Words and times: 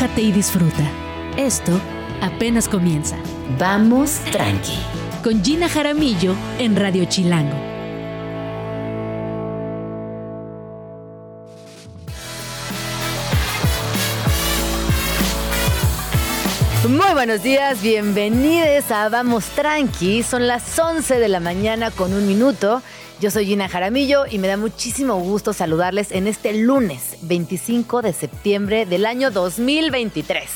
relájate 0.00 0.22
y 0.22 0.32
disfruta. 0.32 0.90
Esto 1.36 1.78
apenas 2.22 2.68
comienza. 2.68 3.16
Vamos 3.58 4.20
tranqui. 4.32 4.78
Con 5.22 5.44
Gina 5.44 5.68
Jaramillo 5.68 6.34
en 6.58 6.74
Radio 6.74 7.04
Chilango. 7.04 7.56
Muy 16.88 17.12
buenos 17.12 17.42
días, 17.42 17.82
bienvenidos 17.82 18.90
a 18.90 19.10
Vamos 19.10 19.44
Tranqui. 19.50 20.22
Son 20.22 20.46
las 20.46 20.78
11 20.78 21.18
de 21.18 21.28
la 21.28 21.40
mañana 21.40 21.90
con 21.90 22.14
un 22.14 22.26
minuto. 22.26 22.82
Yo 23.20 23.30
soy 23.30 23.44
Gina 23.44 23.68
Jaramillo 23.68 24.24
y 24.24 24.38
me 24.38 24.48
da 24.48 24.56
muchísimo 24.56 25.16
gusto 25.16 25.52
saludarles 25.52 26.10
en 26.10 26.26
este 26.26 26.54
lunes 26.54 27.18
25 27.20 28.00
de 28.00 28.14
septiembre 28.14 28.86
del 28.86 29.04
año 29.04 29.30
2023. 29.30 30.48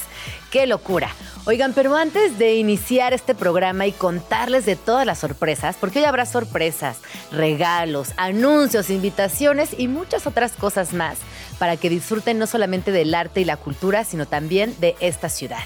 ¡Qué 0.51 0.67
locura! 0.67 1.11
Oigan, 1.45 1.75
pero 1.75 1.95
antes 1.95 2.39
de 2.39 2.55
iniciar 2.55 3.13
este 3.13 3.35
programa 3.35 3.87
y 3.87 3.93
contarles 3.93 4.65
de 4.65 4.77
todas 4.77 5.05
las 5.05 5.19
sorpresas, 5.19 5.77
porque 5.79 5.99
hoy 5.99 6.07
habrá 6.07 6.25
sorpresas, 6.25 7.01
regalos, 7.31 8.13
anuncios, 8.17 8.89
invitaciones 8.89 9.77
y 9.77 9.87
muchas 9.87 10.27
otras 10.27 10.53
cosas 10.53 10.95
más 10.95 11.19
para 11.59 11.77
que 11.77 11.91
disfruten 11.91 12.39
no 12.39 12.47
solamente 12.47 12.93
del 12.93 13.15
arte 13.15 13.43
y 13.43 13.45
la 13.45 13.59
cultura, 13.59 14.05
sino 14.05 14.25
también 14.25 14.75
de 14.81 14.97
esta 15.01 15.29
ciudad. 15.29 15.65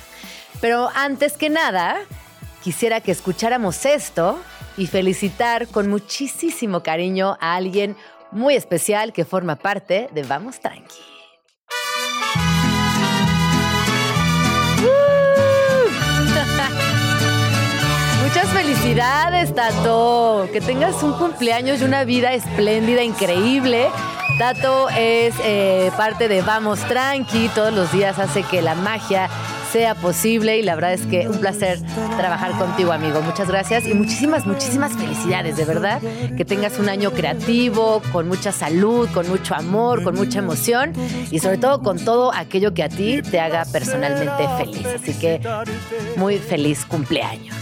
Pero 0.60 0.90
antes 0.96 1.34
que 1.34 1.48
nada, 1.48 1.96
quisiera 2.64 3.00
que 3.00 3.12
escucháramos 3.12 3.86
esto 3.86 4.40
y 4.78 4.86
felicitar 4.86 5.68
con 5.68 5.90
muchísimo 5.90 6.82
cariño 6.82 7.36
a 7.40 7.56
alguien 7.56 7.94
muy 8.30 8.54
especial 8.54 9.12
que 9.12 9.26
forma 9.26 9.56
parte 9.56 10.08
de 10.12 10.22
Vamos 10.22 10.60
Tranqui. 10.60 10.86
Muchas 18.22 18.46
felicidades, 18.48 19.54
Tato. 19.54 20.48
Que 20.52 20.60
tengas 20.60 21.02
un 21.02 21.14
cumpleaños 21.14 21.80
y 21.80 21.84
una 21.84 22.04
vida 22.04 22.32
espléndida, 22.32 23.02
increíble. 23.02 23.88
Tato 24.38 24.88
es 24.90 25.34
eh, 25.42 25.90
parte 25.96 26.28
de 26.28 26.42
Vamos 26.42 26.78
Tranqui. 26.80 27.48
Todos 27.48 27.72
los 27.72 27.90
días 27.90 28.20
hace 28.20 28.44
que 28.44 28.62
la 28.62 28.76
magia 28.76 29.28
sea 29.72 29.94
posible 29.94 30.58
y 30.58 30.62
la 30.62 30.74
verdad 30.74 30.92
es 30.92 31.02
que 31.02 31.28
un 31.28 31.38
placer 31.38 31.78
trabajar 32.16 32.52
contigo, 32.52 32.92
amigo. 32.92 33.20
Muchas 33.20 33.48
gracias 33.48 33.86
y 33.86 33.94
muchísimas, 33.94 34.46
muchísimas 34.46 34.92
felicidades, 34.92 35.56
de 35.56 35.64
verdad. 35.64 36.00
Que 36.36 36.44
tengas 36.44 36.78
un 36.78 36.88
año 36.88 37.10
creativo, 37.12 38.02
con 38.12 38.28
mucha 38.28 38.52
salud, 38.52 39.08
con 39.12 39.28
mucho 39.28 39.54
amor, 39.54 40.02
con 40.02 40.14
mucha 40.14 40.38
emoción 40.38 40.92
y 41.30 41.38
sobre 41.38 41.58
todo 41.58 41.82
con 41.82 42.04
todo 42.04 42.32
aquello 42.34 42.74
que 42.74 42.82
a 42.82 42.88
ti 42.88 43.22
te 43.22 43.40
haga 43.40 43.64
personalmente 43.64 44.48
feliz. 44.58 44.86
Así 44.86 45.14
que 45.18 45.40
muy 46.16 46.38
feliz 46.38 46.84
cumpleaños. 46.84 47.56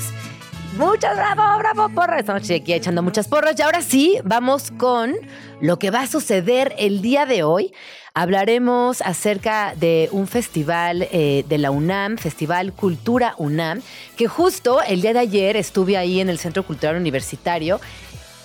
Muchas 0.76 1.16
bravo, 1.16 1.58
bravo, 1.58 1.88
porras. 1.88 2.20
Estamos 2.20 2.50
aquí 2.50 2.74
echando 2.74 3.02
muchas 3.02 3.28
porras. 3.28 3.58
Y 3.58 3.62
ahora 3.62 3.80
sí, 3.80 4.18
vamos 4.24 4.70
con 4.70 5.14
lo 5.62 5.78
que 5.78 5.90
va 5.90 6.02
a 6.02 6.06
suceder 6.06 6.74
el 6.78 7.00
día 7.00 7.24
de 7.24 7.42
hoy. 7.42 7.72
Hablaremos 8.18 9.02
acerca 9.02 9.74
de 9.78 10.08
un 10.10 10.26
festival 10.26 11.06
eh, 11.12 11.44
de 11.50 11.58
la 11.58 11.70
UNAM, 11.70 12.16
Festival 12.16 12.72
Cultura 12.72 13.34
UNAM, 13.36 13.82
que 14.16 14.26
justo 14.26 14.80
el 14.82 15.02
día 15.02 15.12
de 15.12 15.18
ayer 15.18 15.54
estuve 15.54 15.98
ahí 15.98 16.20
en 16.20 16.30
el 16.30 16.38
Centro 16.38 16.62
Cultural 16.62 16.96
Universitario 16.96 17.78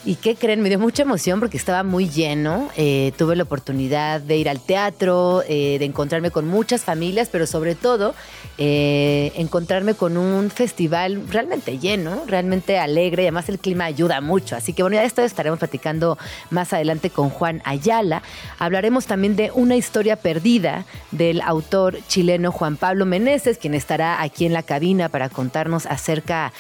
¿Y 0.04 0.16
qué 0.16 0.36
creen? 0.36 0.62
Me 0.62 0.70
dio 0.70 0.80
mucha 0.80 1.04
emoción 1.04 1.40
porque 1.40 1.58
estaba 1.58 1.84
muy 1.84 2.10
lleno. 2.10 2.70
Eh, 2.76 3.12
tuve 3.18 3.36
la 3.36 3.44
oportunidad 3.44 4.20
de 4.20 4.36
ir 4.36 4.50
al 4.50 4.60
teatro, 4.60 5.44
eh, 5.48 5.78
de 5.78 5.86
encontrarme 5.86 6.32
con 6.32 6.48
muchas 6.48 6.82
familias, 6.82 7.30
pero 7.32 7.46
sobre 7.46 7.76
todo 7.76 8.16
eh, 8.58 9.32
encontrarme 9.36 9.94
con 9.94 10.18
un 10.18 10.50
festival 10.50 11.22
realmente 11.30 11.78
lleno, 11.78 12.24
realmente 12.26 12.80
alegre 12.80 13.22
y 13.22 13.26
además 13.28 13.48
el 13.50 13.60
clima 13.60 13.86
ayuda 13.86 14.22
mucho. 14.22 14.56
Así 14.56 14.74
que 14.74 14.82
bueno, 14.82 14.96
ya 14.96 15.04
esto 15.04 15.22
estaremos 15.22 15.60
platicando 15.60 16.18
más 16.50 16.74
adelante 16.74 17.12
con 17.12 17.30
Juan 17.30 17.62
Ayala. 17.64 18.24
Hablaremos 18.58 19.06
también 19.06 19.36
de 19.36 19.52
una 19.54 19.76
historia 19.76 20.16
perdida 20.16 20.86
del 21.12 21.42
autor 21.42 22.00
chileno 22.08 22.52
Juan 22.52 22.76
Pablo 22.76 23.06
Meneses, 23.06 23.60
quien 23.60 23.76
estará 23.76 24.24
aquí 24.24 24.48
en 24.48 24.54
la 24.54 24.64
cabina 24.64 25.10
para 25.10 25.30
contarnos 25.30 25.86
acerca 25.86 26.54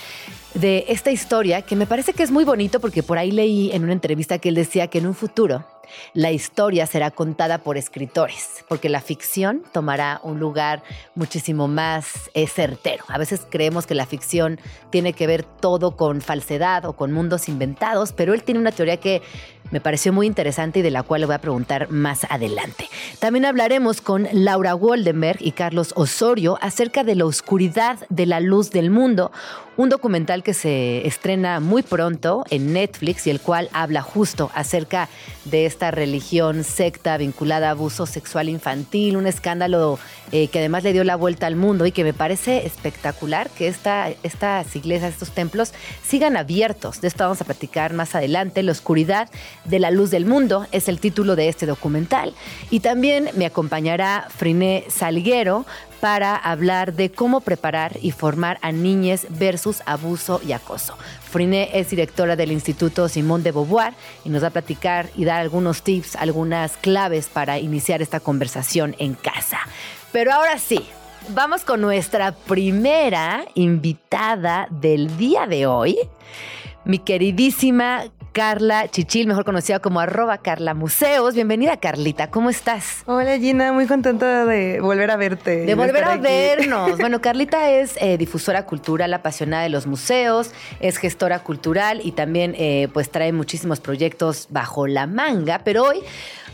de 0.54 0.86
esta 0.90 1.12
historia 1.12 1.62
que 1.62 1.76
me 1.76 1.86
parece 1.86 2.14
que 2.14 2.24
es 2.24 2.32
muy 2.32 2.44
bonito 2.44 2.80
porque 2.80 3.04
por 3.04 3.18
ahí 3.18 3.32
leí 3.32 3.72
en 3.72 3.84
una 3.84 3.94
entrevista 3.94 4.40
que 4.40 4.50
él 4.50 4.56
decía 4.56 4.88
que 4.88 4.98
en 4.98 5.08
un 5.08 5.16
futuro 5.16 5.66
la 6.14 6.32
historia 6.32 6.86
será 6.86 7.12
contada 7.12 7.60
por 7.60 7.78
escritores, 7.78 8.64
porque 8.68 8.90
la 8.90 9.02
ficción 9.02 9.64
tomará 9.72 10.20
un 10.24 10.40
lugar 10.40 10.84
muchísimo 11.16 11.68
más 11.68 12.30
eh, 12.34 12.48
certero. 12.48 13.04
A 13.08 13.18
veces 13.18 13.46
creemos 13.50 13.86
que 13.86 13.96
la 13.96 14.06
ficción 14.06 14.60
tiene 14.90 15.14
que 15.14 15.28
ver 15.28 15.44
todo 15.44 15.96
con 15.96 16.22
falsedad 16.22 16.86
o 16.86 16.94
con 16.94 17.12
mundos 17.12 17.50
inventados, 17.50 18.14
pero 18.14 18.34
él 18.34 18.44
tiene 18.44 18.60
una 18.60 18.72
teoría 18.72 18.98
que 18.98 19.22
me 19.72 19.82
pareció 19.82 20.14
muy 20.14 20.28
interesante 20.28 20.80
y 20.80 20.82
de 20.82 20.92
la 20.92 21.04
cual 21.04 21.22
le 21.22 21.28
voy 21.28 21.36
a 21.36 21.42
preguntar 21.42 21.90
más 21.90 22.26
adelante. 22.30 22.90
También 23.20 23.46
hablaremos 23.46 24.02
con 24.02 24.28
Laura 24.32 24.74
Woldenberg 24.74 25.42
y 25.42 25.54
Carlos 25.54 25.94
Osorio 25.96 26.58
acerca 26.62 27.04
de 27.04 27.16
la 27.16 27.26
oscuridad 27.26 28.00
de 28.10 28.26
la 28.26 28.40
luz 28.40 28.72
del 28.72 28.90
mundo, 28.90 29.32
un 29.78 29.90
documental 29.90 30.44
que 30.44 30.54
se 30.54 31.08
estrena 31.08 31.60
muy 31.60 31.82
pronto 31.82 32.44
en 32.50 32.74
Netflix 32.74 33.26
y 33.26 33.30
el 33.30 33.40
cual 33.40 33.70
habla 33.74 34.02
justo 34.02 34.52
acerca 34.54 35.10
de 35.46 35.66
esta 35.66 35.92
religión 35.92 36.64
secta 36.64 37.18
vinculada 37.18 37.70
a 37.70 37.72
abuso 37.72 38.06
sexual 38.06 38.50
infantil, 38.50 39.18
un 39.18 39.28
escándalo 39.28 39.98
eh, 40.32 40.48
que 40.48 40.60
además 40.60 40.84
le 40.84 40.94
dio 40.94 41.04
la 41.04 41.16
vuelta 41.16 41.48
al 41.48 41.56
mundo 41.56 41.86
y 41.86 41.92
que 41.92 42.04
me 42.04 42.14
parece 42.14 42.66
espectacular 42.66 43.50
que 43.50 43.68
esta, 43.68 44.10
estas 44.24 44.76
iglesias, 44.76 45.14
estos 45.14 45.32
templos 45.32 45.74
sigan 46.04 46.38
abiertos. 46.38 47.02
De 47.02 47.08
esto 47.08 47.24
vamos 47.24 47.42
a 47.42 47.46
platicar 47.46 47.94
más 47.94 48.16
adelante. 48.16 48.64
La 48.64 48.72
oscuridad 48.72 49.30
de 49.66 49.80
la 49.80 49.92
luz 49.92 50.12
del 50.12 50.26
mundo 50.26 50.68
es 50.72 50.88
el 50.88 51.00
título 51.00 51.36
de 51.36 51.50
este 51.50 51.66
documental. 51.66 52.34
Y 52.70 52.80
también 52.80 53.30
me 53.36 53.46
acompañará 53.46 54.28
Friné 54.36 54.86
Salguero 54.90 55.66
para 56.02 56.36
hablar 56.36 56.94
de 56.94 57.12
cómo 57.12 57.42
preparar 57.42 57.98
y 58.02 58.12
formar 58.12 58.58
a 58.62 58.72
niñas 58.72 59.28
versus 59.30 59.82
abuso 59.86 60.42
y 60.46 60.52
acoso. 60.52 60.98
Friné 61.30 61.70
es 61.74 61.92
directora 61.92 62.36
del 62.36 62.52
Instituto 62.52 63.08
Simón 63.08 63.44
de 63.44 63.52
Beauvoir 63.52 63.94
y 64.26 64.30
nos 64.30 64.44
va 64.44 64.48
a 64.48 64.52
platicar 64.52 65.10
y 65.16 65.26
dar 65.26 65.40
algunos 65.40 65.84
tips, 65.84 66.16
algunas 66.16 66.76
claves 66.78 67.28
para 67.28 67.60
iniciar 67.60 68.02
esta 68.02 68.20
conversación 68.20 68.96
en 68.98 69.14
casa. 69.14 69.60
Pero 70.12 70.34
ahora 70.34 70.58
sí, 70.58 70.80
vamos 71.30 71.64
con 71.64 71.80
nuestra 71.80 72.34
primera 72.34 73.46
invitada 73.54 74.68
del 74.70 75.18
día 75.18 75.48
de 75.48 75.66
hoy, 75.66 75.98
mi 76.84 77.00
queridísima 77.00 78.06
Carla 78.32 78.88
Chichil, 78.88 79.28
mejor 79.28 79.44
conocida 79.44 79.80
como 79.80 80.00
arroba 80.00 80.38
Carla 80.38 80.74
Museos. 80.74 81.36
Bienvenida, 81.36 81.76
Carlita, 81.78 82.32
¿cómo 82.32 82.50
estás? 82.50 83.04
Hola, 83.06 83.38
Gina, 83.38 83.74
muy 83.74 83.88
contenta 83.88 84.46
de 84.46 84.80
volver 84.80 85.12
a 85.12 85.18
verte. 85.18 85.66
De 85.66 85.76
volver 85.76 86.04
a 86.06 86.16
vernos. 86.16 86.92
Bueno, 87.02 87.20
Carlita 87.20 87.70
es 87.72 87.96
eh, 88.00 88.18
difusora 88.18 88.66
cultural, 88.66 89.14
apasionada 89.14 89.64
de 89.64 89.70
los 89.70 89.86
museos, 89.86 90.52
es 90.80 90.98
gestora 90.98 91.40
cultural 91.40 92.00
y 92.04 92.14
también 92.14 92.56
eh, 92.58 92.88
pues 92.94 93.10
trae 93.12 93.34
muchísimos 93.34 93.82
proyectos 93.82 94.48
bajo 94.50 94.88
la 94.88 95.08
manga, 95.08 95.62
pero 95.66 95.84
hoy 95.84 96.00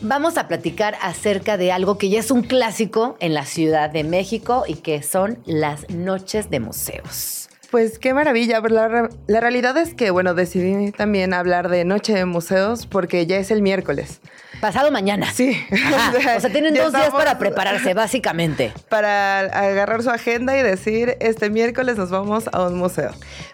vamos 0.01 0.37
a 0.37 0.47
platicar 0.47 0.97
acerca 1.01 1.57
de 1.57 1.71
algo 1.71 1.99
que 1.99 2.09
ya 2.09 2.19
es 2.19 2.31
un 2.31 2.41
clásico 2.41 3.17
en 3.19 3.35
la 3.35 3.45
Ciudad 3.45 3.91
de 3.91 4.03
México 4.03 4.63
y 4.67 4.75
que 4.75 5.03
son 5.03 5.37
las 5.45 5.87
noches 5.89 6.49
de 6.49 6.59
museos. 6.59 7.36
Pues 7.71 7.99
qué 7.99 8.13
maravilla. 8.13 8.61
La, 8.61 9.09
la, 9.27 9.39
realidad 9.39 9.77
es 9.77 9.93
que, 9.93 10.09
bueno, 10.09 10.33
decidí 10.33 10.91
también 10.91 11.33
hablar 11.33 11.69
de 11.69 11.83
Noche 11.83 12.13
de 12.13 12.25
Museos 12.25 12.85
porque 12.85 13.25
ya 13.25 13.37
es 13.37 13.51
el 13.51 13.61
miércoles. 13.61 14.21
Pasado 14.61 14.91
mañana. 14.91 15.31
Sí. 15.31 15.57
o 16.37 16.39
sea, 16.39 16.49
tienen 16.51 16.73
dos 16.73 16.91
días 16.91 17.11
para 17.11 17.37
prepararse, 17.37 17.93
básicamente. 17.93 18.73
Para 18.89 19.39
agarrar 19.39 20.01
su 20.03 20.09
agenda 20.09 20.57
y 20.57 20.63
decir, 20.63 21.15
este 21.19 21.49
miércoles 21.49 21.97
nos 21.97 22.09
vamos 22.09 22.45
a 22.51 22.67
un 22.67 22.77
museo. 22.77 23.11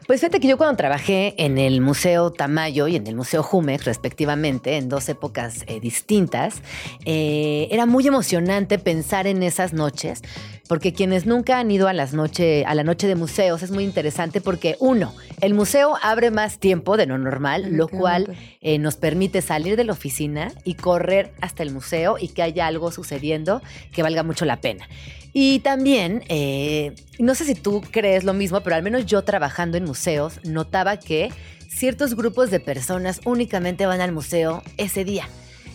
Pues 0.08 0.20
fíjate 0.20 0.40
que 0.40 0.48
yo 0.48 0.58
cuando 0.58 0.76
trabajé 0.76 1.34
en 1.38 1.58
el 1.58 1.82
Museo 1.82 2.32
Tamayo 2.32 2.88
y 2.88 2.96
en 2.96 3.08
el 3.08 3.16
Museo 3.16 3.44
Jumex, 3.44 3.86
respectivamente, 3.86 4.78
en 4.78 4.90
dos 4.90 5.08
épocas 5.10 5.64
eh, 5.68 5.80
distintas, 5.80 6.62
eh, 7.06 7.68
era 7.72 7.86
muy 7.86 8.08
emocionante 8.08 8.80
pensar 8.80 9.28
en 9.28 9.44
esas 9.44 9.74
noches 9.74 10.22
porque 10.68 10.94
quienes 10.94 11.26
nunca 11.26 11.60
han 11.60 11.70
ido 11.72 11.88
a, 11.88 11.94
las 11.94 12.14
noche, 12.14 12.66
a 12.66 12.74
la 12.74 12.84
noche 12.84 13.08
de 13.08 13.16
museos 13.16 13.62
es 13.64 13.72
muy 13.72 13.84
interesante 13.84 14.42
porque, 14.42 14.78
uno, 14.80 15.14
el 15.42 15.54
museo 15.54 15.96
abre 16.02 16.32
más 16.32 16.58
tiempo 16.58 16.96
de 16.98 17.06
lo 17.06 17.18
normal, 17.18 17.68
lo 17.72 17.88
cual 17.88 18.36
eh, 18.62 18.80
nos 18.80 18.96
permite 18.96 19.42
salir 19.42 19.76
de 19.76 19.84
la 19.84 19.92
oficina 19.92 20.52
y 20.64 20.76
correr 20.94 21.34
hasta 21.42 21.64
el 21.64 21.72
museo 21.72 22.18
y 22.20 22.28
que 22.28 22.44
haya 22.44 22.68
algo 22.68 22.92
sucediendo 22.92 23.64
que 23.92 24.04
valga 24.04 24.22
mucho 24.22 24.46
la 24.46 24.62
pena. 24.62 24.88
Y 25.34 25.58
también, 25.62 26.24
eh, 26.30 26.94
no 27.18 27.34
sé 27.34 27.46
si 27.46 27.56
tú 27.56 27.82
crees 27.90 28.24
lo 28.24 28.36
mismo, 28.36 28.62
pero 28.62 28.76
al 28.76 28.84
menos 28.84 29.08
yo 29.08 29.24
trabajando 29.24 29.76
en 29.76 29.86
museos 29.86 30.40
notaba 30.44 30.98
que 30.98 31.32
ciertos 31.68 32.16
grupos 32.16 32.52
de 32.52 32.60
personas 32.60 33.22
únicamente 33.26 33.88
van 33.88 34.02
al 34.02 34.12
museo 34.12 34.62
ese 34.78 35.04
día 35.04 35.28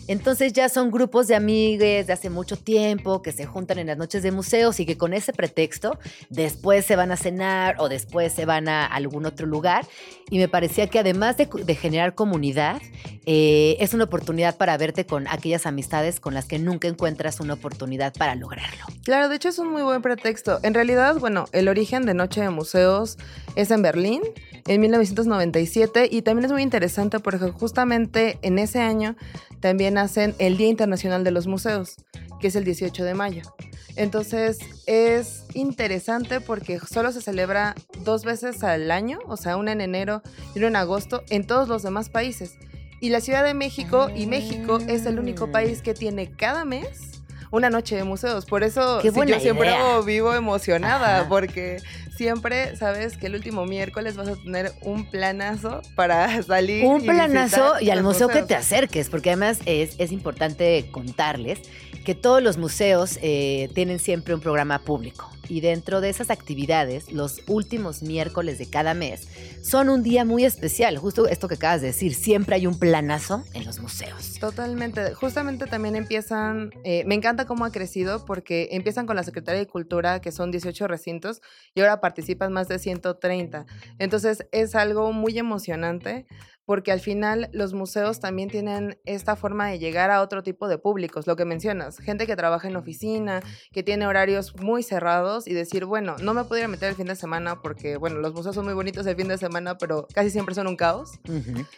Entonces 0.08 0.52
ya 0.55 0.69
son 0.69 0.90
grupos 0.90 1.28
de 1.28 1.37
amigues 1.37 2.06
de 2.06 2.12
hace 2.12 2.31
mucho 2.31 2.56
tiempo 2.56 3.22
que 3.22 3.31
se 3.31 3.44
juntan 3.46 3.78
en 3.78 3.87
las 3.87 3.99
noches 3.99 4.22
de 4.22 4.32
museos 4.32 4.81
y 4.81 4.87
que 4.87 4.96
con 4.96 5.12
ese 5.12 5.32
pretexto 5.32 5.99
después 6.31 6.87
se 6.87 6.96
van 6.96 7.12
a 7.12 7.16
cenar 7.16 7.76
o 7.78 7.88
después 7.88 8.32
se 8.32 8.46
van 8.46 8.69
a 8.69 8.87
algún 8.87 9.26
otro 9.26 9.46
lugar. 9.46 9.87
Y 10.31 10.38
me 10.38 10.49
parecía 10.49 10.88
que 10.88 10.99
además 10.99 11.37
de, 11.37 11.75
generar 11.75 12.14
comunidad, 12.14 12.81
eh, 13.26 13.76
es 13.81 13.94
una 13.94 14.05
oportunidad 14.05 14.56
para 14.56 14.76
verte 14.76 15.06
con 15.06 15.28
aquellas 15.28 15.66
amistades 15.66 16.20
con 16.20 16.34
las 16.34 16.46
que 16.46 16.58
nunca 16.58 16.88
encuentras 16.88 17.40
una 17.40 17.55
oportunidad 17.55 18.14
para 18.14 18.34
lograrlo. 18.34 18.84
Claro, 19.05 19.28
de 19.28 19.37
hecho 19.37 19.50
es 19.50 19.58
un 19.58 19.70
muy 19.70 19.82
buen 19.82 20.00
pretexto. 20.00 20.58
En 20.62 20.75
realidad, 20.75 21.16
bueno, 21.19 21.46
el 21.52 21.69
origen 21.69 22.06
de 22.06 22.14
Noche 22.14 22.40
de 22.40 22.50
Museos 22.50 23.19
es 23.56 23.70
en 23.70 23.82
Berlín 23.82 24.22
en 24.66 24.81
1997 24.81 26.08
y 26.10 26.22
también 26.22 26.46
es 26.46 26.52
muy 26.52 26.62
interesante 26.62 27.20
porque 27.20 27.50
justamente 27.50 28.38
en 28.43 28.58
ese 28.58 28.81
año 28.81 29.16
también 29.60 29.98
hacen 29.99 30.35
el 30.39 30.56
Día 30.56 30.69
Internacional 30.69 31.25
de 31.25 31.31
los 31.31 31.47
Museos, 31.47 31.97
que 32.41 32.49
es 32.49 32.56
el 32.56 32.65
18 32.65 33.05
de 33.05 33.15
mayo. 33.15 33.43
Entonces 33.97 34.59
es 34.87 35.45
interesante 35.55 36.41
porque 36.41 36.79
solo 36.79 37.11
se 37.12 37.21
celebra 37.21 37.75
dos 38.05 38.25
veces 38.25 38.62
al 38.62 38.91
año, 38.91 39.19
o 39.27 39.37
sea, 39.37 39.56
una 39.56 39.73
en 39.73 39.81
enero 39.81 40.23
y 40.55 40.59
una 40.61 40.69
en 40.69 40.77
agosto, 40.77 41.25
en 41.31 41.47
todos 41.47 41.69
los 41.69 41.83
demás 41.83 42.09
países. 42.09 42.56
Y 43.00 43.11
la 43.11 43.21
Ciudad 43.21 43.45
de 43.45 43.55
México 43.55 44.09
y 44.15 44.27
México 44.27 44.79
es 44.87 45.06
el 45.06 45.19
único 45.19 45.49
Mm. 45.49 45.53
país 45.53 45.83
que 45.83 45.95
tiene 45.95 46.31
cada 46.31 46.65
mes 46.65 47.18
una 47.50 47.71
noche 47.71 47.97
de 47.97 48.05
museos. 48.05 48.45
Por 48.45 48.62
eso 48.62 49.00
sí, 49.00 49.11
yo 49.27 49.41
siempre 49.41 49.75
vivo 50.05 50.35
emocionada 50.35 51.21
Ajá. 51.21 51.29
porque 51.29 51.79
siempre 52.17 52.77
sabes 52.77 53.17
que 53.17 53.27
el 53.27 53.35
último 53.35 53.65
miércoles 53.65 54.17
vas 54.17 54.29
a 54.29 54.37
tener 54.37 54.73
un 54.83 55.09
planazo 55.11 55.83
para 55.95 56.43
salir. 56.43 56.85
Un 56.85 57.03
y 57.03 57.06
planazo 57.06 57.81
y 57.81 57.91
al 57.91 58.03
museo 58.03 58.29
que 58.29 58.43
te 58.43 58.55
acerques, 58.55 59.09
porque 59.09 59.31
además 59.31 59.61
es, 59.67 59.95
es 59.99 60.12
importante 60.12 60.89
contarles 60.91 61.61
que 62.05 62.15
todos 62.15 62.43
los 62.43 62.56
museos 62.56 63.19
eh, 63.23 63.69
tienen 63.75 63.99
siempre 63.99 64.35
un 64.35 64.41
programa 64.41 64.79
público. 64.79 65.31
Y 65.49 65.61
dentro 65.61 66.00
de 66.00 66.11
esas 66.11 66.31
actividades, 66.31 67.12
los 67.12 67.43
últimos 67.47 68.03
miércoles 68.03 68.59
de 68.59 68.69
cada 68.69 68.95
mes 68.95 69.29
son 69.62 69.89
un 69.89 70.03
día 70.03 70.25
muy 70.25 70.45
especial. 70.45 70.99
Justo 70.99 71.27
esto 71.27 71.49
que 71.49 71.55
acabas 71.55 71.81
de 71.81 71.89
decir, 71.89 72.15
siempre 72.15 72.55
hay 72.55 72.67
un 72.67 72.79
planazo 72.79 73.45
en 73.55 73.65
los 73.65 73.81
museos. 73.81 74.35
Totalmente. 74.41 75.15
Justamente 75.15 75.67
también 75.67 75.97
empiezan, 75.97 76.71
eh, 76.85 77.05
me 77.06 77.15
encanta 77.15 77.47
cómo 77.47 77.65
ha 77.65 77.73
crecido 77.73 78.25
porque 78.25 78.69
empiezan 78.73 79.06
con 79.06 79.17
la 79.17 79.23
Secretaría 79.23 79.61
de 79.61 79.67
Cultura, 79.67 80.21
que 80.21 80.33
son 80.33 80.50
18 80.50 80.87
recintos, 80.87 81.41
y 81.75 81.81
ahora 81.81 82.01
participan 82.01 82.53
más 82.53 82.69
de 82.69 82.79
130. 82.79 83.67
Entonces 83.99 84.47
es 84.53 84.75
algo 84.75 85.12
muy 85.12 85.39
emocionante 85.39 86.27
porque 86.69 86.93
al 86.93 87.00
final 87.00 87.49
los 87.53 87.73
museos 87.73 88.20
también 88.20 88.50
tienen 88.50 88.99
esta 89.06 89.37
forma 89.37 89.69
de 89.69 89.79
llegar 89.79 90.11
a 90.11 90.20
otro 90.20 90.43
tipo 90.43 90.69
de 90.69 90.76
públicos, 90.76 91.26
lo 91.26 91.35
que 91.35 91.47
mencionas, 91.47 91.97
gente 91.97 92.26
que 92.26 92.37
trabaja 92.37 92.69
en 92.69 92.76
oficina, 92.76 93.41
que 93.73 93.82
tiene 93.82 94.06
horarios 94.06 94.55
muy 94.61 94.82
cerrados 94.82 95.47
y 95.49 95.55
decir, 95.55 95.87
bueno, 95.87 96.17
no 96.20 96.35
me 96.35 96.44
puedo 96.44 96.59
ir 96.59 96.67
a 96.67 96.69
meter 96.69 96.91
el 96.91 96.94
fin 96.94 97.06
de 97.06 97.17
semana 97.17 97.62
porque, 97.62 97.97
bueno, 97.97 98.19
los 98.19 98.35
museos 98.35 98.55
son 98.55 98.67
muy 98.67 98.75
bonitos 98.75 99.06
el 99.06 99.17
fin 99.17 99.29
de 99.29 99.38
semana, 99.38 99.79
pero 99.79 100.06
casi 100.12 100.29
siempre 100.29 100.55
son 100.55 100.67
un 100.67 100.76
caos. 100.76 101.12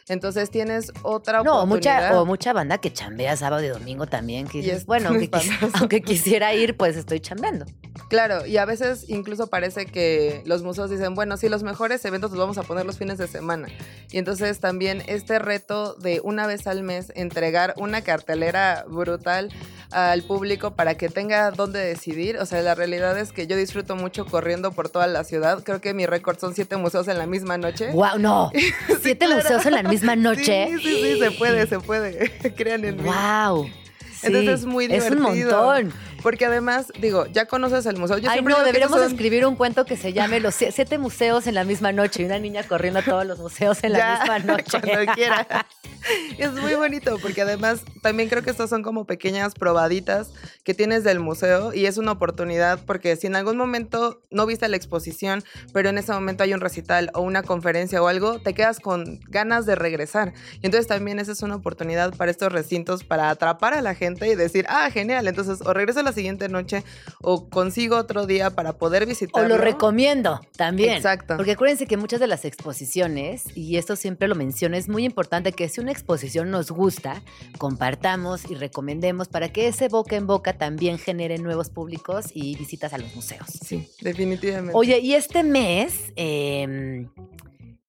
Entonces 0.09 0.51
tienes 0.51 0.91
otra 1.03 1.45
No, 1.45 1.63
oportunidad. 1.63 2.09
mucha, 2.09 2.21
o 2.21 2.27
mucha 2.27 2.53
banda 2.53 2.79
que 2.79 2.93
chambea 2.93 3.37
sábado 3.37 3.63
y 3.65 3.69
domingo 3.69 4.07
también. 4.07 4.49
Que 4.49 4.59
dices, 4.59 4.79
es 4.79 4.87
bueno, 4.87 5.11
aunque, 5.11 5.31
quis- 5.31 5.71
aunque 5.81 6.03
quisiera 6.03 6.53
ir, 6.53 6.77
pues 6.77 6.97
estoy 6.97 7.21
chambeando. 7.21 7.65
Claro, 8.09 8.45
y 8.45 8.57
a 8.57 8.65
veces 8.65 9.05
incluso 9.09 9.47
parece 9.47 9.87
que 9.87 10.43
los 10.47 10.65
museos 10.65 10.91
dicen, 10.91 11.15
bueno, 11.15 11.37
sí, 11.37 11.49
los 11.49 11.63
mejores 11.63 12.05
eventos 12.05 12.31
los 12.33 12.41
vamos 12.41 12.59
a 12.59 12.65
poner 12.65 12.85
los 12.87 12.99
fines 12.99 13.19
de 13.19 13.29
semana. 13.29 13.69
Y 14.11 14.19
entonces 14.19 14.59
también 14.59 14.80
este 14.89 15.39
reto 15.39 15.95
de 15.95 16.21
una 16.25 16.47
vez 16.47 16.67
al 16.67 16.83
mes 16.83 17.13
entregar 17.15 17.75
una 17.77 18.03
cartelera 18.03 18.85
brutal 18.89 19.51
al 19.91 20.23
público 20.23 20.73
para 20.77 20.97
que 20.97 21.09
tenga 21.09 21.51
dónde 21.51 21.81
decidir. 21.81 22.39
O 22.39 22.47
sea, 22.47 22.63
la 22.63 22.75
realidad 22.75 23.19
es 23.19 23.33
que 23.33 23.47
yo 23.47 23.57
disfruto 23.57 23.97
mucho 23.97 24.25
corriendo 24.25 24.73
por 24.73 24.89
toda 24.89 25.07
la 25.07 25.25
ciudad. 25.25 25.63
Creo 25.65 25.81
que 25.81 25.95
mi 25.95 26.07
récord 26.07 26.39
son 26.39 26.55
siete 26.55 26.77
museos 26.77 27.09
en 27.09 27.19
la 27.19 27.27
misma 27.27 27.59
noche. 27.59 27.91
¡Wow! 27.93 28.19
No. 28.19 28.51
Siete 29.03 29.27
claro. 29.27 29.43
museos 29.43 29.67
en 29.67 29.75
la 29.75 29.83
misma 29.83 30.17
noche. 30.17 30.69
Sí, 30.71 30.79
sí, 30.79 31.03
sí, 31.03 31.19
se 31.19 31.31
puede, 31.33 31.67
se 31.67 31.81
puede. 31.81 32.31
Crean 32.57 32.85
en 32.85 32.97
mí. 33.03 33.09
¡Wow! 33.09 33.69
Entonces 34.23 34.61
es 34.61 34.67
muy 34.67 34.85
Es 34.85 35.11
un 35.11 35.17
divertido. 35.19 35.65
montón. 35.65 35.93
Porque 36.23 36.45
además, 36.47 36.87
digo, 37.01 37.27
ya 37.27 37.47
conoces 37.47 37.87
el 37.87 37.97
museo. 37.97 38.19
Yo 38.19 38.31
Ay, 38.31 38.43
no, 38.43 38.59
deberíamos 38.65 38.99
son- 39.01 39.11
escribir 39.11 39.47
un 39.47 39.57
cuento 39.57 39.85
que 39.85 39.97
se 39.97 40.13
llame 40.13 40.41
Los 40.41 40.55
sie- 40.61 40.73
siete 40.73 40.99
museos 40.99 41.47
en 41.47 41.55
la 41.55 41.65
misma 41.65 41.93
noche 41.93 42.23
y 42.23 42.27
una 42.27 42.39
niña 42.39 42.63
corriendo 42.65 43.01
a 43.01 43.03
todos 43.03 43.27
los 43.27 43.39
museos 43.39 43.83
en 43.85 43.93
la 43.93 43.99
Ya, 43.99 44.19
misma 44.21 44.39
noche. 44.57 44.81
Cuando 44.81 45.13
quiera. 45.15 45.67
Es 46.39 46.51
muy 46.53 46.73
bonito 46.77 47.19
porque 47.21 47.43
además 47.43 47.83
también 48.01 48.31
creo 48.31 48.43
que 48.43 48.49
estos 48.49 48.71
son 48.71 48.83
como 48.83 49.05
pequeñas 49.05 49.53
probaditas 49.53 50.33
que 50.65 50.73
tienes 50.73 51.05
del 51.05 51.21
museo 51.21 51.75
y 51.75 51.85
es 51.85 51.99
una 51.99 52.13
oportunidad 52.13 52.81
porque 52.87 53.17
si 53.17 53.27
en 53.27 53.37
algún 53.37 53.59
momento 53.59 54.23
no 54.31 54.47
viste 54.47 54.67
la 54.69 54.77
exposición, 54.79 55.45
pero 55.75 55.91
en 55.91 55.99
ese 55.99 56.13
momento 56.13 56.43
hay 56.43 56.55
un 56.55 56.61
recital 56.61 57.11
o 57.13 57.21
una 57.21 57.43
conferencia 57.43 58.03
o 58.03 58.09
algo, 58.09 58.41
te 58.41 58.55
quedas 58.55 58.81
con 58.81 59.21
ganas 59.29 59.67
de 59.67 59.75
regresar. 59.75 60.33
Y 60.63 60.67
entonces 60.67 60.87
también 60.87 61.19
esa 61.19 61.33
es 61.33 61.43
una 61.43 61.57
oportunidad 61.57 62.15
para 62.17 62.31
estos 62.31 62.51
recintos 62.51 63.05
para 63.05 63.29
atrapar 63.29 63.75
a 63.75 63.83
la 63.83 63.95
gente 63.95 64.27
y 64.29 64.35
decir, 64.37 64.65
ah, 64.71 64.89
genial, 64.91 65.29
entonces 65.29 65.61
o 65.67 65.75
regreso 65.75 66.03
la 66.03 66.10
siguiente 66.13 66.49
noche 66.49 66.85
o 67.21 67.49
consigo 67.49 67.97
otro 67.97 68.27
día 68.27 68.51
para 68.51 68.75
poder 68.79 69.03
O 69.05 69.07
visitarlo. 69.07 69.49
lo 69.49 69.59
recomiendo 69.59 70.41
también. 70.57 70.95
Exacto. 70.95 71.37
Porque 71.37 71.53
acuérdense 71.53 71.87
que 71.87 71.97
muchas 71.97 72.21
de 72.21 72.27
las 72.27 72.45
exposiciones, 72.45 73.45
y 73.57 73.77
esto 73.77 73.97
siempre 73.97 74.29
lo 74.29 74.35
menciono, 74.35 74.77
es 74.77 74.89
muy 74.89 75.05
importante 75.05 75.53
que 75.53 75.69
si 75.69 75.81
una 75.81 75.93
exposición 75.93 76.51
nos 76.51 76.71
gusta, 76.71 77.23
compartamos 77.59 78.51
y 78.51 78.55
recomendemos 78.55 79.29
para 79.29 79.51
que 79.53 79.69
ese 79.69 79.89
boca 79.89 80.17
en 80.17 80.27
boca 80.27 80.59
también 80.59 80.99
genere 80.99 81.39
nuevos 81.39 81.69
públicos 81.71 82.27
y 82.35 82.57
visitas 82.57 82.93
a 82.93 82.99
los 82.99 83.15
museos. 83.15 83.47
Sí, 83.65 83.89
definitivamente. 84.01 84.73
Oye, 84.75 84.99
y 85.01 85.15
este 85.15 85.43
mes, 85.43 86.13
em, 86.17 87.09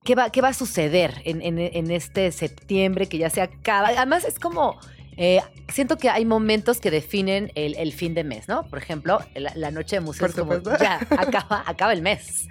¿qué, 0.03 0.15
va, 0.15 0.29
¿qué 0.29 0.41
va 0.41 0.49
a 0.49 0.53
suceder 0.53 1.21
en, 1.25 1.41
en- 1.41 1.59
en 1.59 1.91
este 1.91 2.31
septiembre 2.31 3.07
que 3.07 3.17
ya 3.17 3.29
se 3.29 3.41
acaba? 3.41 3.89
Además, 3.89 4.23
es 4.25 4.39
como. 4.39 4.77
Eh, 5.17 5.41
siento 5.71 5.97
que 5.97 6.09
hay 6.09 6.25
momentos 6.25 6.79
que 6.79 6.91
definen 6.91 7.51
el, 7.55 7.75
el 7.75 7.93
fin 7.93 8.13
de 8.13 8.23
mes, 8.23 8.47
¿no? 8.47 8.63
Por 8.67 8.79
ejemplo, 8.79 9.19
la, 9.35 9.51
la 9.55 9.71
noche 9.71 9.97
de 9.97 10.01
museos, 10.01 10.33
como 10.33 10.59
ya 10.79 10.99
acaba, 11.09 11.63
acaba 11.65 11.93
el 11.93 12.01
mes. 12.01 12.47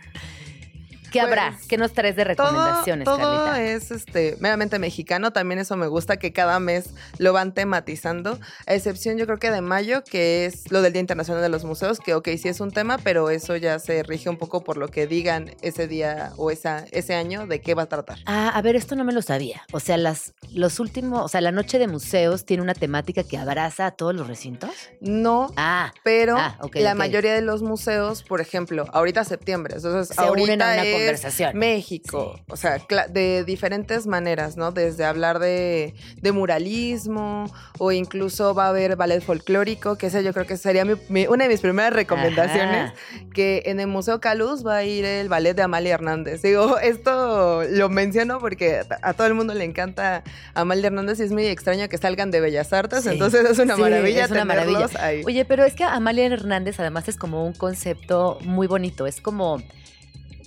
¿Qué 1.11 1.19
Pues, 1.21 1.25
habrá? 1.29 1.59
¿Qué 1.69 1.77
nos 1.77 1.93
traes 1.93 2.17
de 2.17 2.25
todo, 2.35 2.47
recomendaciones, 2.49 3.05
todo 3.05 3.19
Carlita? 3.19 3.63
es 3.63 3.91
este, 3.91 4.37
meramente 4.41 4.79
mexicano, 4.79 5.33
también 5.33 5.59
eso 5.59 5.77
me 5.77 5.87
gusta 5.87 6.17
que 6.19 6.33
cada 6.33 6.59
mes 6.61 6.91
lo 7.19 7.33
van 7.33 7.53
tematizando, 7.53 8.39
a 8.67 8.75
excepción 8.75 9.17
yo 9.19 9.27
creo 9.27 9.39
que 9.39 9.51
de 9.51 9.61
mayo, 9.61 10.03
que 10.05 10.47
es 10.47 10.71
lo 10.71 10.83
del 10.83 10.93
Día 10.93 11.01
Internacional 11.01 11.43
de 11.43 11.49
los 11.49 11.65
Museos, 11.65 11.99
que 12.01 12.15
ok, 12.15 12.29
sí 12.41 12.49
es 12.49 12.61
un 12.61 12.71
tema, 12.71 12.99
pero 12.99 13.31
eso 13.31 13.57
ya 13.57 13.79
se 13.79 14.03
rige 14.03 14.29
un 14.31 14.37
poco 14.39 14.63
por 14.63 14.77
lo 14.77 14.89
que 14.89 15.07
digan 15.07 15.55
ese 15.63 15.87
día 15.89 16.33
o 16.37 16.51
esa, 16.51 16.85
ese 16.93 17.15
año 17.15 17.47
de 17.47 17.61
qué 17.61 17.75
va 17.75 17.83
a 17.85 17.87
tratar. 17.87 18.19
Ah, 18.27 18.51
a 18.51 18.63
ver, 18.63 18.77
esto 18.77 18.95
no 18.97 19.05
me 19.05 19.13
lo 19.13 19.23
sabía. 19.23 19.63
O 19.73 19.81
sea, 19.81 19.97
las, 19.97 20.35
los 20.53 20.81
últimos, 20.81 21.25
o 21.25 21.29
sea, 21.29 21.41
la 21.41 21.53
noche 21.53 21.79
de 21.79 21.89
museos 21.89 22.45
tiene 22.45 22.63
una 22.63 22.75
temática 22.75 23.23
que 23.25 23.37
abraza 23.39 23.87
a 23.87 23.91
todos 23.93 24.15
los 24.15 24.27
recintos. 24.27 24.71
No, 25.01 25.53
Ah, 25.57 25.93
pero 26.05 26.37
Ah, 26.39 26.59
la 26.75 26.95
mayoría 26.95 27.35
de 27.35 27.41
los 27.43 27.63
museos, 27.63 28.23
por 28.23 28.41
ejemplo, 28.41 28.85
ahorita 28.93 29.25
septiembre, 29.25 29.75
entonces 29.77 30.15
se 30.15 30.21
ahorita 30.21 30.45
unen 30.45 30.63
a 30.63 30.73
una 30.73 30.83
es 30.83 30.95
conversación. 31.01 31.59
México, 31.59 32.35
Sí. 32.37 32.43
o 32.49 32.57
sea, 32.57 32.79
de 33.11 33.45
diferentes 33.45 34.07
maneras, 34.07 34.57
¿no? 34.57 34.73
Desde 34.73 35.05
hablar 35.05 35.39
de, 35.39 35.95
de 36.21 36.33
muralismo 36.33 37.45
o 37.79 37.93
incluso 37.93 38.55
va 38.55 38.67
a 38.67 38.69
haber 38.71 38.97
ballet 38.97 39.21
folclórico, 39.23 39.97
que 39.97 40.07
ese 40.07 40.23
yo 40.23 40.33
creo 40.33 40.47
que 40.47 40.57
sería 40.57 40.85
mi- 40.85 40.95
mi- 41.09 41.27
una 41.27 41.45
de 41.45 41.51
mis 41.51 41.61
primeras 41.61 41.93
recomendaciones, 41.93 42.93
Ajá. 42.93 42.95
que 43.35 43.63
en 43.67 43.81
el 43.81 43.87
Museo 43.87 44.21
Caluz 44.21 44.65
va 44.67 44.77
a 44.79 44.85
ir 44.85 45.05
el 45.05 45.29
ballet 45.29 45.55
de 45.55 45.63
Amalia 45.63 45.95
Hernández. 45.95 46.43
Digo, 46.43 46.79
esto 46.79 47.63
lo 47.71 47.89
menciono 47.89 48.39
porque 48.39 48.81
a 49.03 49.11
a 49.11 49.15
todo 49.15 49.27
el 49.27 49.35
mundo 49.35 49.55
le 49.55 49.65
encanta 49.65 50.23
Amalia 50.55 50.87
Hernández 50.89 51.19
y 51.21 51.25
es 51.25 51.33
muy 51.33 51.47
extraño 51.47 51.89
que 51.89 51.99
salgan 51.99 52.31
de 52.31 52.41
Bellas 52.41 52.73
Artes, 52.73 53.03
Sí. 53.05 53.09
entonces 53.11 53.45
es 53.51 53.59
una 53.59 53.75
Sí, 53.75 53.81
maravilla 53.81 54.25
es 54.27 54.31
una 54.31 54.41
tenerlos 54.43 54.75
maravilla. 54.93 55.05
ahí. 55.05 55.23
Oye, 55.27 55.45
pero 55.45 55.65
es 55.65 55.75
que 55.75 55.85
Amalia 55.85 56.27
Hernández 56.27 56.79
además 56.79 57.09
es 57.09 57.17
como 57.17 57.45
un 57.47 57.53
concepto 57.55 58.39
muy 58.45 58.67
bonito. 58.67 59.07
Es 59.07 59.21
como. 59.21 59.61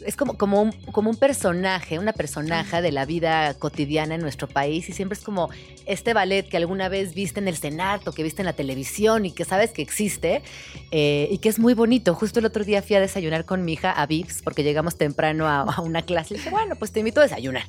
Es 0.05 0.15
como, 0.15 0.37
como, 0.37 0.61
un, 0.61 0.71
como 0.91 1.09
un 1.09 1.17
personaje, 1.17 1.99
una 1.99 2.13
personaje 2.13 2.81
de 2.81 2.91
la 2.91 3.05
vida 3.05 3.53
cotidiana 3.55 4.15
en 4.15 4.21
nuestro 4.21 4.47
país 4.47 4.89
y 4.89 4.93
siempre 4.93 5.17
es 5.17 5.23
como 5.23 5.49
este 5.85 6.13
ballet 6.13 6.47
que 6.47 6.57
alguna 6.57 6.89
vez 6.89 7.13
viste 7.13 7.39
en 7.39 7.47
el 7.47 7.57
Senato, 7.57 8.11
que 8.11 8.23
viste 8.23 8.41
en 8.41 8.45
la 8.45 8.53
televisión 8.53 9.25
y 9.25 9.31
que 9.31 9.45
sabes 9.45 9.71
que 9.71 9.81
existe 9.81 10.41
eh, 10.91 11.27
y 11.31 11.37
que 11.39 11.49
es 11.49 11.59
muy 11.59 11.73
bonito. 11.73 12.15
Justo 12.15 12.39
el 12.39 12.45
otro 12.45 12.63
día 12.63 12.81
fui 12.81 12.95
a 12.95 12.99
desayunar 12.99 13.45
con 13.45 13.65
mi 13.65 13.73
hija 13.73 13.91
a 13.91 14.05
Vips 14.05 14.41
porque 14.41 14.63
llegamos 14.63 14.97
temprano 14.97 15.47
a, 15.47 15.81
una 15.81 16.01
clase 16.01 16.33
y 16.33 16.37
dije, 16.37 16.49
bueno, 16.49 16.75
pues 16.75 16.91
te 16.91 16.99
invito 16.99 17.19
a 17.19 17.23
desayunar. 17.23 17.63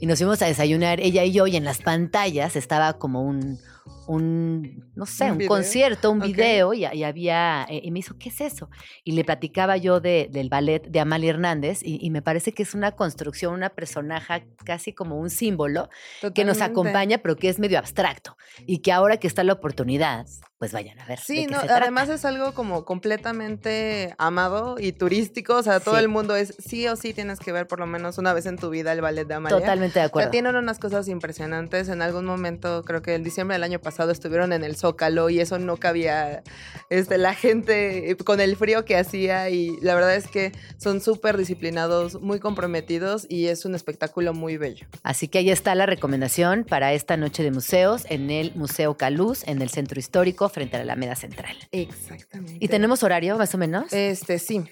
Y 0.00 0.06
nos 0.06 0.18
fuimos 0.18 0.42
a 0.42 0.46
desayunar 0.46 1.00
ella 1.00 1.24
y 1.24 1.32
yo 1.32 1.46
y 1.46 1.56
en 1.56 1.64
las 1.64 1.78
pantallas 1.78 2.56
estaba 2.56 2.94
como 2.94 3.22
un, 3.22 3.58
un, 4.06 4.90
no 4.94 5.06
sé, 5.06 5.24
¿Un 5.24 5.32
un, 5.32 5.38
video? 5.38 5.48
concierto, 5.48 6.10
un 6.10 6.20
video, 6.20 6.74
y, 6.74 6.86
y 6.86 7.04
había, 7.04 7.66
eh, 7.68 7.80
y 7.82 7.90
me 7.90 8.00
hizo, 8.00 8.16
¿qué 8.18 8.28
es 8.28 8.40
eso? 8.40 8.70
Y 9.04 9.12
le 9.12 9.24
platicaba 9.24 9.76
yo 9.76 10.00
de, 10.00 10.28
del 10.30 10.48
ballet 10.48 10.86
de 10.86 11.00
Amalia 11.00 11.30
Hernández, 11.30 11.80
y, 11.82 12.04
y 12.04 12.10
me 12.10 12.22
parece 12.22 12.52
que 12.52 12.62
es 12.62 12.74
una 12.74 12.92
construcción, 12.92 13.54
una 13.54 13.70
personaje 13.70 14.46
casi 14.64 14.92
como 14.92 15.18
un 15.18 15.30
símbolo 15.30 15.88
que 16.34 16.44
nos 16.44 16.60
acompaña, 16.60 17.18
pero 17.18 17.36
que 17.36 17.48
es 17.48 17.58
medio 17.58 17.78
abstracto, 17.78 18.36
y 18.66 18.78
que 18.78 18.92
ahora 18.92 19.16
que 19.16 19.26
está 19.26 19.44
la 19.44 19.54
oportunidad, 19.54 20.26
pues 20.64 20.72
vayan 20.72 20.98
a 21.00 21.06
ver. 21.06 21.18
Sí, 21.18 21.46
no, 21.46 21.58
trata. 21.60 21.76
además 21.78 22.08
es 22.08 22.24
algo 22.24 22.52
como 22.54 22.84
completamente 22.84 24.14
amado 24.18 24.76
y 24.78 24.92
turístico, 24.92 25.56
o 25.56 25.62
sea, 25.62 25.80
todo 25.80 25.96
Sí. 25.96 26.00
el 26.02 26.08
mundo 26.08 26.34
es 26.36 26.54
sí 26.58 26.86
o 26.88 26.96
sí 26.96 27.12
tienes 27.14 27.38
que 27.38 27.52
ver 27.52 27.66
por 27.66 27.80
lo 27.80 27.86
menos 27.86 28.18
una 28.18 28.32
vez 28.32 28.46
en 28.46 28.56
tu 28.56 28.70
vida 28.70 28.92
el 28.92 29.00
ballet 29.00 29.26
de 29.26 29.34
Amalia. 29.34 29.58
Totalmente 29.58 29.98
de 29.98 30.04
O 30.06 30.08
acuerdo. 30.08 30.26
sea, 30.26 30.30
tienen 30.30 30.56
unas 30.56 30.78
cosas 30.78 31.08
impresionantes. 31.08 31.88
En 31.88 32.02
algún 32.02 32.24
momento, 32.24 32.82
creo 32.84 33.02
que 33.02 33.14
en 33.14 33.22
diciembre 33.24 33.54
del 33.54 33.62
año 33.64 33.78
pasado 33.80 34.10
estuvieron 34.10 34.52
en 34.52 34.64
el 34.64 34.76
Zócalo 34.76 35.30
y 35.30 35.40
eso 35.40 35.58
no 35.58 35.76
cabía 35.76 36.42
este, 36.90 37.18
la 37.18 37.34
gente 37.34 38.10
eh, 38.10 38.16
con 38.16 38.40
el 38.40 38.56
frío 38.56 38.84
que 38.84 38.96
hacía 38.96 39.50
y 39.50 39.76
la 39.80 39.94
verdad 39.94 40.14
es 40.14 40.26
que 40.28 40.52
son 40.78 41.00
súper 41.00 41.36
disciplinados, 41.36 42.20
muy 42.20 42.40
comprometidos 42.40 43.26
y 43.28 43.46
es 43.46 43.64
un 43.64 43.74
espectáculo 43.74 44.34
muy 44.34 44.56
bello. 44.56 44.86
Así 45.02 45.28
que 45.28 45.38
ahí 45.38 45.50
está 45.50 45.74
la 45.74 45.86
recomendación 45.86 46.64
para 46.64 46.92
esta 46.92 47.16
noche 47.16 47.42
de 47.42 47.50
museos 47.50 48.04
en 48.08 48.30
el 48.30 48.52
Museo 48.54 48.96
Caluz, 48.96 49.42
en 49.46 49.60
el 49.62 49.70
Centro 49.70 49.98
Histórico, 49.98 50.48
frente 50.54 50.76
a 50.76 50.78
la 50.78 50.84
Alameda 50.92 51.14
Central. 51.16 51.56
Exactamente. 51.72 52.64
¿Y 52.64 52.68
tenemos 52.68 53.02
horario, 53.02 53.36
más 53.36 53.54
o 53.54 53.58
menos? 53.58 53.92
Este, 53.92 54.38
sí. 54.38 54.64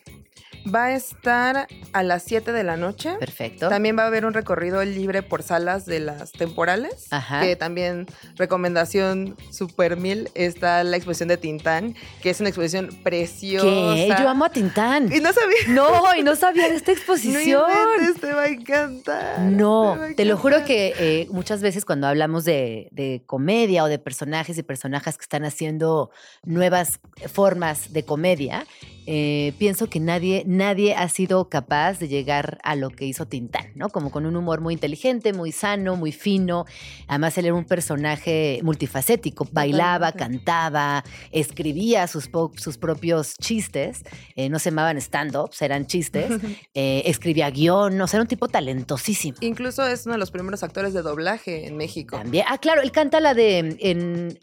Va 0.72 0.84
a 0.86 0.94
estar 0.94 1.66
a 1.92 2.02
las 2.02 2.22
7 2.22 2.52
de 2.52 2.62
la 2.62 2.76
noche. 2.76 3.14
Perfecto. 3.18 3.68
También 3.68 3.98
va 3.98 4.04
a 4.04 4.06
haber 4.06 4.24
un 4.24 4.32
recorrido 4.32 4.84
libre 4.84 5.22
por 5.22 5.42
salas 5.42 5.86
de 5.86 6.00
las 6.00 6.32
temporales. 6.32 7.06
Ajá. 7.10 7.40
Que 7.40 7.56
también, 7.56 8.06
recomendación 8.36 9.36
super 9.50 9.96
mil, 9.96 10.30
está 10.34 10.84
la 10.84 10.96
exposición 10.96 11.28
de 11.28 11.36
Tintán, 11.36 11.94
que 12.22 12.30
es 12.30 12.40
una 12.40 12.50
exposición 12.50 12.90
preciosa. 13.02 13.66
¿Qué? 13.66 14.14
Yo 14.18 14.28
amo 14.28 14.44
a 14.44 14.50
Tintán. 14.50 15.12
Y 15.12 15.20
no 15.20 15.32
sabía. 15.32 15.56
No, 15.68 16.14
y 16.14 16.22
no 16.22 16.36
sabía 16.36 16.68
de 16.68 16.76
esta 16.76 16.92
No 16.92 16.96
exposición. 16.96 17.62
inventes, 17.96 18.20
te 18.20 18.32
va 18.32 18.42
a 18.42 18.48
encantar. 18.48 19.40
No, 19.40 19.98
te 20.16 20.24
lo 20.24 20.36
juro 20.36 20.64
que 20.64 20.94
eh, 20.98 21.26
muchas 21.30 21.60
veces 21.62 21.84
cuando 21.84 22.06
hablamos 22.06 22.44
de, 22.44 22.88
de 22.92 23.22
comedia 23.26 23.84
o 23.84 23.88
de 23.88 23.98
personajes 23.98 24.56
y 24.58 24.62
personajes 24.62 25.16
que 25.16 25.22
están 25.22 25.44
haciendo 25.44 26.10
nuevas 26.44 27.00
formas 27.32 27.92
de 27.92 28.04
comedia, 28.04 28.66
eh, 29.06 29.52
pienso 29.58 29.88
que 29.88 29.98
nadie, 30.00 30.44
nadie 30.46 30.94
ha 30.94 31.08
sido 31.08 31.48
capaz 31.48 31.98
de 31.98 32.08
llegar 32.08 32.58
a 32.62 32.76
lo 32.76 32.90
que 32.90 33.04
hizo 33.04 33.26
Tintán, 33.26 33.72
¿no? 33.74 33.88
Como 33.88 34.10
con 34.10 34.26
un 34.26 34.36
humor 34.36 34.60
muy 34.60 34.74
inteligente, 34.74 35.32
muy 35.32 35.50
sano, 35.52 35.96
muy 35.96 36.12
fino. 36.12 36.66
Además, 37.08 37.36
él 37.38 37.46
era 37.46 37.54
un 37.54 37.64
personaje 37.64 38.60
multifacético. 38.62 39.48
Bailaba, 39.50 40.12
cantaba, 40.12 41.04
escribía 41.32 42.06
sus, 42.06 42.30
sus 42.56 42.78
propios 42.78 43.34
chistes. 43.38 44.02
eh, 44.36 44.48
no 44.48 44.58
se 44.58 44.70
llamaban 44.70 44.96
stand-ups, 44.98 45.60
eran 45.62 45.86
chistes. 45.86 46.30
eh, 46.74 47.02
escribía 47.06 47.50
guion, 47.50 48.00
o 48.00 48.06
sea, 48.06 48.18
era 48.18 48.22
un 48.22 48.28
tipo 48.28 48.48
talentosísimo. 48.48 49.36
Incluso 49.40 49.86
es 49.86 50.06
uno 50.06 50.12
de 50.14 50.18
los 50.18 50.30
primeros 50.30 50.62
actores 50.62 50.92
de 50.94 51.02
doblaje 51.02 51.66
en 51.66 51.76
México. 51.76 52.16
También. 52.16 52.44
Ah, 52.48 52.58
claro, 52.58 52.82
él 52.82 52.92
canta 52.92 53.20
la 53.20 53.34
de 53.34 53.58
en, 53.58 53.76
en 53.80 54.38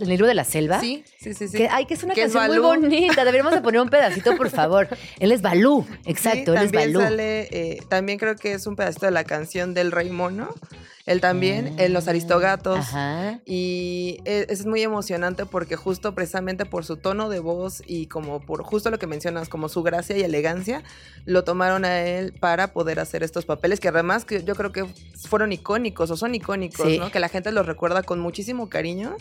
el 0.00 0.08
libro 0.08 0.26
de 0.26 0.34
la 0.34 0.44
selva. 0.44 0.80
Sí, 0.80 1.04
sí, 1.18 1.32
sí, 1.34 1.48
sí. 1.48 1.56
Que, 1.56 1.68
ay, 1.68 1.86
que 1.86 1.94
es 1.94 2.02
una 2.02 2.14
Que 2.14 2.22
es 2.24 2.32
canción 2.32 2.54
muy 2.54 2.58
bonita. 2.58 3.24
Deberíamos 3.24 3.52
de 3.52 3.60
poner 3.60 3.80
un 3.80 3.90
pedacito, 3.98 4.36
por 4.36 4.50
favor. 4.50 4.88
Él 5.18 5.32
es 5.32 5.40
Balú. 5.42 5.86
Sí, 5.88 6.10
Exacto, 6.10 6.52
él 6.54 6.62
es 6.64 6.72
Balú. 6.72 7.00
sale, 7.00 7.48
eh, 7.50 7.82
también 7.88 8.18
creo 8.18 8.36
que 8.36 8.52
es 8.52 8.66
un 8.66 8.76
pedacito 8.76 9.06
de 9.06 9.12
la 9.12 9.24
canción 9.24 9.72
del 9.74 9.92
Rey 9.92 10.10
Mono. 10.10 10.48
Él 11.06 11.20
también, 11.20 11.74
en 11.78 11.92
Los 11.92 12.08
Aristogatos. 12.08 12.78
Ah, 12.94 13.28
Ajá. 13.34 13.40
Y 13.44 14.20
e- 14.24 14.46
es 14.48 14.64
muy 14.64 14.80
emocionante 14.82 15.44
porque 15.44 15.76
justo 15.76 16.14
precisamente 16.14 16.64
por 16.64 16.86
su 16.86 16.96
tono 16.96 17.28
de 17.28 17.40
voz 17.40 17.82
y 17.86 18.06
como 18.06 18.40
por 18.40 18.62
justo 18.62 18.90
lo 18.90 18.98
que 18.98 19.06
mencionas, 19.06 19.50
como 19.50 19.68
su 19.68 19.82
gracia 19.82 20.16
y 20.16 20.22
elegancia, 20.22 20.82
lo 21.26 21.44
tomaron 21.44 21.84
a 21.84 22.00
él 22.00 22.32
para 22.40 22.72
poder 22.72 23.00
hacer 23.00 23.22
estos 23.22 23.44
papeles 23.44 23.80
que 23.80 23.88
además 23.88 24.24
que 24.24 24.42
yo 24.44 24.54
creo 24.54 24.72
que 24.72 24.86
fueron 25.28 25.52
icónicos 25.52 26.10
o 26.10 26.16
son 26.16 26.34
icónicos, 26.34 26.86
Sí. 26.88 26.98
¿no? 26.98 27.10
Que 27.10 27.20
la 27.20 27.28
gente 27.28 27.52
los 27.52 27.66
recuerda 27.66 28.02
con 28.02 28.18
muchísimo 28.20 28.70
cariño. 28.70 29.14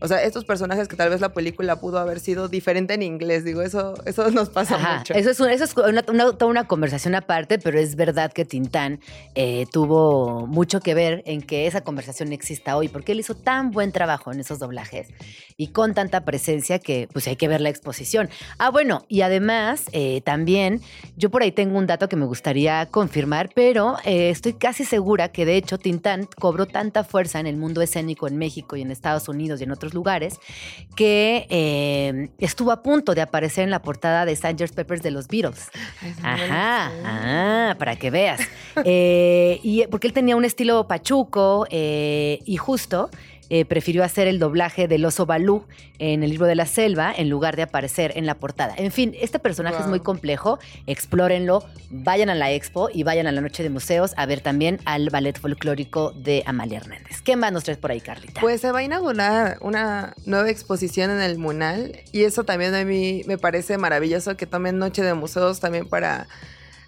O 0.00 0.08
sea, 0.08 0.22
estos 0.22 0.44
personajes 0.44 0.86
que 0.88 0.96
tal 0.96 1.10
vez 1.10 1.20
la 1.20 1.32
película 1.32 1.80
pudo 1.80 1.98
haber 1.98 2.20
sido 2.20 2.48
diferente 2.48 2.94
en 2.94 3.02
inglés, 3.02 3.44
digo, 3.44 3.62
eso, 3.62 3.94
eso 4.06 4.30
nos 4.30 4.48
pasa 4.48 4.76
Ajá, 4.76 4.98
mucho. 4.98 5.14
Eso 5.14 5.30
es, 5.30 5.40
un- 5.40 5.50
eso 5.50 5.64
es 5.64 5.76
una, 5.76 6.04
una- 6.08 6.32
toda 6.32 6.46
una 6.50 6.66
conversación 6.68 7.14
aparte, 7.14 7.58
pero 7.58 7.78
es 7.78 7.96
verdad 7.96 8.32
que 8.32 8.44
Tintán 8.44 9.00
eh, 9.34 9.66
tuvo 9.72 10.46
mucho 10.46 10.80
que 10.80 10.94
ver 10.94 11.22
en 11.26 11.42
que 11.42 11.66
esa 11.66 11.80
conversación 11.82 12.32
exista 12.32 12.76
hoy, 12.76 12.88
porque 12.88 13.12
él 13.12 13.20
hizo 13.20 13.34
tan 13.34 13.70
buen 13.70 13.92
trabajo 13.92 14.32
en 14.32 14.40
esos 14.40 14.58
doblajes 14.58 15.08
y 15.56 15.68
con 15.68 15.94
tanta 15.94 16.24
presencia 16.24 16.78
que 16.78 17.08
pues 17.12 17.26
hay 17.26 17.36
que 17.36 17.48
ver 17.48 17.60
la 17.60 17.68
exposición. 17.68 18.28
Ah, 18.58 18.70
bueno, 18.70 19.04
y 19.08 19.22
además 19.22 19.84
eh, 19.92 20.20
también 20.24 20.80
yo 21.16 21.30
por 21.30 21.42
ahí 21.42 21.50
tengo 21.52 21.76
un 21.76 21.86
dato 21.86 22.08
que 22.08 22.16
me 22.16 22.26
gustaría 22.26 22.86
confirmar, 22.86 23.50
pero 23.54 23.96
eh, 24.04 24.30
estoy 24.30 24.52
casi 24.54 24.84
segura 24.84 25.28
que 25.30 25.44
de 25.44 25.56
hecho 25.56 25.78
Tintán 25.78 26.28
cobró 26.38 26.66
tanta 26.66 27.02
fuerza 27.04 27.40
en 27.40 27.46
el 27.46 27.56
mundo 27.56 27.82
escénico 27.82 28.28
en 28.28 28.36
México 28.36 28.76
y 28.76 28.82
en 28.82 28.90
Estados 28.90 29.28
Unidos 29.28 29.60
y 29.60 29.64
en 29.64 29.72
otros 29.72 29.87
lugares 29.94 30.38
que 30.96 31.46
eh, 31.50 32.30
estuvo 32.38 32.72
a 32.72 32.82
punto 32.82 33.14
de 33.14 33.20
aparecer 33.20 33.64
en 33.64 33.70
la 33.70 33.82
portada 33.82 34.24
de 34.24 34.34
Sgt. 34.34 34.74
Peppers 34.74 35.02
de 35.02 35.10
los 35.10 35.28
Beatles. 35.28 35.70
Ajá, 36.22 36.90
ah, 37.04 37.74
para 37.78 37.96
que 37.96 38.10
veas. 38.10 38.40
Eh, 38.84 39.58
y 39.64 39.86
porque 39.88 40.06
él 40.06 40.12
tenía 40.12 40.36
un 40.36 40.44
estilo 40.44 40.86
pachuco 40.86 41.66
eh, 41.68 42.38
y 42.44 42.56
justo 42.58 43.10
eh, 43.50 43.64
prefirió 43.64 44.04
hacer 44.04 44.28
el 44.28 44.38
doblaje 44.38 44.88
del 44.88 45.04
oso 45.04 45.24
Balú 45.24 45.64
en 45.98 46.22
el 46.22 46.30
libro 46.30 46.46
de 46.46 46.54
la 46.54 46.66
selva 46.66 47.12
en 47.16 47.30
lugar 47.30 47.56
de 47.56 47.62
aparecer 47.62 48.12
en 48.16 48.26
la 48.26 48.34
portada. 48.34 48.74
En 48.76 48.92
fin, 48.92 49.14
este 49.18 49.38
personaje 49.38 49.80
es 49.80 49.86
muy 49.86 50.00
complejo, 50.00 50.58
explórenlo, 50.86 51.64
vayan 51.90 52.28
a 52.28 52.34
la 52.34 52.52
expo 52.52 52.90
y 52.92 53.04
vayan 53.04 53.26
a 53.26 53.32
la 53.32 53.40
noche 53.40 53.62
de 53.62 53.70
museos 53.70 54.12
a 54.16 54.26
ver 54.26 54.40
también 54.40 54.80
al 54.84 55.08
ballet 55.10 55.38
folclórico 55.38 56.12
de 56.12 56.42
Amalia 56.46 56.78
Hernández. 56.78 57.22
¿Qué 57.22 57.36
más 57.36 57.52
nos 57.52 57.64
traes 57.64 57.78
por 57.78 57.90
ahí, 57.90 58.00
Carlita? 58.00 58.40
Pues 58.40 58.60
se 58.60 58.70
va 58.70 58.80
a 58.80 58.82
inaugurar 58.82 59.56
una 59.60 60.14
nueva 60.26 60.50
exposición 60.50 61.10
en 61.10 61.20
el 61.20 61.38
Munal 61.38 62.00
y 62.12 62.24
eso 62.24 62.44
también 62.44 62.74
a 62.74 62.84
mí 62.84 63.22
me 63.26 63.38
parece 63.38 63.78
maravilloso 63.78 64.36
que 64.36 64.46
tomen 64.46 64.78
Noche 64.78 65.02
de 65.02 65.14
Museos 65.14 65.60
también 65.60 65.88
para 65.88 66.28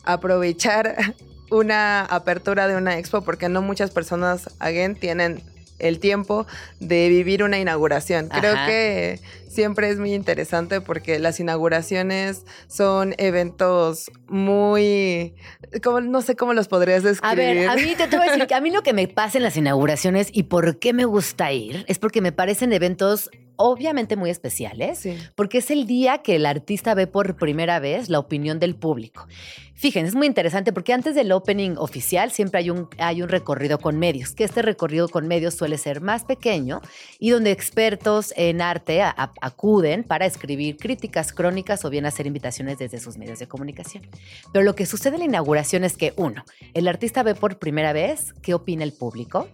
aprovechar 0.05 1.15
una 1.51 2.05
apertura 2.05 2.69
de 2.69 2.77
una 2.77 2.99
expo 2.99 3.23
porque 3.23 3.49
no 3.49 3.63
muchas 3.63 3.91
personas, 3.91 4.51
again, 4.59 4.95
tienen 4.95 5.43
el 5.81 5.99
tiempo 5.99 6.47
de 6.79 7.09
vivir 7.09 7.43
una 7.43 7.59
inauguración. 7.59 8.29
Creo 8.29 8.55
Ajá. 8.55 8.67
que 8.67 9.21
siempre 9.51 9.91
es 9.91 9.99
muy 9.99 10.15
interesante 10.15 10.81
porque 10.81 11.19
las 11.19 11.41
inauguraciones 11.41 12.45
son 12.69 13.15
eventos 13.19 14.11
muy, 14.29 15.35
como, 15.83 16.01
no 16.01 16.23
sé 16.23 16.37
cómo 16.37 16.55
los 16.55 16.69
podrías 16.69 17.03
describir. 17.03 17.31
A 17.33 17.35
ver, 17.35 17.69
a 17.69 17.75
mí 17.75 17.95
te, 17.97 18.07
te 18.07 18.17
voy 18.17 18.29
a 18.29 18.31
decir 18.33 18.47
que 18.47 18.55
a 18.55 18.61
mí 18.61 18.71
lo 18.71 18.83
que 18.83 18.93
me 18.93 19.09
pasa 19.09 19.39
en 19.39 19.45
las 19.45 19.57
inauguraciones 19.57 20.29
y 20.33 20.45
por 20.45 20.79
qué 20.79 20.93
me 20.93 21.05
gusta 21.05 21.53
ir 21.53 21.85
es 21.89 21.99
porque 21.99 22.21
me 22.21 22.33
parecen 22.33 22.73
eventos 22.73 23.29
obviamente 23.63 24.17
muy 24.17 24.31
especiales, 24.31 25.01
Sí. 25.01 25.19
porque 25.35 25.59
es 25.59 25.71
el 25.71 25.87
día 25.87 26.19
que 26.23 26.37
el 26.37 26.47
artista 26.47 26.95
ve 26.95 27.07
por 27.07 27.37
primera 27.37 27.79
vez 27.79 28.09
la 28.09 28.19
opinión 28.19 28.59
del 28.59 28.75
público. 28.75 29.27
Fíjense, 29.75 30.09
es 30.09 30.15
muy 30.15 30.27
interesante 30.27 30.73
porque 30.73 30.95
antes 30.95 31.15
del 31.15 31.31
opening 31.33 31.77
oficial 31.77 32.31
siempre 32.31 32.61
hay 32.61 32.71
un, 32.71 32.89
hay 32.99 33.21
un 33.23 33.29
recorrido 33.29 33.79
con 33.79 33.99
medios, 33.99 34.33
que 34.35 34.45
este 34.45 34.63
recorrido 34.63 35.09
con 35.11 35.29
medios 35.29 35.55
suele 35.55 35.77
ser 35.77 36.01
más 36.01 36.25
pequeño 36.25 36.81
y 37.19 37.31
donde 37.31 37.51
expertos 37.51 38.33
en 38.37 38.63
arte 38.63 39.03
a- 39.03 39.11
a- 39.11 39.33
acuden 39.41 40.05
para 40.05 40.27
escribir 40.27 40.77
críticas 40.77 41.33
crónicas 41.33 41.85
o 41.85 41.91
bien 41.91 42.07
hacer 42.07 42.27
invitaciones 42.27 42.79
desde 42.79 43.01
sus 43.01 43.17
medios 43.17 43.39
de 43.39 43.49
comunicación. 43.49 44.07
Pero 44.53 44.65
lo 44.65 44.75
que 44.75 44.87
sucede 44.87 45.15
en 45.15 45.21
la 45.21 45.25
inauguración 45.27 45.85
es 45.85 45.97
que, 45.97 46.13
uno, 46.17 46.45
el 46.75 46.89
artista 46.89 47.23
ve 47.23 47.35
por 47.35 47.59
primera 47.59 47.93
vez 47.93 48.35
qué 48.43 48.55
opina 48.55 48.85
el 48.85 48.93
público. 48.93 49.49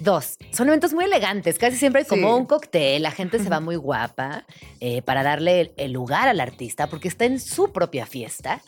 Dos, 0.00 0.36
son 0.52 0.68
eventos 0.68 0.94
muy 0.94 1.06
elegantes, 1.06 1.58
casi 1.58 1.76
siempre 1.76 2.02
hay 2.02 2.06
como 2.06 2.28
Sí. 2.28 2.40
un 2.40 2.46
cóctel, 2.46 3.02
la 3.02 3.10
gente 3.10 3.40
se 3.40 3.48
va 3.48 3.58
muy 3.58 3.74
guapa 3.74 4.44
eh, 4.78 5.02
para 5.02 5.24
darle 5.24 5.60
el, 5.60 5.72
el 5.76 5.90
lugar 5.92 6.28
al 6.28 6.38
artista 6.38 6.86
porque 6.86 7.08
está 7.08 7.24
en 7.24 7.40
su 7.40 7.72
propia 7.72 8.06
fiesta 8.06 8.62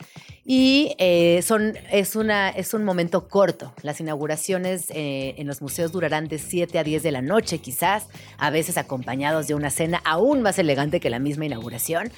y 0.44 0.94
eh, 0.98 1.42
son, 1.42 1.74
es, 1.92 2.16
una, 2.16 2.48
es 2.48 2.72
un 2.72 2.84
momento 2.84 3.28
corto. 3.28 3.72
Las 3.82 4.00
inauguraciones 4.00 4.86
eh, 4.90 5.34
en 5.36 5.46
los 5.46 5.60
museos 5.60 5.92
durarán 5.92 6.28
de 6.28 6.38
7 6.38 6.78
a 6.78 6.84
10 6.84 7.02
de 7.02 7.12
la 7.12 7.22
noche 7.22 7.58
quizás, 7.58 8.06
a 8.38 8.50
veces 8.50 8.78
acompañados 8.78 9.46
de 9.48 9.54
una 9.54 9.70
cena 9.70 10.00
aún 10.04 10.42
más 10.42 10.58
elegante 10.58 10.98
que 10.98 11.10
la 11.10 11.18
misma 11.18 11.46
inauguración, 11.46 12.10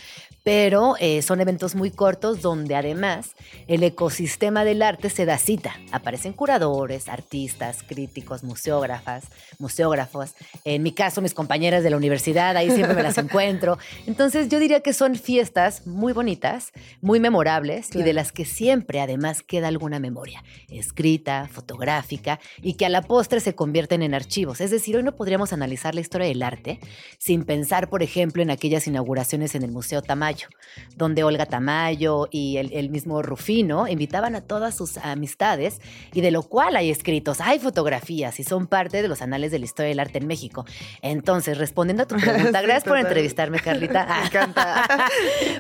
pero 0.45 0.95
eh, 0.99 1.23
son 1.23 1.41
eventos 1.41 1.75
muy 1.75 1.91
cortos 1.91 2.43
donde 2.43 2.75
además 2.75 3.35
el 3.69 3.83
ecosistema 3.83 4.65
del 4.65 4.83
arte 4.83 5.11
se 5.11 5.25
da 5.25 5.39
cita. 5.39 5.75
Aparecen 5.93 6.33
curadores, 6.33 7.09
artistas, 7.09 7.83
críticos, 7.83 8.43
museógrafas, 8.43 9.25
museógrafos. 9.59 10.35
En 10.65 10.83
mi 10.83 10.93
caso, 10.93 11.23
mis 11.23 11.35
compañeras 11.35 11.83
de 11.83 11.91
la 11.91 11.97
universidad, 11.97 12.57
ahí 12.57 12.71
siempre 12.71 12.95
me 12.95 13.03
las 13.03 13.19
encuentro. 13.19 13.79
Entonces 14.07 14.49
yo 14.49 14.59
diría 14.59 14.81
que 14.81 14.93
son 14.93 15.17
fiestas 15.17 15.87
muy 15.87 16.13
bonitas, 16.13 16.73
muy 17.01 17.21
memorables 17.21 17.95
y 17.95 18.03
de 18.03 18.12
Claro. 18.13 18.23
las 18.25 18.33
que 18.33 18.45
siempre 18.45 19.01
además 19.01 19.43
queda 19.43 19.69
alguna 19.69 19.99
memoria, 19.99 20.43
escrita, 20.69 21.49
fotográfica, 21.51 22.41
y 22.63 22.75
que 22.75 22.87
a 22.87 22.89
la 22.89 23.03
postre 23.03 23.41
se 23.41 23.55
convierten 23.55 24.03
en 24.03 24.15
archivos. 24.15 24.61
Es 24.61 24.71
decir, 24.71 24.97
hoy 24.97 25.03
no 25.03 25.13
podríamos 25.17 25.53
analizar 25.53 25.95
la 25.95 26.01
historia 26.01 26.27
del 26.29 26.43
arte 26.43 26.79
sin 27.19 27.45
pensar, 27.45 27.89
por 27.89 28.03
ejemplo, 28.03 28.43
en 28.43 28.51
aquellas 28.51 28.87
inauguraciones 28.87 29.55
en 29.55 29.63
el 29.63 29.71
Museo 29.73 30.03
Tamayo, 30.03 30.49
donde 30.97 31.25
Olga 31.25 31.47
Tamayo 31.47 32.29
y 32.31 32.57
el, 32.59 32.73
el 32.73 32.91
mismo 32.91 33.23
Rufino 33.23 33.89
invitaban 33.89 34.35
a 34.37 34.41
todas 34.43 34.77
sus 34.77 34.97
amistades 34.99 35.81
y 36.13 36.21
de 36.21 36.31
lo 36.31 36.43
cual 36.43 36.77
hay 36.77 36.91
escritos, 36.91 37.41
hay 37.41 37.59
fotografías 37.59 38.39
y 38.41 38.45
son 38.45 38.67
parte 38.67 39.03
de 39.03 39.09
los 39.09 39.23
anales 39.23 39.51
de 39.51 39.59
la 39.59 39.65
historia 39.65 39.89
del 39.89 40.01
arte 40.01 40.19
en 40.19 40.27
México. 40.27 40.65
Entonces, 41.03 41.59
respondiendo 41.59 42.03
a 42.05 42.07
tu 42.07 42.17
pregunta, 42.21 42.61
Sí, 42.61 42.67
gracias 42.67 42.85
por 42.85 42.93
total. 42.95 43.07
entrevistarme, 43.07 43.59
Carlita. 43.61 44.07
Me 44.21 44.27
encanta. 44.27 44.87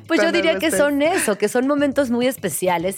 Pues 0.07 0.19
yo 0.21 0.25
Cuando 0.25 0.37
diría 0.39 0.55
no 0.55 0.59
que 0.59 0.67
estés. 0.67 0.81
son 0.81 1.01
eso, 1.03 1.39
que 1.39 1.49
son 1.49 1.67
momentos 1.67 2.11
muy 2.11 2.27
especiales 2.27 2.42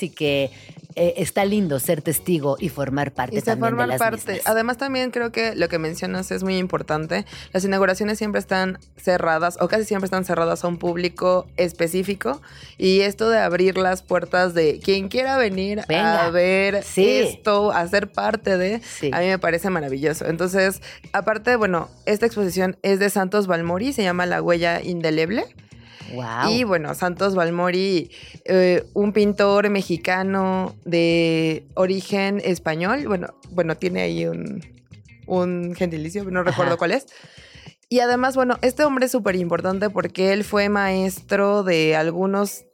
y 0.00 0.08
que 0.10 0.50
eh, 0.96 1.14
está 1.16 1.44
lindo 1.44 1.80
ser 1.80 2.02
testigo 2.02 2.56
y 2.60 2.68
formar 2.68 3.10
parte 3.12 3.34
Y 3.36 3.40
se 3.40 3.46
también 3.46 3.64
de 3.64 3.70
formar 3.70 3.88
las 3.88 3.98
parte. 3.98 4.32
mismas. 4.34 4.46
Además, 4.48 4.76
también 4.78 5.10
creo 5.10 5.32
que 5.32 5.56
lo 5.56 5.68
que 5.68 5.80
mencionas 5.80 6.30
es 6.30 6.44
muy 6.44 6.56
importante. 6.56 7.24
Las 7.52 7.64
inauguraciones 7.64 8.16
siempre 8.18 8.38
están 8.38 8.78
cerradas 8.96 9.56
o 9.60 9.66
casi 9.66 9.84
siempre 9.86 10.04
están 10.04 10.24
cerradas 10.24 10.62
a 10.62 10.68
un 10.68 10.76
público 10.78 11.48
específico. 11.56 12.40
Y 12.78 13.00
esto 13.00 13.28
de 13.28 13.38
abrir 13.38 13.76
las 13.76 14.02
puertas 14.02 14.54
de 14.54 14.78
quien 14.78 15.08
quiera 15.08 15.36
venir 15.36 15.80
Venga. 15.88 16.26
a 16.26 16.30
ver 16.30 16.84
Sí. 16.84 17.08
esto, 17.08 17.72
a 17.72 17.86
ser 17.88 18.12
parte 18.12 18.56
de, 18.56 18.80
Sí. 18.80 19.10
a 19.12 19.18
mí 19.18 19.26
me 19.26 19.38
parece 19.40 19.70
maravilloso. 19.70 20.26
Entonces, 20.26 20.80
aparte, 21.12 21.56
bueno, 21.56 21.88
esta 22.06 22.26
exposición 22.26 22.76
es 22.82 23.00
de 23.00 23.10
Santos 23.10 23.48
Balmori, 23.48 23.92
se 23.92 24.04
llama 24.04 24.26
La 24.26 24.40
Huella 24.40 24.80
Indeleble. 24.80 25.44
Wow. 26.12 26.50
Y 26.50 26.64
bueno, 26.64 26.94
Santos 26.94 27.34
Balmori, 27.34 28.10
eh, 28.44 28.84
un 28.94 29.12
pintor 29.12 29.70
mexicano 29.70 30.74
de 30.84 31.64
origen 31.74 32.40
español. 32.44 33.06
Bueno, 33.06 33.34
bueno, 33.50 33.76
tiene 33.76 34.02
ahí 34.02 34.26
un, 34.26 34.62
un 35.26 35.74
gentilicio, 35.74 36.24
no 36.24 36.42
recuerdo 36.42 36.72
Ajá. 36.72 36.78
cuál 36.78 36.92
es. 36.92 37.06
Y 37.88 38.00
además, 38.00 38.34
bueno, 38.34 38.58
este 38.62 38.84
hombre 38.84 39.06
es 39.06 39.12
súper 39.12 39.36
importante 39.36 39.90
porque 39.90 40.32
él 40.32 40.44
fue 40.44 40.68
maestro 40.68 41.62
de 41.62 41.96
algunos 41.96 42.64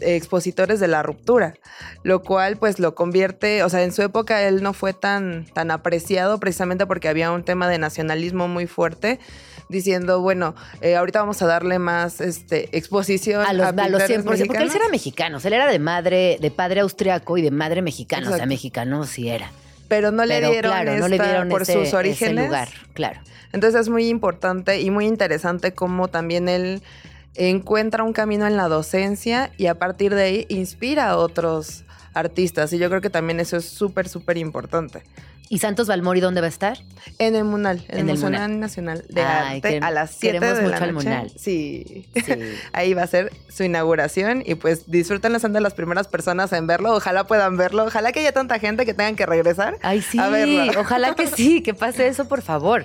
expositores 0.00 0.80
de 0.80 0.88
la 0.88 1.02
ruptura, 1.02 1.54
lo 2.02 2.22
cual 2.22 2.56
pues 2.56 2.78
lo 2.78 2.94
convierte, 2.94 3.62
o 3.62 3.68
sea, 3.68 3.82
en 3.82 3.92
su 3.92 4.02
época 4.02 4.42
él 4.42 4.62
no 4.62 4.72
fue 4.72 4.92
tan, 4.92 5.46
tan 5.52 5.70
apreciado 5.70 6.38
precisamente 6.40 6.86
porque 6.86 7.08
había 7.08 7.32
un 7.32 7.44
tema 7.44 7.68
de 7.68 7.78
nacionalismo 7.78 8.48
muy 8.48 8.66
fuerte, 8.66 9.18
diciendo, 9.70 10.20
bueno, 10.20 10.54
eh, 10.82 10.96
ahorita 10.96 11.20
vamos 11.20 11.40
a 11.42 11.46
darle 11.46 11.78
más 11.78 12.20
este, 12.20 12.68
exposición 12.76 13.44
a 13.46 13.52
los, 13.52 13.66
a 13.66 13.72
los 13.72 14.02
pintores 14.02 14.10
100%, 14.10 14.46
porque 14.46 14.62
él 14.64 14.70
era 14.74 14.88
mexicano, 14.90 15.36
o 15.38 15.40
sea, 15.40 15.48
él 15.48 15.54
era 15.54 15.66
de 15.70 15.78
madre, 15.78 16.38
de 16.40 16.50
padre 16.50 16.80
austriaco 16.80 17.38
y 17.38 17.42
de 17.42 17.50
madre 17.50 17.80
mexicana, 17.82 18.28
o 18.30 18.36
sea, 18.36 18.46
mexicano 18.46 19.04
sí 19.04 19.28
era. 19.28 19.50
pero 19.88 20.10
no 20.12 20.24
le 20.24 20.34
Pero 20.36 20.50
dieron, 20.50 20.72
claro, 20.72 20.96
no 20.98 21.08
le 21.08 21.16
esta- 21.16 21.28
dieron 21.28 21.48
por 21.48 21.62
ese, 21.62 21.72
sus 21.72 21.82
ese 21.88 21.96
orígenes. 21.96 22.44
lugar, 22.46 22.68
claro. 22.94 23.20
Entonces 23.52 23.80
es 23.80 23.88
muy 23.88 24.06
importante 24.08 24.80
y 24.80 24.90
muy 24.90 25.06
interesante 25.06 25.72
cómo 25.74 26.06
también 26.08 26.48
él 26.48 26.82
encuentra 27.34 28.04
un 28.04 28.12
camino 28.12 28.46
en 28.46 28.56
la 28.56 28.68
docencia 28.68 29.50
y 29.56 29.66
a 29.66 29.76
partir 29.76 30.14
de 30.14 30.22
ahí 30.22 30.46
inspira 30.48 31.10
a 31.10 31.16
otros 31.16 31.84
artistas. 32.14 32.72
Y 32.72 32.78
yo 32.78 32.88
creo 32.88 33.00
que 33.00 33.10
también 33.10 33.40
eso 33.40 33.56
es 33.56 33.64
súper, 33.64 34.08
súper 34.08 34.36
importante. 34.36 35.02
¿Y 35.52 35.58
Santos 35.58 35.88
Balmori 35.88 36.20
dónde 36.20 36.40
va 36.40 36.46
a 36.46 36.48
estar? 36.48 36.78
En 37.18 37.34
el 37.34 37.42
Munal, 37.42 37.84
en, 37.88 38.08
el 38.08 38.18
Munal. 38.18 38.60
Nacional 38.60 39.04
de 39.08 39.20
Ay, 39.20 39.56
Arte, 39.56 39.80
a 39.82 39.90
las 39.90 40.12
7 40.12 40.38
queremos 40.38 40.58
de 40.58 40.62
la 40.62 40.68
mucho 40.68 40.84
al 40.84 40.94
noche. 40.94 41.08
Munal. 41.08 41.32
Sí. 41.34 42.06
Sí. 42.14 42.32
Ahí 42.72 42.94
va 42.94 43.02
a 43.02 43.06
ser 43.08 43.32
su 43.48 43.64
inauguración 43.64 44.44
y 44.46 44.54
pues 44.54 44.88
disfrútenlo, 44.88 45.40
son 45.40 45.52
de 45.52 45.60
las 45.60 45.74
primeras 45.74 46.06
personas 46.06 46.52
en 46.52 46.68
verlo. 46.68 46.94
Ojalá 46.94 47.26
puedan 47.26 47.56
verlo. 47.56 47.84
Ojalá 47.84 48.12
que 48.12 48.20
haya 48.20 48.30
tanta 48.30 48.60
gente 48.60 48.86
que 48.86 48.94
tengan 48.94 49.16
que 49.16 49.26
regresar. 49.26 49.76
Ay, 49.82 50.02
sí, 50.02 50.20
A 50.20 50.28
verlo. 50.28 50.80
ojalá 50.80 51.16
que 51.16 51.26
sí, 51.26 51.62
que 51.62 51.74
pase 51.74 52.06
eso, 52.06 52.28
por 52.28 52.42
favor. 52.42 52.84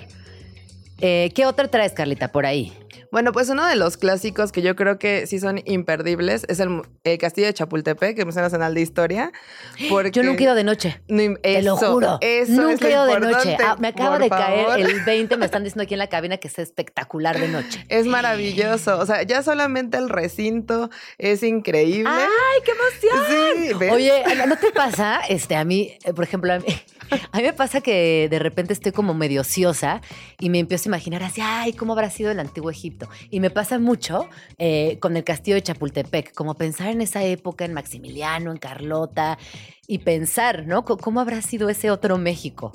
Eh, 0.98 1.30
¿Qué 1.36 1.46
otra 1.46 1.68
traes, 1.68 1.92
Carlita, 1.92 2.32
por 2.32 2.46
ahí? 2.46 2.76
Bueno, 3.16 3.32
pues 3.32 3.48
uno 3.48 3.66
de 3.66 3.76
los 3.76 3.96
clásicos 3.96 4.52
que 4.52 4.60
yo 4.60 4.76
creo 4.76 4.98
que 4.98 5.26
sí 5.26 5.40
son 5.40 5.62
imperdibles 5.64 6.44
es 6.50 6.60
el, 6.60 6.82
Castillo 7.18 7.46
de 7.46 7.54
Chapultepec, 7.54 8.18
el 8.18 8.26
Museo 8.26 8.42
Nacional 8.42 8.74
de 8.74 8.82
Historia. 8.82 9.32
Porque 9.88 10.10
Yo 10.10 10.22
nunca 10.22 10.40
he 10.40 10.44
ido 10.44 10.54
de 10.54 10.64
noche. 10.64 11.00
No 11.08 11.34
Te 11.40 11.62
lo 11.62 11.78
juro. 11.78 12.18
Eso 12.20 12.52
Nunca 12.52 12.86
he 12.86 12.90
ido 12.90 13.06
de 13.06 13.20
noche. 13.20 13.56
Ah, 13.64 13.76
me 13.78 13.88
acaba 13.88 14.18
de 14.18 14.28
caer 14.28 14.80
el 14.80 15.02
20. 15.02 15.38
Me 15.38 15.46
están 15.46 15.64
diciendo 15.64 15.84
aquí 15.84 15.94
en 15.94 16.00
la 16.00 16.08
cabina 16.08 16.36
que 16.36 16.48
es 16.48 16.58
espectacular 16.58 17.40
de 17.40 17.48
noche. 17.48 17.86
Es 17.88 18.04
maravilloso. 18.04 18.98
O 18.98 19.06
sea, 19.06 19.22
ya 19.22 19.42
solamente 19.42 19.96
el 19.96 20.10
recinto 20.10 20.90
es 21.16 21.42
increíble. 21.42 22.10
¡Ay, 22.12 22.60
qué 22.66 22.72
emoción! 22.72 23.64
Sí, 23.64 23.74
¿ves? 23.78 23.92
Oye, 23.92 24.24
¿no 24.46 24.58
te 24.58 24.72
pasa? 24.72 25.20
Este, 25.26 25.56
a 25.56 25.64
mí, 25.64 25.96
eh, 26.04 26.12
por 26.12 26.24
ejemplo, 26.24 26.52
a 26.52 26.58
mí, 26.58 26.66
a 27.32 27.36
mí 27.38 27.42
me 27.42 27.54
pasa 27.54 27.80
que 27.80 28.28
de 28.30 28.38
repente 28.38 28.74
estoy 28.74 28.92
como 28.92 29.14
medio 29.14 29.40
ociosa 29.40 30.02
y 30.38 30.50
me 30.50 30.58
empiezo 30.58 30.88
a 30.88 30.90
imaginar 30.90 31.22
así, 31.22 31.40
ay, 31.42 31.72
¿cómo 31.72 31.94
habrá 31.94 32.10
sido 32.10 32.30
el 32.30 32.40
antiguo 32.40 32.70
Egipto? 32.70 33.05
Y 33.30 33.40
me 33.40 33.50
pasa 33.50 33.78
mucho 33.78 34.28
eh, 34.58 34.98
con 35.00 35.16
el 35.16 35.24
castillo 35.24 35.56
de 35.56 35.62
Chapultepec, 35.62 36.32
como 36.34 36.54
pensar 36.54 36.88
en 36.88 37.00
esa 37.00 37.22
época, 37.24 37.64
en 37.64 37.72
Maximiliano, 37.74 38.50
en 38.52 38.58
Carlota, 38.58 39.38
y 39.86 39.98
pensar, 39.98 40.66
¿no? 40.66 40.84
¿Cómo 40.84 41.20
habrá 41.20 41.42
sido 41.42 41.68
ese 41.68 41.90
otro 41.90 42.18
México? 42.18 42.72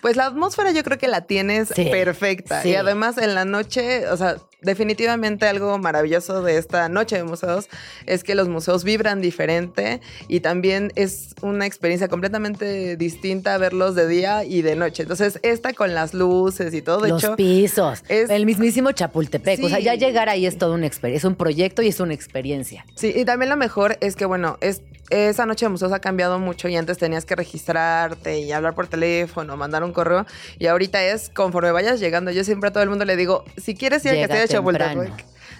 Pues 0.00 0.16
la 0.16 0.26
atmósfera 0.26 0.70
yo 0.72 0.84
creo 0.84 0.98
que 0.98 1.08
la 1.08 1.22
tienes 1.22 1.68
Sí, 1.74 1.86
perfecta. 1.86 2.60
sí. 2.62 2.70
Y 2.70 2.74
además 2.74 3.16
en 3.16 3.34
la 3.34 3.44
noche, 3.46 4.06
o 4.08 4.16
sea, 4.16 4.36
definitivamente 4.64 5.46
algo 5.46 5.78
maravilloso 5.78 6.42
de 6.42 6.58
esta 6.58 6.88
noche 6.88 7.16
de 7.16 7.24
museos 7.24 7.68
es 8.06 8.24
que 8.24 8.34
los 8.34 8.48
museos 8.48 8.84
vibran 8.84 9.20
diferente 9.20 10.00
y 10.28 10.40
también 10.40 10.92
es 10.96 11.34
una 11.42 11.66
experiencia 11.66 12.08
completamente 12.08 12.96
distinta 12.96 13.56
verlos 13.58 13.94
de 13.94 14.08
día 14.08 14.44
y 14.44 14.62
de 14.62 14.76
noche. 14.76 15.02
Entonces, 15.02 15.38
esta 15.42 15.72
con 15.72 15.94
las 15.94 16.14
luces 16.14 16.74
y 16.74 16.82
todo, 16.82 17.00
de 17.00 17.08
Los 17.10 17.22
hecho, 17.24 17.36
pisos, 17.36 18.02
es- 18.08 18.30
el 18.30 18.46
mismísimo 18.46 18.92
Chapultepec. 18.92 19.62
O 19.64 19.68
sea, 19.68 19.78
ya 19.80 19.94
llegar 19.94 20.28
ahí 20.28 20.46
es 20.46 20.58
todo 20.58 20.74
una 20.74 20.86
experiencia, 20.86 21.18
es 21.26 21.30
un 21.30 21.36
proyecto 21.36 21.82
y 21.82 21.88
es 21.88 22.00
una 22.00 22.14
experiencia. 22.14 22.84
Sí, 22.94 23.12
y 23.14 23.24
también 23.24 23.50
lo 23.50 23.56
mejor 23.56 23.98
es 24.00 24.16
que, 24.16 24.24
bueno, 24.24 24.56
es, 24.60 24.82
esa 25.10 25.44
noche 25.46 25.66
de 25.66 25.70
museos 25.70 25.92
ha 25.92 26.00
cambiado 26.00 26.38
mucho 26.38 26.66
y 26.68 26.76
antes 26.76 26.96
tenías 26.98 27.24
que 27.26 27.36
registrarte 27.36 28.38
y 28.38 28.52
hablar 28.52 28.74
por 28.74 28.86
teléfono, 28.86 29.56
mandar 29.56 29.84
un 29.84 29.92
correo. 29.92 30.26
Y 30.58 30.66
ahorita 30.66 31.04
es 31.04 31.28
conforme 31.28 31.72
vayas 31.72 32.00
llegando. 32.00 32.30
Yo 32.30 32.42
siempre 32.44 32.68
a 32.70 32.72
todo 32.72 32.82
el 32.82 32.88
mundo 32.88 33.04
le 33.04 33.16
digo, 33.16 33.44
si 33.56 33.74
quieres 33.74 34.02
ir 34.04 34.12
al 34.12 34.16
Llega 34.16 34.34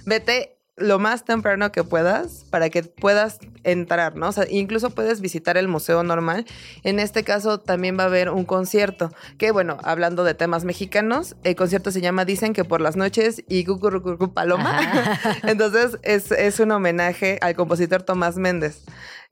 Vete 0.07 0.55
lo 0.77 0.99
más 0.99 1.25
temprano 1.25 1.71
que 1.71 1.85
puedas 1.85 2.45
para 2.51 2.69
que 2.69 2.83
puedas 2.83 3.39
entrar, 3.63 4.17
¿no? 4.17 4.29
O 4.29 4.33
sea, 4.33 4.45
incluso 4.51 4.91
puedes 4.91 5.21
visitar 5.21 5.57
el 5.57 5.69
museo 5.69 6.03
normal. 6.03 6.47
En 6.83 6.99
este 6.99 7.23
caso 7.23 7.61
también 7.61 7.97
va 7.97 8.05
a 8.05 8.07
haber 8.07 8.29
un 8.31 8.45
concierto, 8.45 9.13
que 9.39 9.53
bueno, 9.53 9.79
hablando 9.85 10.25
de 10.25 10.35
temas 10.35 10.65
mexicanos, 10.65 11.37
el 11.45 11.55
concierto 11.55 11.93
se 11.93 12.01
llama 12.01 12.25
Dicen 12.25 12.53
que 12.55 12.65
por 12.65 12.81
las 12.81 12.97
noches 12.97 13.45
y 13.49 13.65
Cucurucucu 13.65 14.35
Paloma. 14.35 14.81
Entonces 15.45 15.99
es, 16.03 16.33
es 16.33 16.59
un 16.59 16.73
homenaje 16.73 17.39
al 17.41 17.55
compositor 17.55 18.03
Tomás 18.03 18.37
Méndez. 18.37 18.83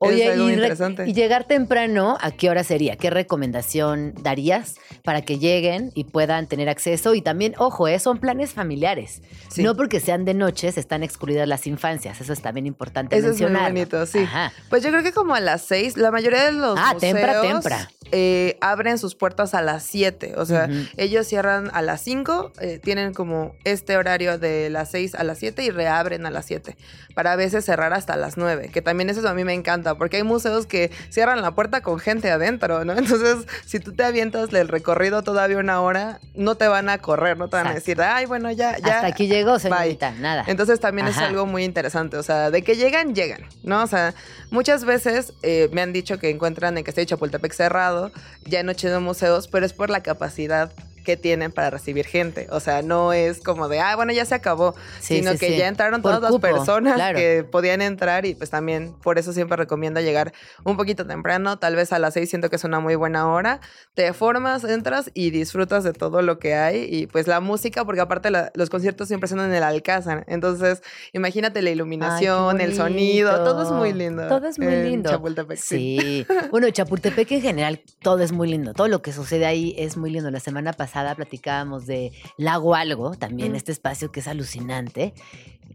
Oye, 0.09 0.25
es 0.25 0.31
algo 0.33 0.49
y, 0.49 0.53
interesante. 0.53 1.09
y 1.09 1.13
llegar 1.13 1.45
temprano, 1.45 2.17
¿a 2.21 2.31
qué 2.31 2.49
hora 2.49 2.63
sería? 2.63 2.95
¿Qué 2.95 3.09
recomendación 3.09 4.13
darías 4.21 4.75
para 5.03 5.21
que 5.21 5.37
lleguen 5.39 5.91
y 5.95 6.05
puedan 6.05 6.47
tener 6.47 6.69
acceso? 6.69 7.13
Y 7.13 7.21
también, 7.21 7.53
ojo, 7.57 7.87
eh, 7.87 7.99
son 7.99 8.17
planes 8.19 8.53
familiares. 8.53 9.21
Sí. 9.49 9.63
No 9.63 9.75
porque 9.75 9.99
sean 9.99 10.25
de 10.25 10.33
noches 10.33 10.77
están 10.77 11.03
excluidas 11.03 11.47
las 11.47 11.67
infancias. 11.67 12.19
Eso 12.21 12.33
es 12.33 12.41
también 12.41 12.65
importante 12.67 13.15
Eso 13.17 13.27
es 13.29 13.33
muy 13.33 13.41
mencionar. 13.41 13.71
bonito, 13.71 14.05
sí. 14.05 14.19
Ajá. 14.19 14.51
Pues 14.69 14.83
yo 14.83 14.89
creo 14.89 15.03
que 15.03 15.11
como 15.11 15.35
a 15.35 15.39
las 15.39 15.61
seis, 15.63 15.97
la 15.97 16.11
mayoría 16.11 16.45
de 16.45 16.51
los 16.53 16.77
Ah, 16.79 16.93
museos 16.93 17.01
tempra, 17.13 17.41
tempra. 17.41 17.89
eh, 18.11 18.57
abren 18.61 18.97
sus 18.97 19.15
puertas 19.15 19.53
a 19.53 19.61
las 19.61 19.83
7. 19.83 20.33
O 20.37 20.45
sea, 20.45 20.65
Ujú. 20.69 20.77
ellos 20.97 21.27
cierran 21.27 21.69
a 21.73 21.81
las 21.81 22.01
5, 22.01 22.51
tienen 22.83 23.13
como 23.13 23.55
este 23.63 23.97
horario 23.97 24.37
de 24.37 24.69
las 24.69 24.91
6 24.91 25.15
a 25.15 25.23
las 25.23 25.39
7 25.39 25.63
y 25.63 25.69
reabren 25.69 26.25
a 26.25 26.29
las 26.31 26.45
7. 26.45 26.75
Para 27.15 27.33
a 27.33 27.35
veces 27.35 27.65
cerrar 27.65 27.93
hasta 27.93 28.15
las 28.15 28.37
9, 28.37 28.69
que 28.73 28.81
también 28.81 29.09
eso 29.09 29.27
a 29.27 29.33
mí 29.33 29.43
me 29.43 29.53
encanta, 29.53 29.92
porque 29.97 30.17
hay 30.17 30.23
museos 30.23 30.65
que 30.65 30.91
cierran 31.09 31.41
la 31.41 31.55
puerta 31.55 31.81
con 31.81 31.99
gente 31.99 32.29
adentro, 32.31 32.85
¿no? 32.85 32.93
Entonces, 32.97 33.45
si 33.65 33.79
tú 33.79 33.93
te 33.93 34.03
avientas 34.03 34.51
el 34.53 34.67
recorrido 34.67 35.23
todavía 35.23 35.57
una 35.57 35.81
hora, 35.81 36.19
no 36.35 36.55
te 36.55 36.67
van 36.67 36.89
a 36.89 36.97
correr, 36.97 37.37
no 37.37 37.47
te 37.49 37.57
van 37.57 37.67
a 37.67 37.69
Exacto. 37.71 37.91
decir, 37.91 38.01
ay, 38.01 38.25
bueno, 38.25 38.51
ya, 38.51 38.77
ya. 38.79 38.95
Hasta 38.95 39.07
aquí 39.07 39.27
llegó, 39.27 39.51
bye". 39.53 39.59
señorita. 39.59 40.11
Nada. 40.11 40.43
Entonces 40.47 40.79
también 40.79 41.07
es 41.07 41.17
algo 41.17 41.45
muy 41.45 41.63
interesante, 41.63 42.17
o 42.17 42.23
sea, 42.23 42.51
de 42.51 42.61
que 42.63 42.75
llegan, 42.75 43.15
llegan, 43.15 43.41
¿no? 43.63 43.83
O 43.83 43.87
sea, 43.87 44.13
muchas 44.51 44.85
veces 44.85 45.33
eh, 45.43 45.69
me 45.71 45.81
han 45.81 45.93
dicho 45.93 46.19
que 46.19 46.29
encuentran 46.29 46.77
el 46.77 46.83
Castillo 46.83 47.05
Chapultepec 47.07 47.53
cerrado, 47.53 48.11
ya 48.45 48.59
en 48.59 48.65
noche 48.65 48.89
de 48.89 48.99
museos, 48.99 49.47
pero 49.47 49.65
es 49.65 49.73
por 49.73 49.89
la 49.89 50.01
capacidad 50.03 50.71
que 51.03 51.17
tienen 51.17 51.51
para 51.51 51.69
recibir 51.69 52.05
gente. 52.05 52.47
O 52.49 52.59
sea, 52.59 52.81
no 52.81 53.13
es 53.13 53.39
como 53.41 53.67
de, 53.67 53.79
ah, 53.79 53.95
bueno, 53.95 54.13
ya 54.13 54.25
se 54.25 54.35
acabó, 54.35 54.73
Sí, 54.99 55.17
sino 55.17 55.33
sí, 55.33 55.37
que 55.39 55.47
sí. 55.49 55.57
ya 55.57 55.67
entraron 55.67 56.01
Por 56.01 56.13
todas 56.15 56.31
cupo, 56.31 56.47
las 56.47 56.55
personas 56.57 56.95
claro. 56.95 57.17
que 57.17 57.43
podían 57.43 57.81
entrar 57.81 58.25
y 58.25 58.35
pues 58.35 58.49
también 58.49 58.93
por 59.03 59.17
eso 59.19 59.33
siempre 59.33 59.57
recomiendo 59.57 59.99
llegar 60.01 60.33
un 60.63 60.77
poquito 60.77 61.05
temprano, 61.05 61.59
tal 61.59 61.75
vez 61.75 61.91
a 61.93 61.99
las 61.99 62.13
seis 62.13 62.29
siento 62.29 62.49
que 62.49 62.55
es 62.55 62.63
una 62.63 62.79
muy 62.79 62.95
buena 62.95 63.27
hora. 63.31 63.59
Te 63.93 64.13
formas, 64.13 64.63
entras 64.63 65.11
y 65.13 65.29
disfrutas 65.31 65.83
de 65.83 65.93
todo 65.93 66.21
lo 66.21 66.39
que 66.39 66.55
hay 66.55 66.87
y 66.89 67.07
pues 67.07 67.27
la 67.27 67.39
música, 67.39 67.83
porque 67.85 68.01
aparte 68.01 68.31
la- 68.31 68.51
los 68.55 68.69
conciertos 68.69 69.07
siempre 69.07 69.27
son 69.27 69.39
en 69.41 69.53
el 69.53 69.63
Alcázar. 69.63 70.23
Entonces, 70.27 70.81
imagínate 71.11 71.61
la 71.61 71.69
iluminación, 71.71 72.61
el 72.61 72.75
sonido, 72.75 73.43
todo 73.43 73.63
es 73.63 73.71
muy 73.71 73.91
lindo. 73.93 74.27
Todo 74.27 74.47
es 74.47 74.57
muy 74.59 74.75
lindo. 74.75 75.09
Chapultepec, 75.09 75.57
Sí. 75.57 76.25
Bueno, 76.51 76.69
Chapultepec 76.69 77.31
en 77.31 77.41
general, 77.41 77.81
todo 78.01 78.19
es 78.21 78.31
muy 78.31 78.47
lindo. 78.49 78.73
Todo 78.73 78.87
lo 78.87 79.01
que 79.01 79.11
sucede 79.11 79.45
ahí 79.45 79.75
es 79.77 79.97
muy 79.97 80.09
lindo. 80.11 80.29
La 80.31 80.39
semana 80.39 80.71
pasada 80.73 80.92
platicábamos 81.15 81.85
de 81.85 82.11
Lago 82.37 82.75
Algo, 82.75 83.15
también 83.15 83.53
Mm. 83.53 83.55
este 83.55 83.71
espacio 83.71 84.11
que 84.11 84.19
es 84.21 84.27
alucinante. 84.27 85.13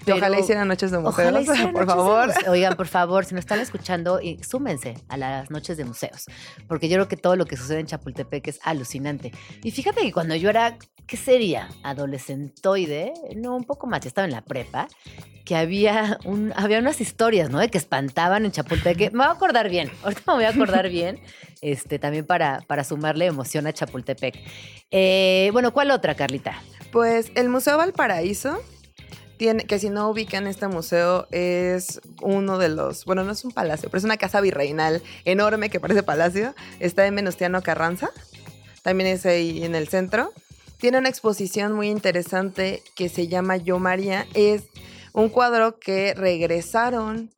Que 0.04 0.12
Ojalá 0.12 0.28
pero- 0.36 0.40
hicieran 0.44 0.68
noches 0.68 0.90
de 0.92 0.98
museos, 0.98 1.14
Ojalá 1.18 1.40
hicieran 1.42 1.72
por 1.72 1.86
noches 1.86 1.96
de 1.96 2.02
favor. 2.02 2.26
museo. 2.28 2.52
Oigan, 2.52 2.76
por 2.76 2.86
favor, 2.86 3.24
si 3.24 3.34
nos 3.34 3.40
están 3.40 3.58
escuchando, 3.58 4.20
súmense 4.48 4.94
a 5.08 5.16
las 5.16 5.50
noches 5.50 5.76
de 5.76 5.84
museos, 5.84 6.26
porque 6.68 6.88
yo 6.88 6.94
creo 6.96 7.08
que 7.08 7.16
todo 7.16 7.34
lo 7.34 7.46
que 7.46 7.56
sucede 7.56 7.80
en 7.80 7.86
Chapultepec 7.86 8.46
es 8.46 8.60
alucinante. 8.62 9.32
Y 9.64 9.72
fíjate 9.72 10.02
que 10.02 10.12
cuando 10.12 10.36
yo 10.36 10.50
era, 10.50 10.78
¿qué 11.08 11.16
sería? 11.16 11.68
Adolescentoide, 11.82 13.12
no, 13.36 13.56
un 13.56 13.64
poco 13.64 13.86
más, 13.86 14.00
ya 14.00 14.08
estaba 14.08 14.26
en 14.26 14.32
la 14.32 14.42
prepa, 14.42 14.86
que 15.44 15.56
había, 15.56 16.18
un, 16.24 16.52
había 16.56 16.78
unas 16.78 17.00
historias, 17.00 17.48
¿no? 17.50 17.58
De 17.58 17.68
que 17.70 17.78
espantaban 17.78 18.44
en 18.44 18.52
Chapultepec. 18.52 19.12
Me 19.12 19.18
voy 19.18 19.26
a 19.26 19.30
acordar 19.30 19.68
bien, 19.70 19.90
ahorita 20.04 20.22
me 20.28 20.34
voy 20.34 20.44
a 20.44 20.50
acordar 20.50 20.88
bien, 20.90 21.18
este, 21.60 21.98
también 21.98 22.26
para, 22.26 22.64
sumarle 22.84 23.26
emoción 23.26 23.66
a 23.66 23.72
Chapultepec. 23.72 24.34
Eh, 24.90 25.50
bueno, 25.52 25.72
¿cuál 25.72 25.90
otra, 25.90 26.14
Carlita? 26.14 26.60
Pues 26.92 27.30
el 27.34 27.48
Museo 27.48 27.76
Valparaíso 27.76 28.58
tiene, 29.36 29.64
que 29.64 29.78
si 29.78 29.90
no 29.90 30.08
ubican 30.10 30.46
este 30.46 30.68
museo, 30.68 31.26
es 31.30 32.00
uno 32.22 32.58
de 32.58 32.68
los, 32.68 33.04
bueno, 33.04 33.24
no 33.24 33.32
es 33.32 33.44
un 33.44 33.52
palacio, 33.52 33.88
pero 33.88 33.98
es 33.98 34.04
una 34.04 34.16
casa 34.16 34.40
virreinal 34.40 35.02
enorme 35.24 35.70
que 35.70 35.80
parece 35.80 36.02
palacio. 36.02 36.54
Está 36.80 37.06
en 37.06 37.14
Venustiano 37.14 37.62
Carranza, 37.62 38.10
también 38.82 39.10
es 39.10 39.26
ahí 39.26 39.64
en 39.64 39.74
el 39.74 39.88
centro. 39.88 40.32
Tiene 40.78 40.98
una 40.98 41.08
exposición 41.08 41.72
muy 41.72 41.88
interesante 41.88 42.82
que 42.94 43.08
se 43.08 43.28
llama 43.28 43.56
Yo 43.56 43.78
María. 43.78 44.26
Es 44.34 44.64
un 45.12 45.28
cuadro 45.28 45.78
que 45.78 46.14
regresaron 46.14 47.30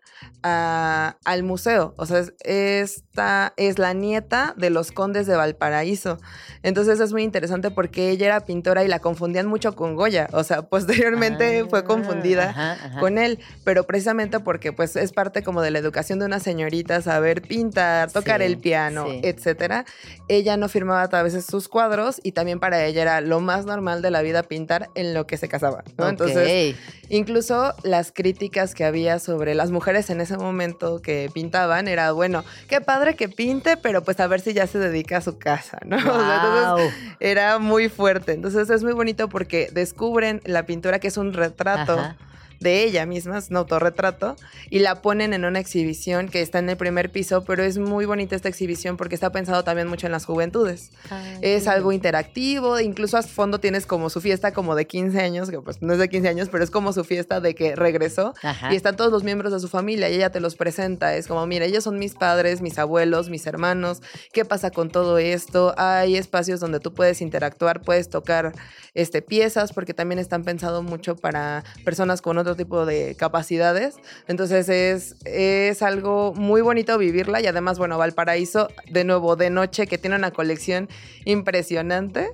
a- 0.43 1.17
al 1.25 1.43
museo. 1.43 1.95
O 1.97 2.07
sea, 2.07 2.19
es- 2.21 2.33
esta 2.45 3.53
es 3.57 3.79
la 3.79 3.93
nieta 3.95 4.55
de 4.57 4.71
los 4.71 4.93
condes 4.93 5.27
de 5.27 5.37
Valparaíso. 5.37 6.19
Entonces 6.63 7.01
es 7.01 7.13
muy 7.13 7.23
interesante 7.23 7.71
porque 7.71 8.11
ella 8.11 8.27
era 8.27 8.41
pintora 8.41 8.85
y 8.85 8.89
la 8.89 8.99
confundían 9.01 9.47
mucho 9.47 9.75
con 9.75 9.97
Goya. 9.97 10.29
O 10.33 10.45
sea, 10.45 10.63
posteriormente 10.69 11.65
fue 11.69 11.81
Ah, 11.81 11.85
confundida 11.85 12.51
ajá, 12.51 12.73
ajá. 12.73 13.01
con 13.01 13.19
él, 13.19 13.39
pero 13.65 13.85
precisamente 13.87 14.41
porque 14.41 14.73
pues 14.73 14.97
es 14.97 15.13
parte 15.13 15.43
como 15.43 15.63
de 15.63 15.71
la 15.71 15.79
educación 15.79 16.19
de 16.19 16.27
una 16.27 16.41
señorita, 16.41 17.01
saber 17.03 17.43
pintar, 17.43 18.11
tocar 18.11 18.41
Sí, 18.41 18.47
el 18.47 18.59
piano, 18.59 19.07
sí. 19.09 19.21
etcétera. 19.25 19.85
Ella 20.29 20.57
no 20.57 20.69
firmaba 20.69 21.03
a 21.05 21.23
veces 21.23 21.47
sus 21.47 21.69
cuadros 21.69 22.21
y 22.23 22.33
también 22.33 22.61
para 22.61 22.85
ella 22.85 23.03
era 23.03 23.21
lo 23.21 23.41
más 23.41 23.65
normal 23.67 24.03
de 24.03 24.11
la 24.11 24.23
vida 24.23 24.43
pintar 24.43 24.91
en 24.95 25.15
lo 25.15 25.27
que 25.27 25.37
se 25.37 25.49
casaba, 25.49 25.83
¿no? 25.99 26.09
Entonces. 26.09 26.77
Incluso 27.13 27.75
las 27.83 28.13
críticas 28.13 28.73
que 28.73 28.85
había 28.85 29.19
sobre 29.19 29.55
las 29.57 29.73
mujeres 29.73 30.00
en 30.09 30.23
ese 30.23 30.39
momento 30.39 31.03
que 31.03 31.29
pintaban 31.35 31.89
era, 31.89 32.13
bueno, 32.13 32.45
qué 32.69 32.81
padre 32.81 33.17
que 33.17 33.29
pinte, 33.29 33.77
pero 33.77 34.03
pues 34.03 34.19
a 34.21 34.27
ver 34.27 34.41
si 34.41 34.55
ya 34.55 34.67
se 34.67 34.79
dedica 34.79 35.19
a 35.19 35.21
su 35.21 35.39
casa, 35.39 35.79
¿no? 35.85 35.97
O 36.21 36.21
sea, 36.21 36.37
entonces 36.37 36.95
era 37.21 37.59
muy 37.59 37.89
fuerte. 37.89 38.33
Entonces 38.33 38.71
es 38.71 38.83
muy 38.83 38.93
bonito 38.93 39.29
porque 39.29 39.69
descubren 39.73 40.41
la 40.45 40.65
pintura 40.65 40.99
que 40.99 41.09
es 41.09 41.17
un 41.17 41.33
retrato 41.33 41.93
Ajá. 41.93 42.17
De 42.61 42.85
ella 42.85 43.07
misma, 43.07 43.39
es 43.39 43.51
un 43.51 43.57
autorretrato, 43.57 44.37
y 44.69 44.81
la 44.81 45.03
ponen 45.03 45.33
en 45.33 45.45
una 45.45 45.59
exhibición 45.59 46.29
que 46.29 46.43
está 46.43 46.59
en 46.59 46.69
el 46.69 46.77
primer 46.77 47.11
piso, 47.11 47.45
pero 47.45 47.63
es 47.63 47.79
muy 47.79 48.05
bonita 48.05 48.37
esta 48.37 48.49
exhibición 48.49 48.97
porque 48.97 49.15
está 49.15 49.33
pensado 49.33 49.65
también 49.65 49.89
mucho 49.89 50.07
en 50.07 50.13
las 50.13 50.27
juventudes. 50.27 50.91
Ay, 51.09 51.39
Es 51.43 51.67
algo 51.67 51.93
interactivo, 51.93 52.79
incluso 52.79 53.17
a 53.17 53.23
fondo 53.23 53.61
tienes 53.61 53.87
como 53.87 54.11
su 54.11 54.21
fiesta 54.21 54.53
como 54.53 54.75
de 54.75 54.87
15 54.87 55.21
años, 55.21 55.51
que 55.51 55.61
pues 55.61 55.81
no 55.81 55.95
es 55.95 55.99
de 55.99 56.09
15 56.09 56.29
años, 56.29 56.49
pero 56.51 56.63
es 56.63 56.71
como 56.71 56.93
su 56.93 57.05
fiesta 57.05 57.41
de 57.41 57.55
que 57.55 57.75
regresó. 57.77 58.35
Ajá. 58.43 58.73
Y 58.73 58.77
están 58.77 58.97
todos 58.97 59.11
los 59.11 59.25
miembros 59.25 59.53
de 59.53 59.61
su 59.61 59.69
familia 59.69 60.11
y 60.11 60.15
ella 60.15 60.31
te 60.31 60.41
los 60.41 60.57
presenta. 60.57 61.15
Es 61.17 61.27
como, 61.27 61.47
mira, 61.47 61.65
ellos 61.65 61.85
son 61.85 61.99
mis 61.99 62.15
padres, 62.15 62.61
mis 62.61 62.79
abuelos, 62.79 63.31
mis 63.31 63.47
hermanos. 63.47 64.03
¿Qué 64.33 64.45
pasa 64.45 64.71
con 64.71 64.91
todo 64.91 65.19
esto? 65.19 65.75
Hay 65.77 66.17
espacios 66.17 66.61
donde 66.61 66.81
tú 66.81 66.93
puedes 66.93 67.21
interactuar, 67.21 67.81
puedes 67.83 68.11
tocar 68.11 68.53
este, 68.95 69.23
piezas, 69.23 69.73
porque 69.73 69.95
también 69.95 70.19
están 70.19 70.45
pensados 70.45 70.85
mucho 70.85 71.17
para 71.17 71.65
personas 71.85 72.21
con 72.21 72.39
otro 72.39 72.50
tipo 72.57 72.87
de 72.87 73.15
capacidades. 73.17 73.97
Entonces 74.29 74.69
es, 74.69 75.17
es 75.25 75.83
algo 75.83 76.33
muy 76.35 76.61
bonito 76.61 76.97
vivirla 76.99 77.41
y 77.41 77.47
además, 77.47 77.79
bueno, 77.79 77.99
Valparaíso, 77.99 78.69
de 78.91 79.05
nuevo, 79.05 79.37
de 79.37 79.51
noche, 79.51 79.87
que 79.87 79.99
tiene 79.99 80.17
una 80.17 80.31
colección 80.31 80.89
impresionante. 81.25 82.31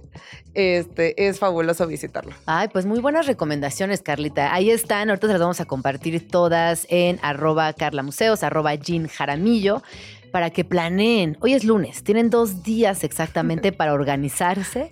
Este, 0.55 1.29
es 1.29 1.39
fabuloso 1.39 1.87
visitarlo. 1.87 2.33
Ay, 2.47 2.69
pues 2.69 2.87
muy 2.87 3.01
buenas 3.01 3.27
recomendaciones, 3.27 4.01
Carlita. 4.01 4.55
Ahí 4.55 4.71
están, 4.71 5.11
ahorita 5.11 5.27
se 5.27 5.33
las 5.35 5.41
vamos 5.41 5.61
a 5.61 5.67
compartir 5.67 6.29
todas 6.29 6.87
en 6.89 7.19
arroba 7.23 7.73
carlamuseos, 7.75 8.43
arroba 8.43 8.75
Jean 8.75 9.07
Jaramillo, 9.07 9.83
para 10.33 10.51
que 10.51 10.65
planeen. 10.65 11.37
Hoy 11.41 11.55
es 11.55 11.65
lunes, 11.65 12.05
tienen 12.05 12.31
dos 12.31 12.63
días 12.63 13.05
exactamente 13.05 13.73
para 13.77 13.93
organizarse, 13.93 14.91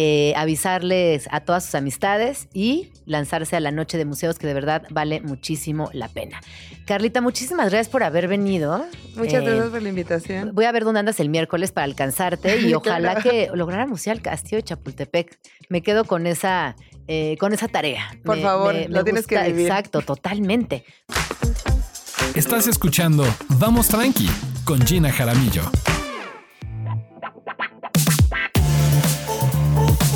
eh, 0.00 0.32
avisarles 0.36 1.26
a 1.32 1.40
todas 1.40 1.64
sus 1.64 1.74
amistades 1.74 2.46
y 2.54 2.92
lanzarse 3.04 3.56
a 3.56 3.60
la 3.60 3.72
noche 3.72 3.98
de 3.98 4.04
museos 4.04 4.38
que 4.38 4.46
de 4.46 4.54
verdad 4.54 4.84
vale 4.90 5.20
muchísimo 5.20 5.90
la 5.92 6.06
pena. 6.06 6.40
Carlita, 6.86 7.20
muchísimas 7.20 7.68
gracias 7.70 7.88
por 7.88 8.04
haber 8.04 8.28
venido. 8.28 8.86
Muchas 9.16 9.42
Eh, 9.42 9.46
gracias 9.46 9.68
por 9.70 9.82
la 9.82 9.88
invitación. 9.88 10.54
Voy 10.54 10.66
a 10.66 10.72
ver 10.72 10.84
dónde 10.84 11.00
andas 11.00 11.18
el 11.18 11.28
miércoles 11.30 11.72
para 11.72 11.84
alcanzarte 11.84 12.60
y 12.60 12.72
ojalá 12.74 13.16
Claro. 13.16 13.28
que 13.28 13.50
lográramos 13.54 14.06
ir 14.06 14.12
al 14.12 14.22
castillo 14.22 14.58
de 14.58 14.62
Chapultepec. 14.62 15.36
Me 15.68 15.82
quedo 15.82 16.04
con 16.04 16.28
esa, 16.28 16.76
eh, 17.08 17.36
con 17.40 17.52
esa 17.52 17.66
tarea. 17.66 18.08
Por 18.24 18.36
Me- 18.36 18.42
favor, 18.42 18.74
me- 18.74 18.88
lo 18.88 18.98
me 18.98 19.04
tienes 19.04 19.26
que 19.26 19.36
vivir. 19.42 19.66
Exacto, 19.66 20.00
totalmente. 20.02 20.84
Estás 22.36 22.68
escuchando 22.68 23.24
Vamos 23.48 23.88
Tranqui 23.88 24.30
con 24.64 24.80
Gina 24.86 25.10
Jaramillo. 25.10 25.62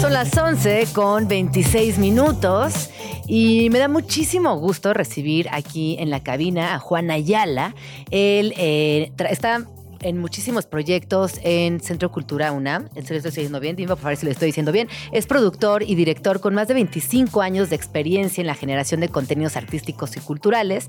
Son 0.02 0.12
las 0.12 0.36
11 0.36 0.88
con 0.94 1.28
26 1.28 1.98
minutos 1.98 2.90
y 3.28 3.70
me 3.70 3.78
da 3.78 3.86
muchísimo 3.86 4.56
gusto 4.56 4.92
recibir 4.92 5.46
aquí 5.52 5.94
en 6.00 6.10
la 6.10 6.24
cabina 6.24 6.74
a 6.74 6.80
Juan 6.80 7.08
Ayala. 7.12 7.76
Él 8.10 8.52
eh, 8.56 9.12
está 9.30 9.64
en 10.02 10.18
muchísimos 10.18 10.66
proyectos 10.66 11.40
en 11.42 11.80
Centro 11.80 12.10
Cultura 12.10 12.52
UNAM. 12.52 12.88
¿En 12.94 13.04
serio 13.04 13.18
estoy 13.18 13.30
diciendo 13.30 13.60
bien? 13.60 13.76
Dime 13.76 13.88
por 13.88 13.98
favor 13.98 14.16
si 14.16 14.26
lo 14.26 14.32
estoy 14.32 14.46
diciendo 14.46 14.72
bien. 14.72 14.88
Es 15.12 15.26
productor 15.26 15.82
y 15.82 15.94
director 15.94 16.40
con 16.40 16.54
más 16.54 16.68
de 16.68 16.74
25 16.74 17.42
años 17.42 17.70
de 17.70 17.76
experiencia 17.76 18.40
en 18.40 18.46
la 18.46 18.54
generación 18.54 19.00
de 19.00 19.08
contenidos 19.08 19.56
artísticos 19.56 20.16
y 20.16 20.20
culturales, 20.20 20.88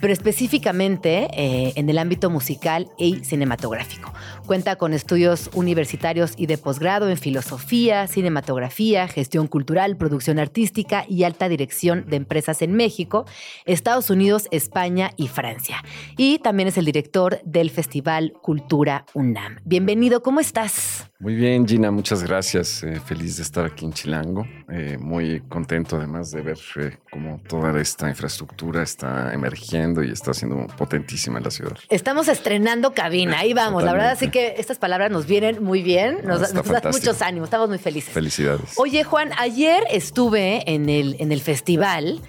pero 0.00 0.12
específicamente 0.12 1.28
eh, 1.32 1.72
en 1.76 1.88
el 1.88 1.98
ámbito 1.98 2.30
musical 2.30 2.88
y 2.98 3.24
cinematográfico. 3.24 4.12
Cuenta 4.46 4.76
con 4.76 4.94
estudios 4.94 5.50
universitarios 5.54 6.32
y 6.36 6.46
de 6.46 6.58
posgrado 6.58 7.08
en 7.08 7.16
filosofía, 7.16 8.06
cinematografía, 8.06 9.08
gestión 9.08 9.46
cultural, 9.46 9.96
producción 9.96 10.38
artística 10.38 11.04
y 11.08 11.24
alta 11.24 11.48
dirección 11.48 12.04
de 12.08 12.16
empresas 12.16 12.62
en 12.62 12.74
México, 12.74 13.26
Estados 13.64 14.10
Unidos, 14.10 14.48
España 14.50 15.12
y 15.16 15.28
Francia. 15.28 15.82
Y 16.16 16.38
también 16.38 16.68
es 16.68 16.78
el 16.78 16.84
director 16.84 17.40
del 17.44 17.70
Festival 17.70 18.32
Cultura 18.50 19.06
UNAM. 19.14 19.60
Bienvenido, 19.64 20.24
¿cómo 20.24 20.40
estás? 20.40 21.08
Muy 21.20 21.36
bien, 21.36 21.68
Gina, 21.68 21.92
muchas 21.92 22.24
gracias. 22.24 22.82
Eh, 22.82 22.98
feliz 22.98 23.36
de 23.36 23.44
estar 23.44 23.64
aquí 23.64 23.84
en 23.84 23.92
Chilango. 23.92 24.44
Eh, 24.68 24.98
muy 24.98 25.40
contento 25.42 25.96
además 25.98 26.32
de 26.32 26.42
ver 26.42 26.58
eh, 26.74 26.96
cómo 27.12 27.40
toda 27.46 27.80
esta 27.80 28.08
infraestructura 28.08 28.82
está 28.82 29.32
emergiendo 29.32 30.02
y 30.02 30.10
está 30.10 30.34
siendo 30.34 30.66
potentísima 30.76 31.38
en 31.38 31.44
la 31.44 31.52
ciudad. 31.52 31.76
Estamos 31.90 32.26
estrenando 32.26 32.92
cabina, 32.92 33.38
ahí 33.38 33.54
vamos. 33.54 33.84
La 33.84 33.92
verdad, 33.92 34.10
así 34.10 34.26
Totalmente. 34.26 34.54
que 34.56 34.60
estas 34.60 34.78
palabras 34.78 35.12
nos 35.12 35.26
vienen 35.26 35.62
muy 35.62 35.82
bien, 35.84 36.18
nos, 36.24 36.42
Ah, 36.42 36.52
nos 36.52 36.66
dan 36.66 36.82
muchos 36.90 37.22
ánimos, 37.22 37.46
estamos 37.46 37.68
muy 37.68 37.78
felices. 37.78 38.12
Felicidades. 38.12 38.72
Oye, 38.78 39.04
Juan, 39.04 39.30
ayer 39.38 39.84
estuve 39.92 40.68
en 40.68 40.88
el, 40.88 41.14
en 41.20 41.30
el 41.30 41.40
festival 41.40 42.20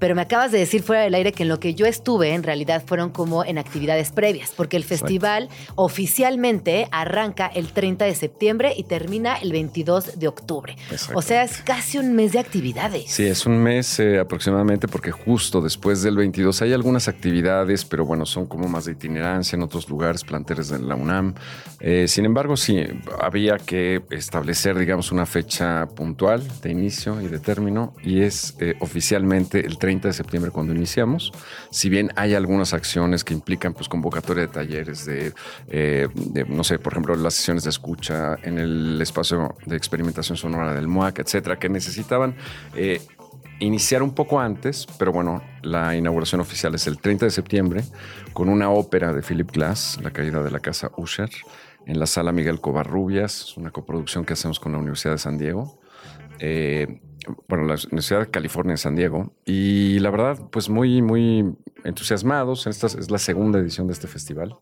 pero 0.00 0.14
me 0.14 0.22
acabas 0.22 0.50
de 0.50 0.58
decir 0.58 0.82
fuera 0.82 1.02
del 1.02 1.14
aire 1.14 1.32
que 1.32 1.44
en 1.44 1.48
lo 1.48 1.60
que 1.60 1.74
yo 1.74 1.86
estuve 1.86 2.34
en 2.34 2.42
realidad 2.42 2.82
fueron 2.84 3.10
como 3.10 3.44
en 3.44 3.58
actividades 3.58 4.10
previas, 4.10 4.52
porque 4.56 4.76
el 4.76 4.82
festival 4.82 5.48
oficialmente 5.76 6.88
arranca 6.90 7.46
el 7.46 7.72
30 7.72 8.06
de 8.06 8.14
septiembre 8.14 8.72
y 8.76 8.84
termina 8.84 9.36
el 9.36 9.52
22 9.52 10.18
de 10.18 10.26
octubre. 10.26 10.76
O 11.14 11.22
sea, 11.22 11.44
es 11.44 11.58
casi 11.58 11.98
un 11.98 12.14
mes 12.14 12.32
de 12.32 12.38
actividades. 12.38 13.10
Sí, 13.10 13.24
es 13.26 13.44
un 13.46 13.58
mes 13.58 14.00
eh, 14.00 14.18
aproximadamente 14.18 14.88
porque 14.88 15.12
justo 15.12 15.60
después 15.60 16.02
del 16.02 16.16
22 16.16 16.62
hay 16.62 16.72
algunas 16.72 17.06
actividades, 17.06 17.84
pero 17.84 18.06
bueno, 18.06 18.24
son 18.24 18.46
como 18.46 18.68
más 18.68 18.86
de 18.86 18.92
itinerancia 18.92 19.56
en 19.56 19.62
otros 19.62 19.88
lugares, 19.90 20.24
planteles 20.24 20.70
de 20.70 20.78
la 20.78 20.94
UNAM. 20.94 21.34
Eh, 21.78 22.06
sin 22.08 22.24
embargo, 22.24 22.56
sí, 22.56 22.82
había 23.20 23.58
que 23.58 24.02
establecer, 24.10 24.78
digamos, 24.78 25.12
una 25.12 25.26
fecha 25.26 25.86
puntual 25.94 26.42
de 26.62 26.70
inicio 26.70 27.20
y 27.20 27.26
de 27.26 27.38
término 27.38 27.94
y 28.02 28.22
es 28.22 28.56
eh, 28.60 28.74
oficialmente 28.80 29.60
el 29.60 29.76
30 29.76 29.89
de 29.98 30.12
septiembre 30.12 30.50
cuando 30.50 30.74
iniciamos. 30.74 31.32
Si 31.70 31.88
bien 31.88 32.10
hay 32.16 32.34
algunas 32.34 32.72
acciones 32.72 33.24
que 33.24 33.34
implican 33.34 33.74
pues 33.74 33.88
convocatoria 33.88 34.42
de 34.42 34.48
talleres 34.48 35.04
de, 35.04 35.32
de 35.66 36.44
no 36.48 36.64
sé, 36.64 36.78
por 36.78 36.92
ejemplo, 36.92 37.16
las 37.16 37.34
sesiones 37.34 37.64
de 37.64 37.70
escucha 37.70 38.36
en 38.42 38.58
el 38.58 39.00
espacio 39.00 39.54
de 39.66 39.76
experimentación 39.76 40.36
sonora 40.36 40.74
del 40.74 40.86
MUAC, 40.86 41.20
etcétera, 41.20 41.58
que 41.58 41.68
necesitaban 41.68 42.36
eh, 42.74 43.00
iniciar 43.58 44.02
un 44.02 44.14
poco 44.14 44.40
antes, 44.40 44.86
pero 44.98 45.12
bueno, 45.12 45.42
la 45.62 45.96
inauguración 45.96 46.40
oficial 46.40 46.74
es 46.74 46.86
el 46.86 46.98
30 46.98 47.26
de 47.26 47.30
septiembre 47.30 47.84
con 48.32 48.48
una 48.48 48.70
ópera 48.70 49.12
de 49.12 49.22
Philip 49.22 49.50
Glass, 49.50 49.98
La 50.02 50.10
caída 50.10 50.42
de 50.42 50.50
la 50.50 50.60
casa 50.60 50.90
Usher, 50.96 51.30
en 51.86 51.98
la 51.98 52.06
sala 52.06 52.32
Miguel 52.32 52.60
Covarrubias, 52.60 53.56
una 53.56 53.70
coproducción 53.70 54.24
que 54.24 54.34
hacemos 54.34 54.60
con 54.60 54.72
la 54.72 54.78
Universidad 54.78 55.14
de 55.14 55.18
San 55.18 55.38
Diego. 55.38 55.78
Eh, 56.38 57.00
bueno, 57.48 57.64
la 57.64 57.74
Universidad 57.74 58.20
de 58.20 58.30
California 58.30 58.72
en 58.72 58.78
San 58.78 58.96
Diego. 58.96 59.32
Y 59.44 59.98
la 60.00 60.10
verdad, 60.10 60.38
pues 60.50 60.68
muy, 60.68 61.02
muy 61.02 61.54
entusiasmados. 61.84 62.66
Esta 62.66 62.86
es 62.86 63.10
la 63.10 63.18
segunda 63.18 63.58
edición 63.58 63.86
de 63.86 63.92
este 63.92 64.06
festival. 64.06 64.56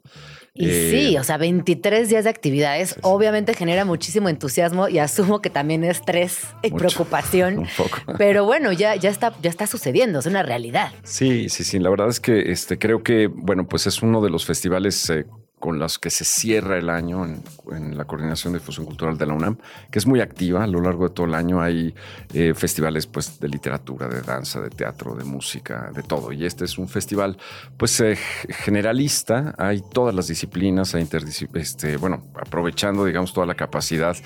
Y 0.54 0.68
Eh, 0.68 0.90
sí, 0.90 1.18
o 1.18 1.24
sea, 1.24 1.36
23 1.36 2.08
días 2.08 2.24
de 2.24 2.30
actividades 2.30 2.96
obviamente 3.02 3.54
genera 3.54 3.84
muchísimo 3.84 4.28
entusiasmo 4.28 4.88
y 4.88 4.98
asumo 4.98 5.40
que 5.40 5.50
también 5.50 5.84
estrés 5.84 6.42
y 6.62 6.70
Mucho, 6.70 6.86
preocupación. 6.86 7.58
un 7.60 7.68
poco. 7.76 7.98
Pero 8.16 8.44
bueno, 8.44 8.72
ya, 8.72 8.96
ya, 8.96 9.10
está, 9.10 9.34
ya 9.40 9.50
está 9.50 9.66
sucediendo, 9.66 10.18
es 10.18 10.26
una 10.26 10.42
realidad. 10.42 10.90
Sí, 11.04 11.48
sí, 11.48 11.64
sí. 11.64 11.78
La 11.78 11.90
verdad 11.90 12.08
es 12.08 12.20
que 12.20 12.50
este, 12.50 12.78
creo 12.78 13.02
que, 13.02 13.28
bueno, 13.28 13.66
pues 13.68 13.86
es 13.86 14.02
uno 14.02 14.20
de 14.20 14.30
los 14.30 14.46
festivales 14.46 15.08
eh, 15.10 15.26
con 15.58 15.78
los 15.78 15.98
que 15.98 16.10
se 16.10 16.24
cierra 16.24 16.78
el 16.78 16.90
año 16.90 17.24
en, 17.24 17.96
la 17.96 18.04
Coordinación 18.04 18.52
de 18.52 18.60
Difusión 18.60 18.86
Cultural 18.86 19.18
de 19.18 19.26
la 19.26 19.34
UNAM, 19.34 19.58
que 19.90 19.98
es 19.98 20.06
muy 20.06 20.20
activa. 20.20 20.64
A 20.64 20.66
lo 20.66 20.80
largo 20.80 21.08
de 21.08 21.14
todo 21.14 21.26
el 21.26 21.34
año 21.34 21.60
hay 21.60 21.94
eh, 22.32 22.54
festivales 22.54 23.06
pues, 23.06 23.40
de 23.40 23.48
literatura, 23.48 24.08
de 24.08 24.22
danza, 24.22 24.60
de 24.60 24.70
teatro, 24.70 25.14
de 25.14 25.24
música, 25.24 25.90
de 25.94 26.02
todo. 26.02 26.32
Y 26.32 26.44
este 26.44 26.64
es 26.64 26.78
un 26.78 26.88
festival 26.88 27.36
pues 27.76 28.00
eh, 28.00 28.16
generalista. 28.16 29.54
Hay 29.58 29.82
todas 29.92 30.14
las 30.14 30.28
disciplinas, 30.28 30.94
hay 30.94 31.08
este, 31.54 31.96
bueno, 31.96 32.22
aprovechando, 32.34 33.04
digamos, 33.04 33.32
toda 33.32 33.46
la 33.46 33.54
capacidad 33.54 34.16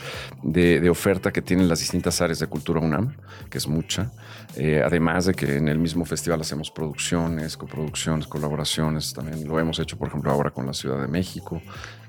de 0.42 0.90
oferta 0.90 1.32
que 1.32 1.42
tienen 1.42 1.68
las 1.68 1.80
distintas 1.80 2.20
áreas 2.20 2.38
de 2.38 2.46
cultura 2.46 2.80
UNAM, 2.80 3.16
que 3.50 3.58
es 3.58 3.66
mucha. 3.66 4.10
Eh, 4.56 4.82
además 4.84 5.26
de 5.26 5.34
que 5.34 5.56
en 5.56 5.68
el 5.68 5.78
mismo 5.78 6.04
festival 6.04 6.40
hacemos 6.40 6.70
producciones, 6.70 7.56
coproducciones, 7.56 8.26
colaboraciones. 8.26 9.12
También 9.12 9.46
lo 9.46 9.58
hemos 9.58 9.78
hecho, 9.78 9.96
por 9.96 10.08
ejemplo, 10.08 10.30
ahora 10.30 10.50
con 10.50 10.66
la 10.66 10.74
Ciudad 10.74 11.00
de 11.00 11.08
México. 11.08 11.62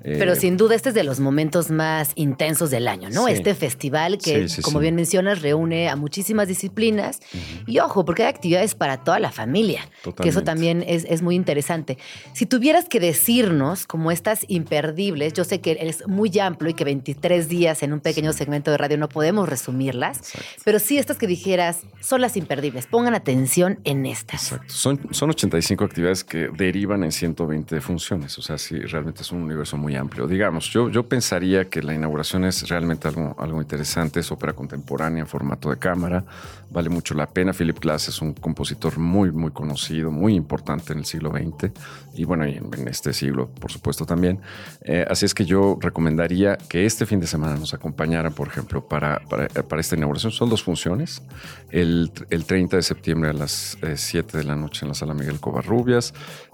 Eh, 0.03 0.17
Pero 0.19 0.35
sin 0.35 0.57
duda 0.57 0.75
este 0.75 0.89
es 0.89 0.95
de 0.95 1.03
los 1.03 1.19
momentos 1.19 1.71
más 1.71 2.11
intensos 2.15 2.69
del 2.69 2.87
año, 2.87 3.09
¿no? 3.09 3.27
Sí. 3.27 3.33
Este 3.33 3.55
festival 3.55 4.17
que, 4.17 4.49
Sí, 4.49 4.55
sí, 4.57 4.61
como 4.61 4.79
bien 4.79 4.95
mencionas, 4.95 5.41
reúne 5.41 5.87
a 5.89 5.95
muchísimas 5.95 6.47
disciplinas. 6.47 7.19
Y 7.67 7.79
ojo, 7.79 8.03
porque 8.03 8.23
hay 8.23 8.29
actividades 8.29 8.75
para 8.75 8.97
toda 9.03 9.19
la 9.19 9.31
familia, 9.31 9.81
que 10.03 10.09
eso 10.09 10.11
Totalmente. 10.11 10.43
también 10.43 10.83
es, 10.85 11.05
es 11.09 11.21
muy 11.21 11.35
interesante. 11.35 11.97
Si 12.33 12.45
tuvieras 12.45 12.89
que 12.89 12.99
decirnos, 12.99 13.87
como 13.87 14.11
estas 14.11 14.45
imperdibles, 14.49 15.33
yo 15.33 15.43
sé 15.43 15.61
que 15.61 15.77
es 15.79 16.07
muy 16.07 16.37
amplio 16.39 16.71
y 16.71 16.73
que 16.73 16.83
23 16.83 17.47
días 17.47 17.83
en 17.83 17.93
un 17.93 17.99
pequeño 18.01 18.33
segmento 18.33 18.71
de 18.71 18.77
radio 18.77 18.97
no 18.97 19.07
podemos 19.09 19.47
resumirlas, 19.47 20.17
Exacto. 20.17 20.47
pero 20.65 20.79
sí 20.79 20.97
estas 20.97 21.17
que 21.17 21.27
dijeras 21.27 21.81
son 22.01 22.21
las 22.21 22.35
imperdibles. 22.37 22.87
Pongan 22.87 23.13
atención 23.13 23.79
en 23.83 24.05
estas. 24.05 24.51
Exacto. 24.51 24.73
Son, 24.73 24.99
son 25.11 25.29
85 25.29 25.83
actividades 25.85 26.23
que 26.23 26.49
derivan 26.55 27.03
en 27.03 27.11
120 27.11 27.79
funciones. 27.81 28.37
O 28.37 28.41
sea, 28.41 28.57
sí, 28.57 28.77
realmente 28.79 29.21
es 29.21 29.31
un 29.31 29.41
universo 29.43 29.77
muy 29.77 29.92
amplio. 29.95 30.27
Digamos, 30.27 30.69
yo, 30.69 30.89
yo 30.89 31.07
pensaría 31.07 31.69
que 31.69 31.81
la 31.81 31.93
inauguración 31.93 32.45
es 32.45 32.67
realmente 32.69 33.07
algo, 33.07 33.35
algo 33.39 33.61
interesante. 33.61 34.19
Es 34.19 34.31
ópera 34.31 34.53
contemporánea 34.53 35.21
en 35.21 35.27
formato 35.27 35.69
de 35.69 35.77
cámara. 35.77 36.23
Vale 36.69 36.89
mucho 36.89 37.13
la 37.13 37.27
pena. 37.27 37.53
Philip 37.53 37.79
Glass 37.79 38.07
es 38.09 38.21
un 38.21 38.33
compositor 38.33 38.97
muy, 38.97 39.31
muy 39.31 39.51
conocido, 39.51 40.11
muy 40.11 40.35
importante 40.35 40.93
en 40.93 40.99
el 40.99 41.05
siglo 41.05 41.31
XX. 41.31 41.71
Y 42.15 42.25
bueno, 42.25 42.47
y 42.47 42.55
en, 42.57 42.69
en 42.73 42.87
este 42.87 43.13
siglo, 43.13 43.49
por 43.49 43.71
supuesto, 43.71 44.05
también. 44.05 44.39
Eh, 44.81 45.05
así 45.09 45.25
es 45.25 45.33
que 45.33 45.45
yo 45.45 45.77
recomendaría 45.79 46.57
que 46.57 46.85
este 46.85 47.05
fin 47.05 47.19
de 47.19 47.27
semana 47.27 47.55
nos 47.55 47.73
acompañaran, 47.73 48.33
por 48.33 48.47
ejemplo, 48.47 48.87
para, 48.87 49.19
para, 49.29 49.47
para 49.47 49.81
esta 49.81 49.95
inauguración. 49.95 50.31
Son 50.31 50.49
dos 50.49 50.63
funciones. 50.63 51.21
El, 51.69 52.11
el 52.29 52.45
30 52.45 52.77
de 52.77 52.83
septiembre 52.83 53.29
a 53.29 53.33
las 53.33 53.77
eh, 53.81 53.97
7 53.97 54.37
de 54.37 54.43
la 54.43 54.55
noche 54.55 54.85
en 54.85 54.89
la 54.89 54.95
sala 54.95 55.13
Miguel 55.13 55.39
Covarrubias. 55.39 56.13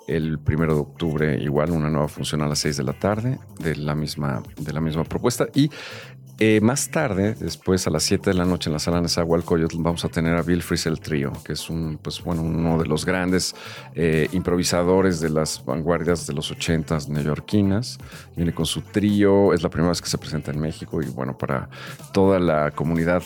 El 0.09 0.39
primero 0.39 0.73
de 0.73 0.79
octubre, 0.79 1.37
igual, 1.39 1.69
una 1.69 1.89
nueva 1.89 2.07
función 2.07 2.41
a 2.41 2.47
las 2.47 2.57
6 2.59 2.77
de 2.77 2.83
la 2.83 2.93
tarde 2.93 3.37
de 3.59 3.75
la 3.75 3.93
misma, 3.93 4.41
de 4.57 4.73
la 4.73 4.81
misma 4.81 5.03
propuesta. 5.03 5.47
Y 5.53 5.69
eh, 6.39 6.61
más 6.61 6.89
tarde, 6.89 7.35
después 7.39 7.85
a 7.87 7.89
las 7.89 8.03
7 8.03 8.29
de 8.29 8.33
la 8.35 8.45
noche 8.45 8.69
en 8.69 8.73
la 8.73 8.79
sala 8.79 9.01
Nezahualcóyotl, 9.01 9.75
vamos 9.79 10.05
a 10.05 10.09
tener 10.09 10.35
a 10.35 10.41
Bill 10.41 10.61
Frisell 10.63 10.99
Trio, 10.99 11.33
que 11.43 11.53
es 11.53 11.69
un, 11.69 11.97
pues, 12.01 12.23
bueno, 12.23 12.41
uno 12.43 12.77
de 12.77 12.85
los 12.87 13.05
grandes 13.05 13.55
eh, 13.95 14.29
improvisadores 14.31 15.19
de 15.19 15.29
las 15.29 15.63
vanguardias 15.65 16.25
de 16.27 16.33
los 16.33 16.51
80s 16.51 17.07
neoyorquinas. 17.09 17.97
Viene 18.35 18.53
con 18.53 18.65
su 18.65 18.81
trío, 18.81 19.53
es 19.53 19.63
la 19.63 19.69
primera 19.69 19.89
vez 19.89 20.01
que 20.01 20.09
se 20.09 20.17
presenta 20.17 20.51
en 20.51 20.59
México 20.59 21.01
y 21.01 21.07
bueno, 21.07 21.37
para 21.37 21.69
toda 22.13 22.39
la 22.39 22.71
comunidad 22.71 23.21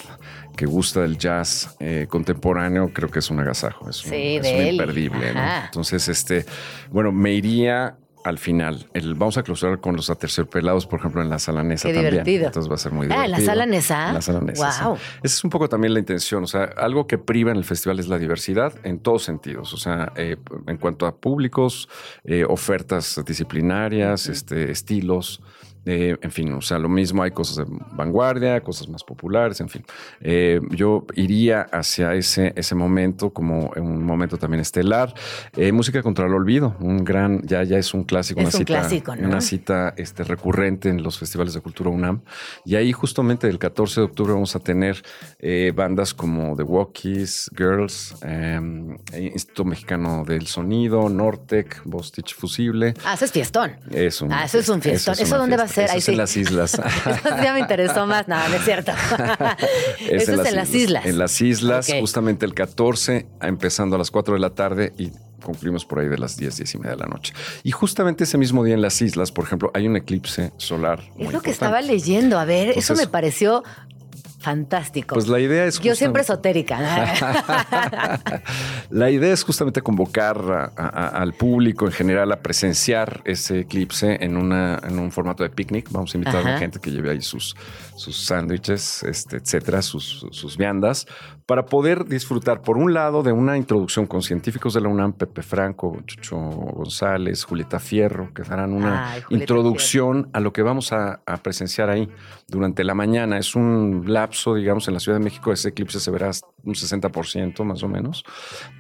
que 0.56 0.66
gusta 0.66 1.02
del 1.02 1.18
jazz 1.18 1.76
eh, 1.80 2.06
contemporáneo, 2.10 2.92
creo 2.94 3.10
que 3.10 3.20
es 3.20 3.30
un 3.30 3.40
agasajo, 3.40 3.90
es 3.90 4.04
un, 4.06 4.12
Sí, 4.12 4.36
es 4.38 4.44
de 4.44 4.54
un 4.56 4.62
él. 4.62 4.72
imperdible. 4.76 5.34
Entonces, 5.66 6.08
este, 6.08 6.46
bueno, 6.92 7.12
me 7.12 7.34
iría 7.34 7.96
al 8.24 8.38
final. 8.38 8.88
El, 8.94 9.16
vamos 9.16 9.38
a 9.38 9.44
clausurar 9.44 9.80
con 9.80 9.96
los 9.96 10.10
aterciopelados, 10.10 10.86
por 10.88 11.00
ejemplo, 11.00 11.22
en 11.22 11.30
la 11.30 11.40
sala 11.40 11.64
Nesa 11.64 11.88
Qué 11.90 11.94
también. 11.94 12.12
divertido. 12.12 12.46
Entonces 12.48 12.70
va 12.72 12.76
a 12.76 12.78
ser 12.78 12.92
muy 12.92 13.06
Ah, 13.08 13.10
divertido. 13.10 13.26
¿en 13.26 13.32
la 13.32 13.46
sala 13.46 13.66
Nesa? 13.66 14.08
En 14.10 14.14
la 14.16 14.22
sala 14.22 14.42
Nesa, 14.42 14.72
sí. 14.72 14.82
Guau. 14.84 14.96
Esa 14.96 15.36
es 15.38 15.44
un 15.44 15.50
poco 15.50 15.70
también 15.70 15.94
la 15.94 16.00
intención. 16.00 16.44
O 16.44 16.48
sea, 16.48 16.64
algo 16.78 17.06
que 17.08 17.18
priva 17.18 17.52
en 17.52 17.58
el 17.58 17.64
festival 17.66 18.00
es 18.00 18.08
la 18.08 18.18
diversidad 18.18 18.74
en 18.84 19.00
todos 19.00 19.24
sentidos. 19.24 19.74
O 19.74 19.78
sea, 19.78 20.12
eh, 20.16 20.38
en 20.68 20.78
cuanto 20.78 21.06
a 21.06 21.16
públicos, 21.18 21.90
eh, 22.24 22.46
ofertas 22.48 23.22
disciplinarias, 23.26 24.28
este, 24.28 24.72
estilos. 24.72 25.42
Eh, 25.86 26.18
en 26.22 26.32
fin, 26.32 26.52
o 26.54 26.62
sea, 26.62 26.80
lo 26.80 26.90
mismo 26.90 27.24
hay 27.24 27.32
cosas 27.32 27.58
de 27.58 27.66
vanguardia, 27.92 28.62
cosas 28.62 28.88
más 28.90 29.04
populares, 29.04 29.60
en 29.62 29.70
fin. 29.70 29.84
Eh, 30.22 30.60
yo 30.70 31.06
iría 31.16 31.62
hacia 31.72 32.14
ese, 32.14 32.54
ese 32.56 32.76
momento 32.76 33.32
como 33.32 33.72
un 33.76 34.04
momento 34.04 34.38
también 34.38 34.62
estelar. 34.62 35.14
Eh, 35.56 35.72
música 35.72 36.02
contra 36.02 36.26
el 36.26 36.34
olvido, 36.34 36.76
un 36.80 37.04
gran, 37.04 37.42
ya, 37.44 37.64
ya 37.64 37.78
es 37.78 37.94
un 37.94 38.04
clásico, 38.04 38.40
Es 38.40 38.48
una 38.48 38.54
un 38.56 38.60
cita, 38.60 38.80
clásico, 38.80 39.16
¿no? 39.16 39.28
una 39.28 39.42
cita 39.42 39.94
este, 39.98 40.24
recurrente 40.24 40.90
en 40.90 41.04
los 41.04 41.20
festivales 41.20 41.54
de 41.54 41.62
cultura 41.62 41.90
UNAM. 41.90 42.22
Y 42.66 42.76
ahí 42.76 42.92
justamente 42.92 43.48
el 43.48 43.60
14 43.60 44.02
de 44.02 44.06
octubre 44.06 44.34
vamos 44.34 44.56
a 44.56 44.60
tener 44.60 45.02
bandas 45.76 46.14
como 46.14 46.56
The 46.56 46.64
Walkies, 46.64 47.52
Girls, 47.56 48.16
eh, 48.24 48.60
Instituto 49.18 49.66
Mexicano 49.66 50.24
del 50.26 50.48
Sonido, 50.48 51.10
Nortec, 51.10 51.82
Bostich 51.86 52.34
Fusible. 52.36 52.94
Ah, 53.06 53.14
eso 53.14 53.26
es 53.26 53.32
fiestón. 53.32 53.72
Es 53.92 54.22
un 54.22 54.32
Ah, 54.32 54.46
eso 54.46 54.60
es 54.60 54.70
un 54.70 54.82
fiestón. 54.82 55.16
¿Eso 55.20 55.38
dónde 55.38 55.58
va 55.58 55.64
a 55.64 55.68
Eso 55.78 55.92
Ahí 55.92 55.98
es 56.00 56.06
sí. 56.06 56.12
en 56.12 56.18
las 56.18 56.38
islas. 56.38 56.74
Eso 57.26 57.44
ya 57.44 57.54
me 57.54 57.60
interesó 57.60 58.06
más. 58.06 58.28
No, 58.28 58.38
no 58.48 58.56
es 58.56 58.64
cierto. 58.64 58.92
Es 60.00 60.24
Eso 60.30 60.42
es 60.42 60.48
en 60.48 60.56
las 60.56 60.74
islas. 60.74 61.06
En 61.06 61.18
las 61.18 61.42
islas, 61.42 61.88
justamente 62.00 62.46
el 62.46 62.54
14, 62.54 63.26
empezando 63.42 63.96
a 63.96 64.00
las 64.00 64.12
4 64.12 64.34
de 64.36 64.40
la 64.40 64.52
tarde 64.52 64.94
y 64.98 65.12
concluimos 65.44 65.86
por 65.86 66.00
ahí 66.00 66.08
de 66.08 66.18
las 66.18 66.38
10, 66.38 66.56
10 66.58 66.74
y 66.74 66.78
media 66.78 66.92
de 66.92 66.98
la 66.98 67.08
noche. 67.08 67.34
Y 67.64 67.72
justamente 67.72 68.24
ese 68.24 68.38
mismo 68.38 68.64
día 68.64 68.74
en 68.74 68.82
las 68.82 69.02
islas, 69.02 69.32
por 69.32 69.46
ejemplo, 69.46 69.72
hay 69.74 69.88
un 69.88 69.96
eclipse 69.96 70.54
solar. 70.58 71.02
Es 71.18 71.26
muy 71.26 71.34
lo 71.34 71.42
que 71.42 71.52
estaba 71.52 71.82
leyendo. 71.82 72.40
A 72.40 72.46
ver, 72.46 72.70
eso 72.70 72.96
me 72.96 73.08
pareció 73.08 73.64
fantástico. 74.44 75.16
Pues 75.16 75.28
la 75.28 75.40
idea 75.40 75.66
es 75.66 75.80
Yo 75.80 75.96
siempre 75.96 76.22
justamente- 76.24 76.60
esotérica. 76.60 77.74
La 78.90 79.10
idea 79.10 79.34
es 79.34 79.44
justamente 79.44 79.82
convocar 79.82 80.38
a- 80.52 80.72
a- 80.76 81.08
al 81.22 81.34
público 81.34 81.86
en 81.86 81.92
general 81.92 82.32
a 82.32 82.42
presenciar 82.42 83.22
ese 83.26 83.62
eclipse 83.62 84.18
en, 84.24 84.38
una, 84.38 84.80
en 84.84 85.00
un 85.00 85.12
formato 85.12 85.44
de 85.44 85.50
picnic. 85.50 85.90
Vamos 85.92 86.14
a 86.14 86.18
invitar 86.18 86.46
a 86.46 86.52
la 86.54 86.58
gente 86.60 86.80
que 86.80 86.92
lleve 86.92 87.10
ahí 87.12 87.22
sus, 87.22 87.56
sus 87.96 88.26
sándwiches, 88.26 89.04
este, 89.04 89.38
etcétera, 89.38 89.82
sus, 89.82 90.26
sus 90.32 90.58
viandas, 90.58 91.08
para 91.46 91.66
poder 91.66 92.06
disfrutar, 92.06 92.62
por 92.62 92.78
un 92.78 92.94
lado, 92.94 93.24
de 93.24 93.32
una 93.32 93.58
introducción 93.58 94.06
con 94.06 94.22
científicos 94.22 94.74
de 94.74 94.82
la 94.82 94.90
UNAM, 94.90 95.14
Pepe 95.14 95.42
Franco, 95.42 96.02
Chucho 96.06 96.38
González, 96.38 97.44
Julieta 97.44 97.80
Fierro, 97.80 98.34
que 98.34 98.44
darán 98.44 98.74
una 98.74 99.12
Ay, 99.12 99.24
introducción 99.30 100.30
a 100.34 100.40
lo 100.40 100.54
que 100.54 100.62
vamos 100.62 100.94
a, 100.94 101.22
a 101.26 101.38
presenciar 101.38 101.90
ahí 101.90 102.10
durante 102.48 102.84
la 102.84 102.94
mañana. 102.94 103.38
Es 103.38 103.56
un 103.56 104.06
lapso, 104.08 104.56
digamos, 104.56 104.88
en 104.88 104.94
la 104.94 105.00
Ciudad 105.00 105.18
de 105.18 105.24
México, 105.24 105.52
ese 105.52 105.70
eclipse 105.70 106.00
se 106.00 106.12
verá 106.12 106.32
un 106.64 106.74
60% 106.74 107.64
más 107.64 107.84
o 107.84 107.88
menos. 107.88 108.24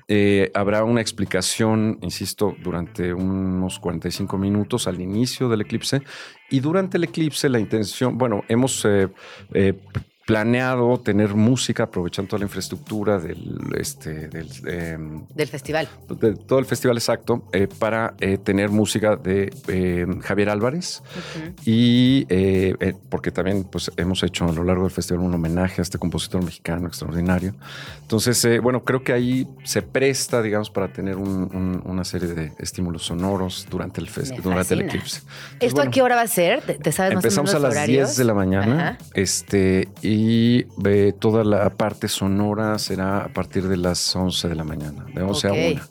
Eh, 0.07 0.51
habrá 0.53 0.83
una 0.83 1.01
explicación, 1.01 1.97
insisto, 2.01 2.55
durante 2.61 3.13
unos 3.13 3.79
45 3.79 4.37
minutos 4.37 4.87
al 4.87 5.01
inicio 5.01 5.49
del 5.49 5.61
eclipse. 5.61 6.01
Y 6.49 6.59
durante 6.59 6.97
el 6.97 7.05
eclipse, 7.05 7.49
la 7.49 7.59
intención, 7.59 8.17
bueno, 8.17 8.43
hemos 8.47 8.85
eh, 8.85 9.09
eh, 9.53 9.73
planeado 10.25 10.99
tener 10.99 11.35
música 11.35 11.83
aprovechando 11.83 12.29
toda 12.29 12.39
la 12.39 12.45
infraestructura 12.45 13.19
del, 13.19 13.59
este, 13.77 14.29
del, 14.29 14.47
em, 14.67 15.25
Del 15.35 15.47
festival. 15.49 15.89
de 16.09 16.35
todo 16.35 16.59
el 16.59 16.65
festival 16.65 16.97
exacto 16.97 17.43
eh, 17.51 17.67
para 17.79 18.13
eh, 18.19 18.37
tener 18.37 18.69
música 18.69 19.17
de 19.17 19.53
eh, 19.67 20.05
Javier 20.21 20.49
Álvarez 20.49 21.01
y 21.65 22.25
eh, 22.29 22.93
porque 23.09 23.31
también 23.31 23.65
pues 23.65 23.91
hemos 23.97 24.23
hecho 24.23 24.45
a 24.45 24.51
lo 24.53 24.63
largo 24.63 24.83
del 24.83 24.91
festival 24.91 25.23
un 25.25 25.33
homenaje 25.33 25.81
a 25.81 25.83
este 25.83 25.97
compositor 25.97 26.43
mexicano 26.43 26.87
extraordinario 26.87 27.53
entonces 28.01 28.43
eh, 28.45 28.59
bueno 28.59 28.83
creo 28.83 29.03
que 29.03 29.11
ahí 29.13 29.47
se 29.63 29.81
presta 29.81 30.41
digamos 30.41 30.69
para 30.69 30.87
tener 30.93 31.17
un- 31.17 31.49
un- 31.53 31.81
una 31.85 32.03
serie 32.05 32.29
de 32.29 32.51
estímulos 32.59 33.03
sonoros 33.03 33.67
durante 33.69 33.99
el 33.99 34.07
fest- 34.07 34.41
durante 34.41 34.73
el 34.73 34.81
eclipse 34.81 35.17
Entonces, 35.19 35.59
¿Esto 35.59 35.75
bueno, 35.77 35.89
a 35.89 35.91
qué 35.91 36.01
hora 36.01 36.15
va 36.15 36.21
a 36.21 36.27
ser? 36.27 36.61
¿Te, 36.61 36.75
te 36.75 36.91
sabes 36.91 37.13
más 37.15 37.23
o 37.23 37.27
Empezamos 37.27 37.49
menos 37.51 37.63
a 37.63 37.67
las 37.67 37.75
horarios? 37.75 38.07
10 38.09 38.17
de 38.17 38.23
la 38.23 38.33
mañana 38.33 38.89
Ajá. 38.89 38.97
este, 39.15 39.87
y 40.01 40.12
eh, 40.85 41.13
toda 41.19 41.43
la 41.43 41.69
parte 41.71 42.07
sonora 42.07 42.77
será 42.79 43.25
a 43.25 43.27
partir 43.29 43.67
de 43.67 43.77
las 43.77 44.15
11 44.15 44.49
de 44.49 44.55
la 44.55 44.63
mañana, 44.63 45.05
de 45.13 45.21
11 45.21 45.47
Ok. 45.47 45.53
a 45.53 45.57
1. 45.71 45.81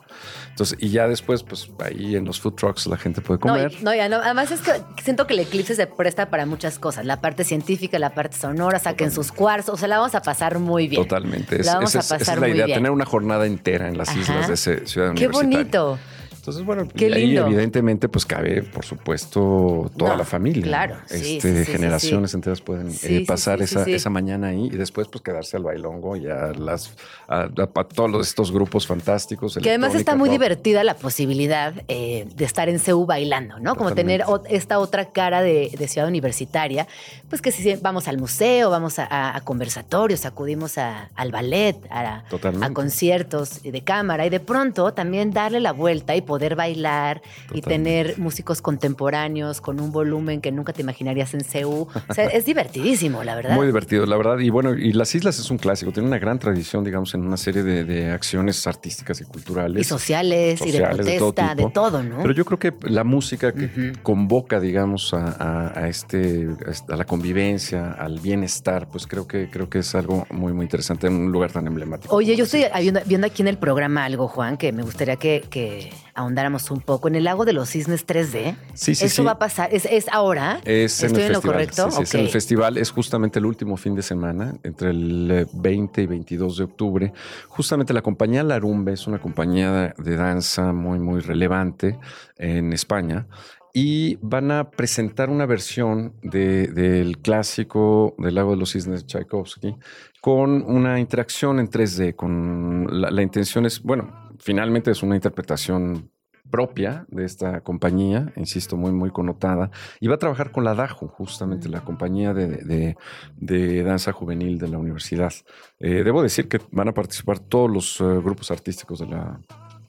Entonces, 0.50 0.76
y 0.82 0.90
ya 0.90 1.08
después, 1.08 1.42
pues 1.44 1.70
ahí 1.82 2.14
en 2.14 2.26
los 2.26 2.38
food 2.38 2.52
trucks 2.54 2.86
la 2.86 2.98
gente 2.98 3.22
puede 3.22 3.38
No, 3.38 3.54
comer. 3.54 3.72
y- 3.72 3.82
no, 3.82 3.94
ya 3.94 4.10
no. 4.10 4.16
Además 4.16 4.50
es 4.50 4.60
que 4.60 4.72
siento 5.02 5.26
que 5.26 5.32
el 5.32 5.40
eclipse 5.40 5.74
se 5.74 5.86
presta 5.86 6.28
para 6.28 6.44
muchas 6.44 6.78
cosas. 6.78 7.06
La 7.06 7.22
parte 7.22 7.42
científica, 7.44 7.98
la 7.98 8.14
parte 8.14 8.36
sonora, 8.36 8.78
saquen 8.78 9.10
sus 9.10 9.32
cuarzos. 9.32 9.74
O 9.74 9.78
sea, 9.78 9.88
la 9.88 9.96
vamos 9.98 10.14
a 10.14 10.20
pasar 10.20 10.58
muy 10.58 10.88
bien. 10.88 11.02
Totalmente. 11.02 11.58
Es- 11.58 11.66
La 11.66 11.76
vamos 11.76 11.94
esa, 11.94 11.98
a 11.98 12.00
es, 12.02 12.06
esa 12.06 12.18
pasar 12.18 12.34
es 12.34 12.40
la 12.42 12.46
muy 12.48 12.56
idea, 12.56 12.66
bien. 12.66 12.76
tener 12.78 12.90
una 12.90 13.06
jornada 13.06 13.46
entera 13.46 13.88
en 13.88 13.96
las 13.96 14.10
Ajá. 14.10 14.20
islas 14.20 14.48
de 14.48 14.54
ese 14.54 14.86
ciudad 14.86 15.06
Qué 15.14 15.26
universitaria. 15.26 15.58
bonito. 15.58 15.98
Entonces, 16.42 16.64
bueno, 16.66 16.88
Qué 16.92 17.08
y 17.08 17.12
ahí 17.12 17.26
lindo. 17.28 17.46
evidentemente 17.46 18.08
pues 18.08 18.26
cabe, 18.26 18.64
por 18.64 18.84
supuesto, 18.84 19.88
toda 19.96 20.10
No, 20.10 20.16
la 20.16 20.24
familia. 20.24 20.64
claro, 20.64 20.96
sí, 21.06 21.36
Este, 21.36 21.64
sí, 21.64 21.70
generaciones 21.70 22.32
sí. 22.32 22.36
enteras 22.36 22.60
pueden 22.60 22.90
eh, 23.04 23.24
pasar 23.24 23.62
esa, 23.62 23.84
esa 23.84 24.10
mañana 24.10 24.48
ahí 24.48 24.66
y 24.66 24.70
después 24.76 25.06
pues 25.06 25.22
quedarse 25.22 25.56
al 25.56 25.62
bailongo 25.62 26.16
y 26.16 26.26
a, 26.26 26.48
las, 26.52 26.94
a, 27.28 27.42
a- 27.42 27.48
a 27.80 27.84
todos 27.84 28.26
estos 28.26 28.50
grupos 28.50 28.88
fantásticos. 28.88 29.56
Que 29.62 29.68
además 29.68 29.94
está 29.94 30.16
muy 30.16 30.30
rock. 30.30 30.32
divertida 30.40 30.82
la 30.82 30.94
posibilidad 30.94 31.74
eh, 31.86 32.26
de 32.34 32.44
estar 32.44 32.68
en 32.68 32.80
CEU 32.80 33.06
bailando, 33.06 33.60
¿no? 33.60 33.76
Como 33.76 33.94
tener 33.94 34.24
esta 34.50 34.80
otra 34.80 35.12
cara 35.12 35.42
de, 35.42 35.70
de 35.78 35.86
ciudad 35.86 36.08
universitaria, 36.08 36.88
pues 37.30 37.40
que 37.40 37.52
si 37.52 37.72
vamos 37.76 38.08
al 38.08 38.18
museo, 38.18 38.68
vamos 38.68 38.98
a, 38.98 39.40
conversatorios, 39.44 40.26
acudimos 40.26 40.76
al 40.76 41.30
ballet, 41.30 41.76
a 41.88 42.24
conciertos 42.72 43.62
de 43.62 43.80
cámara 43.82 44.26
y 44.26 44.30
de 44.30 44.40
pronto 44.40 44.92
también 44.92 45.30
darle 45.30 45.60
la 45.60 45.70
vuelta 45.72 46.16
y 46.16 46.20
poder 46.32 46.56
bailar 46.56 47.20
y 47.52 47.60
tener 47.60 48.18
músicos 48.18 48.62
contemporáneos 48.62 49.60
con 49.60 49.80
un 49.80 49.92
volumen 49.92 50.40
que 50.40 50.50
nunca 50.50 50.72
te 50.72 50.80
imaginarías 50.80 51.34
en 51.34 51.42
CEU. 51.44 51.88
O 52.08 52.14
sea, 52.14 52.24
es 52.26 52.46
divertidísimo, 52.46 53.22
la 53.22 53.34
verdad. 53.34 53.54
Muy 53.54 53.66
divertido, 53.66 54.06
la 54.06 54.16
verdad. 54.16 54.38
Y 54.38 54.48
bueno, 54.48 54.72
y 54.74 54.94
Las 54.94 55.14
Islas 55.14 55.38
es 55.38 55.50
un 55.50 55.58
clásico. 55.58 55.92
Tiene 55.92 56.08
una 56.08 56.18
gran 56.18 56.38
tradición, 56.38 56.84
digamos, 56.84 57.12
en 57.14 57.20
una 57.26 57.36
serie 57.36 57.62
de, 57.62 57.84
de 57.84 58.10
acciones 58.10 58.66
artísticas 58.66 59.20
y 59.20 59.24
culturales. 59.24 59.78
y 59.80 59.84
sociales, 59.84 60.60
y 60.62 60.66
de 60.66 60.72
sociales, 60.78 61.04
de 61.06 61.18
todo 61.18 61.34
protesta, 61.34 61.54
de 61.54 61.70
todo, 61.70 62.02
¿no? 62.02 62.22
Pero 62.22 62.32
yo 62.32 62.44
creo 62.46 62.58
que 62.58 62.72
la 62.88 63.04
música 63.04 63.52
que 63.52 63.92
convoca, 64.02 64.58
digamos, 64.58 65.12
a, 65.12 65.36
a- 65.38 65.80
a 65.82 65.88
este, 65.88 66.48
a 66.88 66.96
la 66.96 67.04
convivencia, 67.04 67.92
al 67.92 68.20
bienestar, 68.20 68.88
pues 68.90 69.06
creo 69.06 69.26
que, 69.26 69.50
creo 69.50 69.68
que 69.68 69.80
es 69.80 69.94
algo 69.94 70.26
muy, 70.30 70.52
muy 70.54 70.64
interesante 70.64 71.08
en 71.08 71.14
un 71.14 71.30
lugar 71.32 71.50
tan 71.52 71.66
emblemático. 71.66 72.14
Oye, 72.16 72.36
yo 72.36 72.44
estoy 72.44 72.64
viendo 73.06 73.26
aquí 73.26 73.42
en 73.42 73.48
el 73.48 73.58
programa 73.58 74.04
algo, 74.04 74.28
Juan, 74.28 74.56
que 74.56 74.72
me 74.72 74.82
gustaría 74.82 75.16
que, 75.16 75.44
que 75.50 75.90
ahondáramos 76.14 76.70
un 76.70 76.80
poco. 76.80 77.08
En 77.08 77.14
el 77.14 77.24
lago 77.24 77.44
de 77.44 77.52
los 77.52 77.70
cisnes 77.70 78.06
3D, 78.06 78.56
Sí, 78.74 78.94
sí, 78.94 79.04
¿eso 79.06 79.22
sí. 79.22 79.26
va 79.26 79.32
a 79.32 79.38
pasar? 79.38 79.72
¿Es, 79.72 79.84
es 79.86 80.08
ahora? 80.10 80.60
Es 80.64 81.00
en 81.02 81.06
¿Estoy 81.08 81.22
el 81.22 81.26
en 81.28 81.32
lo 81.34 81.42
correcto? 81.42 81.90
Sí, 81.90 81.96
sí, 81.98 82.02
es 82.02 82.14
en 82.14 82.20
el 82.20 82.28
festival. 82.28 82.78
Es 82.78 82.90
justamente 82.90 83.38
el 83.38 83.46
último 83.46 83.76
fin 83.76 83.94
de 83.94 84.02
semana, 84.02 84.54
entre 84.62 84.90
el 84.90 85.30
eh, 85.30 85.46
20 85.52 86.02
y 86.02 86.06
22 86.06 86.56
de 86.58 86.64
octubre. 86.64 87.12
Justamente 87.48 87.92
la 87.92 88.02
compañía 88.02 88.42
Larumbe 88.42 88.92
es 88.92 89.06
una 89.06 89.18
compañía 89.18 89.94
de, 89.96 90.16
danza 90.16 90.72
muy, 90.72 90.98
muy 90.98 91.20
relevante 91.20 91.98
en 92.36 92.72
España. 92.72 93.26
Y 93.74 94.16
van 94.20 94.50
a 94.50 94.70
presentar 94.70 95.30
una 95.30 95.46
versión 95.46 96.12
de- 96.22 96.66
del 96.68 97.18
clásico 97.18 98.14
del 98.18 98.34
Lago 98.34 98.50
de 98.50 98.58
los 98.58 98.72
Cisnes 98.72 99.00
de 99.00 99.06
Tchaikovsky 99.06 99.76
con 100.20 100.62
una 100.62 101.00
interacción 101.00 101.58
en 101.58 101.70
3D. 101.70 102.14
Con 102.14 102.86
la, 102.90 103.10
la 103.10 103.22
intención 103.22 103.64
es, 103.64 103.82
bueno, 103.82 104.21
finalmente 104.42 104.90
es 104.90 105.02
una 105.02 105.14
interpretación 105.14 106.10
propia 106.50 107.06
de 107.08 107.24
esta 107.24 107.60
compañía, 107.62 108.32
insisto, 108.36 108.76
muy, 108.76 108.90
muy 108.90 109.10
connotada, 109.10 109.70
y 110.00 110.08
va 110.08 110.16
a 110.16 110.18
trabajar 110.18 110.50
con 110.50 110.64
la 110.64 110.74
DAJU, 110.74 111.06
justamente 111.06 111.68
la 111.68 111.82
compañía 111.82 112.34
de, 112.34 112.96
de- 113.36 113.82
danza 113.84 114.12
juvenil 114.12 114.58
de 114.58 114.68
la 114.68 114.76
universidad. 114.78 115.32
Eh, 115.78 116.02
debo 116.04 116.22
decir 116.22 116.48
que 116.48 116.60
van 116.72 116.88
a 116.88 116.92
participar 116.92 117.38
todos 117.38 117.70
los 117.70 118.00
eh, 118.00 118.04
grupos 118.22 118.50
artísticos 118.50 118.98
de 118.98 119.06
la 119.06 119.40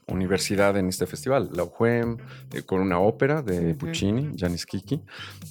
universidad 0.08 0.76
en 0.76 0.88
este 0.88 1.06
festival. 1.06 1.50
La 1.52 1.64
UJUEM, 1.64 2.16
eh, 2.52 2.62
con 2.62 2.80
una 2.80 2.98
ópera 2.98 3.42
de. 3.42 3.74
Puccini, 3.74 4.32
Janis 4.36 4.66
Kiki, 4.66 5.00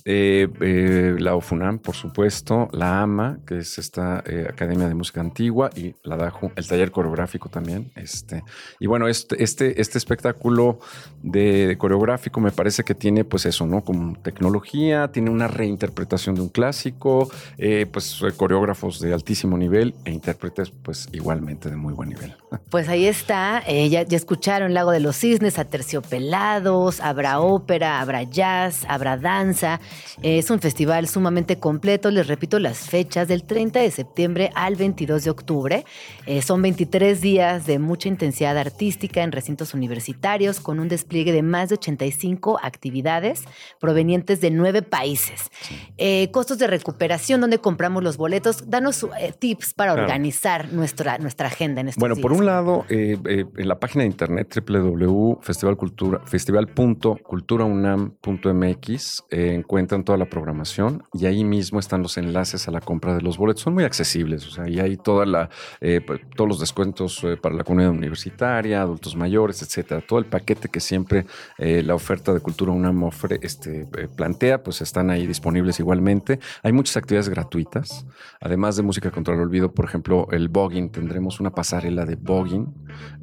eh, 0.05 0.47
eh, 0.61 1.15
la 1.19 1.33
por 1.81 1.95
supuesto, 1.95 2.69
la 2.71 3.01
AMA, 3.01 3.39
que 3.45 3.59
es 3.59 3.77
esta 3.77 4.23
eh, 4.25 4.47
Academia 4.49 4.87
de 4.87 4.95
Música 4.95 5.21
Antigua, 5.21 5.69
y 5.75 5.93
la 6.03 6.17
DAJU, 6.17 6.51
el 6.55 6.67
taller 6.67 6.91
coreográfico 6.91 7.49
también. 7.49 7.91
Este, 7.95 8.43
y 8.79 8.87
bueno, 8.87 9.07
este, 9.07 9.43
este, 9.43 9.79
este 9.81 9.97
espectáculo 9.97 10.79
de, 11.21 11.67
de 11.67 11.77
coreográfico 11.77 12.39
me 12.39 12.51
parece 12.51 12.83
que 12.83 12.95
tiene 12.95 13.23
pues 13.23 13.45
eso, 13.45 13.65
¿no? 13.65 13.83
Como 13.83 14.17
tecnología, 14.21 15.11
tiene 15.11 15.29
una 15.29 15.47
reinterpretación 15.47 16.35
de 16.35 16.41
un 16.41 16.49
clásico, 16.49 17.29
eh, 17.57 17.85
pues 17.91 18.21
coreógrafos 18.37 18.99
de 18.99 19.13
altísimo 19.13 19.57
nivel 19.57 19.93
e 20.05 20.11
intérpretes 20.11 20.71
pues 20.71 21.09
igualmente 21.11 21.69
de 21.69 21.75
muy 21.75 21.93
buen 21.93 22.09
nivel. 22.09 22.35
Pues 22.69 22.87
ahí 22.87 23.05
está, 23.05 23.63
eh, 23.67 23.89
ya, 23.89 24.03
ya 24.03 24.17
escucharon 24.43 24.73
Lago 24.73 24.91
de 24.91 24.99
los 24.99 25.15
Cisnes, 25.15 25.57
Aterciopelados, 25.57 26.99
habrá 26.99 27.39
ópera, 27.39 28.01
habrá 28.01 28.23
jazz, 28.23 28.85
habrá 28.89 29.15
danza. 29.15 29.79
Es 30.21 30.49
un 30.49 30.59
festival 30.59 31.07
sumamente 31.07 31.59
completo, 31.59 32.11
les 32.11 32.27
repito 32.27 32.59
las 32.59 32.89
fechas, 32.89 33.29
del 33.29 33.45
30 33.45 33.79
de 33.79 33.89
septiembre 33.89 34.51
al 34.53 34.75
22 34.75 35.23
de 35.23 35.29
octubre. 35.29 35.85
Eh, 36.25 36.41
son 36.41 36.61
23 36.61 37.21
días 37.21 37.65
de 37.65 37.79
mucha 37.79 38.09
intensidad 38.09 38.57
artística 38.57 39.23
en 39.23 39.31
recintos 39.31 39.73
universitarios 39.73 40.59
con 40.59 40.81
un 40.81 40.89
despliegue 40.89 41.31
de 41.31 41.41
más 41.41 41.69
de 41.69 41.75
85 41.75 42.59
actividades 42.61 43.45
provenientes 43.79 44.41
de 44.41 44.51
nueve 44.51 44.81
países. 44.81 45.51
Eh, 45.97 46.29
costos 46.31 46.57
de 46.57 46.67
recuperación, 46.67 47.39
donde 47.39 47.59
compramos 47.59 48.03
los 48.03 48.17
boletos. 48.17 48.69
Danos 48.69 49.07
eh, 49.21 49.31
tips 49.39 49.73
para 49.73 49.93
Claro. 49.93 50.07
organizar 50.07 50.73
nuestra, 50.73 51.17
nuestra 51.17 51.47
agenda 51.47 51.79
en 51.79 51.87
estos 51.89 51.99
Bueno, 52.01 52.17
por 52.17 52.33
un 52.33 52.45
lado, 52.45 52.83
en 52.89 53.67
la 53.67 53.79
página 53.79 54.01
de 54.03 54.07
internet 54.07 54.32
www.festivalcultura 54.35 56.21
festival.culturaunam.mx 56.25 59.23
eh, 59.29 59.53
encuentran 59.53 60.03
toda 60.03 60.17
la 60.17 60.25
programación 60.25 61.03
y 61.13 61.25
ahí 61.25 61.43
mismo 61.43 61.79
están 61.79 62.01
los 62.01 62.17
enlaces 62.17 62.67
a 62.67 62.71
la 62.71 62.81
compra 62.81 63.15
de 63.15 63.21
los 63.21 63.37
boletos. 63.37 63.63
Son 63.63 63.73
muy 63.73 63.83
accesibles, 63.83 64.47
o 64.47 64.51
sea, 64.51 64.67
y 64.67 64.79
hay 64.79 64.97
toda 64.97 65.25
la, 65.25 65.49
eh, 65.81 66.01
pues, 66.05 66.21
todos 66.35 66.47
los 66.47 66.59
descuentos 66.59 67.23
eh, 67.23 67.37
para 67.37 67.55
la 67.55 67.63
comunidad 67.63 67.91
universitaria, 67.91 68.81
adultos 68.81 69.15
mayores, 69.15 69.61
etcétera. 69.61 70.01
Todo 70.01 70.19
el 70.19 70.25
paquete 70.25 70.69
que 70.69 70.79
siempre 70.79 71.25
eh, 71.57 71.83
la 71.83 71.95
oferta 71.95 72.33
de 72.33 72.39
Cultura 72.39 72.71
UNAM 72.71 73.03
ofre, 73.03 73.39
este, 73.41 73.87
eh, 73.97 74.07
plantea, 74.13 74.63
pues 74.63 74.81
están 74.81 75.09
ahí 75.09 75.27
disponibles 75.27 75.79
igualmente. 75.79 76.39
Hay 76.61 76.71
muchas 76.71 76.97
actividades 76.97 77.29
gratuitas, 77.29 78.05
además 78.41 78.75
de 78.75 78.83
música 78.83 79.11
contra 79.11 79.33
el 79.33 79.41
olvido, 79.41 79.73
por 79.73 79.85
ejemplo, 79.85 80.27
el 80.31 80.49
bogging, 80.49 80.91
tendremos 80.91 81.39
una 81.39 81.51
pasarela 81.51 82.05
de 82.05 82.15
bogging, 82.15 82.73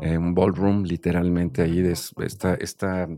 eh, 0.00 0.16
un 0.16 0.34
ballroom 0.34 0.84
literalmente 1.00 1.62
ahí 1.62 1.80
de 1.80 1.92
es- 1.92 2.12
esta, 2.22 2.54
esta, 2.54 3.08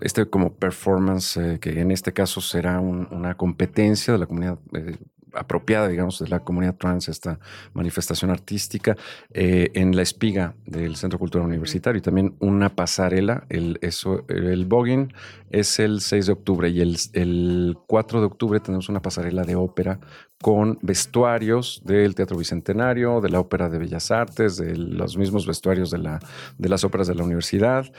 este 0.00 0.26
como 0.28 0.56
performance 0.56 1.36
eh, 1.36 1.58
que 1.60 1.80
en 1.80 1.90
este 1.92 2.12
caso 2.12 2.40
será 2.40 2.80
un- 2.80 3.06
una 3.12 3.36
competencia 3.36 4.12
de 4.12 4.18
la 4.18 4.26
comunidad 4.26 4.58
eh, 4.74 4.96
apropiada, 5.34 5.88
digamos, 5.88 6.18
de 6.18 6.28
la 6.28 6.40
comunidad 6.40 6.76
trans, 6.76 7.08
esta 7.08 7.38
manifestación 7.72 8.30
artística, 8.30 8.96
eh, 9.32 9.70
en 9.72 9.96
la 9.96 10.02
espiga 10.02 10.54
del 10.66 10.96
Centro 10.96 11.18
Cultural 11.18 11.46
Universitario 11.48 11.98
y 11.98 12.02
también 12.02 12.34
una 12.40 12.68
pasarela. 12.76 13.46
El, 13.48 13.78
eso, 13.80 14.26
el 14.28 14.66
Boggin 14.66 15.14
es 15.48 15.78
el 15.78 16.00
6 16.02 16.26
de 16.26 16.32
octubre 16.32 16.68
y 16.68 16.82
el, 16.82 16.98
el 17.14 17.78
4 17.86 18.20
de 18.20 18.26
octubre 18.26 18.60
tenemos 18.60 18.90
una 18.90 19.00
pasarela 19.00 19.44
de 19.44 19.54
ópera 19.56 20.00
con 20.42 20.78
vestuarios 20.82 21.80
del 21.84 22.14
Teatro 22.14 22.36
Bicentenario, 22.36 23.20
de 23.22 23.30
la 23.30 23.40
Ópera 23.40 23.70
de 23.70 23.78
Bellas 23.78 24.10
Artes, 24.10 24.58
de 24.58 24.76
los 24.76 25.16
mismos 25.16 25.46
vestuarios 25.46 25.90
de, 25.90 25.98
la, 25.98 26.20
de 26.58 26.68
las 26.68 26.84
óperas 26.84 27.06
de 27.06 27.14
la 27.14 27.24
universidad, 27.24 27.90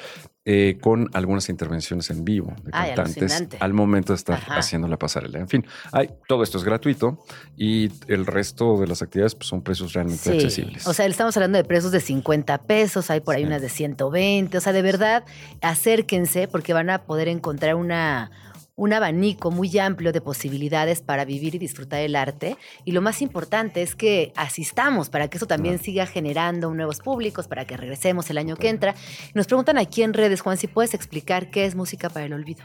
eh, 0.45 0.77
con 0.81 1.09
algunas 1.13 1.47
intervenciones 1.47 2.09
en 2.09 2.25
vivo 2.25 2.53
de 2.63 2.71
cantantes 2.71 3.47
al 3.61 3.73
momento 3.73 4.11
de 4.11 4.17
estar 4.17 4.41
haciendo 4.49 4.89
la 4.89 4.97
pasarela. 4.99 5.39
En 5.39 5.47
fin, 5.47 5.65
hay, 5.93 6.09
todo 6.27 6.43
esto 6.43 6.57
es 6.57 6.65
gratuito 6.65 7.17
y 7.55 7.89
el 8.09 8.25
resto 8.25 8.77
de 8.77 8.87
las 8.87 9.01
actividades 9.01 9.35
pues, 9.35 9.47
son 9.47 9.61
precios 9.61 9.93
realmente 9.93 10.29
accesibles. 10.29 10.85
O 10.85 10.93
sea, 10.93 11.05
estamos 11.05 11.37
hablando 11.37 11.57
de 11.57 11.63
precios 11.63 11.93
de 11.93 12.01
50 12.01 12.57
pesos, 12.63 13.09
hay 13.09 13.21
por 13.21 13.35
ahí 13.35 13.45
unas 13.45 13.61
de 13.61 13.69
120, 13.69 14.57
o 14.57 14.61
sea, 14.61 14.73
de 14.73 14.81
verdad, 14.81 15.23
acérquense 15.61 16.49
porque 16.49 16.73
van 16.73 16.89
a 16.89 17.03
poder 17.03 17.29
encontrar 17.29 17.75
una 17.75 18.29
un 18.75 18.93
abanico 18.93 19.51
muy 19.51 19.77
amplio 19.77 20.11
de 20.11 20.21
posibilidades 20.21 21.01
para 21.01 21.25
vivir 21.25 21.55
y 21.55 21.59
disfrutar 21.59 21.99
el 21.99 22.15
arte. 22.15 22.57
Y 22.85 22.91
lo 22.91 23.01
más 23.01 23.21
importante 23.21 23.81
es 23.81 23.95
que 23.95 24.33
asistamos 24.35 25.09
para 25.09 25.27
que 25.27 25.37
eso 25.37 25.45
también 25.45 25.79
siga 25.79 26.05
generando 26.05 26.73
nuevos 26.73 26.99
públicos, 26.99 27.47
para 27.47 27.65
que 27.65 27.77
regresemos 27.77 28.29
el 28.29 28.37
año 28.37 28.55
que 28.55 28.69
entra. 28.69 28.95
Nos 29.33 29.47
preguntan 29.47 29.77
aquí 29.77 30.01
en 30.01 30.13
redes, 30.13 30.41
Juan, 30.41 30.57
si 30.57 30.67
puedes 30.67 30.93
explicar 30.93 31.51
qué 31.51 31.65
es 31.65 31.75
música 31.75 32.09
para 32.09 32.25
el 32.25 32.33
olvido. 32.33 32.63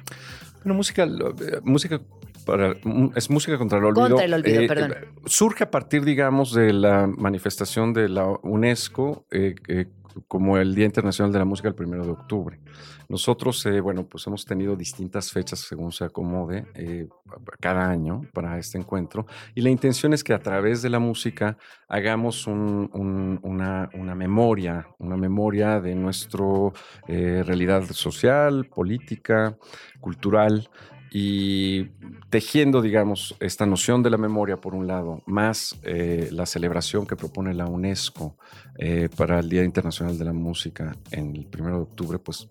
Bueno, 0.64 0.74
música, 0.74 1.04
eh, 1.04 1.60
música 1.62 2.00
para, 2.46 2.74
es 3.14 3.28
música 3.28 3.58
contra 3.58 3.78
el 3.78 3.84
olvido. 3.84 4.08
Contra 4.08 4.24
el 4.24 4.34
olvido, 4.34 4.62
eh, 4.62 4.68
perdón. 4.68 4.94
Surge 5.26 5.64
a 5.64 5.70
partir, 5.70 6.04
digamos, 6.04 6.54
de 6.54 6.72
la 6.72 7.06
manifestación 7.06 7.92
de 7.92 8.08
la 8.08 8.26
UNESCO 8.42 9.26
eh, 9.30 9.54
como 10.26 10.58
el 10.58 10.74
Día 10.74 10.86
Internacional 10.86 11.32
de 11.32 11.38
la 11.38 11.44
Música 11.44 11.68
el 11.68 11.74
primero 11.74 12.04
de 12.04 12.10
octubre. 12.10 12.60
Nosotros, 13.08 13.64
eh, 13.64 13.80
bueno, 13.80 14.06
pues 14.06 14.26
hemos 14.26 14.44
tenido 14.44 14.76
distintas 14.76 15.32
fechas 15.32 15.60
según 15.60 15.92
se 15.92 16.04
acomode 16.04 16.66
eh, 16.74 17.08
cada 17.58 17.88
año 17.88 18.20
para 18.34 18.58
este 18.58 18.76
encuentro 18.76 19.26
y 19.54 19.62
la 19.62 19.70
intención 19.70 20.12
es 20.12 20.22
que 20.22 20.34
a 20.34 20.38
través 20.40 20.82
de 20.82 20.90
la 20.90 20.98
música 20.98 21.56
hagamos 21.88 22.46
una, 22.46 23.88
memoria, 24.14 24.88
una 24.98 25.16
memoria 25.16 25.80
de 25.80 25.94
nuestra 25.94 26.44
eh, 27.06 27.42
realidad 27.46 27.84
social, 27.92 28.66
política, 28.66 29.56
cultural 30.00 30.68
y 31.10 31.84
tejiendo, 32.28 32.82
digamos, 32.82 33.34
esta 33.40 33.64
noción 33.64 34.02
de 34.02 34.10
la 34.10 34.18
memoria 34.18 34.58
por 34.58 34.74
un 34.74 34.86
lado, 34.86 35.22
más 35.24 35.80
la 35.82 36.44
celebración 36.44 37.06
que 37.06 37.16
propone 37.16 37.54
la 37.54 37.64
UNESCO 37.64 38.36
para 39.16 39.40
el 39.40 39.48
Día 39.48 39.64
Internacional 39.64 40.18
de 40.18 40.24
la 40.24 40.32
Música 40.32 40.96
en 41.10 41.34
el 41.34 41.46
primero 41.46 41.76
de 41.76 41.82
octubre, 41.82 42.18
pues 42.18 42.48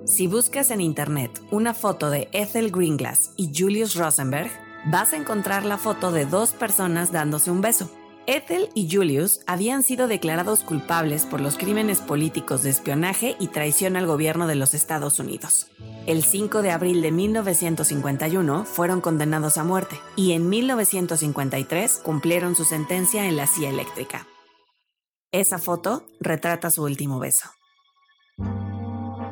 Si 0.06 0.26
buscas 0.26 0.72
en 0.72 0.80
internet 0.80 1.40
una 1.52 1.72
foto 1.72 2.10
de 2.10 2.28
Ethel 2.32 2.72
Greenglass 2.72 3.30
y 3.36 3.52
Julius 3.56 3.94
Rosenberg, 3.94 4.50
vas 4.86 5.12
a 5.12 5.16
encontrar 5.16 5.64
la 5.64 5.78
foto 5.78 6.10
de 6.10 6.26
dos 6.26 6.50
personas 6.50 7.12
dándose 7.12 7.52
un 7.52 7.60
beso. 7.60 7.99
Ethel 8.32 8.68
y 8.74 8.88
Julius 8.88 9.40
habían 9.48 9.82
sido 9.82 10.06
declarados 10.06 10.62
culpables 10.62 11.26
por 11.26 11.40
los 11.40 11.56
crímenes 11.56 12.00
políticos 12.00 12.62
de 12.62 12.70
espionaje 12.70 13.34
y 13.40 13.48
traición 13.48 13.96
al 13.96 14.06
gobierno 14.06 14.46
de 14.46 14.54
los 14.54 14.72
Estados 14.72 15.18
Unidos. 15.18 15.66
El 16.06 16.22
5 16.22 16.62
de 16.62 16.70
abril 16.70 17.02
de 17.02 17.10
1951 17.10 18.64
fueron 18.66 19.00
condenados 19.00 19.58
a 19.58 19.64
muerte 19.64 19.98
y 20.14 20.30
en 20.30 20.48
1953 20.48 21.98
cumplieron 22.04 22.54
su 22.54 22.64
sentencia 22.64 23.26
en 23.26 23.36
la 23.36 23.48
silla 23.48 23.70
eléctrica. 23.70 24.28
Esa 25.32 25.58
foto 25.58 26.06
retrata 26.20 26.70
su 26.70 26.84
último 26.84 27.18
beso. 27.18 27.50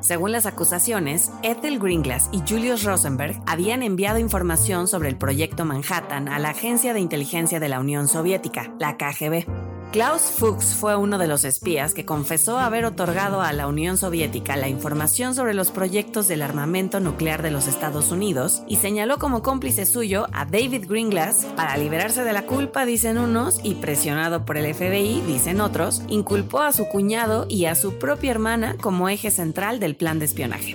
Según 0.00 0.32
las 0.32 0.46
acusaciones, 0.46 1.30
Ethel 1.42 1.78
Greenglass 1.78 2.28
y 2.32 2.40
Julius 2.48 2.84
Rosenberg 2.84 3.40
habían 3.46 3.82
enviado 3.82 4.18
información 4.18 4.86
sobre 4.88 5.08
el 5.08 5.16
proyecto 5.16 5.64
Manhattan 5.64 6.28
a 6.28 6.38
la 6.38 6.50
Agencia 6.50 6.94
de 6.94 7.00
Inteligencia 7.00 7.60
de 7.60 7.68
la 7.68 7.80
Unión 7.80 8.08
Soviética, 8.08 8.72
la 8.78 8.96
KGB. 8.96 9.77
Klaus 9.90 10.20
Fuchs 10.20 10.74
fue 10.74 10.96
uno 10.96 11.16
de 11.16 11.26
los 11.26 11.44
espías 11.44 11.94
que 11.94 12.04
confesó 12.04 12.58
haber 12.58 12.84
otorgado 12.84 13.40
a 13.40 13.54
la 13.54 13.66
Unión 13.66 13.96
Soviética 13.96 14.54
la 14.54 14.68
información 14.68 15.34
sobre 15.34 15.54
los 15.54 15.70
proyectos 15.70 16.28
del 16.28 16.42
armamento 16.42 17.00
nuclear 17.00 17.42
de 17.42 17.50
los 17.50 17.66
Estados 17.66 18.12
Unidos 18.12 18.62
y 18.68 18.76
señaló 18.76 19.18
como 19.18 19.42
cómplice 19.42 19.86
suyo 19.86 20.26
a 20.34 20.44
David 20.44 20.84
Greenglass 20.88 21.46
para 21.56 21.78
liberarse 21.78 22.22
de 22.22 22.34
la 22.34 22.44
culpa, 22.44 22.84
dicen 22.84 23.16
unos, 23.16 23.60
y 23.62 23.76
presionado 23.76 24.44
por 24.44 24.58
el 24.58 24.74
FBI, 24.74 25.22
dicen 25.26 25.62
otros, 25.62 26.02
inculpó 26.08 26.60
a 26.60 26.74
su 26.74 26.86
cuñado 26.86 27.46
y 27.48 27.64
a 27.64 27.74
su 27.74 27.98
propia 27.98 28.30
hermana 28.30 28.76
como 28.78 29.08
eje 29.08 29.30
central 29.30 29.80
del 29.80 29.96
plan 29.96 30.18
de 30.18 30.26
espionaje. 30.26 30.74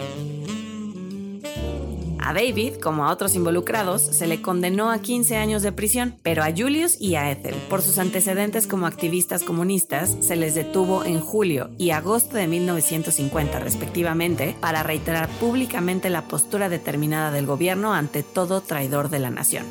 A 2.26 2.34
David, 2.34 2.76
como 2.82 3.06
a 3.06 3.12
otros 3.12 3.36
involucrados, 3.36 4.02
se 4.02 4.28
le 4.28 4.42
condenó 4.42 4.92
a 4.92 5.00
15 5.00 5.36
años 5.36 5.62
de 5.62 5.74
prisión, 5.74 6.16
pero 6.24 6.42
a 6.42 6.54
Julius 6.56 6.96
y 6.98 7.16
a 7.16 7.30
Ethel, 7.30 7.54
por 7.70 7.82
sus 7.82 7.98
antecedentes 7.98 8.66
como 8.66 8.88
activistas 8.88 9.44
comunistas, 9.44 10.16
se 10.22 10.38
les 10.38 10.56
detuvo 10.56 11.04
en 11.04 11.20
julio 11.20 11.72
y 11.78 11.90
agosto 11.90 12.38
de 12.38 12.48
1950 12.48 13.60
respectivamente 13.60 14.56
para 14.62 14.84
reiterar 14.84 15.28
públicamente 15.42 16.10
la 16.10 16.22
postura 16.22 16.70
determinada 16.70 17.30
del 17.30 17.46
gobierno 17.46 17.94
ante 17.94 18.24
todo 18.24 18.62
traidor 18.62 19.10
de 19.10 19.20
la 19.20 19.30
nación. 19.30 19.66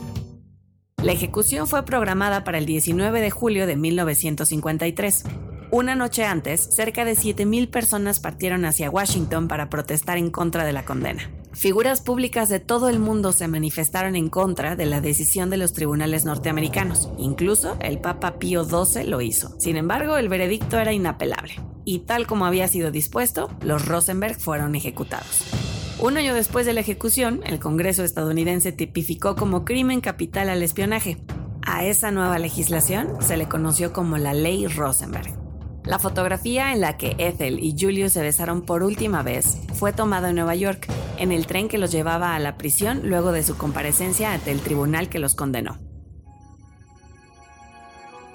La 1.02 1.12
ejecución 1.12 1.66
fue 1.66 1.86
programada 1.86 2.44
para 2.44 2.58
el 2.58 2.66
19 2.66 3.22
de 3.22 3.30
julio 3.30 3.66
de 3.66 3.76
1953. 3.76 5.24
Una 5.70 5.94
noche 5.94 6.26
antes, 6.26 6.68
cerca 6.76 7.06
de 7.06 7.12
7.000 7.12 7.70
personas 7.70 8.20
partieron 8.20 8.66
hacia 8.66 8.90
Washington 8.90 9.48
para 9.48 9.70
protestar 9.70 10.18
en 10.18 10.30
contra 10.30 10.66
de 10.66 10.74
la 10.74 10.84
condena. 10.84 11.30
Figuras 11.52 12.00
públicas 12.00 12.48
de 12.48 12.60
todo 12.60 12.88
el 12.88 12.98
mundo 12.98 13.32
se 13.32 13.46
manifestaron 13.46 14.16
en 14.16 14.30
contra 14.30 14.74
de 14.74 14.86
la 14.86 15.00
decisión 15.00 15.50
de 15.50 15.58
los 15.58 15.72
tribunales 15.72 16.24
norteamericanos. 16.24 17.10
Incluso 17.18 17.76
el 17.80 17.98
Papa 17.98 18.38
Pío 18.38 18.64
XII 18.64 19.04
lo 19.04 19.20
hizo. 19.20 19.54
Sin 19.60 19.76
embargo, 19.76 20.16
el 20.16 20.28
veredicto 20.28 20.78
era 20.78 20.92
inapelable. 20.92 21.60
Y 21.84 22.00
tal 22.00 22.26
como 22.26 22.46
había 22.46 22.68
sido 22.68 22.90
dispuesto, 22.90 23.50
los 23.60 23.84
Rosenberg 23.86 24.40
fueron 24.40 24.74
ejecutados. 24.74 25.44
Un 26.00 26.16
año 26.16 26.34
después 26.34 26.66
de 26.66 26.72
la 26.72 26.80
ejecución, 26.80 27.42
el 27.44 27.60
Congreso 27.60 28.02
estadounidense 28.02 28.72
tipificó 28.72 29.36
como 29.36 29.64
crimen 29.64 30.00
capital 30.00 30.48
al 30.48 30.62
espionaje. 30.62 31.18
A 31.64 31.84
esa 31.84 32.10
nueva 32.10 32.38
legislación 32.38 33.20
se 33.20 33.36
le 33.36 33.46
conoció 33.46 33.92
como 33.92 34.18
la 34.18 34.32
Ley 34.32 34.66
Rosenberg. 34.66 35.41
La 35.84 35.98
fotografía 35.98 36.72
en 36.72 36.80
la 36.80 36.96
que 36.96 37.16
Ethel 37.18 37.58
y 37.58 37.74
Julius 37.78 38.12
se 38.12 38.22
besaron 38.22 38.62
por 38.62 38.84
última 38.84 39.22
vez 39.22 39.58
fue 39.74 39.92
tomada 39.92 40.28
en 40.28 40.36
Nueva 40.36 40.54
York, 40.54 40.86
en 41.18 41.32
el 41.32 41.46
tren 41.46 41.68
que 41.68 41.78
los 41.78 41.90
llevaba 41.90 42.36
a 42.36 42.38
la 42.38 42.56
prisión 42.56 43.00
luego 43.04 43.32
de 43.32 43.42
su 43.42 43.56
comparecencia 43.56 44.32
ante 44.32 44.52
el 44.52 44.60
tribunal 44.60 45.08
que 45.08 45.18
los 45.18 45.34
condenó. 45.34 45.78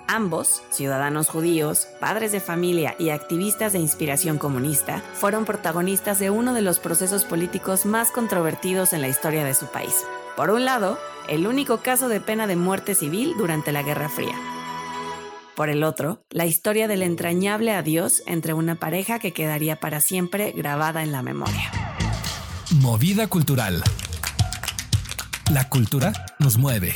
Ambos, 0.10 0.64
ciudadanos 0.72 1.30
judíos, 1.30 1.88
padres 2.00 2.32
de 2.32 2.40
familia 2.40 2.96
y 2.98 3.10
activistas 3.10 3.74
de 3.74 3.80
inspiración 3.80 4.38
comunista, 4.38 5.02
fueron 5.14 5.46
protagonistas 5.46 6.20
de 6.20 6.30
uno 6.30 6.54
de 6.54 6.62
los 6.62 6.80
procesos 6.80 7.26
políticos 7.26 7.86
más 7.86 8.12
controvertidos 8.12 8.94
en 8.94 9.02
la 9.02 9.10
historia 9.10 9.44
de 9.44 9.54
su 9.54 9.68
país. 9.68 10.06
Por 10.38 10.50
un 10.50 10.66
lado, 10.66 10.98
el 11.28 11.46
único 11.46 11.78
caso 11.80 12.08
de 12.08 12.22
pena 12.22 12.48
de 12.48 12.56
muerte 12.56 12.96
civil 12.96 13.36
durante 13.38 13.72
la 13.72 13.84
Guerra 13.84 14.08
Fría. 14.08 14.36
Por 15.58 15.70
el 15.70 15.84
otro, 15.84 16.24
la 16.30 16.46
historia 16.46 16.88
del 16.88 17.02
entrañable 17.02 17.74
adiós 17.74 18.22
entre 18.28 18.54
una 18.54 18.76
pareja 18.76 19.18
que 19.18 19.34
quedaría 19.34 19.80
para 19.80 20.02
siempre 20.02 20.52
grabada 20.56 21.02
en 21.02 21.12
la 21.12 21.24
memoria. 21.24 21.72
Movida 22.76 23.26
cultural. 23.26 23.82
La 25.52 25.68
cultura 25.68 26.14
nos 26.38 26.60
mueve. 26.60 26.94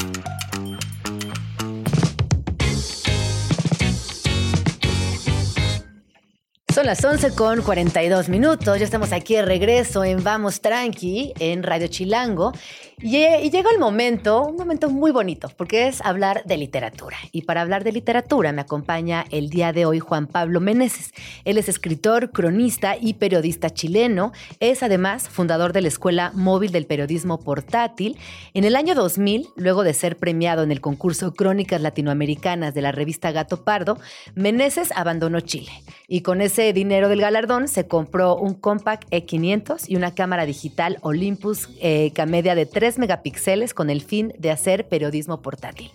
Son 6.72 6.86
las 6.86 7.04
11 7.04 7.36
con 7.36 7.62
42 7.64 8.30
minutos. 8.30 8.80
Ya 8.80 8.86
estamos 8.86 9.12
aquí 9.12 9.36
de 9.36 9.42
regreso 9.42 10.06
en 10.06 10.24
Vamos 10.24 10.62
Tranqui, 10.62 11.34
en 11.38 11.64
Radio 11.64 11.88
Chilango. 11.88 12.54
Y, 13.02 13.18
y, 13.18 13.50
llega 13.50 13.72
el 13.72 13.80
momento, 13.80 14.44
un 14.44 14.56
momento 14.56 14.90
muy 14.90 15.12
bonito, 15.12 15.50
porque 15.58 15.88
es 15.88 16.02
hablar 16.02 16.44
de 16.46 16.58
literatura. 16.58 17.18
Y 17.32 17.44
para 17.44 17.62
hablar 17.62 17.84
de 17.84 17.92
literatura 17.92 18.52
me 18.52 18.62
acompaña 18.62 19.26
el 19.32 19.50
día 19.50 19.74
de 19.74 19.86
hoy 19.86 20.00
Juan 20.00 20.28
Pablo 20.28 20.60
Meneses. 20.60 21.12
Él 21.44 21.58
es 21.58 21.68
escritor, 21.68 22.32
cronista 22.32 22.96
y 23.00 23.16
periodista 23.16 23.70
chileno. 23.72 24.34
Es 24.60 24.84
además 24.84 25.30
fundador 25.30 25.74
de 25.74 25.82
la 25.82 25.88
Escuela 25.88 26.32
Móvil 26.36 26.72
del 26.72 26.86
Periodismo 26.86 27.40
Portátil. 27.40 28.18
En 28.54 28.66
el 28.66 28.76
año 28.76 28.94
2000, 28.94 29.48
luego 29.56 29.84
de 29.84 29.94
ser 29.94 30.18
premiado 30.18 30.64
en 30.64 30.72
el 30.72 30.82
concurso 30.82 31.34
Crónicas 31.34 31.82
Latinoamericanas 31.82 32.74
de 32.74 32.82
la 32.82 32.92
revista 32.92 33.32
Gato 33.32 33.64
Pardo, 33.64 33.98
Meneses 34.36 34.92
abandonó 34.96 35.40
Chile. 35.40 35.72
Y 36.08 36.22
con 36.22 36.42
ese 36.42 36.72
dinero 36.74 37.10
del 37.10 37.22
galardón 37.22 37.68
se 37.68 37.88
compró 37.88 38.36
un 38.36 38.54
Compact 38.54 39.10
E500 39.12 39.86
y 39.88 39.96
una 39.96 40.14
cámara 40.14 40.46
digital 40.46 40.98
Olympus 41.02 41.70
eh, 41.82 42.12
Camedia 42.14 42.54
de 42.54 42.66
3 42.66 42.91
megapíxeles 42.98 43.74
con 43.74 43.90
el 43.90 44.02
fin 44.02 44.34
de 44.38 44.52
hacer 44.52 44.88
periodismo 44.88 45.42
portátil 45.42 45.92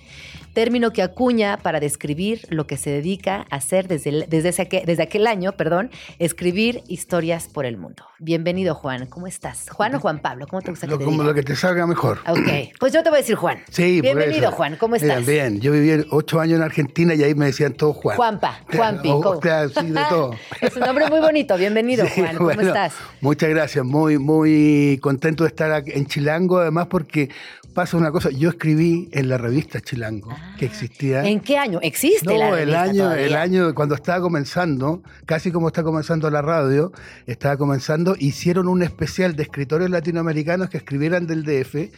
término 0.57 0.91
que 0.91 1.03
acuña 1.03 1.59
para 1.59 1.81
describir 1.81 2.47
lo 2.49 2.67
que 2.67 2.79
se 2.79 2.89
dedica 2.89 3.45
a 3.51 3.57
hacer 3.57 3.89
desde, 3.89 4.27
desde, 4.27 4.49
ese, 4.49 4.67
desde 4.87 5.03
aquel 5.03 5.27
año, 5.27 5.53
perdón, 5.53 5.91
escribir 6.19 6.83
historias 6.89 7.47
por 7.47 7.67
el 7.67 7.77
mundo. 7.77 8.05
Bienvenido, 8.21 8.75
Juan. 8.75 9.05
¿Cómo 9.05 9.27
estás? 9.27 9.69
Juan 9.69 9.95
o 9.97 10.01
Juan 10.01 10.21
Pablo, 10.21 10.47
¿cómo 10.47 10.63
te 10.63 10.71
gusta 10.71 10.87
que 10.87 10.97
te 10.97 11.05
Como 11.05 11.25
lo 11.25 11.35
que 11.35 11.43
te 11.43 11.55
salga 11.55 11.87
mejor. 11.87 12.21
Ok, 12.27 12.73
pues 12.81 12.95
yo 12.95 13.03
te 13.03 13.11
voy 13.11 13.19
a 13.19 13.21
decir 13.21 13.37
Juan. 13.37 13.59
Sí, 13.71 14.01
Bienvenido, 14.01 14.51
Juan. 14.51 14.77
¿Cómo 14.77 14.97
estás? 14.97 15.27
Bien, 15.27 15.51
bien. 15.51 15.61
Yo 15.61 15.73
viví 15.73 16.07
ocho 16.11 16.41
años 16.41 16.57
en 16.57 16.63
Argentina 16.63 17.15
y 17.15 17.23
ahí 17.23 17.35
me 17.35 17.45
decían 17.45 17.75
todo 17.75 17.93
Juan. 17.93 18.17
Juanpa, 18.17 18.63
Juanpi. 18.75 19.11
O, 19.11 19.39
claro, 19.39 19.69
sí, 19.69 19.91
de 19.91 20.01
todo. 20.09 20.31
es 20.63 20.75
un 20.75 20.81
nombre 20.81 21.11
muy 21.11 21.21
bonito. 21.21 21.59
Bienvenido, 21.59 22.07
sí, 22.07 22.23
Juan. 22.23 22.35
¿Cómo 22.35 22.47
bueno, 22.47 22.63
estás? 22.63 22.95
Muchas 23.21 23.51
gracias. 23.51 23.85
Muy, 23.85 24.17
muy 24.17 24.99
contento 25.03 25.45
de 25.45 25.49
estar 25.49 25.85
en 25.87 26.07
Chilango, 26.07 26.61
además 26.61 26.87
porque 26.87 27.29
pasa 27.77 27.99
una 27.99 28.11
cosa. 28.11 28.31
Yo 28.31 28.49
escribí 28.49 29.11
en 29.13 29.29
la 29.29 29.37
revista 29.37 29.83
Chilango, 29.83 30.31
ah, 30.33 30.57
que 30.59 30.65
existía. 30.65 31.27
¿En 31.27 31.41
qué 31.41 31.59
año? 31.59 31.79
¿Existe 31.83 32.25
no, 32.25 32.39
la 32.39 32.61
el 32.61 32.75
año, 32.75 33.03
todavía? 33.05 33.27
el 33.27 33.37
año 33.37 33.75
cuando 33.75 33.95
estaba 33.95 34.19
comenzando, 34.23 35.03
casi 35.27 35.53
como 35.53 35.69
está 35.69 35.83
comenzando 35.83 36.31
la 36.31 36.41
radio, 36.41 36.91
estaba 37.27 37.59
comenzando, 37.59 38.17
hicieron 38.19 38.67
un 38.67 38.83
especial 38.83 39.37
de 39.37 39.43
escritores 39.43 39.91
latinoamericanos 39.91 40.71
que 40.71 40.79
escribieran 40.79 41.27
del 41.27 41.45
DF 41.45 41.93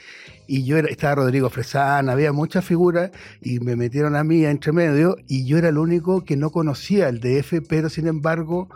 y 0.48 0.64
yo 0.64 0.78
era, 0.78 0.88
estaba 0.88 1.14
Rodrigo 1.14 1.48
Fresán, 1.48 2.08
había 2.08 2.32
muchas 2.32 2.64
figuras 2.64 3.12
y 3.40 3.60
me 3.60 3.76
metieron 3.76 4.16
a 4.16 4.24
mí 4.24 4.44
entre 4.44 4.72
medio 4.72 5.16
y 5.28 5.46
yo 5.46 5.58
era 5.58 5.68
el 5.68 5.78
único 5.78 6.24
que 6.24 6.36
no 6.36 6.50
conocía 6.50 7.08
el 7.08 7.20
DF, 7.20 7.62
pero 7.68 7.88
sin 7.88 8.08
embargo 8.08 8.68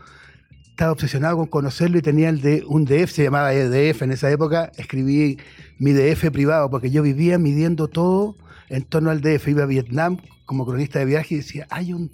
estaba 0.82 0.94
obsesionado 0.94 1.36
con 1.36 1.46
conocerlo 1.46 1.96
y 1.98 2.02
tenía 2.02 2.28
el 2.28 2.40
de, 2.40 2.64
un 2.66 2.84
DF, 2.84 3.08
se 3.12 3.22
llamaba 3.22 3.52
DF 3.52 4.02
en 4.02 4.10
esa 4.10 4.28
época, 4.32 4.72
escribí 4.76 5.38
mi 5.78 5.92
DF 5.92 6.32
privado 6.32 6.70
porque 6.70 6.90
yo 6.90 7.04
vivía 7.04 7.38
midiendo 7.38 7.86
todo 7.86 8.34
en 8.68 8.82
torno 8.82 9.10
al 9.10 9.20
DF, 9.20 9.46
iba 9.46 9.62
a 9.62 9.66
Vietnam 9.66 10.18
como 10.44 10.66
cronista 10.66 10.98
de 10.98 11.04
viaje 11.04 11.34
y 11.34 11.36
decía, 11.36 11.68
hay 11.70 11.92
un, 11.92 12.10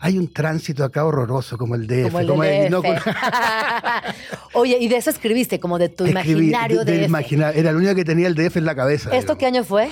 hay 0.00 0.18
un 0.18 0.32
tránsito 0.32 0.82
acá 0.82 1.04
horroroso 1.04 1.56
como 1.56 1.76
el 1.76 1.86
DF. 1.86 2.10
Como 2.10 2.18
el, 2.18 2.26
como 2.26 2.42
DF. 2.42 2.70
No, 2.70 2.82
Oye, 4.54 4.78
y 4.80 4.88
de 4.88 4.96
eso 4.96 5.10
escribiste, 5.10 5.60
como 5.60 5.78
de 5.78 5.88
tu 5.88 6.04
Escribí, 6.04 6.48
imaginario 6.48 6.84
de, 6.84 7.06
DF. 7.06 7.32
Era 7.54 7.70
el 7.70 7.76
único 7.76 7.94
que 7.94 8.04
tenía 8.04 8.26
el 8.26 8.34
DF 8.34 8.56
en 8.56 8.64
la 8.64 8.74
cabeza. 8.74 9.10
¿Esto 9.10 9.36
digamos. 9.36 9.38
qué 9.38 9.46
año 9.46 9.62
fue? 9.62 9.90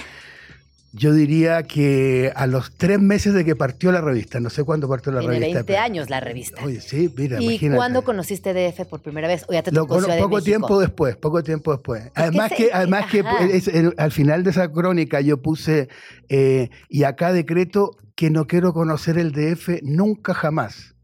Yo 0.99 1.13
diría 1.13 1.63
que 1.65 2.33
a 2.35 2.47
los 2.47 2.73
tres 2.75 2.99
meses 2.99 3.35
de 3.35 3.45
que 3.45 3.55
partió 3.55 3.93
la 3.93 4.01
revista, 4.01 4.41
no 4.41 4.49
sé 4.49 4.65
cuándo 4.65 4.89
partió 4.89 5.13
la 5.13 5.21
Tiene 5.21 5.35
revista. 5.35 5.59
20 5.59 5.77
años 5.77 6.09
la 6.09 6.21
revista. 6.21 6.65
Oye, 6.65 6.81
sí, 6.81 7.13
mira, 7.17 7.39
¿Y 7.41 7.45
imagínate. 7.45 7.77
cuándo 7.77 8.03
conociste 8.03 8.55
DF 8.55 8.87
por 8.87 9.03
primera 9.03 9.29
vez? 9.29 9.45
O 9.49 9.53
ya 9.53 9.63
te 9.63 9.73
Lo, 9.73 9.83
tocó 9.83 10.01
Ciudad 10.01 10.19
poco 10.19 10.41
tiempo 10.41 10.81
después, 10.81 11.17
poco 11.17 11.43
tiempo 11.43 11.73
después. 11.73 12.11
Además 12.15 12.49
se- 12.49 12.57
que, 12.57 12.71
además 12.73 13.07
que 13.11 13.23
es- 13.53 13.71
al 13.99 14.11
final 14.11 14.43
de 14.43 14.51
esa 14.51 14.73
crónica 14.73 15.21
yo 15.21 15.43
puse, 15.43 15.89
eh, 16.31 16.71
y 16.89 17.05
acá 17.05 17.33
decreto 17.33 17.91
que 18.15 18.31
no 18.31 18.47
quiero 18.47 18.73
conocer 18.73 19.19
el 19.19 19.33
DF 19.33 19.81
nunca 19.83 20.33
jamás. 20.33 20.95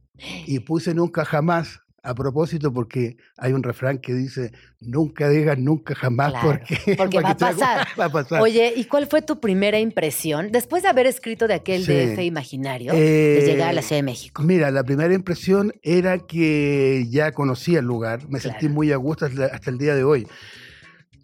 Y 0.47 0.61
puse 0.61 0.95
nunca 0.95 1.24
jamás 1.26 1.80
a 2.05 2.14
propósito 2.14 2.72
porque 2.72 3.16
hay 3.38 3.53
un 3.53 3.62
refrán 3.62 3.98
que 3.98 4.12
dice, 4.12 4.53
nunca 4.80 5.28
digas 5.28 5.57
nunca 5.59 5.94
jamás 5.94 6.30
Claro, 6.32 6.48
porque, 6.48 6.94
porque 6.96 7.20
va 7.20 7.30
a 7.30 7.36
pasar. 7.36 7.86
va 7.98 8.05
a 8.07 8.12
pasar. 8.12 8.40
Oye, 8.42 8.72
¿y 8.76 8.84
cuál 8.86 9.07
fue 9.07 9.22
tu 9.22 9.38
primera 9.38 9.78
impresión 9.78 10.50
después 10.50 10.82
de 10.82 10.88
haber 10.88 11.07
escrito 11.07 11.46
de 11.46 11.55
aquel 11.55 11.84
Sí. 11.84 11.92
DF 11.92 12.18
imaginario 12.24 12.92
de 12.92 13.38
Eh, 13.42 13.46
llegar 13.46 13.68
a 13.68 13.72
la 13.72 13.82
Ciudad 13.82 13.98
de 13.98 14.03
México? 14.05 14.42
Mira, 14.42 14.70
la 14.70 14.82
primera 14.82 15.14
impresión 15.14 15.72
era 15.82 16.18
que 16.18 17.07
ya 17.09 17.30
conocía 17.32 17.78
el 17.78 17.84
lugar, 17.86 18.28
me 18.28 18.40
sentí 18.40 18.68
muy 18.68 18.90
a 18.92 18.96
gusto 18.96 19.26
hasta 19.26 19.70
el 19.70 19.78
día 19.78 19.94
de 19.94 20.03
hoy. 20.05 20.26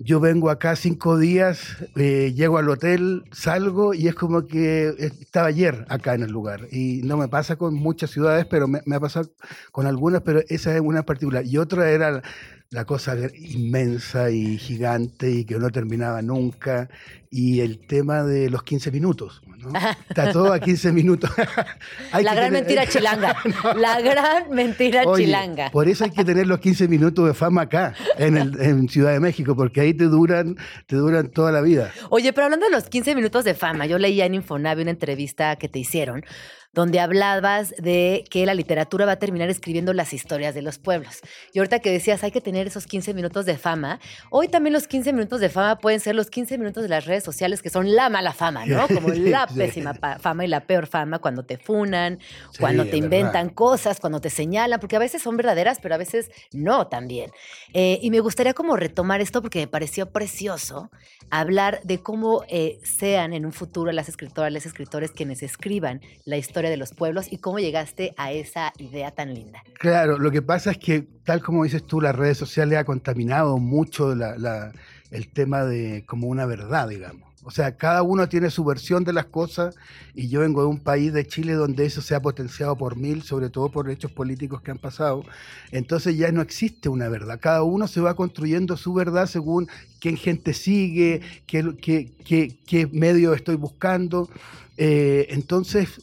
Yo 0.01 0.21
vengo 0.21 0.49
acá 0.49 0.77
cinco 0.77 1.19
días, 1.19 1.77
eh, 1.97 2.33
llego 2.33 2.59
al 2.59 2.69
hotel, 2.69 3.25
salgo 3.33 3.95
y 3.95 4.07
es 4.07 4.15
como 4.15 4.47
que 4.47 4.95
estaba 4.99 5.49
ayer 5.49 5.87
acá 5.89 6.15
en 6.15 6.23
el 6.23 6.31
lugar. 6.31 6.69
Y 6.71 7.03
no 7.03 7.17
me 7.17 7.27
pasa 7.27 7.57
con 7.57 7.75
muchas 7.75 8.11
ciudades, 8.11 8.47
pero 8.47 8.69
me, 8.69 8.81
ha 8.95 9.01
pasado 9.01 9.33
con 9.73 9.87
algunas, 9.87 10.23
pero 10.23 10.41
esa 10.49 10.73
es 10.73 10.81
una 10.81 11.03
particular. 11.03 11.45
Y 11.45 11.59
otra 11.59 11.91
era 11.91 12.23
la, 12.71 12.85
cosa 12.85 13.17
inmensa 13.35 14.31
y 14.31 14.59
gigante 14.59 15.31
y 15.31 15.45
que 15.45 15.59
no 15.59 15.71
terminaba 15.71 16.23
nunca. 16.23 16.89
Y 17.31 17.61
el 17.61 17.87
tema 17.87 18.23
de 18.23 18.49
los 18.49 18.63
15 18.63 18.91
minutos. 18.91 19.43
¿no? 19.59 19.71
Está 20.09 20.33
todo 20.33 20.53
a 20.53 20.61
15 20.61 20.93
minutos. 20.93 21.31
Hay 22.13 22.25
La 22.25 22.35
gran 22.35 22.49
tener- 22.49 22.63
mentira 22.63 22.87
chilanga. 22.89 23.37
La 23.77 24.01
gran 24.01 24.51
mentira 24.51 25.03
chilanga. 25.17 25.71
Por 25.71 25.89
eso 25.89 26.05
hay 26.05 26.11
que 26.11 26.25
tener 26.25 26.47
los 26.47 26.59
15 26.61 26.89
minutos 26.89 27.27
de 27.27 27.35
fama 27.35 27.63
acá, 27.63 27.95
en, 28.19 28.37
el- 28.37 28.61
en 28.61 28.89
Ciudad 28.89 29.13
de 29.13 29.21
México, 29.21 29.55
porque 29.57 29.81
ahí 29.83 29.95
te 29.95 30.05
duran, 30.05 30.57
te 30.87 30.97
duran 30.97 31.29
toda 31.31 31.53
la 31.53 31.61
vida. 31.61 31.91
Oye, 32.11 32.33
pero 32.33 32.47
hablando 32.47 32.67
de 32.67 32.73
los 32.73 32.85
15 32.89 33.15
minutos 33.15 33.45
de 33.45 33.55
fama, 33.55 33.85
yo 33.87 33.99
leía 33.99 34.25
en 34.27 34.35
Infonavi 34.35 34.83
una 34.83 34.91
entrevista 34.91 35.57
que 35.57 35.69
te 35.69 35.79
hicieron 35.79 36.25
donde 36.73 37.01
hablabas 37.01 37.75
de 37.79 38.25
que 38.31 38.47
la 38.47 38.55
literatura 38.55 39.07
va 39.07 39.13
a 39.13 39.19
terminar 39.19 39.49
escribiendo 39.51 39.93
las 39.95 40.13
historias 40.13 40.55
de 40.55 40.63
los 40.63 40.79
pueblos. 40.79 41.21
Y 41.53 41.59
ahorita 41.59 41.81
que 41.81 41.91
decías, 41.91 42.23
hay 42.25 42.31
que 42.31 42.41
tener 42.41 42.67
esos 42.67 42.87
15 42.87 43.15
minutos 43.15 43.47
de 43.47 43.57
fama, 43.57 44.01
hoy 44.31 44.49
también 44.49 44.73
los 44.73 44.87
15 44.87 45.13
minutos 45.13 45.41
de 45.41 45.49
fama 45.49 45.79
pueden 45.79 46.01
ser 46.01 46.15
los 46.15 46.31
15 46.31 46.59
minutos 46.59 46.83
de 46.83 46.89
las 46.89 47.07
redes 47.07 47.25
sociales, 47.25 47.63
que 47.63 47.71
son 47.71 47.95
la 47.95 48.09
mala 48.11 48.33
fama, 48.33 48.67
¿no? 48.67 48.87
Como 48.95 49.09
la 49.09 49.47
pésima 49.47 49.95
fama 50.21 50.45
y 50.45 50.49
la 50.49 50.61
peor 50.67 50.87
fama 50.87 51.19
cuando 51.19 51.45
te 51.45 51.57
funan, 51.57 52.19
Sí, 52.53 52.59
cuando 52.61 52.85
te 52.85 52.91
verdad. 52.91 53.05
inventan 53.05 53.49
cosas, 53.51 54.01
cuando 54.01 54.21
te 54.21 54.31
señalan, 54.31 54.79
porque 54.81 54.97
a 54.97 55.01
veces 55.01 55.23
son 55.23 55.37
verdaderas, 55.37 55.79
pero 55.83 55.95
a 55.95 55.99
veces 55.99 56.31
no 56.53 56.87
también. 56.89 57.31
Eh, 57.73 57.99
y 58.03 58.11
me 58.11 58.21
gustaría 58.21 58.55
como 58.55 58.77
retomar 58.77 59.21
esto 59.21 59.41
porque 59.43 59.61
me 59.61 59.67
pareció 59.69 60.11
precioso 60.11 60.91
hablar 61.31 61.81
de 61.85 62.03
cómo 62.03 62.45
eh, 62.49 62.79
sean 62.83 63.33
en 63.33 63.45
un 63.47 63.53
futuro 63.53 63.93
las 63.93 64.09
escritoras, 64.09 64.53
los 64.53 64.67
escritores 64.67 65.11
quienes 65.13 65.43
escriban 65.43 66.01
la 66.25 66.37
historia 66.37 66.68
de 66.69 66.77
los 66.77 66.93
pueblos 66.93 67.33
y 67.33 67.39
cómo 67.39 67.59
llegaste 67.59 68.15
a 68.17 68.33
esa 68.33 68.73
idea 68.79 69.11
tan 69.11 69.35
linda. 69.35 69.63
Claro, 69.79 70.19
lo 70.19 70.31
que 70.31 70.43
pasa 70.43 70.71
es 70.73 70.79
que, 70.79 71.07
tal 71.25 71.43
como 71.43 71.65
dices 71.65 71.85
tú, 71.85 72.01
las 72.01 72.15
redes 72.15 72.39
sociales 72.39 72.79
ha 72.79 72.85
contaminado 72.85 73.59
mucho 73.59 74.15
la- 74.15 74.37
la- 74.39 74.73
el 75.11 75.29
tema 75.29 75.65
de 75.65 76.05
como 76.07 76.29
una 76.29 76.45
verdad, 76.47 76.89
digamos. 76.89 77.27
O 77.45 77.51
sea, 77.51 77.77
cada 77.77 78.03
uno 78.03 78.29
tiene 78.29 78.51
su 78.51 78.63
versión 78.63 79.05
de 79.05 79.13
las 79.15 79.25
cosas 79.27 79.75
y 80.15 80.29
yo 80.29 80.41
vengo 80.41 80.61
de 80.61 80.67
un 80.67 80.81
país 80.81 81.15
de 81.15 81.27
Chile 81.27 81.55
donde 81.55 81.87
eso 81.87 82.03
se 82.03 82.15
ha 82.15 82.21
potenciado 82.21 82.77
por 82.77 82.97
mil, 82.97 83.23
sobre 83.23 83.49
todo 83.49 83.71
por 83.71 83.89
hechos 83.89 84.13
políticos 84.13 84.61
que 84.61 84.71
han 84.71 84.77
pasado. 84.79 85.25
Entonces 85.71 86.19
ya 86.19 86.31
no 86.31 86.43
existe 86.43 86.91
una 86.91 87.09
verdad. 87.09 87.39
Cada 87.41 87.63
uno 87.63 87.87
se 87.89 88.01
va 88.03 88.15
construyendo 88.17 88.77
su 88.77 88.93
verdad 88.93 89.27
según 89.27 89.69
quién 89.99 90.17
gente 90.19 90.53
sigue, 90.53 91.23
qué, 91.47 91.75
qué, 91.81 92.11
qué, 92.25 92.55
qué 92.67 92.87
medio 92.89 93.33
estoy 93.33 93.57
buscando. 93.57 94.29
Eh, 94.77 95.29
entonces, 95.31 96.03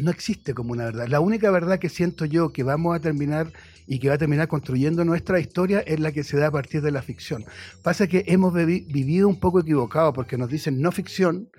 no 0.00 0.10
existe 0.10 0.54
como 0.54 0.72
una 0.72 0.84
verdad. 0.84 1.08
La 1.08 1.20
única 1.20 1.50
verdad 1.50 1.78
que 1.78 1.88
siento 1.88 2.24
yo 2.24 2.52
que 2.52 2.62
vamos 2.62 2.96
a 2.96 3.00
terminar 3.00 3.52
y 3.86 3.98
que 3.98 4.08
va 4.08 4.14
a 4.14 4.18
terminar 4.18 4.48
construyendo 4.48 5.04
nuestra 5.04 5.40
historia 5.40 5.80
es 5.80 6.00
la 6.00 6.12
que 6.12 6.24
se 6.24 6.36
da 6.36 6.48
a 6.48 6.50
partir 6.52 6.82
de 6.82 6.90
la 6.90 7.02
ficción. 7.02 7.44
Pasa 7.82 8.06
que 8.06 8.24
hemos 8.26 8.54
vivido 8.54 9.28
un 9.28 9.40
poco 9.40 9.60
equivocado 9.60 10.12
porque 10.12 10.38
nos 10.38 10.48
dicen 10.48 10.80
no 10.80 10.92
ficción 10.92 11.50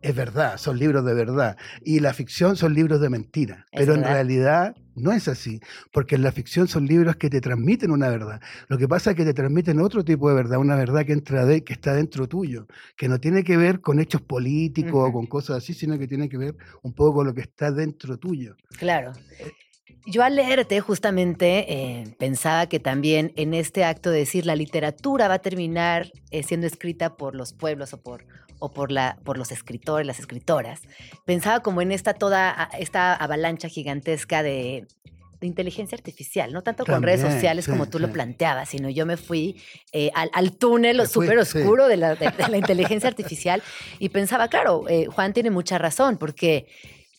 es 0.00 0.14
verdad, 0.14 0.56
son 0.56 0.78
libros 0.78 1.04
de 1.04 1.14
verdad. 1.14 1.56
Y 1.82 2.00
la 2.00 2.14
ficción 2.14 2.56
son 2.56 2.74
libros 2.74 3.00
de 3.00 3.10
mentira. 3.10 3.66
Es 3.70 3.80
Pero 3.80 3.94
en 3.94 4.04
realidad 4.04 4.74
no 4.94 5.12
es 5.12 5.28
así, 5.28 5.60
porque 5.92 6.14
en 6.14 6.22
la 6.22 6.32
ficción 6.32 6.68
son 6.68 6.86
libros 6.86 7.16
que 7.16 7.28
te 7.28 7.40
transmiten 7.40 7.90
una 7.90 8.08
verdad. 8.08 8.40
Lo 8.68 8.78
que 8.78 8.88
pasa 8.88 9.10
es 9.10 9.16
que 9.16 9.24
te 9.24 9.34
transmiten 9.34 9.80
otro 9.80 10.04
tipo 10.04 10.28
de 10.28 10.34
verdad, 10.34 10.58
una 10.58 10.76
verdad 10.76 11.04
que, 11.04 11.12
entra 11.12 11.44
de, 11.44 11.64
que 11.64 11.72
está 11.72 11.94
dentro 11.94 12.28
tuyo, 12.28 12.66
que 12.96 13.08
no 13.08 13.20
tiene 13.20 13.44
que 13.44 13.56
ver 13.56 13.80
con 13.80 14.00
hechos 14.00 14.22
políticos 14.22 15.08
o 15.08 15.12
con 15.12 15.26
cosas 15.26 15.58
así, 15.58 15.74
sino 15.74 15.98
que 15.98 16.06
tiene 16.06 16.28
que 16.28 16.38
ver 16.38 16.56
un 16.82 16.92
poco 16.92 17.16
con 17.16 17.26
lo 17.26 17.34
que 17.34 17.42
está 17.42 17.70
dentro 17.70 18.18
tuyo. 18.18 18.56
Claro. 18.78 19.12
Yo 20.06 20.22
al 20.22 20.34
leerte 20.34 20.80
justamente 20.80 21.72
eh, 21.72 22.16
pensaba 22.18 22.66
que 22.68 22.80
también 22.80 23.32
en 23.36 23.52
este 23.52 23.84
acto 23.84 24.10
de 24.10 24.20
decir 24.20 24.46
la 24.46 24.56
literatura 24.56 25.28
va 25.28 25.34
a 25.34 25.38
terminar 25.40 26.10
eh, 26.30 26.42
siendo 26.42 26.66
escrita 26.66 27.16
por 27.16 27.34
los 27.34 27.52
pueblos 27.52 27.92
o 27.92 28.02
por, 28.02 28.24
o 28.60 28.72
por, 28.72 28.92
la, 28.92 29.18
por 29.24 29.36
los 29.36 29.50
escritores, 29.50 30.06
las 30.06 30.20
escritoras, 30.20 30.82
pensaba 31.26 31.60
como 31.60 31.82
en 31.82 31.90
esta 31.90 32.14
toda 32.14 32.70
esta 32.78 33.14
avalancha 33.14 33.68
gigantesca 33.68 34.42
de, 34.44 34.86
de 35.40 35.46
inteligencia 35.46 35.96
artificial, 35.96 36.52
no 36.52 36.62
tanto 36.62 36.84
con 36.84 37.02
redes 37.02 37.22
sociales 37.22 37.66
como 37.66 37.84
sí, 37.86 37.90
tú 37.90 37.98
lo 37.98 38.12
planteabas, 38.12 38.68
sino 38.68 38.88
yo 38.90 39.06
me 39.06 39.16
fui 39.16 39.60
eh, 39.92 40.10
al, 40.14 40.30
al 40.34 40.52
túnel 40.56 41.06
súper 41.08 41.44
sí. 41.46 41.58
oscuro 41.58 41.88
de 41.88 41.96
la, 41.96 42.14
de- 42.14 42.30
de 42.30 42.48
la 42.48 42.56
inteligencia 42.58 43.08
artificial 43.08 43.62
y 43.98 44.10
pensaba, 44.10 44.48
claro, 44.48 44.84
eh, 44.88 45.06
Juan 45.06 45.32
tiene 45.32 45.50
mucha 45.50 45.78
razón, 45.78 46.18
porque 46.18 46.66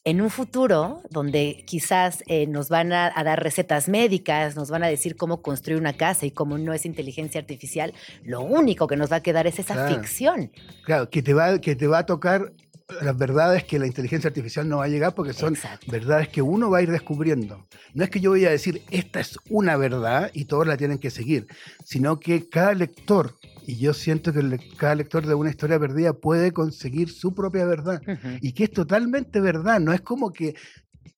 en 0.03 0.19
un 0.21 0.29
futuro 0.31 1.01
donde 1.11 1.63
quizás 1.67 2.23
eh, 2.27 2.47
nos 2.47 2.69
van 2.69 2.91
a, 2.91 3.11
a 3.13 3.23
dar 3.23 3.41
recetas 3.43 3.87
médicas, 3.87 4.55
nos 4.55 4.71
van 4.71 4.83
a 4.83 4.87
decir 4.87 5.15
cómo 5.15 5.41
construir 5.43 5.79
una 5.79 5.93
casa 5.93 6.25
y 6.25 6.31
cómo 6.31 6.57
no 6.57 6.73
es 6.73 6.85
inteligencia 6.87 7.39
artificial, 7.39 7.93
lo 8.23 8.41
único 8.41 8.87
que 8.87 8.95
nos 8.95 9.11
va 9.11 9.17
a 9.17 9.23
quedar 9.23 9.45
es 9.45 9.59
esa 9.59 9.75
Claro. 9.75 9.95
ficción. 9.95 10.51
Claro, 10.85 11.09
que 11.09 11.21
te 11.21 11.33
va, 11.35 11.59
que 11.59 11.75
te 11.75 11.85
va 11.85 11.99
a 11.99 12.05
tocar 12.07 12.51
las 13.01 13.17
verdades 13.17 13.63
que 13.63 13.79
la 13.79 13.87
inteligencia 13.87 14.27
artificial 14.27 14.67
no 14.67 14.77
va 14.77 14.85
a 14.85 14.89
llegar 14.89 15.15
porque 15.15 15.33
son 15.33 15.53
Exacto. 15.55 15.91
verdades 15.91 16.27
que 16.29 16.41
uno 16.41 16.69
va 16.69 16.79
a 16.79 16.81
ir 16.81 16.91
descubriendo. 16.91 17.65
No 17.93 18.03
es 18.03 18.09
que 18.09 18.19
yo 18.19 18.31
voy 18.31 18.45
a 18.45 18.49
decir, 18.51 18.81
esta 18.91 19.19
es 19.19 19.37
una 19.49 19.77
verdad 19.77 20.31
y 20.33 20.45
todos 20.45 20.67
la 20.67 20.77
tienen 20.77 20.97
que 20.99 21.09
seguir, 21.09 21.47
sino 21.83 22.19
que 22.19 22.47
cada 22.49 22.73
lector, 22.73 23.35
y 23.65 23.77
yo 23.77 23.93
siento 23.93 24.33
que 24.33 24.43
le- 24.43 24.59
cada 24.77 24.95
lector 24.95 25.25
de 25.25 25.33
una 25.33 25.49
historia 25.49 25.79
perdida 25.79 26.13
puede 26.13 26.51
conseguir 26.51 27.09
su 27.09 27.33
propia 27.33 27.65
verdad 27.65 28.01
y 28.41 28.53
que 28.53 28.65
es 28.65 28.71
totalmente 28.71 29.39
verdad, 29.39 29.79
no 29.79 29.93
es 29.93 30.01
como 30.01 30.31
que 30.33 30.55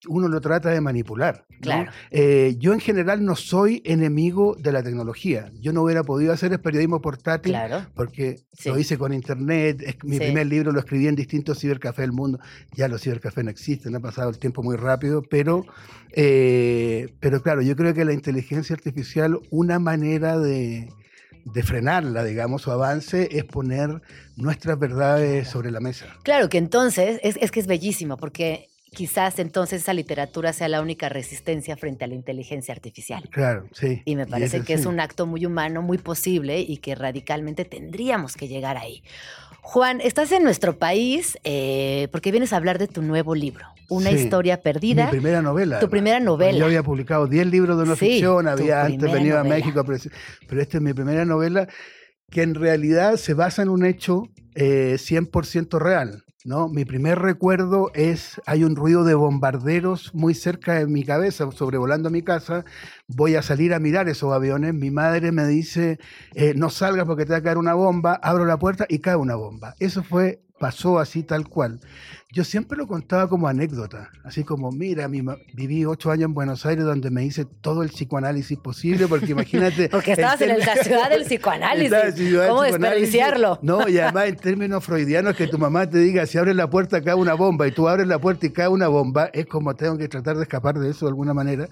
uno 0.07 0.27
lo 0.27 0.41
trata 0.41 0.69
de 0.69 0.81
manipular. 0.81 1.45
¿no? 1.49 1.57
Claro. 1.61 1.91
Eh, 2.11 2.55
yo 2.59 2.73
en 2.73 2.79
general 2.79 3.23
no 3.23 3.35
soy 3.35 3.81
enemigo 3.85 4.55
de 4.59 4.71
la 4.73 4.83
tecnología. 4.83 5.51
Yo 5.61 5.71
no 5.73 5.81
hubiera 5.83 6.03
podido 6.03 6.33
hacer 6.33 6.51
el 6.51 6.59
periodismo 6.59 7.01
portátil 7.01 7.53
Claro. 7.53 7.85
porque 7.95 8.39
Sí. 8.53 8.69
lo 8.69 8.77
hice 8.77 8.97
con 8.97 9.13
internet. 9.13 9.81
es- 9.85 9.95
mi 10.03 10.17
Sí. 10.17 10.23
primer 10.23 10.47
libro 10.47 10.71
lo 10.71 10.79
escribí 10.79 11.07
en 11.07 11.15
distintos 11.15 11.59
cibercafés 11.59 12.03
del 12.03 12.11
mundo. 12.11 12.39
Ya 12.75 12.87
los 12.87 13.01
cibercafés 13.01 13.43
no 13.43 13.49
existen, 13.51 13.95
ha 13.95 13.99
pasado 13.99 14.29
el 14.29 14.39
tiempo 14.39 14.61
muy 14.61 14.75
rápido, 14.75 15.21
pero, 15.21 15.65
eh, 16.25 17.13
pero 17.19 17.41
claro, 17.41 17.61
yo 17.61 17.75
creo 17.75 17.93
que 17.93 18.05
la 18.05 18.13
inteligencia 18.13 18.75
artificial, 18.75 19.39
una 19.49 19.79
manera 19.79 20.37
de, 20.39 20.89
de 21.45 21.63
frenarla, 21.63 22.23
digamos, 22.23 22.61
su 22.61 22.71
avance, 22.71 23.29
es 23.31 23.43
poner 23.45 24.01
nuestras 24.37 24.77
verdades 24.79 25.47
sobre 25.49 25.71
la 25.71 25.79
mesa. 25.79 26.05
Claro 26.23 26.47
que 26.49 26.57
entonces 26.57 27.19
es, 27.23 27.37
es 27.41 27.51
que 27.51 27.59
es 27.59 27.67
bellísimo 27.67 28.15
porque 28.17 28.69
quizás 28.93 29.39
entonces 29.39 29.81
esa 29.81 29.93
literatura 29.93 30.53
sea 30.53 30.67
la 30.69 30.81
única 30.81 31.09
resistencia 31.09 31.75
frente 31.75 32.05
a 32.05 32.07
la 32.07 32.15
inteligencia 32.15 32.73
artificial. 32.73 33.27
Claro, 33.29 33.67
sí. 33.73 34.01
Y 34.05 34.15
me 34.15 34.25
parece 34.25 34.61
que 34.61 34.73
es 34.73 34.85
un 34.85 34.99
acto 34.99 35.25
muy 35.25 35.45
humano, 35.45 35.81
muy 35.81 35.97
posible 35.97 36.61
y 36.61 36.77
que 36.77 36.95
radicalmente 36.95 37.65
tendríamos 37.65 38.35
que 38.35 38.47
llegar 38.47 38.77
ahí. 38.77 39.03
Juan, 39.61 40.01
estás 40.01 40.31
en 40.31 40.43
nuestro 40.43 40.77
país 40.77 41.37
eh, 41.43 42.07
porque 42.11 42.31
vienes 42.31 42.53
a 42.53 42.57
hablar 42.57 42.79
de 42.79 42.87
tu 42.87 43.01
nuevo 43.01 43.33
libro, 43.33 43.65
Una 43.89 44.09
Sí, 44.09 44.17
historia 44.17 44.61
perdida. 44.61 45.05
Mi 45.05 45.11
primera 45.11 45.41
novela. 45.41 45.79
Tu 45.79 45.89
primera 45.89 46.19
novela. 46.19 46.57
Yo 46.57 46.65
había 46.65 46.83
publicado 46.83 47.27
10 47.27 47.47
libros 47.47 47.79
de 47.79 47.85
no 47.85 47.95
Sí, 47.95 48.05
ficción, 48.07 48.47
había 48.47 48.83
antes 48.83 49.11
venido 49.11 49.39
a. 49.39 49.43
México, 49.43 49.83
pero, 49.85 49.99
pero 50.47 50.61
esta 50.61 50.77
es 50.77 50.83
mi 50.83 50.93
primera 50.93 51.23
novela 51.25 51.67
que 52.29 52.41
en 52.41 52.55
realidad 52.55 53.15
se 53.17 53.33
basa 53.35 53.61
en 53.61 53.69
un 53.69 53.85
hecho 53.85 54.23
eh, 54.55 54.95
100% 54.97 55.79
real. 55.79 56.23
¿No? 56.45 56.67
Mi 56.69 56.85
primer 56.85 57.19
recuerdo 57.19 57.91
es, 57.93 58.41
hay 58.45 58.63
un 58.63 58.75
ruido 58.75 59.03
de 59.03 59.13
bombarderos 59.13 60.13
muy 60.13 60.33
cerca 60.33 60.75
de 60.75 60.87
mi 60.87 61.03
cabeza, 61.03 61.49
sobrevolando 61.51 62.09
mi 62.09 62.21
casa, 62.21 62.65
voy 63.07 63.35
a 63.35 63.41
salir 63.41 63.73
a 63.73 63.79
mirar 63.79 64.09
esos 64.09 64.33
aviones, 64.33 64.73
mi 64.73 64.91
madre 64.91 65.31
me 65.31 65.45
dice, 65.47 65.99
eh, 66.33 66.53
no 66.55 66.69
salgas 66.69 67.05
porque 67.05 67.25
te 67.25 67.31
va 67.31 67.37
a 67.37 67.43
caer 67.43 67.57
una 67.57 67.73
bomba, 67.73 68.19
abro 68.21 68.45
la 68.45 68.57
puerta 68.59 68.85
y 68.89 68.99
cae 68.99 69.15
una 69.15 69.35
bomba. 69.35 69.75
Eso 69.79 70.03
fue, 70.03 70.43
pasó 70.59 70.99
así 70.99 71.23
tal 71.23 71.47
cual. 71.47 71.79
Yo 72.33 72.43
siempre 72.43 72.75
lo 72.75 72.87
contaba 72.87 73.29
como 73.29 73.47
anécdota, 73.47 74.09
así 74.23 74.43
como, 74.43 74.71
mira, 74.71 75.07
mi 75.07 75.21
viví 75.53 75.85
ocho 75.85 76.09
años 76.09 76.25
en 76.25 76.33
Buenos 76.33 76.65
Aires 76.65 76.83
donde 76.83 77.11
me 77.11 77.23
hice 77.23 77.45
todo 77.45 77.83
el 77.83 77.89
psicoanálisis 77.89 78.57
posible, 78.57 79.07
porque 79.07 79.33
imagínate... 79.33 79.87
Porque 79.91 80.13
estabas 80.13 80.41
en 80.41 80.57
la 80.57 80.75
ciudad 80.77 81.11
del 81.11 81.25
psicoanálisis. 81.25 82.15
Ciudad 82.15 82.47
¿Cómo 82.47 82.63
desperdiciarlo? 82.63 83.59
No, 83.61 83.87
y 83.87 83.99
además 83.99 84.29
en 84.29 84.37
términos 84.37 84.83
freudianos 84.83 85.35
que 85.35 85.45
tu 85.45 85.59
mamá 85.59 85.87
te 85.87 85.99
diga, 85.99 86.25
si 86.25 86.39
abres 86.39 86.55
la 86.55 86.67
puerta 86.71 87.03
cae 87.03 87.13
una 87.13 87.35
bomba, 87.35 87.67
y 87.67 87.71
tú 87.71 87.87
abres 87.87 88.07
la 88.07 88.17
puerta 88.17 88.47
y 88.47 88.49
cae 88.49 88.67
una 88.67 88.87
bomba, 88.87 89.29
es 89.31 89.45
como 89.45 89.75
tengo 89.75 89.99
que 89.99 90.07
tratar 90.07 90.35
de 90.35 90.41
escapar 90.41 90.79
de 90.79 90.89
eso 90.89 91.05
de 91.05 91.09
alguna 91.09 91.35
manera. 91.35 91.69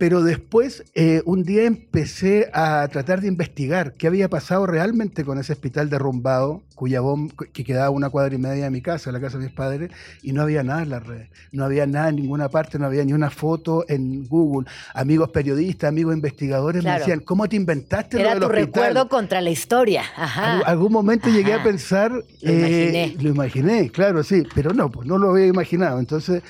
Pero 0.00 0.22
después, 0.22 0.82
eh, 0.94 1.20
un 1.26 1.42
día 1.42 1.64
empecé 1.64 2.48
a 2.54 2.88
tratar 2.90 3.20
de 3.20 3.28
investigar 3.28 3.92
qué 3.92 4.06
había 4.06 4.30
pasado 4.30 4.64
realmente 4.64 5.26
con 5.26 5.36
ese 5.38 5.52
hospital 5.52 5.90
derrumbado, 5.90 6.62
cuya 6.74 7.02
bomba, 7.02 7.34
que 7.52 7.64
quedaba 7.64 7.88
a 7.88 7.90
una 7.90 8.08
cuadra 8.08 8.34
y 8.34 8.38
media 8.38 8.64
de 8.64 8.70
mi 8.70 8.80
casa, 8.80 9.12
la 9.12 9.20
casa 9.20 9.36
de 9.36 9.44
mis 9.44 9.52
padres, 9.52 9.90
y 10.22 10.32
no 10.32 10.40
había 10.40 10.62
nada 10.62 10.82
en 10.84 10.88
las 10.88 11.06
redes. 11.06 11.28
No 11.52 11.66
había 11.66 11.86
nada 11.86 12.08
en 12.08 12.16
ninguna 12.16 12.48
parte, 12.48 12.78
no 12.78 12.86
había 12.86 13.04
ni 13.04 13.12
una 13.12 13.28
foto 13.28 13.84
en 13.88 14.26
Google. 14.26 14.66
Amigos 14.94 15.28
periodistas, 15.32 15.88
amigos 15.90 16.14
investigadores 16.14 16.80
Claro. 16.80 16.94
me 16.94 17.00
decían, 17.00 17.20
¿cómo 17.20 17.46
te 17.46 17.56
inventaste 17.56 18.18
Era 18.18 18.34
lo 18.36 18.46
tu 18.46 18.52
del 18.54 18.62
hospital? 18.64 18.82
recuerdo 18.86 19.08
contra 19.10 19.42
la 19.42 19.50
historia. 19.50 20.04
Ajá. 20.16 20.60
Al- 20.60 20.62
algún 20.64 20.92
momento 20.94 21.28
llegué 21.28 21.52
a 21.52 21.62
pensar. 21.62 22.10
Lo 22.12 22.22
eh, 22.40 22.54
imaginé. 22.54 23.16
Lo 23.22 23.28
imaginé, 23.28 23.90
claro, 23.90 24.22
sí, 24.24 24.44
pero 24.54 24.72
no, 24.72 24.90
pues 24.90 25.06
no 25.06 25.18
lo 25.18 25.28
había 25.28 25.46
imaginado. 25.46 25.98
Entonces, 26.00 26.42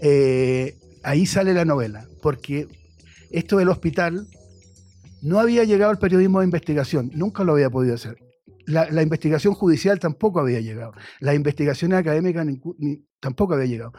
eh, 0.00 0.74
ahí 1.02 1.26
sale 1.26 1.52
la 1.52 1.66
novela, 1.66 2.06
porque 2.22 2.66
esto 3.38 3.56
del 3.56 3.68
hospital 3.68 4.26
no 5.22 5.40
había 5.40 5.64
llegado 5.64 5.90
al 5.90 5.98
periodismo 5.98 6.40
de 6.40 6.44
investigación, 6.46 7.10
nunca 7.14 7.44
lo 7.44 7.52
había 7.52 7.70
podido 7.70 7.94
hacer. 7.94 8.16
La, 8.66 9.02
investigación 9.02 9.52
judicial 9.54 9.98
tampoco 9.98 10.40
había 10.40 10.60
llegado. 10.60 10.92
La 11.20 11.34
investigación 11.34 11.92
académica 11.92 12.42
ningú- 12.44 12.74
ni- 12.78 13.04
tampoco 13.20 13.54
había 13.54 13.66
llegado. 13.66 13.92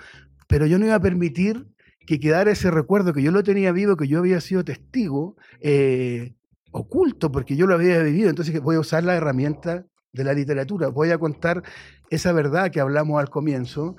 Pero 0.47 0.65
yo 0.65 0.79
no 0.79 0.85
iba 0.85 0.95
a 0.95 0.99
permitir 0.99 1.67
que 2.07 2.19
quedara 2.19 2.51
ese 2.51 2.71
recuerdo 2.71 3.13
que 3.13 3.21
yo 3.21 3.31
lo 3.31 3.43
tenía 3.43 3.71
vivo, 3.71 3.95
que 3.95 4.07
yo 4.07 4.19
había 4.19 4.41
sido 4.41 4.63
testigo, 4.63 5.35
eh, 5.59 6.33
oculto, 6.71 7.31
porque 7.31 7.55
yo 7.55 7.67
lo 7.67 7.75
había 7.75 8.01
vivido. 8.01 8.29
Entonces 8.29 8.59
voy 8.61 8.75
a 8.75 8.79
usar 8.79 9.03
la 9.03 9.15
herramienta 9.15 9.85
de 10.13 10.23
la 10.23 10.33
literatura, 10.33 10.87
voy 10.87 11.11
a 11.11 11.17
contar 11.17 11.61
esa 12.09 12.31
verdad 12.31 12.71
que 12.71 12.79
hablamos 12.79 13.19
al 13.19 13.29
comienzo 13.29 13.97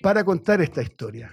para 0.00 0.24
contar 0.24 0.60
esta 0.62 0.82
historia. 0.82 1.30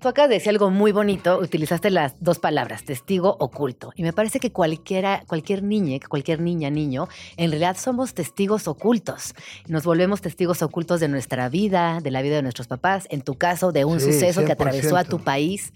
Tú 0.00 0.06
acabas 0.06 0.28
de 0.28 0.36
decir 0.36 0.50
algo 0.50 0.70
muy 0.70 0.92
bonito, 0.92 1.38
utilizaste 1.38 1.90
las 1.90 2.14
dos 2.20 2.38
palabras, 2.38 2.84
testigo 2.84 3.36
oculto. 3.40 3.92
Y 3.96 4.04
me 4.04 4.12
parece 4.12 4.38
que 4.38 4.52
cualquiera, 4.52 5.24
cualquier 5.26 5.64
niña, 5.64 5.98
cualquier 6.08 6.40
niña, 6.40 6.70
niño, 6.70 7.08
en 7.36 7.50
realidad 7.50 7.76
somos 7.76 8.14
testigos 8.14 8.68
ocultos. 8.68 9.34
Nos 9.66 9.84
volvemos 9.84 10.20
testigos 10.20 10.62
ocultos 10.62 11.00
de 11.00 11.08
nuestra 11.08 11.48
vida, 11.48 11.98
de 12.00 12.12
la 12.12 12.22
vida 12.22 12.36
de 12.36 12.42
nuestros 12.42 12.68
papás, 12.68 13.08
en 13.10 13.22
tu 13.22 13.34
caso, 13.34 13.72
de 13.72 13.84
un 13.84 13.98
Sí, 13.98 14.12
suceso 14.12 14.44
que 14.44 14.52
atravesó 14.52 14.96
a 14.96 15.02
100%. 15.04 15.08
tu 15.08 15.18
país. 15.18 15.72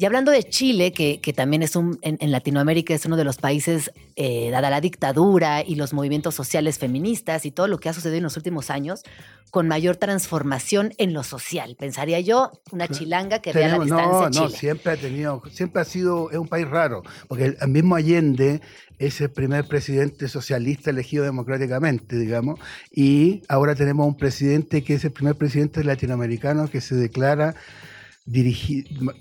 Y 0.00 0.04
hablando 0.04 0.30
de 0.30 0.44
Chile, 0.44 0.92
que, 0.92 1.20
que 1.20 1.32
también 1.32 1.64
es 1.64 1.74
un, 1.74 1.98
en, 2.02 2.18
en 2.20 2.30
Latinoamérica 2.30 2.94
es 2.94 3.04
uno 3.04 3.16
de 3.16 3.24
los 3.24 3.38
países, 3.38 3.90
eh, 4.14 4.48
dada 4.52 4.70
la 4.70 4.80
dictadura 4.80 5.64
y 5.66 5.74
los 5.74 5.92
movimientos 5.92 6.36
sociales 6.36 6.78
feministas 6.78 7.44
y 7.44 7.50
todo 7.50 7.66
lo 7.66 7.80
que 7.80 7.88
ha 7.88 7.92
sucedido 7.92 8.18
en 8.18 8.22
los 8.22 8.36
últimos 8.36 8.70
años, 8.70 9.02
con 9.50 9.66
mayor 9.66 9.96
transformación 9.96 10.94
en 10.98 11.14
lo 11.14 11.24
social. 11.24 11.74
Pensaría 11.76 12.20
yo, 12.20 12.52
una 12.70 12.86
chilanga 12.86 13.40
que 13.40 13.52
vea 13.52 13.76
la 13.76 13.84
distancia 13.84 14.06
no, 14.06 14.22
no, 14.22 14.30
Chile. 14.30 14.56
siempre 14.56 14.92
ha 14.92 14.96
tenido, 14.96 15.42
siempre 15.50 15.82
ha 15.82 15.84
sido, 15.84 16.30
es 16.30 16.38
un 16.38 16.46
país 16.46 16.68
raro, 16.68 17.02
porque 17.26 17.56
el, 17.60 17.68
mismo 17.68 17.96
Allende 17.96 18.60
es 19.00 19.20
el 19.20 19.30
primer 19.30 19.66
presidente 19.66 20.28
socialista 20.28 20.90
elegido 20.90 21.24
democráticamente, 21.24 22.16
digamos, 22.16 22.60
y 22.92 23.42
ahora 23.48 23.74
tenemos 23.74 24.06
un 24.06 24.16
presidente 24.16 24.84
que 24.84 24.94
es 24.94 25.04
el 25.04 25.10
primer 25.10 25.34
presidente 25.34 25.82
latinoamericano 25.82 26.68
que 26.68 26.80
se 26.80 26.94
declara 26.94 27.56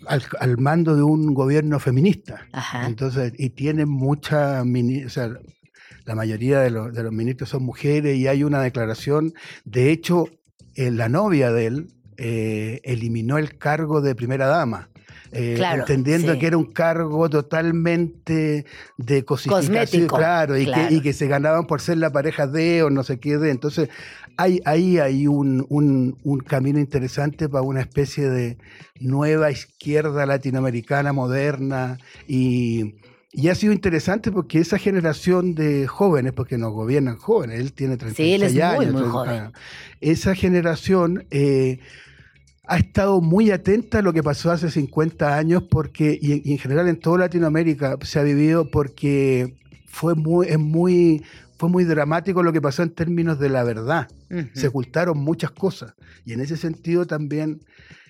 al, 0.07 0.23
al 0.39 0.57
mando 0.57 0.95
de 0.95 1.03
un 1.03 1.33
gobierno 1.33 1.79
feminista. 1.79 2.47
Ajá. 2.51 2.87
Entonces, 2.87 3.33
y 3.37 3.49
tiene 3.49 3.85
mucha, 3.85 4.61
o 4.61 5.09
sea, 5.09 5.31
la 6.05 6.15
mayoría 6.15 6.61
de 6.61 6.71
los, 6.71 6.93
de 6.93 7.03
los 7.03 7.11
ministros 7.11 7.49
son 7.49 7.63
mujeres 7.63 8.17
y 8.17 8.27
hay 8.27 8.43
una 8.43 8.61
declaración, 8.61 9.33
de 9.65 9.91
hecho, 9.91 10.29
eh, 10.75 10.89
la 10.91 11.09
novia 11.09 11.51
de 11.51 11.65
él 11.65 11.87
eh, 12.17 12.81
eliminó 12.83 13.37
el 13.37 13.57
cargo 13.57 14.01
de 14.01 14.15
primera 14.15 14.47
dama. 14.47 14.89
Eh, 15.31 15.53
Claro, 15.57 15.81
entendiendo 15.81 16.33
sí. 16.33 16.39
que 16.39 16.47
era 16.47 16.57
un 16.57 16.71
cargo 16.71 17.29
totalmente 17.29 18.65
de 18.97 19.23
cosificación, 19.25 20.07
claro, 20.07 20.57
y, 20.57 20.65
claro. 20.65 20.89
Que, 20.89 20.95
y 20.95 21.01
que 21.01 21.13
se 21.13 21.27
ganaban 21.27 21.65
por 21.67 21.81
ser 21.81 21.97
la 21.97 22.11
pareja 22.11 22.47
de 22.47 22.83
o 22.83 22.89
no 22.89 23.03
sé 23.03 23.19
qué 23.19 23.37
de. 23.37 23.51
Entonces, 23.51 23.89
hay, 24.37 24.61
ahí 24.65 24.99
hay 24.99 25.27
un, 25.27 25.65
un- 25.69 26.17
un 26.23 26.39
camino 26.39 26.79
interesante 26.79 27.49
para 27.49 27.63
una 27.63 27.81
especie 27.81 28.29
de 28.29 28.57
nueva 28.99 29.51
izquierda 29.51 30.25
latinoamericana 30.25 31.11
moderna 31.13 31.97
y, 32.27 32.95
y 33.31 33.49
ha 33.49 33.55
sido 33.55 33.73
interesante 33.73 34.31
porque 34.31 34.59
esa 34.59 34.77
generación 34.77 35.55
de 35.55 35.87
jóvenes, 35.87 36.33
porque 36.33 36.57
nos 36.57 36.71
gobiernan 36.73 37.17
jóvenes, 37.17 37.59
él 37.59 37.73
tiene 37.73 37.97
36 37.97 38.15
Sí, 38.27 38.33
él 38.35 38.43
es 38.57 38.63
años. 38.63 38.93
muy 38.93 39.03
joven. 39.09 39.51
esa 40.01 40.35
generación 40.35 41.25
eh, 41.31 41.79
ha 42.67 42.77
estado 42.77 43.21
muy 43.21 43.51
atenta 43.51 43.99
a 43.99 44.01
lo 44.01 44.13
que 44.13 44.21
pasó 44.21 44.51
hace 44.51 44.69
50 44.69 45.37
años 45.37 45.63
porque, 45.63 46.17
y, 46.21 46.51
en 46.51 46.57
general 46.57 46.87
en 46.89 46.99
toda 46.99 47.19
Latinoamérica 47.19 47.97
se 48.01 48.19
ha 48.19 48.23
vivido 48.23 48.69
porque 48.69 49.55
fue 49.87 50.15
muy, 50.15 50.47
es 50.47 50.59
muy, 50.59 51.23
fue 51.57 51.69
muy 51.69 51.85
dramático 51.85 52.43
lo 52.43 52.51
que 52.51 52.61
pasó 52.61 52.83
en 52.83 52.89
términos 52.89 53.39
de 53.39 53.49
la 53.49 53.63
verdad. 53.63 54.09
Ujú. 54.29 54.47
Se 54.53 54.67
ocultaron 54.67 55.17
muchas 55.17 55.51
cosas. 55.51 55.93
Y 56.25 56.33
en 56.33 56.41
ese 56.41 56.57
sentido 56.57 57.07
también 57.07 57.61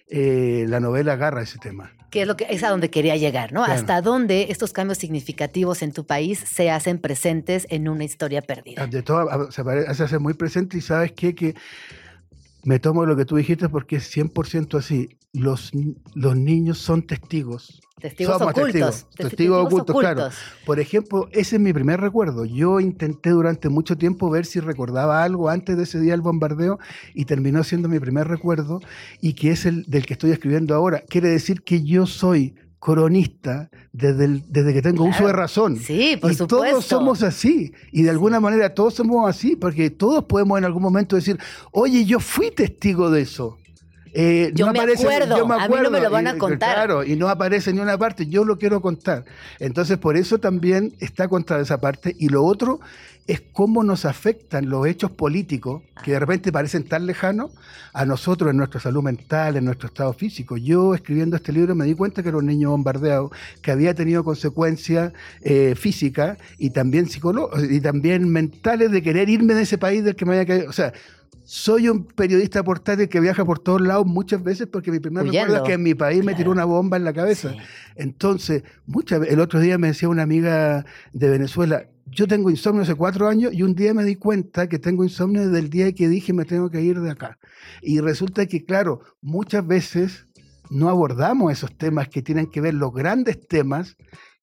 eh, 0.09 0.65
la 0.67 0.79
novela 0.79 1.13
agarra 1.13 1.43
ese 1.43 1.59
tema. 1.59 1.91
que 2.09 2.21
es 2.21 2.27
lo 2.27 2.35
que 2.35 2.47
es 2.49 2.63
a 2.63 2.69
donde 2.69 2.89
quería 2.89 3.15
llegar, 3.15 3.53
¿no? 3.53 3.63
Claro. 3.63 3.79
Hasta 3.79 4.01
dónde 4.01 4.47
estos 4.49 4.73
cambios 4.73 4.97
significativos 4.97 5.83
en 5.83 5.91
tu 5.91 6.05
país 6.05 6.39
se 6.39 6.71
hacen 6.71 6.97
presentes 6.97 7.67
en 7.69 7.87
una 7.87 8.05
historia 8.05 8.41
perdida. 8.41 8.87
De 8.87 9.03
todo, 9.03 9.51
se 9.51 9.61
hace 9.61 10.17
muy 10.17 10.33
presente 10.33 10.77
y 10.77 10.81
sabes 10.81 11.11
qué? 11.11 11.35
que 11.35 11.53
me 12.67 12.79
tomo 12.79 13.05
lo 13.05 13.15
que 13.15 13.23
tú 13.23 13.37
dijiste 13.37 13.69
porque 13.69 13.95
es 13.95 14.13
100% 14.13 14.77
así. 14.77 15.07
Los, 15.31 15.71
los 16.15 16.35
niños 16.35 16.79
son 16.79 17.01
testigos. 17.03 17.79
Testigos 18.01 18.37
Somos 18.39 18.51
ocultos. 18.51 18.71
testigos, 18.73 19.09
tes- 19.15 19.29
testigos 19.29 19.65
ocultos, 19.65 19.95
claro. 19.97 20.29
Por 20.65 20.79
ejemplo, 20.81 21.29
ese 21.31 21.55
es 21.55 21.61
mi 21.61 21.71
primer 21.71 22.01
recuerdo. 22.01 22.43
Yo 22.43 22.81
intenté 22.81 23.29
durante 23.29 23.69
mucho 23.69 23.97
tiempo 23.97 24.29
ver 24.29 24.45
si 24.45 24.59
recordaba 24.59 25.23
algo 25.23 25.47
antes 25.49 25.77
de 25.77 25.83
ese 25.83 25.99
día 26.01 26.11
del 26.11 26.21
bombardeo 26.21 26.77
y 27.13 27.23
terminó 27.23 27.63
siendo 27.63 27.87
mi 27.87 27.99
primer 27.99 28.27
recuerdo 28.27 28.81
y 29.21 29.33
que 29.33 29.51
es 29.51 29.65
el 29.65 29.83
del 29.85 30.05
que 30.05 30.13
estoy 30.13 30.31
escribiendo 30.31 30.75
ahora. 30.75 31.03
Quiere 31.07 31.29
decir 31.29 31.61
que 31.61 31.83
yo 31.83 32.05
soy 32.05 32.53
cronista 32.79 33.69
desde, 33.91 34.25
el- 34.25 34.43
desde 34.49 34.73
que 34.73 34.81
tengo 34.81 35.03
uso 35.03 35.27
de 35.27 35.33
razón. 35.33 35.77
Sí, 35.77 36.17
por 36.21 36.31
y 36.31 36.35
supuesto. 36.35 36.47
todos 36.71 36.85
somos 36.85 37.23
así. 37.23 37.71
Y 37.91 38.03
de 38.03 38.09
alguna 38.09 38.39
manera 38.39 38.73
todos 38.73 38.93
somos 38.95 39.29
así, 39.29 39.55
porque 39.55 39.89
todos 39.89 40.25
podemos 40.25 40.57
en 40.57 40.65
algún 40.65 40.83
momento 40.83 41.15
decir, 41.15 41.37
oye, 41.71 42.05
yo 42.05 42.19
fui 42.19 42.51
testigo 42.51 43.09
de 43.09 43.21
eso. 43.21 43.57
Eh, 44.19 44.51
Yo 44.55 44.73
me 44.73 44.79
acuerdo, 44.79 45.53
a 45.53 45.67
mí 45.67 45.75
no 45.83 45.91
me 45.91 45.99
lo 46.01 46.09
van 46.09 46.25
a 46.25 46.35
y- 46.35 46.37
contar. 46.39 46.73
Claro, 46.73 47.03
y 47.03 47.15
no 47.15 47.29
aparece 47.29 47.69
en 47.69 47.79
una 47.79 47.99
parte, 47.99 48.25
yo 48.25 48.43
lo 48.45 48.57
quiero 48.57 48.81
contar. 48.81 49.25
Entonces, 49.59 49.99
por 49.99 50.17
eso 50.17 50.39
también 50.39 50.95
está 50.99 51.27
contra 51.27 51.59
esa 51.59 51.79
parte. 51.79 52.15
Y 52.17 52.29
lo 52.29 52.43
otro 52.43 52.79
es 53.27 53.41
cómo 53.53 53.83
nos 53.83 54.05
afectan 54.05 54.69
los 54.69 54.87
hechos 54.87 55.11
políticos, 55.11 55.83
que 56.03 56.13
de 56.13 56.19
repente 56.19 56.51
parecen 56.51 56.83
tan 56.85 57.05
lejanos, 57.05 57.51
a 57.93 58.05
nosotros 58.05 58.49
en 58.49 58.57
nuestra 58.57 58.79
salud 58.79 59.03
mental, 59.03 59.55
en 59.55 59.65
nuestro 59.65 59.87
estado 59.89 60.13
físico. 60.13 60.57
Yo 60.57 60.95
escribiendo 60.95 61.35
este 61.35 61.51
libro 61.53 61.75
me 61.75 61.85
di 61.85 61.93
cuenta 61.93 62.23
que 62.23 62.29
era 62.29 62.37
un 62.39 62.45
niño 62.47 62.71
bombardeado, 62.71 63.29
que 63.61 63.69
había 63.71 63.93
tenido 63.93 64.23
consecuencias 64.23 65.13
eh, 65.41 65.75
físicas 65.75 66.39
y 66.57 66.71
también 66.71 67.07
psicológicas, 67.07 67.69
y 67.69 67.81
también 67.81 68.27
mentales 68.29 68.89
de 68.91 69.03
querer 69.03 69.29
irme 69.29 69.53
de 69.53 69.61
ese 69.63 69.77
país 69.77 70.03
del 70.03 70.15
que 70.15 70.25
me 70.25 70.31
había 70.33 70.45
caído. 70.47 70.69
O 70.69 70.73
sea, 70.73 70.91
soy 71.47 71.87
un 71.87 72.03
periodista 72.03 72.61
portátil 72.61 73.07
que 73.07 73.21
viaja 73.21 73.45
por 73.45 73.59
todos 73.59 73.79
lados 73.79 74.05
muchas 74.05 74.43
veces 74.43 74.67
porque 74.67 74.91
mi 74.91 74.99
primer 74.99 75.23
Huyendo. 75.23 75.45
recuerdo 75.45 75.63
es 75.63 75.67
que 75.67 75.73
en 75.75 75.83
mi 75.83 75.95
país 75.95 76.21
me 76.21 76.35
tiró 76.35 76.51
una 76.51 76.65
bomba 76.65 76.97
en 76.97 77.05
la 77.05 77.13
cabeza. 77.13 77.51
Sí. 77.51 77.57
Entonces, 77.95 78.63
muchas 78.85 79.25
el 79.25 79.39
otro 79.39 79.61
día 79.61 79.77
me 79.77 79.87
decía 79.87 80.09
una 80.09 80.23
amiga 80.23 80.85
de 81.13 81.29
Venezuela, 81.29 81.87
yo 82.05 82.27
tengo 82.27 82.49
insomnio 82.49 82.81
hace 82.81 82.95
cuatro 82.95 83.29
años 83.29 83.53
y 83.53 83.63
un 83.63 83.75
día 83.75 83.93
me 83.93 84.03
di 84.03 84.17
cuenta 84.17 84.67
que 84.67 84.77
tengo 84.77 85.05
insomnio 85.05 85.45
desde 85.45 85.59
el 85.59 85.69
día 85.69 85.93
que 85.93 86.09
dije 86.09 86.33
me 86.33 86.43
tengo 86.43 86.69
que 86.69 86.81
ir 86.81 86.99
de 86.99 87.11
acá. 87.11 87.39
Y 87.81 88.01
resulta 88.01 88.45
que, 88.45 88.65
claro, 88.65 88.99
muchas 89.21 89.65
veces 89.65 90.26
no 90.69 90.89
abordamos 90.89 91.51
esos 91.51 91.75
temas 91.77 92.09
que 92.09 92.21
tienen 92.21 92.47
que 92.47 92.61
ver 92.61 92.73
los 92.73 92.93
grandes 92.93 93.47
temas, 93.47 93.95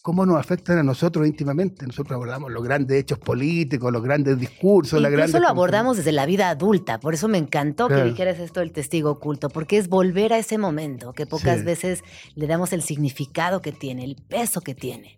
cómo 0.03 0.27
nos 0.27 0.37
afectan 0.39 0.77
a 0.79 0.83
nosotros 0.83 1.27
íntimamente. 1.27 1.87
Nosotros 1.87 2.14
abordamos 2.14 2.53
los 2.53 2.62
grandes 2.62 2.99
hechos 3.01 3.18
políticos, 3.18 3.91
los 3.91 4.03
grandes 4.03 4.39
discursos, 4.39 5.01
grandes... 5.01 5.20
Incluso 5.31 5.39
lo 5.41 5.49
abordamos 5.49 5.97
desde 5.97 6.12
la 6.12 6.27
vida 6.27 6.51
adulta, 6.51 7.01
por 7.01 7.14
eso 7.14 7.27
me 7.29 7.39
encantó 7.39 7.89
que 7.89 7.95
Claro. 7.95 8.11
dijeras 8.11 8.39
esto 8.39 8.61
del 8.61 8.72
testigo 8.72 9.11
oculto, 9.11 9.49
porque 9.49 9.79
es 9.79 9.89
volver 9.89 10.33
a 10.35 10.39
ese 10.39 10.59
momento 10.59 11.12
que 11.14 11.27
pocas 11.27 11.61
Sí. 11.61 11.64
veces 11.64 12.03
le 12.35 12.47
damos 12.47 12.72
el 12.75 12.83
significado 12.83 13.62
que 13.62 13.72
tiene, 13.72 14.05
el 14.05 14.16
peso 14.16 14.61
que 14.61 14.75
tiene. 14.75 15.16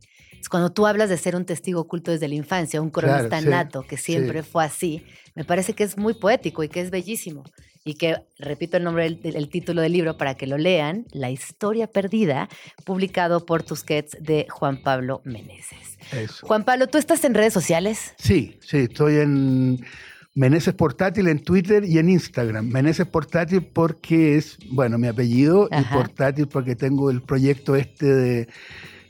Cuando 0.49 0.71
tú 0.71 0.87
hablas 0.87 1.09
de 1.09 1.17
ser 1.17 1.35
un 1.35 1.45
testigo 1.45 1.81
oculto 1.81 2.13
desde 2.13 2.29
la 2.29 2.37
infancia, 2.37 2.81
un 2.81 2.91
Claro, 2.91 3.09
cronista 3.15 3.41
sí, 3.41 3.49
nato 3.49 3.83
que 3.83 3.97
siempre 3.97 4.45
fue 4.45 4.65
así, 4.65 5.03
me 5.35 5.45
parece 5.45 5.73
que 5.73 5.83
es 5.83 5.99
muy 5.99 6.15
poético 6.15 6.63
y 6.63 6.69
que 6.69 6.81
es 6.81 6.93
bellísimo. 6.93 7.43
Y 7.87 7.95
que, 7.95 8.17
repito 8.37 8.77
el 8.77 8.83
nombre 8.83 9.07
el 9.07 9.49
título 9.49 9.81
del 9.81 9.93
libro 9.93 10.19
para 10.19 10.35
que 10.35 10.49
lo 10.49 10.59
lean, 10.59 11.07
La 11.13 11.31
historia 11.31 11.87
perdida, 11.87 12.49
publicado 12.85 13.47
por 13.47 13.63
Tusquets 13.63 14.17
de 14.21 14.49
Juan 14.51 14.83
Pablo 14.83 15.23
Meneses. 15.25 15.97
Eso. 16.11 16.45
Juan 16.49 16.65
Pablo, 16.65 16.89
¿tú 16.89 16.99
estás 16.99 17.25
en 17.25 17.35
redes 17.35 17.53
sociales? 17.53 18.13
Sí, 18.19 18.59
sí, 18.61 18.79
estoy 18.79 19.19
en 19.19 19.87
Meneses 20.35 20.75
Portátil 20.75 21.29
en 21.29 21.39
Twitter 21.39 21.85
y 21.85 21.99
en 21.99 22.09
Instagram. 22.09 22.67
Meneses 22.67 23.07
Portátil 23.07 23.63
porque 23.63 24.37
es, 24.37 24.59
bueno, 24.69 24.99
mi 24.99 25.07
apellido 25.07 25.69
Ajá. 25.71 25.81
y 25.81 25.97
portátil 25.97 26.49
porque 26.49 26.75
tengo 26.75 27.09
el 27.09 27.23
proyecto 27.23 27.77
este 27.77 28.07
de, 28.07 28.49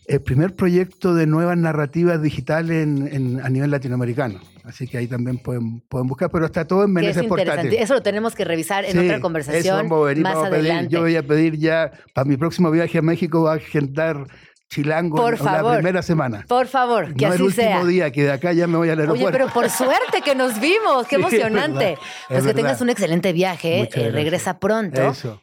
el 0.08 0.20
primer 0.22 0.54
proyecto 0.54 1.14
de 1.14 1.26
nuevas 1.26 1.56
narrativas 1.56 2.22
digitales 2.22 2.82
en, 2.84 3.08
en- 3.12 3.40
a 3.44 3.48
nivel 3.48 3.70
latinoamericano. 3.70 4.40
Así 4.64 4.86
que 4.88 4.98
ahí 4.98 5.06
también 5.06 5.38
pueden, 5.38 5.80
pueden 5.88 6.06
buscar, 6.08 6.30
pero 6.30 6.46
está 6.46 6.64
todo 6.64 6.82
en 6.84 6.90
es 6.90 6.94
Meneses. 6.94 7.24
Portátil. 7.24 7.72
Eso 7.74 7.94
lo 7.94 8.02
tenemos 8.02 8.34
que 8.34 8.44
revisar 8.44 8.84
en 8.84 8.92
Sí, 8.92 8.98
otra 8.98 9.14
eso 9.14 9.20
conversación 9.22 9.76
vamos 9.88 10.02
a 10.04 10.08
venir, 10.08 10.22
más 10.24 10.34
vamos 10.34 10.46
a 10.48 10.50
pedir. 10.50 10.64
adelante. 10.70 10.92
Yo 10.94 11.00
voy 11.02 11.16
a 11.16 11.22
pedir 11.26 11.56
ya, 11.58 11.92
para 12.14 12.24
mi 12.24 12.36
próximo 12.36 12.70
viaje 12.70 12.98
a 12.98 13.02
México, 13.02 13.40
voy 13.40 13.50
a 13.50 13.52
agendar 13.54 14.26
Chilango 14.68 15.16
Por 15.16 15.34
en 15.34 15.44
la 15.44 15.50
favor. 15.52 15.74
primera 15.76 16.02
semana. 16.02 16.44
Por 16.48 16.66
favor, 16.66 17.14
que 17.14 17.26
no 17.26 17.28
el 17.28 17.34
así 17.34 17.42
último 17.44 17.66
sea. 17.68 17.84
día, 17.84 18.10
que 18.10 18.24
de 18.24 18.32
acá 18.32 18.52
ya 18.52 18.66
me 18.66 18.76
voy 18.76 18.88
al 18.90 18.98
Oye, 18.98 19.02
aeropuerto. 19.08 19.32
pero 19.38 19.52
por 19.52 19.70
suerte 19.70 20.22
que 20.24 20.34
nos 20.34 20.60
vimos, 20.60 21.06
qué 21.08 21.16
Sí, 21.16 21.22
es 21.22 21.32
emocionante. 21.32 21.84
verdad, 21.84 21.94
pues 21.96 22.04
es 22.04 22.26
que 22.28 22.34
verdad. 22.46 22.54
tengas 22.54 22.80
un 22.80 22.90
excelente 22.90 23.32
viaje, 23.32 23.88
eh, 23.94 24.10
regresa 24.10 24.58
pronto. 24.58 25.00
Eso. 25.10 25.40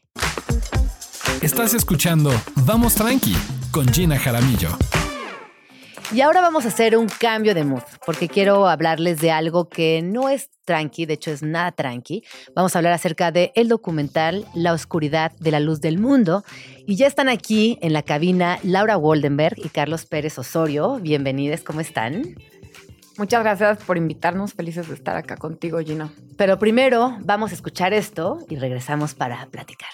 Estás 1.41 1.73
escuchando 1.73 2.31
Vamos 2.65 2.95
Tranqui 2.95 3.35
con 3.73 3.91
Gina 3.91 4.19
Jaramillo. 4.19 4.69
Y 6.13 6.21
ahora 6.21 6.41
vamos 6.41 6.63
a 6.65 6.67
hacer 6.67 6.95
un 6.95 7.07
cambio 7.07 7.55
de 7.55 7.63
mood, 7.63 7.81
porque 8.05 8.29
quiero 8.29 8.67
hablarles 8.67 9.19
de 9.19 9.31
algo 9.31 9.67
que 9.67 10.03
no 10.03 10.29
es 10.29 10.51
tranqui, 10.63 11.07
de 11.07 11.15
hecho 11.15 11.31
es 11.31 11.41
nada 11.41 11.71
tranqui. 11.71 12.23
Vamos 12.55 12.75
a 12.75 12.79
hablar 12.79 12.93
acerca 12.93 13.31
del 13.31 13.51
el 13.55 13.69
documental 13.69 14.45
La 14.53 14.73
oscuridad 14.73 15.31
de 15.39 15.49
la 15.49 15.59
luz 15.59 15.81
del 15.81 15.97
mundo. 15.97 16.43
Y 16.85 16.97
ya 16.97 17.07
están 17.07 17.29
aquí 17.29 17.79
en 17.81 17.93
la 17.93 18.03
cabina 18.03 18.59
Laura 18.61 18.95
Waldenberg 18.95 19.57
y 19.57 19.69
Carlos 19.69 20.05
Pérez 20.05 20.37
Osorio. 20.37 20.99
Bienvenidos, 21.01 21.61
¿cómo 21.61 21.79
están? 21.81 22.35
Muchas 23.17 23.41
gracias 23.41 23.79
por 23.83 23.97
invitarnos. 23.97 24.53
Felices 24.53 24.87
de 24.87 24.93
estar 24.93 25.17
acá 25.17 25.35
contigo, 25.35 25.79
Gina. 25.79 26.13
Pero 26.37 26.59
primero 26.59 27.17
vamos 27.21 27.49
a 27.49 27.55
escuchar 27.55 27.91
esto 27.91 28.37
y 28.49 28.55
regresamos 28.57 29.15
para 29.15 29.47
platicar. 29.47 29.89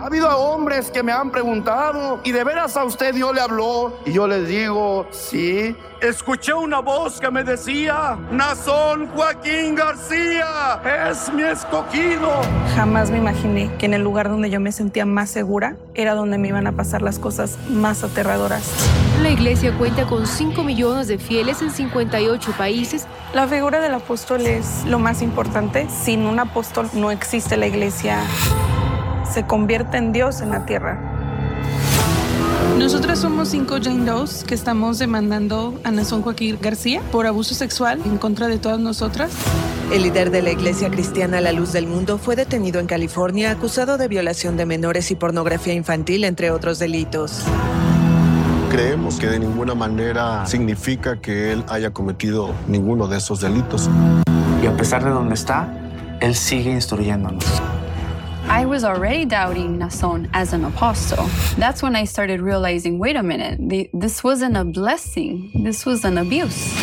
Ha 0.00 0.06
habido 0.06 0.28
hombres 0.30 0.92
que 0.92 1.02
me 1.02 1.10
han 1.10 1.32
preguntado, 1.32 2.20
¿y 2.22 2.30
de 2.30 2.44
veras 2.44 2.76
a 2.76 2.84
usted 2.84 3.12
Dios 3.12 3.34
le 3.34 3.40
habló? 3.40 3.98
Y 4.06 4.12
yo 4.12 4.28
les 4.28 4.46
digo, 4.46 5.08
sí. 5.10 5.74
Escuché 6.00 6.52
una 6.52 6.78
voz 6.78 7.18
que 7.18 7.28
me 7.32 7.42
decía, 7.42 8.16
Nazón 8.30 9.08
Joaquín 9.08 9.74
García 9.74 10.80
es 11.10 11.32
mi 11.32 11.42
escogido. 11.42 12.30
Jamás 12.76 13.10
me 13.10 13.18
imaginé 13.18 13.74
que 13.78 13.86
en 13.86 13.94
el 13.94 14.02
lugar 14.02 14.28
donde 14.28 14.50
yo 14.50 14.60
me 14.60 14.70
sentía 14.70 15.04
más 15.04 15.30
segura 15.30 15.74
era 15.94 16.14
donde 16.14 16.38
me 16.38 16.46
iban 16.46 16.68
a 16.68 16.72
pasar 16.72 17.02
las 17.02 17.18
cosas 17.18 17.58
más 17.68 18.04
aterradoras. 18.04 18.70
La 19.20 19.30
iglesia 19.30 19.76
cuenta 19.76 20.06
con 20.06 20.28
5 20.28 20.62
millones 20.62 21.08
de 21.08 21.18
fieles 21.18 21.60
en 21.60 21.72
58 21.72 22.52
países. 22.56 23.08
La 23.34 23.48
figura 23.48 23.80
del 23.80 23.94
apóstol 23.94 24.46
es 24.46 24.84
lo 24.84 25.00
más 25.00 25.22
importante. 25.22 25.88
Sin 25.90 26.24
un 26.24 26.38
apóstol 26.38 26.88
no 26.92 27.10
existe 27.10 27.56
la 27.56 27.66
iglesia. 27.66 28.20
Se 29.32 29.46
convierte 29.46 29.96
en 29.98 30.12
Dios 30.12 30.40
en 30.40 30.50
la 30.50 30.64
tierra. 30.64 30.98
Nosotras 32.78 33.18
somos 33.18 33.48
cinco 33.48 33.76
Jane 33.82 34.04
Does 34.04 34.44
que 34.44 34.54
estamos 34.54 34.98
demandando 34.98 35.78
a 35.84 35.90
Nazón 35.90 36.22
Joaquín 36.22 36.58
García 36.60 37.02
por 37.10 37.26
abuso 37.26 37.54
sexual 37.54 38.00
en 38.04 38.18
contra 38.18 38.46
de 38.46 38.58
todas 38.58 38.78
nosotras. 38.78 39.32
El 39.92 40.02
líder 40.02 40.30
de 40.30 40.42
la 40.42 40.52
Iglesia 40.52 40.88
Cristiana 40.88 41.40
La 41.40 41.52
Luz 41.52 41.72
del 41.72 41.86
Mundo 41.86 42.18
fue 42.18 42.36
detenido 42.36 42.78
en 42.78 42.86
California 42.86 43.50
acusado 43.50 43.98
de 43.98 44.06
violación 44.06 44.56
de 44.56 44.64
menores 44.64 45.10
y 45.10 45.16
pornografía 45.16 45.74
infantil, 45.74 46.24
entre 46.24 46.50
otros 46.50 46.78
delitos. 46.78 47.42
Creemos 48.70 49.18
que 49.18 49.26
de 49.26 49.38
ninguna 49.38 49.74
manera 49.74 50.46
significa 50.46 51.20
que 51.20 51.52
él 51.52 51.64
haya 51.68 51.90
cometido 51.90 52.54
ninguno 52.68 53.08
de 53.08 53.18
esos 53.18 53.40
delitos. 53.40 53.90
Y 54.62 54.66
a 54.66 54.76
pesar 54.76 55.04
de 55.04 55.10
donde 55.10 55.34
está, 55.34 55.68
él 56.20 56.34
sigue 56.34 56.70
instruyéndonos. 56.70 57.44
I 58.50 58.64
was 58.64 58.82
already 58.82 59.26
doubting 59.26 59.78
Nason 59.78 60.30
as 60.32 60.54
an 60.54 60.64
apostle. 60.64 61.26
That's 61.58 61.82
when 61.82 61.94
I 61.94 62.04
started 62.04 62.40
realizing 62.40 62.98
wait 62.98 63.14
a 63.14 63.22
minute, 63.22 63.58
the, 63.60 63.90
this 63.92 64.24
wasn't 64.24 64.56
a 64.56 64.64
blessing, 64.64 65.50
this 65.54 65.84
was 65.84 66.02
an 66.04 66.16
abuse. 66.16 66.74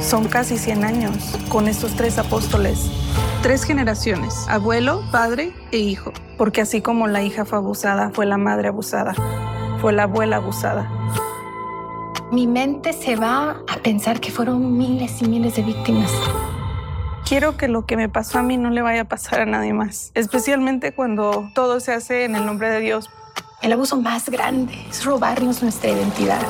Son 0.00 0.28
casi 0.28 0.58
100 0.58 0.82
años 0.82 1.38
con 1.48 1.68
estos 1.68 1.94
tres 1.94 2.18
apóstoles. 2.18 2.90
Tres 3.42 3.62
generaciones, 3.62 4.34
abuelo, 4.48 5.04
padre 5.12 5.52
e 5.70 5.78
hijo. 5.78 6.12
Porque 6.36 6.60
así 6.60 6.80
como 6.80 7.06
la 7.06 7.22
hija 7.22 7.44
fue 7.44 7.58
abusada, 7.58 8.10
fue 8.10 8.26
la 8.26 8.36
madre 8.36 8.66
abusada, 8.66 9.14
fue 9.80 9.92
la 9.92 10.04
abuela 10.04 10.36
abusada. 10.36 10.90
Mi 12.32 12.48
mente 12.48 12.92
se 12.92 13.14
va 13.14 13.62
a 13.68 13.76
pensar 13.84 14.18
que 14.18 14.32
fueron 14.32 14.76
miles 14.76 15.22
y 15.22 15.28
miles 15.28 15.54
de 15.54 15.62
víctimas. 15.62 16.10
Quiero 17.32 17.56
que 17.56 17.66
lo 17.66 17.86
que 17.86 17.96
me 17.96 18.10
pasó 18.10 18.40
a 18.40 18.42
mí 18.42 18.58
no 18.58 18.68
le 18.68 18.82
vaya 18.82 19.00
a 19.00 19.04
pasar 19.04 19.40
a 19.40 19.46
nadie 19.46 19.72
más, 19.72 20.12
especialmente 20.14 20.92
cuando 20.92 21.48
todo 21.54 21.80
se 21.80 21.94
hace 21.94 22.26
en 22.26 22.36
el 22.36 22.44
nombre 22.44 22.68
de 22.68 22.80
Dios. 22.80 23.08
El 23.62 23.72
abuso 23.72 23.96
más 23.96 24.28
grande 24.28 24.74
es 24.90 25.02
robarnos 25.02 25.62
nuestra 25.62 25.92
identidad. 25.92 26.42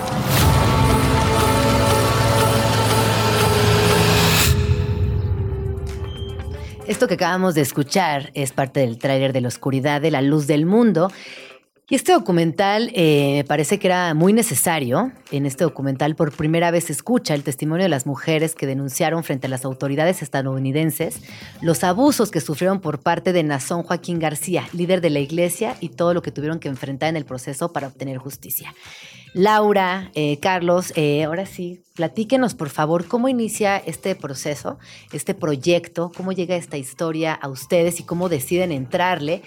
Esto 6.89 7.07
que 7.07 7.14
acabamos 7.14 7.55
de 7.55 7.61
escuchar 7.61 8.33
es 8.35 8.51
parte 8.51 8.80
del 8.80 8.99
tráiler 8.99 9.33
de 9.33 9.41
la 9.41 9.49
oscuridad 9.49 10.01
de 10.01 10.11
la 10.11 10.20
luz 10.20 10.49
del 10.49 10.66
mundo. 10.66 11.12
Y 11.93 11.95
este 11.95 12.12
documental 12.12 12.90
eh, 12.95 13.32
me 13.34 13.45
parece 13.45 13.78
que 13.78 13.86
era 13.86 14.14
muy 14.14 14.32
necesario. 14.32 15.12
En 15.30 15.45
este 15.45 15.64
documental 15.64 16.16
por 16.16 16.32
primera 16.32 16.70
vez 16.70 16.84
se 16.84 16.95
escucha 16.95 17.34
el 17.34 17.43
testimonio 17.43 17.82
de 17.82 17.90
las 17.90 18.07
mujeres 18.07 18.55
que 18.55 18.66
denunciaron 18.66 19.24
frente 19.24 19.47
a 19.47 19.51
las 19.51 19.66
autoridades 19.66 20.22
estadounidenses 20.22 21.20
los 21.61 21.84
abusos 21.84 22.30
que 22.30 22.40
sufrieron 22.40 22.80
por 22.80 23.01
parte 23.01 23.34
de 23.34 23.43
Nazón 23.43 23.82
Joaquín 23.82 24.20
García, 24.20 24.66
líder 24.72 25.03
de 25.03 25.11
la 25.11 25.18
iglesia, 25.18 25.76
y 25.80 25.90
todo 25.90 26.14
lo 26.14 26.22
que 26.22 26.32
tuvieron 26.32 26.61
que 26.61 26.68
enfrentar 26.68 27.11
en 27.11 27.16
el 27.16 27.26
proceso 27.26 27.74
para 27.74 27.88
obtener 27.88 28.16
justicia. 28.16 28.74
Laura, 29.34 30.11
eh, 30.14 30.38
Carlos, 30.40 30.93
eh, 30.97 31.24
ahora 31.24 31.47
sí, 31.47 31.82
platíquenos 31.95 32.55
por 32.55 32.68
favor 32.68 33.07
cómo 33.07 33.28
inicia 33.28 33.76
este 33.78 34.14
proceso, 34.14 34.78
este 35.12 35.34
proyecto, 35.34 36.12
cómo 36.14 36.32
llega 36.32 36.57
esta 36.57 36.76
historia 36.76 37.32
a 37.34 37.49
ustedes 37.49 38.01
y 38.01 38.03
cómo 38.03 38.28
deciden 38.28 38.72
entrarle 38.72 39.43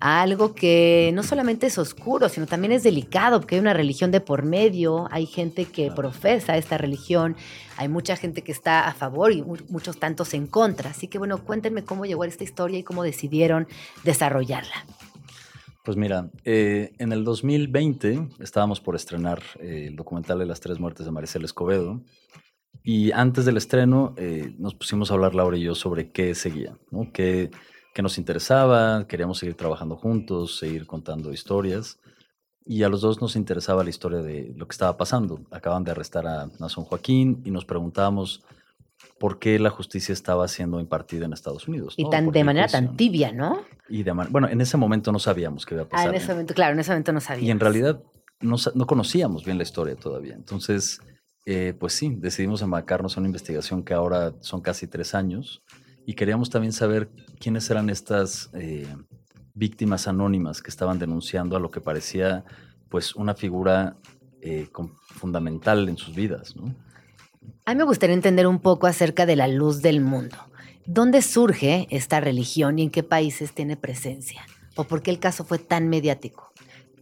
a 0.00 0.22
algo 0.22 0.54
que 0.54 1.10
no 1.14 1.22
solamente 1.22 1.66
es 1.66 1.76
oscuro, 1.76 2.30
sino 2.30 2.46
también 2.46 2.72
es 2.72 2.82
delicado, 2.82 3.38
porque 3.40 3.56
hay 3.56 3.60
una 3.60 3.74
religión 3.74 4.10
de 4.10 4.20
por 4.22 4.44
medio, 4.44 5.06
hay 5.10 5.26
gente 5.26 5.66
que 5.66 5.90
profesa 5.90 6.56
esta 6.56 6.78
religión, 6.78 7.36
hay 7.76 7.88
mucha 7.88 8.16
gente 8.16 8.42
que 8.42 8.50
está 8.50 8.88
a 8.88 8.94
favor 8.94 9.30
y 9.30 9.42
muchos 9.42 9.98
tantos 9.98 10.32
en 10.32 10.46
contra. 10.46 10.90
Así 10.90 11.06
que 11.06 11.18
bueno, 11.18 11.44
cuéntenme 11.44 11.84
cómo 11.84 12.06
llegó 12.06 12.22
a 12.22 12.26
esta 12.26 12.44
historia 12.44 12.78
y 12.78 12.82
cómo 12.82 13.02
decidieron 13.02 13.68
desarrollarla. 14.02 14.86
Pues 15.84 15.96
mira, 15.96 16.30
eh, 16.44 16.92
en 16.98 17.12
el 17.12 17.24
2020 17.24 18.28
estábamos 18.38 18.80
por 18.80 18.96
estrenar 18.96 19.42
eh, 19.60 19.86
el 19.88 19.96
documental 19.96 20.38
de 20.38 20.46
las 20.46 20.60
tres 20.60 20.78
muertes 20.78 21.04
de 21.04 21.12
Maricel 21.12 21.44
Escobedo. 21.44 22.02
Y 22.82 23.12
antes 23.12 23.44
del 23.44 23.58
estreno 23.58 24.14
eh, 24.16 24.54
nos 24.58 24.74
pusimos 24.74 25.10
a 25.10 25.14
hablar 25.14 25.34
Laura 25.34 25.58
y 25.58 25.62
yo 25.62 25.74
sobre 25.74 26.10
qué 26.10 26.34
seguía, 26.34 26.78
¿no? 26.90 27.10
qué, 27.12 27.50
qué 27.94 28.02
nos 28.02 28.18
interesaba, 28.18 29.06
queríamos 29.06 29.38
seguir 29.38 29.56
trabajando 29.56 29.96
juntos, 29.96 30.58
seguir 30.58 30.86
contando 30.86 31.32
historias. 31.32 31.98
Y 32.64 32.82
a 32.82 32.88
los 32.88 33.00
dos 33.00 33.20
nos 33.20 33.36
interesaba 33.36 33.82
la 33.82 33.90
historia 33.90 34.20
de 34.20 34.52
lo 34.56 34.66
que 34.66 34.72
estaba 34.72 34.96
pasando. 34.96 35.40
Acaban 35.50 35.82
de 35.82 35.90
arrestar 35.90 36.26
a 36.26 36.48
Nason 36.58 36.84
Joaquín 36.84 37.42
y 37.44 37.50
nos 37.50 37.64
preguntábamos 37.64 38.44
por 39.18 39.38
qué 39.38 39.58
la 39.58 39.70
justicia 39.70 40.12
estaba 40.12 40.46
siendo 40.46 40.78
impartida 40.78 41.24
en 41.24 41.32
Estados 41.32 41.66
Unidos. 41.66 41.94
Y 41.96 42.08
tan, 42.08 42.30
de 42.30 42.44
manera 42.44 42.68
tan 42.68 42.96
tibia, 42.96 43.32
¿no? 43.32 43.62
Y 43.88 44.02
de 44.02 44.12
bueno, 44.12 44.48
en 44.48 44.60
ese 44.60 44.76
momento 44.76 45.10
no 45.10 45.18
sabíamos 45.18 45.66
qué 45.66 45.74
iba 45.74 45.84
a 45.84 45.88
pasar. 45.88 46.06
Ah, 46.06 46.10
en 46.10 46.16
ese 46.16 46.32
momento, 46.32 46.54
claro, 46.54 46.74
en 46.74 46.80
ese 46.80 46.90
momento 46.90 47.12
no 47.12 47.20
sabíamos. 47.20 47.48
Y 47.48 47.50
en 47.50 47.60
realidad 47.60 48.02
no, 48.40 48.56
no 48.74 48.86
conocíamos 48.86 49.44
bien 49.44 49.56
la 49.56 49.64
historia 49.64 49.96
todavía. 49.96 50.34
Entonces, 50.34 51.00
eh, 51.46 51.74
pues 51.78 51.94
sí, 51.94 52.14
decidimos 52.16 52.62
embarcarnos 52.62 53.16
en 53.16 53.22
una 53.22 53.28
investigación 53.28 53.82
que 53.82 53.94
ahora 53.94 54.34
son 54.40 54.60
casi 54.60 54.86
tres 54.86 55.14
años 55.14 55.62
y 56.10 56.14
queríamos 56.14 56.50
también 56.50 56.72
saber 56.72 57.08
quiénes 57.38 57.70
eran 57.70 57.88
estas 57.88 58.50
eh, 58.54 58.84
víctimas 59.54 60.08
anónimas 60.08 60.60
que 60.60 60.68
estaban 60.68 60.98
denunciando 60.98 61.56
a 61.56 61.60
lo 61.60 61.70
que 61.70 61.80
parecía 61.80 62.44
pues 62.88 63.14
una 63.14 63.34
figura 63.34 63.96
eh, 64.40 64.66
fundamental 65.06 65.88
en 65.88 65.96
sus 65.96 66.16
vidas, 66.16 66.56
¿no? 66.56 66.74
A 67.64 67.70
mí 67.70 67.78
me 67.78 67.84
gustaría 67.84 68.14
entender 68.14 68.48
un 68.48 68.58
poco 68.58 68.88
acerca 68.88 69.24
de 69.24 69.36
la 69.36 69.46
luz 69.46 69.82
del 69.82 70.00
mundo. 70.00 70.36
¿Dónde 70.84 71.22
surge 71.22 71.86
esta 71.90 72.18
religión 72.18 72.80
y 72.80 72.82
en 72.82 72.90
qué 72.90 73.04
países 73.04 73.52
tiene 73.52 73.76
presencia? 73.76 74.44
¿O 74.74 74.82
por 74.82 75.02
qué 75.02 75.12
el 75.12 75.20
caso 75.20 75.44
fue 75.44 75.60
tan 75.60 75.88
mediático? 75.88 76.52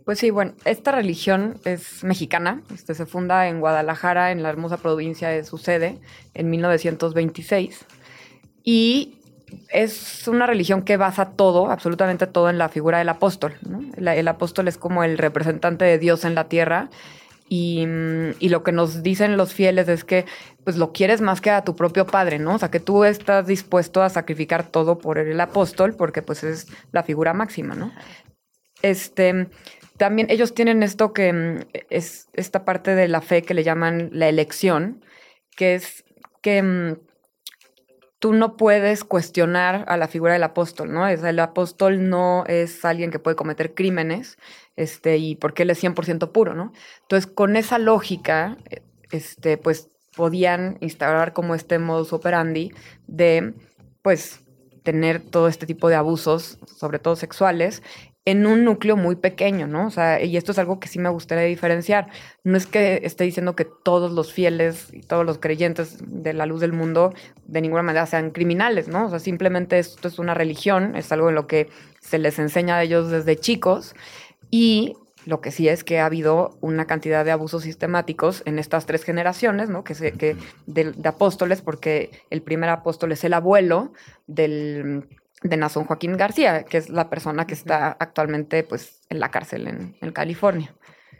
Pues 0.04 0.18
sí, 0.18 0.30
bueno, 0.30 0.52
esta 0.66 0.92
religión 0.92 1.58
es 1.64 2.04
mexicana, 2.04 2.62
este, 2.74 2.94
se 2.94 3.06
funda 3.06 3.48
en 3.48 3.60
Guadalajara, 3.60 4.32
en 4.32 4.42
la 4.42 4.50
hermosa 4.50 4.76
provincia 4.76 5.30
de 5.30 5.44
su 5.44 5.56
sede, 5.56 5.98
en 6.34 6.50
1926. 6.50 7.86
Y 8.70 9.14
es 9.70 10.28
una 10.28 10.46
religión 10.46 10.82
que 10.82 10.96
basa 10.96 11.30
todo, 11.30 11.70
absolutamente 11.70 12.26
todo, 12.26 12.50
en 12.50 12.58
la 12.58 12.68
figura 12.68 12.98
del 12.98 13.08
apóstol. 13.08 13.54
el 13.96 14.28
apóstol 14.28 14.68
es 14.68 14.76
como 14.76 15.04
el 15.04 15.16
representante 15.16 15.84
de 15.84 15.98
Dios 15.98 16.24
en 16.24 16.34
la 16.34 16.48
tierra 16.48 16.90
Mm, 17.50 18.32
y, 18.38 18.48
lo 18.50 18.62
que 18.62 18.72
nos 18.72 19.02
dicen 19.02 19.36
los 19.36 19.54
fieles 19.54 19.88
es 19.88 20.04
que 20.04 20.26
pues 20.64 20.76
lo 20.76 20.92
quieres 20.92 21.20
más 21.22 21.40
que 21.40 21.50
a 21.50 21.64
tu 21.64 21.76
propio 21.76 22.06
padre, 22.06 22.38
¿no? 22.38 22.54
O 22.54 22.58
sea, 22.58 22.70
que 22.70 22.80
tú 22.80 23.04
estás 23.04 23.46
dispuesto 23.46 24.02
a 24.02 24.10
sacrificar 24.10 24.66
todo 24.68 24.98
por 24.98 25.18
el 25.18 25.40
apóstol 25.40 25.94
porque 25.94 26.20
pues 26.22 26.44
es 26.44 26.66
la 26.92 27.02
figura 27.02 27.32
máxima, 27.32 27.74
¿no? 27.74 27.92
Este, 28.82 29.48
también 29.96 30.28
ellos 30.30 30.54
tienen 30.54 30.82
esto 30.82 31.12
que 31.12 31.32
mm, 31.32 31.60
es 31.90 32.28
esta 32.34 32.64
parte 32.64 32.94
de 32.94 33.08
la 33.08 33.22
fe 33.22 33.42
que 33.42 33.54
le 33.54 33.64
llaman 33.64 34.10
la 34.12 34.28
elección, 34.28 35.02
que 35.56 35.74
es 35.74 36.04
que 36.42 36.62
mm, 36.62 36.96
tú 38.18 38.32
no 38.32 38.56
puedes 38.56 39.04
cuestionar 39.04 39.84
a 39.88 39.96
la 39.96 40.08
figura 40.08 40.32
del 40.32 40.42
apóstol, 40.42 40.92
¿no? 40.92 41.06
Es, 41.06 41.22
el 41.22 41.38
apóstol 41.38 42.08
no 42.08 42.44
es 42.46 42.84
alguien 42.84 43.10
que 43.10 43.18
puede 43.18 43.36
cometer 43.36 43.74
crímenes, 43.74 44.38
este, 44.76 45.18
y 45.18 45.36
porque 45.36 45.62
él 45.62 45.70
es 45.70 45.82
100% 45.82 46.32
puro, 46.32 46.54
¿no? 46.54 46.72
Entonces, 47.02 47.30
con 47.30 47.56
esa 47.56 47.78
lógica, 47.78 48.56
este, 49.10 49.56
pues 49.56 49.88
podían 50.16 50.78
instaurar 50.80 51.32
como 51.32 51.54
este 51.54 51.78
modus 51.78 52.12
operandi 52.12 52.72
de, 53.06 53.54
pues, 54.02 54.40
tener 54.82 55.20
todo 55.20 55.48
este 55.48 55.66
tipo 55.66 55.88
de 55.88 55.96
abusos, 55.96 56.58
sobre 56.66 56.98
todo 56.98 57.14
sexuales, 57.14 57.82
en 58.28 58.46
un 58.46 58.62
núcleo 58.62 58.94
muy 58.94 59.16
pequeño, 59.16 59.66
¿no? 59.66 59.86
O 59.86 59.90
sea, 59.90 60.22
y 60.22 60.36
esto 60.36 60.52
es 60.52 60.58
algo 60.58 60.78
que 60.78 60.86
sí 60.86 60.98
me 60.98 61.08
gustaría 61.08 61.44
diferenciar. 61.44 62.08
No 62.44 62.58
es 62.58 62.66
que 62.66 63.00
esté 63.04 63.24
diciendo 63.24 63.56
que 63.56 63.64
todos 63.64 64.12
los 64.12 64.34
fieles 64.34 64.88
y 64.92 65.00
todos 65.00 65.24
los 65.24 65.38
creyentes 65.38 65.96
de 66.06 66.34
la 66.34 66.44
luz 66.44 66.60
del 66.60 66.74
mundo 66.74 67.14
de 67.46 67.62
ninguna 67.62 67.82
manera 67.82 68.04
sean 68.04 68.30
criminales, 68.30 68.86
¿no? 68.86 69.06
O 69.06 69.08
sea, 69.08 69.18
simplemente 69.18 69.78
esto 69.78 70.08
es 70.08 70.18
una 70.18 70.34
religión, 70.34 70.94
es 70.94 71.10
algo 71.10 71.30
en 71.30 71.36
lo 71.36 71.46
que 71.46 71.70
se 72.02 72.18
les 72.18 72.38
enseña 72.38 72.76
a 72.76 72.82
ellos 72.82 73.10
desde 73.10 73.34
chicos 73.36 73.94
y 74.50 74.94
lo 75.24 75.40
que 75.40 75.50
sí 75.50 75.66
es 75.66 75.82
que 75.82 75.98
ha 75.98 76.04
habido 76.04 76.58
una 76.60 76.86
cantidad 76.86 77.24
de 77.24 77.30
abusos 77.30 77.62
sistemáticos 77.62 78.42
en 78.44 78.58
estas 78.58 78.84
tres 78.84 79.04
generaciones, 79.04 79.70
¿no? 79.70 79.84
Que, 79.84 79.94
se, 79.94 80.12
que 80.12 80.36
de, 80.66 80.92
de 80.92 81.08
apóstoles, 81.08 81.62
porque 81.62 82.10
el 82.28 82.42
primer 82.42 82.68
apóstol 82.68 83.12
es 83.12 83.24
el 83.24 83.32
abuelo 83.32 83.94
del 84.26 85.06
de 85.42 85.56
Nazón 85.56 85.84
Joaquín 85.84 86.16
García, 86.16 86.64
que 86.64 86.78
es 86.78 86.88
la 86.88 87.08
persona 87.10 87.46
que 87.46 87.54
está 87.54 87.96
actualmente 87.98 88.62
pues, 88.64 89.00
en 89.08 89.20
la 89.20 89.30
cárcel 89.30 89.68
en, 90.00 90.12
California. 90.12 90.74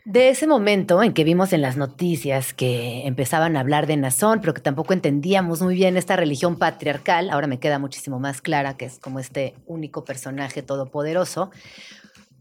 De 0.05 0.31
ese 0.31 0.47
momento 0.47 1.03
en 1.03 1.13
que 1.13 1.23
vimos 1.23 1.53
en 1.53 1.61
las 1.61 1.77
noticias 1.77 2.55
que 2.55 3.07
empezaban 3.07 3.57
a 3.57 3.61
hablar 3.61 3.87
de 3.87 3.97
Nazón, 3.97 4.41
pero 4.41 4.55
que 4.55 4.63
tampoco 4.63 4.95
entendíamos 4.95 5.61
muy 5.61 5.75
bien 5.75 5.97
esta 5.97 6.17
religión 6.17 6.59
patriarcal, 6.59 7.29
ahora 7.31 7.47
me 7.47 7.61
queda 7.61 7.79
muchísimo 7.79 8.19
más 8.19 8.41
clara 8.41 8.77
que 8.77 8.87
es 8.87 8.99
como 8.99 9.21
este 9.21 9.55
único 9.67 10.05
personaje 10.05 10.63
todopoderoso. 10.63 11.51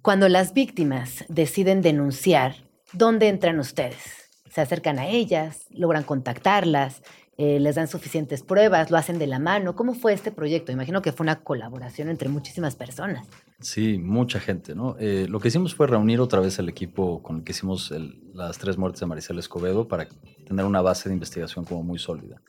Cuando 0.01 0.29
las 0.29 0.53
víctimas 0.53 1.25
deciden 1.27 1.81
denunciar, 1.81 2.55
¿dónde 2.93 3.27
entran 3.27 3.59
ustedes? 3.59 4.29
¿Se 4.49 4.61
acercan 4.61 4.97
a 4.97 5.07
ellas? 5.07 5.65
¿Logran 5.69 6.03
contactarlas? 6.03 7.03
Eh, 7.39 7.59
les 7.59 7.75
dan 7.75 7.87
suficientes 7.87 8.41
pruebas, 8.41 8.89
lo 8.89 8.97
hacen 8.97 9.19
de 9.19 9.27
la 9.27 9.37
mano. 9.37 9.75
¿Cómo 9.75 9.93
fue 9.93 10.11
este 10.11 10.31
proyecto? 10.31 10.71
Imagino 10.71 11.03
que 11.03 11.11
fue 11.11 11.23
una 11.23 11.41
colaboración 11.41 12.09
entre 12.09 12.29
muchísimas 12.29 12.75
personas. 12.75 13.27
Sí, 13.59 13.99
mucha 13.99 14.39
gente, 14.39 14.73
¿no? 14.73 14.95
Eh, 14.99 15.27
lo 15.29 15.39
que 15.39 15.49
hicimos 15.49 15.75
fue 15.75 15.85
reunir 15.85 16.19
otra 16.19 16.39
vez 16.39 16.57
el 16.57 16.67
equipo 16.67 17.21
con 17.21 17.37
el 17.37 17.43
que 17.43 17.51
hicimos 17.51 17.93
las 18.33 18.57
tres 18.57 18.79
muertes 18.79 19.01
de 19.01 19.05
Maricel 19.05 19.37
Escobedo 19.37 19.87
para 19.87 20.07
tener 20.47 20.65
una 20.65 20.81
base 20.81 21.09
de 21.09 21.13
investigación 21.13 21.63
como 21.63 21.83
muy 21.83 21.99
sólida. 21.99 22.41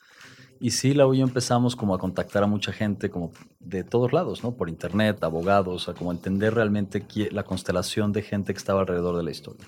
Y 0.60 0.70
sí, 0.70 0.94
la 0.94 1.04
y 1.12 1.18
yo 1.18 1.24
empezamos 1.24 1.76
como 1.76 1.94
a 1.94 1.98
contactar 1.98 2.42
a 2.42 2.46
mucha 2.46 2.72
gente 2.72 3.10
como 3.10 3.30
de 3.60 3.84
todos 3.84 4.12
lados, 4.14 4.42
¿no? 4.42 4.56
Por 4.56 4.70
internet, 4.70 5.22
abogados, 5.22 5.88
a 5.90 5.94
como 5.94 6.12
entender 6.12 6.54
realmente 6.54 7.04
la 7.30 7.44
constelación 7.44 8.12
de 8.12 8.22
gente 8.22 8.54
que 8.54 8.58
estaba 8.58 8.80
alrededor 8.80 9.18
de 9.18 9.22
la 9.22 9.30
historia. 9.30 9.66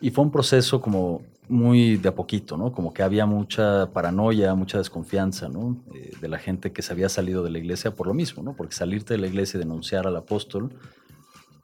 Y 0.00 0.10
fue 0.10 0.24
un 0.24 0.32
proceso 0.32 0.80
como 0.80 1.22
muy 1.50 1.96
de 1.96 2.08
a 2.08 2.14
poquito, 2.14 2.56
¿no? 2.56 2.72
Como 2.72 2.94
que 2.94 3.02
había 3.02 3.26
mucha 3.26 3.90
paranoia, 3.92 4.54
mucha 4.54 4.78
desconfianza, 4.78 5.48
¿no? 5.48 5.76
Eh, 5.94 6.12
de 6.20 6.28
la 6.28 6.38
gente 6.38 6.72
que 6.72 6.80
se 6.82 6.92
había 6.92 7.08
salido 7.08 7.42
de 7.42 7.50
la 7.50 7.58
iglesia 7.58 7.90
por 7.94 8.06
lo 8.06 8.14
mismo, 8.14 8.42
¿no? 8.42 8.54
Porque 8.54 8.74
salirte 8.74 9.14
de 9.14 9.18
la 9.20 9.26
iglesia 9.26 9.58
y 9.58 9.60
denunciar 9.60 10.06
al 10.06 10.16
apóstol 10.16 10.72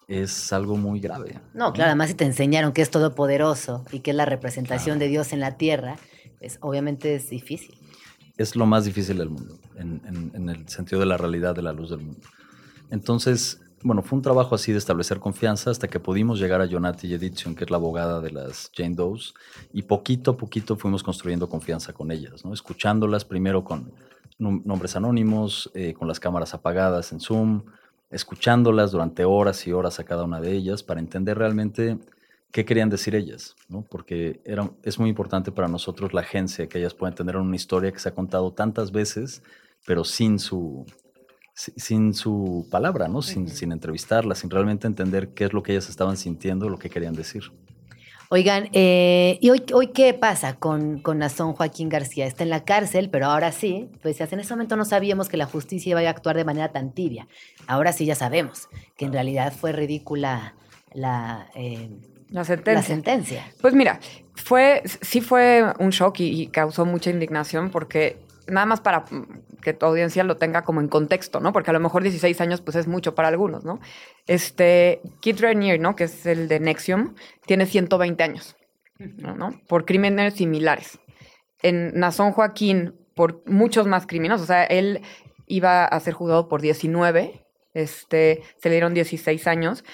es 0.09 0.53
algo 0.53 0.77
muy 0.77 1.01
grave. 1.01 1.41
No, 1.55 1.73
claro, 1.73 1.89
además 1.91 2.09
si 2.09 2.15
te 2.15 2.25
enseñaron 2.25 2.73
que 2.73 2.83
es 2.83 2.91
todopoderoso 2.91 3.85
y 3.91 4.01
que 4.01 4.11
es 4.11 4.17
la 4.17 4.25
representación 4.25 4.99
de 4.99 5.09
Dios 5.09 5.33
en 5.33 5.41
la 5.41 5.57
tierra, 5.57 5.97
pues 6.39 6.59
obviamente 6.61 7.15
es 7.15 7.31
difícil. 7.31 7.77
Es 8.37 8.55
lo 8.55 8.67
más 8.67 8.85
difícil 8.85 9.19
del 9.19 9.31
mundo, 9.31 9.59
en, 9.77 10.03
en- 10.07 10.31
en 10.35 10.49
el 10.49 10.69
sentido 10.69 11.01
de 11.01 11.07
la 11.07 11.17
realidad 11.17 11.55
de 11.55 11.63
la 11.63 11.73
luz 11.73 11.91
del 11.91 12.01
mundo. 12.01 12.21
Entonces, 12.91 13.61
bueno, 13.83 14.03
fue 14.03 14.17
un 14.17 14.23
trabajo 14.23 14.55
así 14.55 14.73
de 14.73 14.79
establecer 14.79 15.21
confianza 15.21 15.71
hasta 15.71 15.89
que 15.89 16.01
pudimos 16.01 16.39
llegar 16.39 16.61
a 16.61 16.69
Jonati 16.69 17.13
Edition, 17.13 17.55
que 17.55 17.65
es 17.65 17.71
la 17.71 17.77
abogada 17.77 18.21
de 18.21 18.31
las 18.31 18.71
Jane 18.75 18.95
Does, 18.95 19.35
y 19.73 19.83
poquito 19.83 20.33
a 20.33 20.37
poquito 20.37 20.77
fuimos 20.77 21.03
construyendo 21.03 21.49
confianza 21.49 21.93
con 21.93 22.11
ellas, 22.11 22.45
¿no? 22.45 22.53
Escuchándolas 22.53 23.25
primero 23.25 23.65
con 23.65 23.93
nombres 24.39 24.97
anónimos, 24.97 25.71
eh, 25.75 25.95
con 25.95 26.09
las 26.09 26.21
cámaras 26.21 26.55
apagadas 26.55 27.13
en 27.13 27.21
Zoom, 27.21 27.63
escuchándolas 28.11 28.93
durante 28.93 29.25
horas 29.25 29.67
y 29.67 29.73
horas 29.73 29.99
a 29.99 30.05
cada 30.05 30.25
una 30.25 30.41
de 30.41 30.53
ellas 30.53 30.83
para 30.83 31.01
entender 31.01 31.39
realmente 31.39 31.99
qué 32.53 32.65
querían 32.65 32.89
decir 32.89 33.15
ellas, 33.15 33.57
¿no? 33.69 33.83
Porque 33.83 34.41
era, 34.45 34.71
es 34.83 34.99
muy 34.99 35.09
importante 35.09 35.53
para 35.53 35.69
nosotros 35.69 36.13
la 36.15 36.23
agencia, 36.23 36.69
que 36.69 36.79
ellas 36.79 36.95
puedan 36.95 37.15
tener 37.15 37.37
una 37.37 37.57
historia 37.57 37.93
que 37.93 37.99
se 37.99 38.09
ha 38.09 38.15
contado 38.15 38.53
tantas 38.53 38.93
veces, 38.93 39.43
pero 39.85 40.05
sin 40.05 40.39
su, 40.39 40.87
sin 41.57 42.13
su 42.13 42.69
palabra, 42.71 43.09
¿no? 43.09 43.23
Sin, 43.23 43.49
sin 43.49 43.73
entrevistarlas, 43.73 44.39
sin 44.39 44.51
realmente 44.51 44.87
entender 44.87 45.31
qué 45.31 45.47
es 45.47 45.53
lo 45.55 45.63
que 45.63 45.73
ellas 45.73 45.89
estaban 45.89 46.17
sintiendo, 46.19 46.69
lo 46.69 46.79
que 46.79 46.91
querían 46.91 47.15
decir. 47.15 47.45
Oigan, 48.29 48.69
eh, 48.73 49.39
¿y 49.41 49.51
hoy, 49.51 49.63
hoy 49.73 49.89
qué 49.89 50.13
pasa 50.13 50.57
con, 50.57 50.99
con 50.99 51.19
Nazón 51.19 51.55
Joaquín 51.55 51.89
García? 51.89 52.27
Está 52.27 52.43
en 52.43 52.51
la 52.51 52.65
cárcel, 52.65 53.09
pero 53.09 53.27
ahora 53.27 53.53
sí, 53.53 53.89
pues 54.03 54.21
en 54.21 54.41
ese 54.41 54.53
momento 54.53 54.77
no 54.77 54.85
sabíamos 54.85 55.29
que 55.29 55.37
la 55.37 55.47
justicia 55.47 55.91
iba 55.91 56.01
a 56.01 56.11
actuar 56.11 56.37
de 56.37 56.45
manera 56.45 56.73
tan 56.73 56.93
tibia. 56.93 57.29
Ahora 57.67 57.93
sí 57.93 58.05
ya 58.05 58.17
sabemos 58.17 58.69
que 58.97 59.05
en 59.05 59.13
realidad 59.13 59.53
fue 59.53 59.73
ridícula 59.73 60.57
la, 60.93 61.49
eh, 61.55 61.89
La 62.31 62.45
sentencia. 62.45 62.75
la 62.75 62.83
sentencia. 62.83 63.45
Pues 63.63 63.75
mira, 63.75 64.01
fue, 64.35 64.83
sí 65.01 65.21
fue 65.21 65.65
un 65.79 65.91
shock 65.91 66.19
y, 66.21 66.43
y 66.43 66.47
causó 66.49 66.85
mucha 66.85 67.11
indignación 67.11 67.71
porque 67.71 68.26
nada 68.47 68.67
más 68.67 68.81
para 68.81 69.01
mm, 69.01 69.61
que 69.63 69.73
tu 69.73 69.87
audiencia 69.87 70.25
lo 70.25 70.37
tenga 70.37 70.63
como 70.63 70.81
en 70.81 70.89
contexto, 70.89 71.41
¿no? 71.41 71.53
Porque 71.53 71.71
a 71.71 71.73
lo 71.73 71.81
mejor 71.81 72.03
16 72.03 72.41
años 72.41 72.61
pues 72.61 72.77
es 72.77 72.87
mucho 72.87 73.15
para 73.15 73.29
algunos, 73.29 73.65
¿no? 73.65 73.81
Este, 74.27 75.01
Kit 75.21 75.41
Renier, 75.41 75.81
¿no? 75.81 75.97
Que 75.97 76.05
es 76.05 76.27
el 76.27 76.49
de 76.49 76.61
Nexium, 76.61 77.15
tiene 77.47 77.67
120 77.67 78.23
años, 78.23 78.57
¿no? 78.99 79.51
Por 79.69 79.85
crímenes 79.85 80.35
similares. 80.35 80.99
En 81.63 81.99
Nazón 81.99 82.33
Joaquín, 82.33 82.95
por 83.15 83.43
muchos 83.47 83.87
más 83.87 84.07
crímenes, 84.07 84.41
o 84.41 84.47
sea, 84.47 84.65
él 84.65 85.01
iba 85.47 85.85
a 85.85 86.01
ser 86.01 86.15
juzgado 86.15 86.49
por 86.49 86.61
19, 86.61 87.47
este, 87.75 88.43
se 88.59 88.69
le 88.69 88.77
dieron 88.77 88.95
16 88.95 89.47
años, 89.47 89.85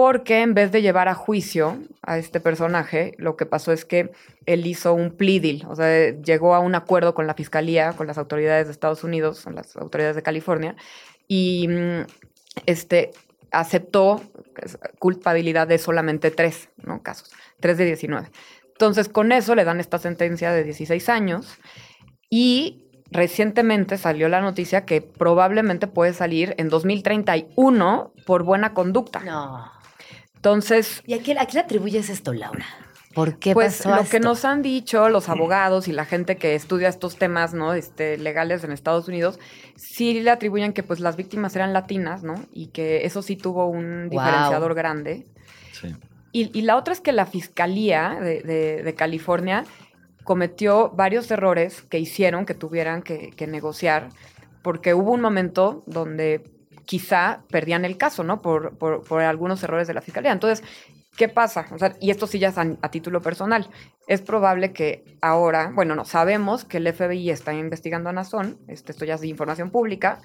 porque 0.00 0.40
en 0.40 0.54
vez 0.54 0.72
de 0.72 0.80
llevar 0.80 1.08
a 1.08 1.14
juicio 1.14 1.76
a 2.00 2.16
este 2.16 2.40
personaje, 2.40 3.12
lo 3.18 3.36
que 3.36 3.44
pasó 3.44 3.70
es 3.70 3.84
que 3.84 4.10
él 4.46 4.66
hizo 4.66 4.94
un 4.94 5.10
plea 5.10 5.68
o 5.68 5.76
sea, 5.76 6.18
llegó 6.22 6.54
a 6.54 6.60
un 6.60 6.74
acuerdo 6.74 7.12
con 7.12 7.26
la 7.26 7.34
fiscalía, 7.34 7.92
con 7.92 8.06
las 8.06 8.16
autoridades 8.16 8.66
de 8.66 8.72
Estados 8.72 9.04
Unidos, 9.04 9.42
con 9.42 9.56
las 9.56 9.76
autoridades 9.76 10.16
de 10.16 10.22
California, 10.22 10.74
y 11.28 11.68
mm, 11.68 12.06
este, 12.64 13.10
aceptó 13.50 14.22
culpabilidad 14.98 15.68
de 15.68 15.76
solamente 15.76 16.30
tres 16.30 16.70
¿no? 16.78 17.02
casos, 17.02 17.30
tres 17.60 17.76
de 17.76 17.84
19. 17.84 18.30
Entonces, 18.72 19.10
con 19.10 19.32
eso 19.32 19.54
le 19.54 19.64
dan 19.64 19.80
esta 19.80 19.98
sentencia 19.98 20.50
de 20.50 20.64
16 20.64 21.10
años 21.10 21.58
y 22.30 22.86
recientemente 23.10 23.98
salió 23.98 24.30
la 24.30 24.40
noticia 24.40 24.86
que 24.86 25.02
probablemente 25.02 25.88
puede 25.88 26.14
salir 26.14 26.54
en 26.56 26.70
2031 26.70 28.14
por 28.24 28.44
buena 28.44 28.72
conducta. 28.72 29.20
No. 29.20 29.79
Entonces... 30.40 31.02
¿Y 31.06 31.12
a 31.12 31.18
quién, 31.20 31.38
a 31.38 31.44
quién 31.44 31.56
le 31.56 31.60
atribuyes 31.60 32.08
esto, 32.08 32.32
Laura? 32.32 32.64
¿Por 33.12 33.38
qué 33.38 33.52
pues 33.52 33.82
pasó 33.82 33.94
lo 33.96 34.08
que 34.08 34.20
nos 34.20 34.44
han 34.44 34.62
dicho 34.62 35.08
los 35.08 35.28
abogados 35.28 35.86
y 35.88 35.92
la 35.92 36.04
gente 36.06 36.36
que 36.36 36.54
estudia 36.54 36.88
estos 36.88 37.16
temas 37.16 37.52
no 37.52 37.74
este, 37.74 38.16
legales 38.16 38.62
en 38.62 38.70
Estados 38.70 39.08
Unidos 39.08 39.40
sí 39.76 40.20
le 40.20 40.30
atribuyen 40.30 40.72
que 40.72 40.84
pues 40.84 41.00
las 41.00 41.16
víctimas 41.16 41.56
eran 41.56 41.72
latinas 41.72 42.22
no 42.22 42.34
y 42.52 42.68
que 42.68 43.04
eso 43.04 43.20
sí 43.22 43.34
tuvo 43.36 43.66
un 43.66 44.08
diferenciador 44.10 44.74
grande. 44.74 45.26
Sí. 45.72 45.88
y, 46.30 46.56
y 46.56 46.62
la 46.62 46.76
otra 46.76 46.94
es 46.94 47.00
que 47.00 47.10
la 47.12 47.26
fiscalía 47.26 48.16
de, 48.20 48.42
de- 48.42 48.82
de 48.84 48.94
California 48.94 49.64
cometió 50.22 50.90
varios 50.90 51.28
errores 51.32 51.82
que 51.82 51.98
hicieron 51.98 52.46
que 52.46 52.54
tuvieran 52.54 53.02
que, 53.02 53.30
que 53.32 53.48
negociar, 53.48 54.10
porque 54.62 54.94
hubo 54.94 55.10
un 55.10 55.20
momento 55.20 55.82
donde 55.86 56.44
quizá 56.90 57.44
perdían 57.48 57.84
el 57.84 57.96
caso, 57.96 58.24
¿no? 58.24 58.42
Por, 58.42 58.76
por- 58.76 59.04
por 59.04 59.22
algunos 59.22 59.62
errores 59.62 59.86
de 59.86 59.94
la 59.94 60.00
fiscalía. 60.00 60.32
Entonces, 60.32 60.66
¿qué 61.16 61.28
pasa? 61.28 61.66
O 61.70 61.78
sea, 61.78 61.94
y 62.00 62.10
esto 62.10 62.26
sí 62.26 62.40
ya 62.40 62.48
es 62.48 62.58
a, 62.58 62.66
a 62.82 62.90
título 62.90 63.22
personal. 63.22 63.68
Es 64.08 64.20
probable 64.22 64.72
que 64.72 65.04
ahora, 65.20 65.70
bueno, 65.72 65.94
no, 65.94 66.04
sabemos 66.04 66.64
que 66.64 66.78
el 66.78 66.92
FBI 66.92 67.30
está 67.30 67.54
investigando 67.54 68.10
a 68.10 68.12
Nazón, 68.12 68.58
este, 68.66 68.90
esto 68.90 69.04
ya 69.04 69.14
es 69.14 69.20
de 69.20 69.28
información 69.28 69.70
pública, 69.70 70.18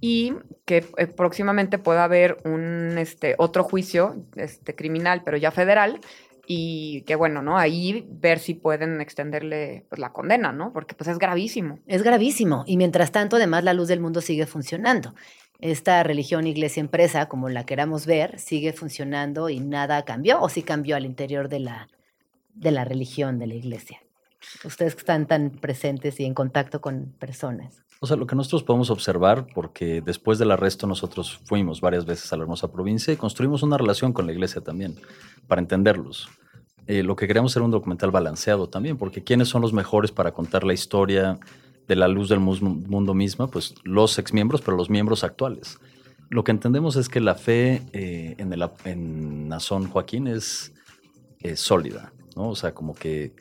y 0.00 0.34
que 0.66 0.86
eh, 0.98 1.08
próximamente 1.08 1.78
pueda 1.78 2.04
haber 2.04 2.36
un 2.44 2.94
este, 2.96 3.34
otro 3.38 3.64
juicio 3.64 4.14
este, 4.36 4.76
criminal, 4.76 5.22
pero 5.24 5.36
ya 5.36 5.50
federal, 5.50 6.00
y 6.46 7.02
que 7.06 7.16
bueno, 7.16 7.42
¿no? 7.42 7.58
Ahí 7.58 8.06
ver 8.08 8.38
si 8.38 8.54
pueden 8.54 9.00
extenderle 9.00 9.86
pues, 9.88 9.98
la 9.98 10.12
condena, 10.12 10.52
¿no? 10.52 10.72
Porque 10.72 10.94
pues 10.94 11.08
es 11.08 11.18
gravísimo. 11.18 11.80
Es 11.88 12.02
gravísimo. 12.04 12.62
Y 12.66 12.76
mientras 12.76 13.10
tanto, 13.10 13.34
además, 13.36 13.64
la 13.64 13.72
luz 13.72 13.88
del 13.88 14.00
mundo 14.00 14.20
sigue 14.20 14.46
funcionando. 14.46 15.14
Esta 15.64 16.02
religión, 16.02 16.46
iglesia, 16.46 16.82
empresa, 16.82 17.26
como 17.26 17.48
la 17.48 17.64
queramos 17.64 18.04
ver, 18.04 18.38
sigue 18.38 18.74
funcionando 18.74 19.48
y 19.48 19.60
nada 19.60 20.04
cambió, 20.04 20.42
o 20.42 20.50
sí 20.50 20.62
cambió 20.62 20.94
al 20.94 21.06
interior 21.06 21.48
de 21.48 21.58
la, 21.58 21.88
de 22.52 22.70
la 22.70 22.84
religión, 22.84 23.38
de 23.38 23.46
la 23.46 23.54
iglesia. 23.54 24.02
Ustedes 24.62 24.94
están 24.94 25.26
tan 25.26 25.48
presentes 25.48 26.20
y 26.20 26.26
en 26.26 26.34
contacto 26.34 26.82
con 26.82 27.14
personas. 27.18 27.82
O 28.00 28.06
sea, 28.06 28.18
lo 28.18 28.26
que 28.26 28.36
nosotros 28.36 28.62
podemos 28.62 28.90
observar, 28.90 29.46
porque 29.54 30.02
después 30.02 30.38
del 30.38 30.50
arresto 30.50 30.86
nosotros 30.86 31.40
fuimos 31.46 31.80
varias 31.80 32.04
veces 32.04 32.30
a 32.30 32.36
la 32.36 32.42
hermosa 32.42 32.70
provincia 32.70 33.14
y 33.14 33.16
construimos 33.16 33.62
una 33.62 33.78
relación 33.78 34.12
con 34.12 34.26
la 34.26 34.34
iglesia 34.34 34.60
también, 34.60 34.96
para 35.46 35.62
entenderlos. 35.62 36.28
Eh, 36.86 37.02
lo 37.02 37.16
que 37.16 37.26
queríamos 37.26 37.56
era 37.56 37.64
un 37.64 37.70
documental 37.70 38.10
balanceado 38.10 38.68
también, 38.68 38.98
porque 38.98 39.24
¿quiénes 39.24 39.48
son 39.48 39.62
los 39.62 39.72
mejores 39.72 40.12
para 40.12 40.32
contar 40.32 40.62
la 40.62 40.74
historia 40.74 41.38
de 41.86 41.96
la 41.96 42.08
luz 42.08 42.28
del 42.28 42.40
mundo 42.40 43.14
misma? 43.14 43.48
Pues 43.48 43.74
los 43.84 44.18
exmiembros, 44.18 44.62
pero 44.62 44.76
los 44.76 44.90
miembros 44.90 45.24
actuales. 45.24 45.78
Lo 46.30 46.44
que 46.44 46.52
entendemos 46.52 46.96
es 46.96 47.08
que 47.08 47.20
la 47.20 47.34
fe 47.34 47.82
eh, 47.92 48.34
en, 48.38 48.52
el, 48.52 48.68
en 48.84 49.48
Nazón 49.48 49.88
Joaquín 49.88 50.26
es, 50.26 50.72
es 51.40 51.60
sólida, 51.60 52.12
¿no? 52.34 52.48
O 52.48 52.56
sea, 52.56 52.74
como 52.74 52.94
que 52.94 53.34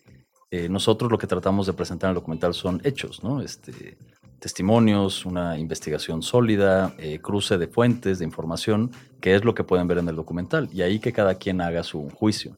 eh, 0.52 0.70
nosotros 0.70 1.12
lo 1.12 1.18
que 1.18 1.26
tratamos 1.26 1.66
de 1.66 1.74
presentar 1.74 2.10
en 2.10 2.12
el 2.12 2.22
documental 2.22 2.54
son 2.54 2.82
hechos, 2.84 3.24
¿no? 3.24 3.42
Este, 3.42 3.98
testimonios, 4.40 5.26
una 5.26 5.58
investigación 5.58 6.22
sólida, 6.22 6.94
eh, 6.98 7.20
cruce 7.20 7.58
de 7.58 7.68
fuentes, 7.68 8.20
de 8.20 8.26
información, 8.26 8.92
que 9.22 9.36
es 9.36 9.46
lo 9.46 9.56
que 9.56 9.64
pueden 9.64 9.88
ver 9.88 10.00
en 10.00 10.10
el 10.10 10.18
documental. 10.18 10.70
Y 10.74 10.82
ahí 10.82 11.00
que 11.00 11.14
cada 11.14 11.36
quien 11.36 11.62
haga 11.62 11.82
su 11.82 12.10
juicio. 12.10 12.58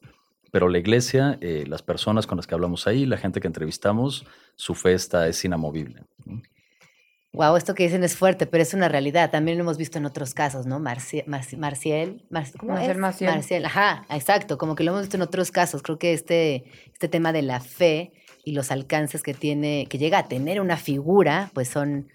Pero 0.52 0.68
la 0.68 0.78
iglesia, 0.78 1.38
eh, 1.40 1.64
las 1.66 1.82
personas 1.82 2.26
con 2.26 2.36
las 2.36 2.46
que 2.46 2.54
hablamos 2.54 2.86
ahí, 2.86 3.04
la 3.06 3.16
gente 3.18 3.40
que 3.40 3.46
entrevistamos, 3.46 4.24
su 4.54 4.74
fe 4.74 4.92
está, 4.94 5.26
es 5.28 5.44
inamovible. 5.44 6.02
Wow, 7.32 7.56
esto 7.56 7.74
que 7.74 7.82
dicen 7.82 8.02
es 8.02 8.16
fuerte, 8.16 8.46
pero 8.46 8.62
es 8.62 8.72
una 8.72 8.88
realidad. 8.88 9.30
También 9.30 9.58
lo 9.58 9.64
hemos 9.64 9.76
visto 9.76 9.98
en 9.98 10.06
otros 10.06 10.32
casos, 10.32 10.64
¿no? 10.64 10.78
Marci- 10.80 11.24
Marci- 11.26 11.58
Marciel, 11.58 12.24
Mar- 12.30 12.46
¿cómo 12.58 12.72
Marciel 12.72 12.92
es? 13.28 13.36
Maciel. 13.36 13.64
ajá, 13.66 14.06
exacto. 14.08 14.56
Como 14.56 14.74
que 14.74 14.84
lo 14.84 14.92
hemos 14.92 15.02
visto 15.02 15.16
en 15.18 15.22
otros 15.22 15.50
casos. 15.50 15.82
Creo 15.82 15.98
que 15.98 16.14
este, 16.14 16.64
este 16.90 17.08
tema 17.08 17.34
de 17.34 17.42
la 17.42 17.60
fe 17.60 18.12
y 18.42 18.52
los 18.52 18.70
alcances 18.70 19.22
que 19.22 19.34
tiene, 19.34 19.86
que 19.90 19.98
llega 19.98 20.18
a 20.18 20.28
tener 20.28 20.60
una 20.62 20.76
figura, 20.78 21.50
pues 21.52 21.68
son. 21.68 22.08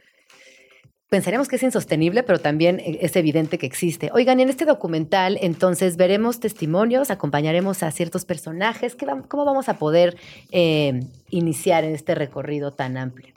Pensaríamos 1.12 1.50
que 1.50 1.58
es 1.58 1.64
insostenible, 1.64 2.24
pero 2.24 2.40
también 2.40 2.80
eh, 2.80 3.00
es 3.02 3.18
evidente 3.18 3.58
que 3.58 3.66
existe. 3.66 4.10
Oigan, 4.14 4.40
en 4.40 4.48
este 4.48 4.64
documental, 4.64 5.38
entonces, 5.42 5.98
veremos 5.98 6.40
testimonios, 6.40 7.12
acompañaremos 7.12 7.84
a 7.84 7.92
ciertos 7.92 8.24
personajes. 8.24 8.96
¿Qué 8.96 9.06
vam- 9.06 9.28
¿Cómo 9.28 9.44
vamos 9.44 9.68
a 9.68 9.78
poder 9.78 10.16
eh, 10.54 11.02
iniciar 11.30 11.84
en 11.84 11.96
este 11.96 12.16
recorrido 12.16 12.72
tan 12.72 12.96
amplio? 12.96 13.34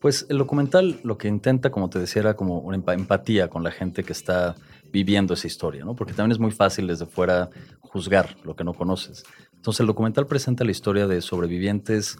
Pues 0.00 0.24
el 0.28 0.38
documental 0.38 1.00
lo 1.02 1.18
que 1.18 1.26
intenta, 1.26 1.70
como 1.72 1.90
te 1.90 1.98
decía, 1.98 2.20
era 2.20 2.34
como 2.34 2.60
una 2.60 2.76
empa- 2.78 2.94
empatía 2.94 3.48
con 3.48 3.64
la 3.64 3.72
gente 3.72 4.04
que 4.04 4.12
está 4.12 4.54
viviendo 4.92 5.34
esa 5.34 5.48
historia, 5.48 5.84
¿no? 5.84 5.96
Porque 5.96 6.12
también 6.12 6.30
es 6.30 6.38
muy 6.38 6.52
fácil 6.52 6.86
desde 6.86 7.06
fuera 7.06 7.50
juzgar 7.80 8.36
lo 8.44 8.54
que 8.54 8.62
no 8.62 8.72
conoces. 8.72 9.24
Entonces 9.56 9.80
el 9.80 9.88
documental 9.88 10.28
presenta 10.28 10.62
la 10.62 10.70
historia 10.70 11.08
de 11.08 11.20
sobrevivientes 11.22 12.18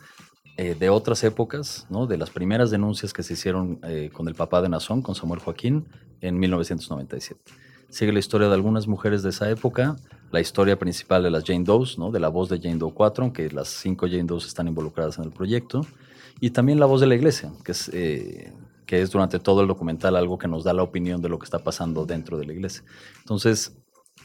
eh, 0.63 0.77
de 0.79 0.91
otras 0.91 1.25
épocas, 1.25 1.87
¿no? 1.89 2.07
De 2.07 2.19
las 2.19 2.29
primeras 2.29 2.71
denuncias 2.71 3.15
que 3.15 3.23
se 3.23 3.33
hicieron 3.33 3.79
eh, 3.83 4.11
con 4.13 4.29
el 4.29 4.35
papá 4.35 4.61
de 4.61 4.69
Nazón, 4.69 5.01
con 5.01 5.15
Samuel 5.15 5.41
Joaquín, 5.41 5.87
en 6.21 6.39
1997. 6.39 7.41
sigue 7.89 8.13
la 8.13 8.19
historia 8.19 8.47
de 8.47 8.53
algunas 8.57 8.87
mujeres 8.87 9.23
de 9.23 9.31
esa 9.31 9.49
época, 9.49 9.97
la 10.31 10.39
historia 10.39 10.79
principal 10.79 11.23
de 11.23 11.31
las 11.31 11.45
Jane 11.45 11.65
Does, 11.65 11.99
¿no? 11.99 12.11
de 12.11 12.21
la 12.21 12.29
voz 12.29 12.51
de 12.51 12.61
Jane 12.61 12.77
Doe 12.77 12.93
4, 12.93 13.25
aunque 13.25 13.51
las 13.51 13.69
cinco 13.69 14.07
Jane 14.07 14.25
Does 14.25 14.45
están 14.47 14.69
involucradas 14.69 15.17
en 15.17 15.25
el 15.25 15.31
proyecto, 15.31 15.81
y 16.41 16.51
también 16.51 16.79
la 16.79 16.85
voz 16.85 17.01
de 17.01 17.07
la 17.07 17.15
iglesia, 17.15 17.51
que 17.65 17.73
es, 17.73 17.89
eh, 17.95 18.53
que 18.85 19.01
es 19.01 19.11
durante 19.11 19.39
todo 19.39 19.63
el 19.63 19.67
documental 19.67 20.15
algo 20.15 20.37
que 20.37 20.47
nos 20.47 20.63
da 20.63 20.75
la 20.75 20.83
opinión 20.83 21.23
de 21.23 21.31
lo 21.31 21.39
que 21.39 21.45
está 21.45 21.61
pasando 21.61 22.05
dentro 22.05 22.37
de 22.37 22.45
la 22.45 22.53
iglesia. 22.53 22.85
Entonces, 23.21 23.79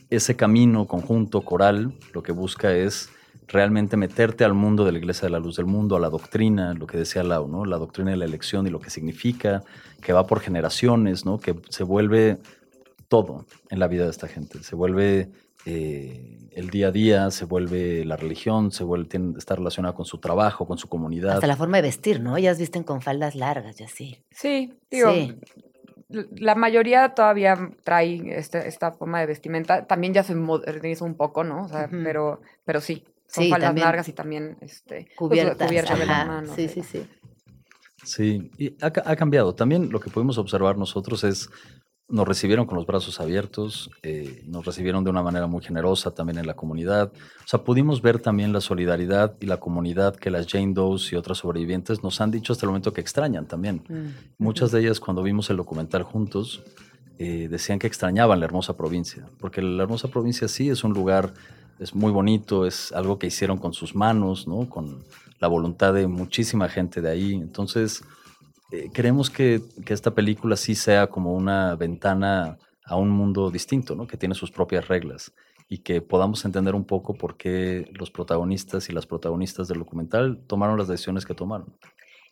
ese 0.09 0.35
camino 0.35 0.85
conjunto, 0.85 1.43
coral, 1.43 1.93
lo 2.13 2.23
que 2.23 2.33
busca 2.33 2.73
es 2.73 3.09
realmente 3.47 3.97
meterte 3.97 4.43
al 4.43 4.53
mundo 4.53 4.85
de 4.85 4.91
la 4.91 4.97
Iglesia 4.97 5.27
de 5.27 5.31
la 5.31 5.39
Luz 5.39 5.57
del 5.57 5.65
Mundo, 5.65 5.95
a 5.95 5.99
la 5.99 6.09
doctrina, 6.09 6.73
lo 6.73 6.87
que 6.87 6.97
decía 6.97 7.23
Lau, 7.23 7.47
¿no? 7.47 7.65
La 7.65 7.77
doctrina 7.77 8.11
de 8.11 8.17
la 8.17 8.25
elección 8.25 8.65
y 8.67 8.69
lo 8.69 8.79
que 8.79 8.89
significa, 8.89 9.63
que 10.01 10.13
va 10.13 10.25
por 10.27 10.39
generaciones, 10.39 11.25
¿no? 11.25 11.37
Que 11.39 11.55
se 11.69 11.83
vuelve 11.83 12.37
todo 13.07 13.45
en 13.69 13.79
la 13.79 13.87
vida 13.87 14.03
de 14.05 14.09
esta 14.11 14.27
gente. 14.27 14.63
Se 14.63 14.75
vuelve 14.75 15.29
eh, 15.65 16.37
el 16.51 16.69
día 16.69 16.87
a 16.87 16.91
día, 16.91 17.31
se 17.31 17.45
vuelve 17.45 18.05
la 18.05 18.17
religión, 18.17 18.71
se 18.71 18.83
vuelve, 18.83 19.07
tiene, 19.09 19.37
está 19.37 19.55
relacionada 19.55 19.93
con 19.95 20.05
su 20.05 20.17
trabajo, 20.19 20.65
con 20.67 20.77
su 20.77 20.87
comunidad. 20.87 21.33
Hasta 21.35 21.47
la 21.47 21.55
forma 21.55 21.77
de 21.77 21.83
vestir, 21.83 22.19
¿no? 22.21 22.37
Ellas 22.37 22.59
visten 22.59 22.83
con 22.83 23.01
faldas 23.01 23.35
largas 23.35 23.79
y 23.81 23.83
así. 23.83 24.23
Sí, 24.31 24.73
digo, 24.91 25.11
Sí. 25.11 25.35
la 26.37 26.53
mayoría 26.55 27.09
todavía 27.09 27.71
trae 27.83 28.21
este- 28.37 28.67
esta 28.67 28.91
forma 28.91 29.19
de 29.19 29.25
vestimenta. 29.25 29.85
También 29.87 30.13
ya 30.13 30.23
se 30.23 30.35
moderniza 30.35 31.03
un 31.03 31.15
poco, 31.15 31.43
¿no? 31.43 31.63
O 31.65 31.67
sea, 31.67 31.89
pero, 31.91 32.41
pero 32.63 32.79
sí, 32.79 33.03
son 33.27 33.43
Sí, 33.45 33.49
faldas 33.49 33.67
también. 33.69 33.85
largas 33.85 34.07
y 34.07 34.13
también 34.13 34.57
este, 34.61 35.05
pues, 35.05 35.15
Cubiertas. 35.17 35.67
cubiertas 35.67 35.99
de 35.99 36.05
la 36.05 36.21
ajá. 36.21 36.25
mano. 36.25 36.55
sí, 36.55 36.67
sí, 36.69 36.83
sí. 36.83 37.05
Sí, 38.03 38.51
y 38.57 38.75
ha, 38.83 38.87
ha 38.87 39.15
cambiado. 39.15 39.55
También 39.55 39.89
lo 39.91 39.99
que 39.99 40.09
pudimos 40.11 40.37
observar 40.37 40.77
nosotros 40.77 41.23
es, 41.23 41.49
nos 42.07 42.27
recibieron 42.27 42.67
con 42.67 42.77
los 42.77 42.85
brazos 42.85 43.19
abiertos, 43.19 43.89
eh, 44.03 44.43
nos 44.45 44.63
recibieron 44.63 45.03
de 45.03 45.09
una 45.09 45.23
manera 45.23 45.47
muy 45.47 45.63
generosa 45.63 46.11
también 46.11 46.37
en 46.37 46.45
la 46.45 46.53
comunidad. 46.53 47.11
O 47.13 47.47
sea, 47.47 47.63
pudimos 47.63 48.03
ver 48.03 48.19
también 48.19 48.53
la 48.53 48.61
solidaridad 48.61 49.35
y 49.39 49.47
la 49.47 49.57
comunidad 49.59 50.15
que 50.15 50.29
las 50.29 50.45
Jane 50.47 50.73
Does 50.73 51.11
y 51.13 51.15
otras 51.15 51.39
sobrevivientes 51.39 52.03
nos 52.03 52.21
han 52.21 52.29
dicho 52.29 52.53
hasta 52.53 52.65
el 52.67 52.69
momento 52.69 52.93
que 52.93 53.01
extrañan 53.01 53.47
también. 53.47 53.81
Muchas 54.37 54.69
de 54.71 54.81
ellas 54.81 54.99
cuando 54.99 55.23
vimos 55.23 55.49
el 55.49 55.57
documental 55.57 56.03
juntos 56.03 56.61
eh, 57.17 57.47
decían 57.49 57.79
que 57.79 57.87
extrañaban 57.87 58.39
la 58.39 58.45
hermosa 58.45 58.77
provincia, 58.77 59.25
porque 59.39 59.63
la 59.63 59.81
hermosa 59.81 60.09
provincia 60.09 60.47
sí 60.47 60.69
es 60.69 60.83
un 60.83 60.93
lugar, 60.93 61.33
es 61.79 61.93
muy 61.93 62.11
bonito, 62.11 62.65
es 62.65 62.91
algo 62.91 63.19
que 63.19 63.27
hicieron 63.27 63.57
con 63.57 63.73
sus 63.73 63.95
manos, 63.95 64.47
¿no? 64.47 64.69
con 64.69 65.03
la 65.39 65.47
voluntad 65.47 65.93
de 65.93 66.07
muchísima 66.07 66.69
gente 66.69 67.01
de 67.01 67.09
ahí. 67.09 67.33
Entonces, 67.33 68.03
eh, 68.71 68.89
queremos 68.93 69.29
que, 69.29 69.61
que 69.85 69.93
esta 69.93 70.11
película 70.11 70.55
sí 70.55 70.75
sea 70.75 71.07
como 71.07 71.33
una 71.33 71.75
ventana 71.75 72.57
a 72.85 72.95
un 72.95 73.09
mundo 73.09 73.51
distinto, 73.51 73.95
¿no? 73.95 74.07
que 74.07 74.17
tiene 74.17 74.35
sus 74.35 74.51
propias 74.51 74.87
reglas 74.87 75.33
y 75.67 75.79
que 75.79 76.01
podamos 76.01 76.45
entender 76.45 76.75
un 76.75 76.85
poco 76.85 77.15
por 77.15 77.37
qué 77.37 77.89
los 77.93 78.11
protagonistas 78.11 78.89
y 78.89 78.93
las 78.93 79.05
protagonistas 79.05 79.67
del 79.67 79.79
documental 79.79 80.39
tomaron 80.47 80.77
las 80.77 80.87
decisiones 80.87 81.25
que 81.25 81.33
tomaron. 81.33 81.75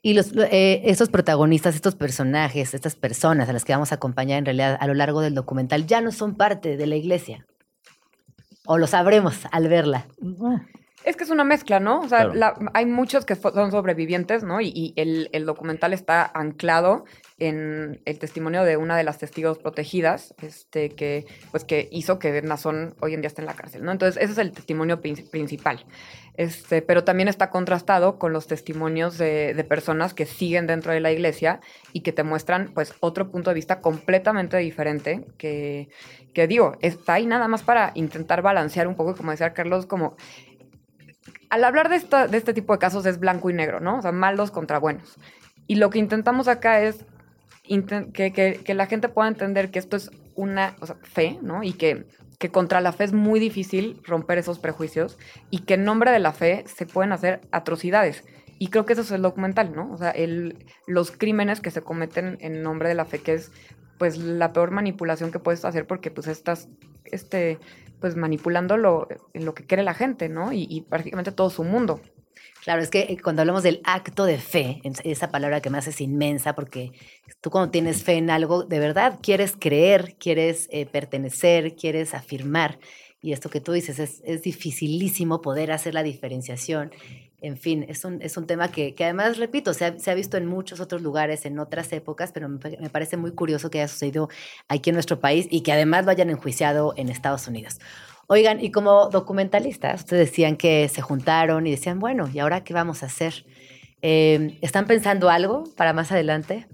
Y 0.05 0.13
los, 0.13 0.33
eh, 0.35 0.81
estos 0.83 1.09
protagonistas, 1.09 1.75
estos 1.75 1.95
personajes, 1.95 2.73
estas 2.73 2.95
personas 2.95 3.47
a 3.47 3.53
las 3.53 3.63
que 3.63 3.71
vamos 3.71 3.91
a 3.91 3.95
acompañar 3.95 4.39
en 4.39 4.45
realidad 4.45 4.77
a 4.79 4.85
lo 4.85 4.93
largo 4.93 5.21
del 5.21 5.33
documental 5.33 5.87
ya 5.87 6.01
no 6.01 6.11
son 6.11 6.35
parte 6.35 6.75
de 6.75 6.87
la 6.87 6.97
iglesia. 6.97 7.45
O 8.65 8.77
lo 8.77 8.87
sabremos 8.87 9.41
al 9.51 9.67
verla. 9.67 10.05
Es 11.03 11.17
que 11.17 11.23
es 11.25 11.29
una 11.29 11.43
mezcla, 11.43 11.79
¿no? 11.81 11.99
O 11.99 12.07
sea, 12.07 12.31
Claro. 12.31 12.33
la- 12.33 12.71
hay 12.73 12.85
muchos 12.85 13.25
que 13.25 13.35
son 13.35 13.71
sobrevivientes, 13.71 14.43
¿no? 14.43 14.61
Y, 14.61 14.67
y 14.73 14.93
el, 14.95 15.29
el 15.33 15.45
documental 15.45 15.91
está 15.93 16.31
anclado 16.33 17.03
en 17.39 18.01
el 18.05 18.19
testimonio 18.19 18.63
de 18.63 18.77
una 18.77 18.95
de 18.95 19.03
las 19.03 19.17
testigos 19.17 19.57
protegidas, 19.57 20.33
este, 20.41 20.89
que, 20.89 21.25
pues, 21.51 21.63
que 21.65 21.89
hizo 21.91 22.19
que 22.19 22.41
Nazón 22.41 22.95
hoy 22.99 23.13
en 23.13 23.21
día 23.21 23.27
esté 23.27 23.41
en 23.41 23.47
la 23.47 23.55
cárcel, 23.55 23.83
¿no? 23.83 23.91
Entonces, 23.91 24.21
ese 24.21 24.33
es 24.33 24.37
el 24.37 24.51
testimonio 24.51 25.01
prin- 25.01 25.29
principal. 25.29 25.85
Este, 26.35 26.81
pero 26.81 27.03
también 27.03 27.27
está 27.27 27.49
contrastado 27.49 28.17
con 28.17 28.33
los 28.33 28.47
testimonios 28.47 29.17
de, 29.17 29.53
de 29.53 29.63
personas 29.63 30.13
que 30.13 30.25
siguen 30.25 30.65
dentro 30.65 30.91
de 30.91 30.99
la 30.99 31.11
iglesia 31.11 31.59
y 31.91 32.01
que 32.01 32.11
te 32.11 32.23
muestran, 32.23 32.71
pues, 32.73 32.93
otro 33.01 33.29
punto 33.31 33.49
de 33.49 33.55
vista 33.55 33.81
completamente 33.81 34.57
diferente 34.57 35.27
que, 35.37 35.89
que 36.33 36.47
digo, 36.47 36.77
está 36.81 37.13
ahí 37.13 37.25
nada 37.25 37.47
más 37.47 37.63
para 37.63 37.91
intentar 37.95 38.41
balancear 38.41 38.87
un 38.87 38.95
poco, 38.95 39.15
como 39.15 39.31
decía 39.31 39.53
Carlos, 39.53 39.85
como 39.85 40.15
al 41.49 41.63
hablar 41.63 41.89
de, 41.89 41.97
esta, 41.97 42.27
de 42.27 42.37
este 42.37 42.53
tipo 42.53 42.73
de 42.73 42.79
casos 42.79 43.05
es 43.05 43.19
blanco 43.19 43.49
y 43.49 43.53
negro, 43.53 43.79
¿no? 43.79 43.99
O 43.99 44.01
sea, 44.01 44.11
malos 44.11 44.49
contra 44.49 44.79
buenos. 44.79 45.17
Y 45.67 45.75
lo 45.75 45.89
que 45.91 45.99
intentamos 45.99 46.47
acá 46.47 46.81
es 46.81 47.05
que, 47.63 48.31
que- 48.33 48.61
que 48.63 48.73
la 48.73 48.85
gente 48.87 49.09
pueda 49.09 49.27
entender 49.27 49.71
que 49.71 49.79
esto 49.79 49.95
es 49.97 50.11
una 50.35 50.75
o 50.81 50.85
sea, 50.87 50.97
fe, 51.03 51.39
¿no? 51.41 51.63
Y 51.63 51.73
que, 51.73 52.05
que 52.39 52.49
contra 52.49 52.81
la 52.81 52.91
fe 52.91 53.05
es 53.05 53.13
muy 53.13 53.39
difícil 53.39 54.01
romper 54.03 54.37
esos 54.37 54.59
prejuicios 54.59 55.17
y 55.49 55.59
que 55.59 55.75
en 55.75 55.85
nombre 55.85 56.11
de 56.11 56.19
la 56.19 56.33
fe 56.33 56.63
se 56.67 56.85
pueden 56.85 57.11
hacer 57.13 57.41
atrocidades. 57.51 58.23
Y 58.59 58.67
creo 58.69 58.85
que 58.85 58.93
eso 58.93 59.01
es 59.01 59.11
el 59.11 59.21
documental, 59.21 59.73
¿no? 59.75 59.91
O 59.91 59.97
sea, 59.97 60.11
el, 60.11 60.65
los 60.87 61.11
crímenes 61.11 61.59
que 61.61 61.71
se 61.71 61.81
cometen 61.81 62.37
en 62.41 62.61
nombre 62.63 62.89
de 62.89 62.95
la 62.95 63.05
fe, 63.05 63.19
que 63.21 63.33
es 63.33 63.51
pues 63.97 64.17
la 64.17 64.53
peor 64.53 64.71
manipulación 64.71 65.31
que 65.31 65.39
puedes 65.39 65.63
hacer 65.65 65.85
porque 65.87 66.11
pues 66.11 66.27
estás 66.27 66.67
este, 67.05 67.59
pues 67.99 68.15
manipulando 68.15 68.77
lo, 68.77 69.07
lo 69.33 69.53
que 69.53 69.65
quiere 69.65 69.83
la 69.83 69.93
gente, 69.93 70.29
¿no? 70.29 70.51
Y, 70.51 70.67
y 70.69 70.81
prácticamente 70.81 71.31
todo 71.31 71.49
su 71.49 71.63
mundo. 71.63 72.01
Claro, 72.63 72.81
es 72.81 72.89
que 72.89 73.17
cuando 73.21 73.41
hablamos 73.41 73.63
del 73.63 73.81
acto 73.83 74.23
de 74.23 74.37
fe, 74.37 74.81
esa 75.03 75.31
palabra 75.31 75.59
que 75.59 75.69
me 75.69 75.77
hace 75.77 75.89
es 75.89 75.99
inmensa, 75.99 76.55
porque 76.55 76.93
tú 77.41 77.49
cuando 77.49 77.71
tienes 77.71 78.03
fe 78.03 78.13
en 78.13 78.29
algo, 78.29 78.63
de 78.63 78.79
verdad 78.79 79.19
quieres 79.21 79.55
creer, 79.59 80.15
quieres 80.17 80.69
eh, 80.71 80.85
pertenecer, 80.85 81.75
quieres 81.75 82.13
afirmar. 82.13 82.79
Y 83.21 83.33
esto 83.33 83.49
que 83.49 83.59
tú 83.59 83.73
dices, 83.73 83.99
es, 83.99 84.21
es 84.23 84.43
dificilísimo 84.43 85.41
poder 85.41 85.71
hacer 85.73 85.93
la 85.93 86.03
diferenciación. 86.03 86.91
En 87.41 87.57
fin, 87.57 87.85
es 87.89 88.05
un, 88.05 88.21
es 88.21 88.37
un 88.37 88.47
tema 88.47 88.71
que, 88.71 88.95
que 88.95 89.03
además, 89.03 89.37
repito, 89.37 89.73
se 89.73 89.85
ha, 89.85 90.13
visto 90.13 90.37
en 90.37 90.45
muchos 90.45 90.79
otros 90.79 91.01
lugares, 91.01 91.45
en 91.45 91.59
otras 91.59 91.91
épocas, 91.91 92.31
pero 92.31 92.47
me, 92.47 92.59
me 92.79 92.89
parece 92.89 93.17
muy 93.17 93.31
curioso 93.31 93.69
que 93.69 93.79
haya 93.79 93.89
sucedido 93.89 94.29
aquí 94.69 94.91
en 94.91 94.93
nuestro 94.93 95.19
país 95.19 95.47
y 95.49 95.61
que 95.61 95.73
además 95.73 96.05
lo 96.05 96.11
hayan 96.11 96.29
enjuiciado 96.29 96.93
en 96.95 97.09
Estados 97.09 97.45
Unidos. 97.45 97.79
Oigan, 98.27 98.63
y 98.63 98.71
como 98.71 99.09
documentalistas, 99.09 100.01
ustedes 100.01 100.29
decían 100.29 100.55
que 100.55 100.87
se 100.89 101.01
juntaron 101.01 101.67
y 101.67 101.71
decían, 101.71 101.99
bueno, 101.99 102.29
¿y 102.31 102.39
ahora 102.39 102.63
qué 102.63 102.73
vamos 102.73 103.03
a 103.03 103.07
hacer? 103.07 103.45
Eh, 104.01 104.57
¿Están 104.61 104.85
pensando 104.85 105.29
algo 105.29 105.63
para 105.75 105.93
más 105.93 106.11
adelante? 106.11 106.67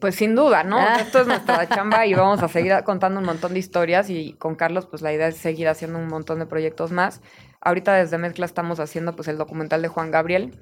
Pues 0.00 0.16
sin 0.16 0.34
duda, 0.34 0.64
¿no? 0.64 0.78
Ah. 0.78 0.96
Esto 1.00 1.20
es 1.20 1.26
nuestra 1.26 1.68
chamba 1.68 2.06
y 2.06 2.14
vamos 2.14 2.42
a 2.42 2.48
seguir 2.48 2.72
contando 2.84 3.20
un 3.20 3.26
montón 3.26 3.52
de 3.52 3.60
historias 3.60 4.10
y 4.10 4.32
con 4.32 4.56
Carlos 4.56 4.86
pues 4.86 5.00
la 5.00 5.12
idea 5.12 5.28
es 5.28 5.36
seguir 5.36 5.68
haciendo 5.68 5.98
un 5.98 6.08
montón 6.08 6.40
de 6.40 6.46
proyectos 6.46 6.90
más. 6.90 7.20
Ahorita 7.64 7.94
desde 7.94 8.18
Mezcla 8.18 8.44
estamos 8.44 8.80
haciendo 8.80 9.14
pues 9.14 9.28
el 9.28 9.38
documental 9.38 9.82
de 9.82 9.88
Juan 9.88 10.10
Gabriel, 10.10 10.52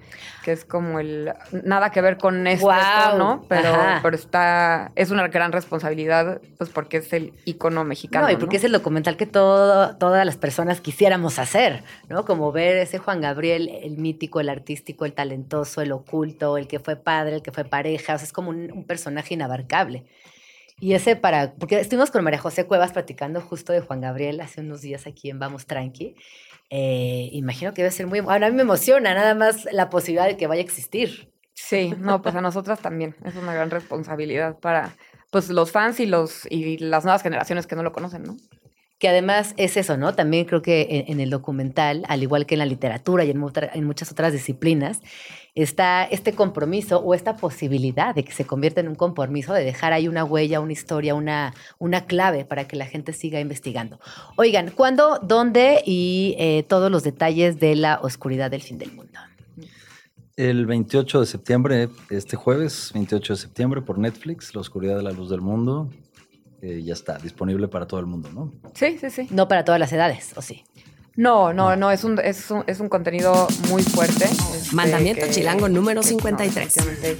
que 0.44 0.52
es 0.52 0.66
como 0.66 1.00
el 1.00 1.32
nada 1.64 1.90
que 1.90 2.02
ver 2.02 2.18
con 2.18 2.46
esto. 2.46 2.68
¿no? 3.16 3.46
Pero, 3.48 3.74
pero 4.02 4.14
está 4.14 4.92
es 4.94 5.10
una 5.10 5.26
gran 5.28 5.50
responsabilidad 5.50 6.42
pues 6.58 6.68
porque 6.68 6.98
es 6.98 7.12
el 7.14 7.32
icono 7.46 7.84
mexicano. 7.84 8.26
No, 8.26 8.32
y 8.32 8.36
porque 8.36 8.58
es 8.58 8.64
el 8.64 8.72
documental 8.72 9.16
que 9.16 9.24
todo, 9.24 9.96
todas 9.96 10.26
las 10.26 10.36
personas 10.36 10.82
quisiéramos 10.82 11.38
hacer, 11.38 11.84
¿no? 12.10 12.26
Como 12.26 12.52
ver 12.52 12.76
ese 12.76 12.98
Juan 12.98 13.22
Gabriel, 13.22 13.70
el 13.82 13.96
mítico, 13.96 14.40
el 14.40 14.50
artístico, 14.50 15.06
el 15.06 15.14
talentoso, 15.14 15.80
el 15.80 15.92
oculto, 15.92 16.58
el 16.58 16.68
que 16.68 16.80
fue 16.80 16.96
padre, 16.96 17.36
el 17.36 17.42
que 17.42 17.50
fue 17.50 17.64
pareja, 17.64 18.14
o 18.14 18.18
sea, 18.18 18.26
es 18.26 18.32
como 18.32 18.50
un, 18.50 18.70
un 18.72 18.84
personaje 18.84 19.32
inabarcable. 19.32 20.04
Y 20.80 20.94
ese 20.94 21.14
para, 21.14 21.52
porque 21.54 21.78
estuvimos 21.78 22.10
con 22.10 22.24
María 22.24 22.38
José 22.38 22.64
Cuevas 22.64 22.92
platicando 22.92 23.42
justo 23.42 23.72
de 23.72 23.80
Juan 23.80 24.00
Gabriel 24.00 24.40
hace 24.40 24.62
unos 24.62 24.80
días 24.80 25.06
aquí 25.06 25.28
en 25.28 25.38
Vamos 25.38 25.66
Tranqui. 25.66 26.16
Eh, 26.70 27.28
imagino 27.32 27.74
que 27.74 27.82
debe 27.82 27.92
ser 27.92 28.06
muy, 28.06 28.20
ahora 28.20 28.46
a 28.46 28.50
mí 28.50 28.56
me 28.56 28.62
emociona 28.62 29.12
nada 29.12 29.34
más 29.34 29.66
la 29.72 29.90
posibilidad 29.90 30.26
de 30.26 30.36
que 30.36 30.46
vaya 30.46 30.62
a 30.62 30.64
existir. 30.64 31.30
Sí, 31.52 31.92
no, 31.98 32.22
pues 32.22 32.34
a 32.36 32.40
nosotras 32.40 32.80
también. 32.80 33.16
Es 33.24 33.34
una 33.36 33.52
gran 33.52 33.70
responsabilidad 33.70 34.58
para 34.58 34.94
pues 35.30 35.48
los 35.50 35.72
fans 35.72 36.00
y 36.00 36.06
los 36.06 36.46
y 36.50 36.78
las 36.78 37.04
nuevas 37.04 37.22
generaciones 37.22 37.66
que 37.66 37.76
no 37.76 37.82
lo 37.82 37.92
conocen, 37.92 38.22
¿no? 38.22 38.36
Que 38.98 39.08
además 39.08 39.54
es 39.56 39.76
eso, 39.76 39.96
¿no? 39.96 40.14
También 40.14 40.44
creo 40.44 40.62
que 40.62 40.86
en, 40.90 41.12
en 41.12 41.20
el 41.20 41.30
documental, 41.30 42.04
al 42.08 42.22
igual 42.22 42.46
que 42.46 42.54
en 42.54 42.60
la 42.60 42.66
literatura 42.66 43.24
y 43.24 43.30
en, 43.30 43.42
en 43.74 43.84
muchas 43.84 44.12
otras 44.12 44.32
disciplinas, 44.32 45.00
está 45.54 46.04
este 46.04 46.32
compromiso 46.32 46.98
o 46.98 47.14
esta 47.14 47.36
posibilidad 47.36 48.14
de 48.14 48.24
que 48.24 48.32
se 48.32 48.44
convierta 48.44 48.80
en 48.80 48.88
un 48.88 48.94
compromiso 48.94 49.52
de 49.52 49.64
dejar 49.64 49.92
ahí 49.92 50.08
una 50.08 50.24
huella, 50.24 50.60
una 50.60 50.72
historia, 50.72 51.14
una, 51.14 51.54
una 51.78 52.06
clave 52.06 52.44
para 52.44 52.66
que 52.66 52.76
la 52.76 52.86
gente 52.86 53.12
siga 53.12 53.40
investigando. 53.40 54.00
Oigan, 54.36 54.70
¿cuándo, 54.70 55.18
dónde 55.22 55.82
y 55.84 56.34
eh, 56.38 56.64
todos 56.68 56.90
los 56.90 57.02
detalles 57.02 57.58
de 57.60 57.74
la 57.74 58.00
oscuridad 58.02 58.50
del 58.50 58.62
fin 58.62 58.78
del 58.78 58.92
mundo? 58.92 59.18
El 60.36 60.64
28 60.64 61.20
de 61.20 61.26
septiembre, 61.26 61.88
este 62.08 62.36
jueves, 62.36 62.92
28 62.94 63.34
de 63.34 63.38
septiembre, 63.38 63.82
por 63.82 63.98
Netflix, 63.98 64.54
La 64.54 64.62
Oscuridad 64.62 64.96
de 64.96 65.02
la 65.02 65.10
Luz 65.12 65.28
del 65.28 65.42
Mundo. 65.42 65.90
eh, 66.62 66.82
ya 66.82 66.92
está, 66.92 67.18
disponible 67.18 67.68
para 67.68 67.86
todo 67.86 68.00
el 68.00 68.06
mundo, 68.06 68.30
¿no? 68.32 68.52
Sí, 68.74 68.98
sí, 68.98 69.10
sí. 69.10 69.26
No 69.30 69.48
para 69.48 69.64
todas 69.64 69.78
las 69.78 69.92
edades, 69.92 70.32
¿o 70.36 70.42
sí? 70.42 70.64
No, 71.16 71.52
no, 71.52 71.76
no, 71.76 71.90
es 71.90 72.04
un, 72.04 72.18
es 72.20 72.50
un, 72.50 72.64
es 72.66 72.80
un 72.80 72.88
contenido 72.88 73.46
muy 73.68 73.82
fuerte. 73.82 74.24
este, 74.24 74.74
Mandamiento 74.74 75.26
que- 75.26 75.30
chilango 75.32 75.68
número 75.68 76.00
que, 76.02 76.08
53. 76.08 76.66
efectivamente, 76.66 77.16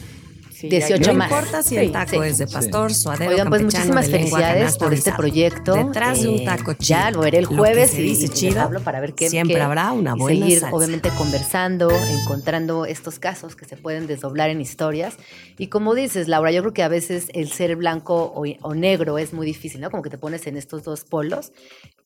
sí. 0.52 0.68
18 0.68 1.12
no 1.12 1.18
más. 1.18 1.30
importa 1.30 1.62
si 1.62 1.70
Sí, 1.70 1.76
el 1.78 1.90
taco 1.92 2.22
sí. 2.22 2.28
es 2.28 2.38
de 2.38 2.46
pastor, 2.46 2.94
suadero, 2.94 3.30
Oigan, 3.32 3.48
pues 3.48 3.62
muchísimas 3.62 4.08
felicidades 4.08 4.76
por 4.78 4.94
este 4.94 5.12
proyecto. 5.12 5.74
Detrás 5.74 6.20
de 6.22 6.28
un 6.28 6.34
Eh, 6.40 6.44
taco 6.44 6.74
chido. 6.74 6.86
Ya 7.00 7.10
lo 7.10 7.20
veré 7.20 7.38
el 7.38 7.46
jueves 7.46 7.94
y, 7.94 8.02
dice 8.02 8.28
chido, 8.28 8.60
hablo 8.60 8.80
para 8.80 9.00
ver 9.00 9.14
qué 9.14 9.28
siempre 9.28 9.56
qué- 9.56 9.62
habrá 9.62 9.90
una 9.92 10.14
y 10.16 10.18
buena 10.18 10.46
seguir, 10.46 10.60
salsa. 10.60 10.76
obviamente, 10.76 11.08
conversando, 11.18 11.90
encontrando 11.90 12.86
estos 12.86 13.18
casos 13.18 13.56
que 13.56 13.64
se 13.64 13.76
pueden 13.76 14.06
desdoblar 14.06 14.50
en 14.50 14.60
historias. 14.60 15.14
Y 15.58 15.66
como 15.68 15.94
dices, 15.94 16.28
Laura, 16.28 16.52
yo 16.52 16.60
creo 16.62 16.72
que 16.74 16.82
a 16.84 16.88
veces 16.88 17.26
el 17.34 17.50
ser 17.50 17.74
blanco 17.76 18.32
o, 18.34 18.44
o 18.62 18.74
negro 18.74 19.18
es 19.18 19.32
muy 19.32 19.46
difícil, 19.46 19.80
¿no? 19.80 19.90
Como 19.90 20.02
que 20.02 20.10
te 20.10 20.18
pones 20.18 20.46
en 20.46 20.56
estos 20.56 20.84
dos 20.84 21.04
polos, 21.04 21.52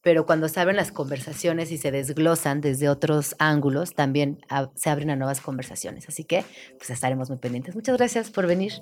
pero 0.05 0.27
cuando 0.27 0.49
se 0.49 0.61
abren 0.61 0.77
las 0.77 0.93
conversaciones 0.93 1.73
y 1.73 1.79
se 1.79 1.91
desglosan 1.91 2.61
desde 2.61 2.91
otros 2.91 3.35
ángulos, 3.39 3.95
también 3.95 4.39
ah, 4.51 4.71
se 4.77 4.91
abren 4.91 5.11
a 5.11 5.17
nuevas 5.17 5.41
conversaciones. 5.41 6.07
Así 6.09 6.25
que, 6.25 6.45
pues 6.77 6.91
estaremos 6.91 7.31
muy 7.31 7.39
pendientes. 7.39 7.75
Muchas 7.75 7.97
gracias 7.97 8.31
por 8.31 8.47
venir. 8.47 8.75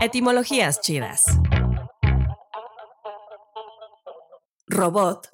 Etimologías 0.00 0.80
chidas. 0.80 1.22
Robot 4.66 5.28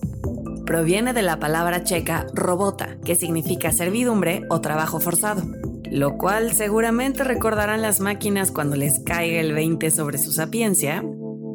proviene 0.67 1.13
de 1.13 1.23
la 1.23 1.39
palabra 1.39 1.85
checa 1.85 2.27
robota, 2.35 2.99
que 3.05 3.15
significa 3.15 3.71
servidumbre 3.71 4.43
o 4.51 4.61
trabajo 4.61 4.99
forzado, 4.99 5.43
lo 5.91 6.19
cual 6.19 6.53
seguramente 6.53 7.23
recordarán 7.23 7.83
las 7.83 8.01
máquinas 8.01 8.51
cuando 8.51 8.75
les 8.75 8.99
caiga 8.99 9.41
el 9.41 9.53
20 9.53 9.91
sobre 9.93 10.19
su 10.19 10.33
sapiencia 10.33 11.05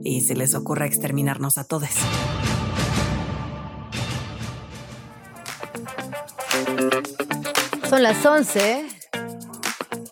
y 0.03 0.21
se 0.21 0.35
les 0.35 0.55
ocurra 0.55 0.85
exterminarnos 0.85 1.57
a 1.57 1.65
todos. 1.65 1.89
Son 7.89 8.03
las 8.03 8.25
11. 8.25 8.87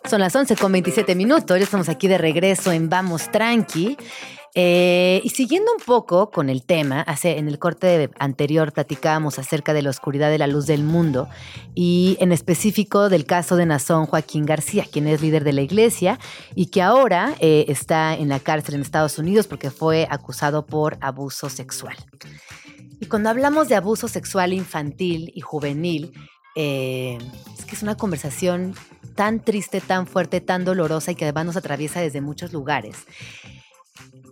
Son 0.08 0.20
las 0.20 0.34
11 0.34 0.56
con 0.56 0.72
27 0.72 1.14
minutos. 1.14 1.58
Ya 1.58 1.64
estamos 1.64 1.88
aquí 1.88 2.08
de 2.08 2.18
regreso 2.18 2.72
en 2.72 2.88
Vamos 2.88 3.30
Tranqui. 3.30 3.96
Eh, 4.56 5.20
y 5.24 5.30
siguiendo 5.30 5.72
un 5.72 5.84
poco 5.84 6.30
con 6.30 6.48
el 6.48 6.62
tema, 6.64 7.04
en 7.24 7.48
el 7.48 7.58
corte 7.58 8.08
anterior 8.20 8.72
platicábamos 8.72 9.40
acerca 9.40 9.74
de 9.74 9.82
la 9.82 9.90
oscuridad 9.90 10.30
de 10.30 10.38
la 10.38 10.46
luz 10.46 10.66
del 10.66 10.84
mundo 10.84 11.28
y 11.74 12.16
en 12.20 12.30
específico 12.30 13.08
del 13.08 13.26
caso 13.26 13.56
de 13.56 13.66
Nazón 13.66 14.06
Joaquín 14.06 14.46
García, 14.46 14.86
quien 14.90 15.08
es 15.08 15.20
líder 15.22 15.42
de 15.42 15.54
la 15.54 15.62
iglesia 15.62 16.20
y 16.54 16.66
que 16.66 16.82
ahora 16.82 17.34
eh, 17.40 17.64
está 17.66 18.14
en 18.14 18.28
la 18.28 18.38
cárcel 18.38 18.76
en 18.76 18.82
Estados 18.82 19.18
Unidos 19.18 19.48
porque 19.48 19.70
fue 19.70 20.06
acusado 20.08 20.64
por 20.66 20.98
abuso 21.00 21.50
sexual. 21.50 21.96
Y 23.00 23.06
cuando 23.06 23.30
hablamos 23.30 23.68
de 23.68 23.74
abuso 23.74 24.06
sexual 24.06 24.52
infantil 24.52 25.32
y 25.34 25.40
juvenil, 25.40 26.12
eh, 26.56 27.18
es 27.58 27.64
que 27.64 27.74
es 27.74 27.82
una 27.82 27.96
conversación 27.96 28.74
tan 29.14 29.40
triste, 29.40 29.80
tan 29.80 30.06
fuerte, 30.06 30.40
tan 30.40 30.64
dolorosa 30.64 31.12
y 31.12 31.14
que 31.14 31.24
además 31.24 31.46
nos 31.46 31.56
atraviesa 31.56 32.00
desde 32.00 32.20
muchos 32.20 32.52
lugares 32.52 33.06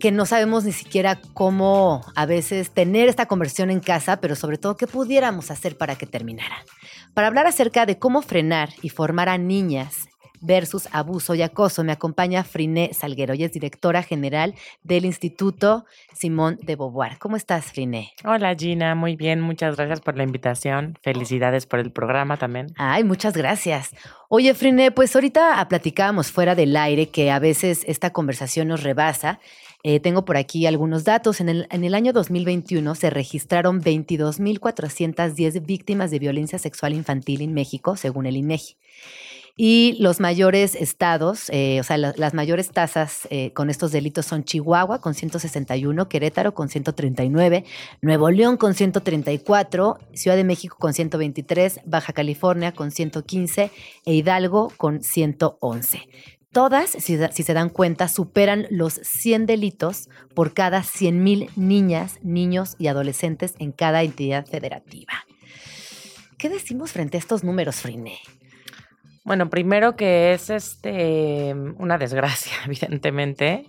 que 0.03 0.11
no 0.11 0.25
sabemos 0.25 0.65
ni 0.65 0.73
siquiera 0.73 1.21
cómo 1.33 2.01
a 2.13 2.25
veces 2.25 2.71
tener 2.71 3.07
esta 3.07 3.25
conversión 3.25 3.69
en 3.69 3.79
casa, 3.79 4.17
pero 4.17 4.35
sobre 4.35 4.57
todo 4.57 4.75
qué 4.75 4.85
pudiéramos 4.85 5.49
hacer 5.49 5.77
para 5.77 5.95
que 5.95 6.05
terminara. 6.05 6.65
Para 7.13 7.27
hablar 7.27 7.47
acerca 7.47 7.85
de 7.85 7.97
cómo 7.99 8.21
frenar 8.21 8.71
y 8.81 8.89
formar 8.89 9.29
a 9.29 9.37
niñas 9.37 10.09
versus 10.43 10.87
abuso 10.91 11.33
y 11.33 11.41
acoso, 11.41 11.83
me 11.83 11.93
acompaña 11.93 12.43
Friné 12.43 12.93
Salguero, 12.93 13.33
ella 13.33 13.47
es 13.47 13.53
directora 13.53 14.03
general 14.03 14.53
del 14.83 15.05
Instituto 15.05 15.85
Simón 16.13 16.59
de 16.61 16.75
Beauvoir. 16.75 17.17
¿Cómo 17.17 17.37
estás, 17.37 17.71
Friné? 17.71 18.13
Hola 18.25 18.53
Gina, 18.55 18.93
muy 18.93 19.15
bien, 19.15 19.41
muchas 19.41 19.75
gracias 19.75 20.01
por 20.01 20.17
la 20.17 20.23
invitación. 20.23 20.99
Felicidades 21.01 21.65
por 21.65 21.79
el 21.79 21.91
programa 21.91 22.37
también. 22.37 22.67
Ay, 22.75 23.03
muchas 23.03 23.35
gracias. 23.35 23.95
Oye, 24.29 24.53
Friné, 24.53 24.91
pues 24.91 25.15
ahorita 25.15 25.65
platicábamos 25.69 26.31
fuera 26.31 26.55
del 26.55 26.75
aire 26.75 27.09
que 27.09 27.31
a 27.31 27.39
veces 27.39 27.83
esta 27.87 28.11
conversación 28.11 28.67
nos 28.67 28.83
rebasa. 28.83 29.39
Eh, 29.83 29.99
tengo 29.99 30.23
por 30.23 30.37
aquí 30.37 30.65
algunos 30.65 31.03
datos. 31.03 31.41
En 31.41 31.49
el, 31.49 31.67
en 31.69 31.83
el 31.83 31.93
año 31.93 32.13
2021 32.13 32.95
se 32.95 33.09
registraron 33.09 33.81
22.410 33.81 35.65
víctimas 35.65 36.09
de 36.09 36.19
violencia 36.19 36.57
sexual 36.57 36.93
infantil 36.93 37.41
en 37.41 37.53
México, 37.53 37.97
según 37.97 38.25
el 38.25 38.37
INEGI. 38.37 38.77
Y 39.55 39.97
los 39.99 40.19
mayores 40.19 40.73
estados, 40.73 41.47
eh, 41.49 41.79
o 41.79 41.83
sea, 41.83 41.97
la, 41.97 42.13
las 42.17 42.33
mayores 42.33 42.71
tasas 42.71 43.27
eh, 43.29 43.51
con 43.53 43.69
estos 43.69 43.91
delitos 43.91 44.25
son 44.25 44.43
Chihuahua 44.43 44.99
con 44.99 45.13
161, 45.13 46.09
Querétaro 46.09 46.55
con 46.55 46.69
139, 46.69 47.63
Nuevo 48.01 48.31
León 48.31 48.57
con 48.57 48.73
134, 48.73 49.99
Ciudad 50.13 50.37
de 50.37 50.43
México 50.43 50.75
con 50.79 50.93
123, 50.95 51.81
Baja 51.85 52.13
California 52.13 52.71
con 52.71 52.89
115 52.89 53.69
e 54.05 54.13
Hidalgo 54.13 54.71
con 54.75 55.03
111. 55.03 56.01
Todas, 56.51 56.89
si, 56.89 57.19
si, 57.31 57.43
se 57.43 57.53
dan 57.53 57.69
cuenta, 57.69 58.07
superan 58.07 58.65
los 58.71 58.93
100 59.03 59.45
delitos 59.45 60.09
por 60.33 60.53
cada 60.55 60.81
100.000 60.81 61.49
niñas, 61.55 62.19
niños 62.23 62.75
y 62.79 62.87
adolescentes 62.87 63.53
en 63.59 63.71
cada 63.71 64.01
entidad 64.01 64.47
federativa. 64.47 65.13
¿Qué 66.39 66.49
decimos 66.49 66.91
frente 66.91 67.17
a 67.17 67.19
estos 67.19 67.43
números, 67.43 67.77
Friné? 67.77 68.19
Bueno, 69.23 69.49
primero 69.49 69.95
que 69.95 70.33
es 70.33 70.49
este 70.49 71.55
una 71.77 71.97
desgracia, 71.97 72.53
evidentemente. 72.65 73.65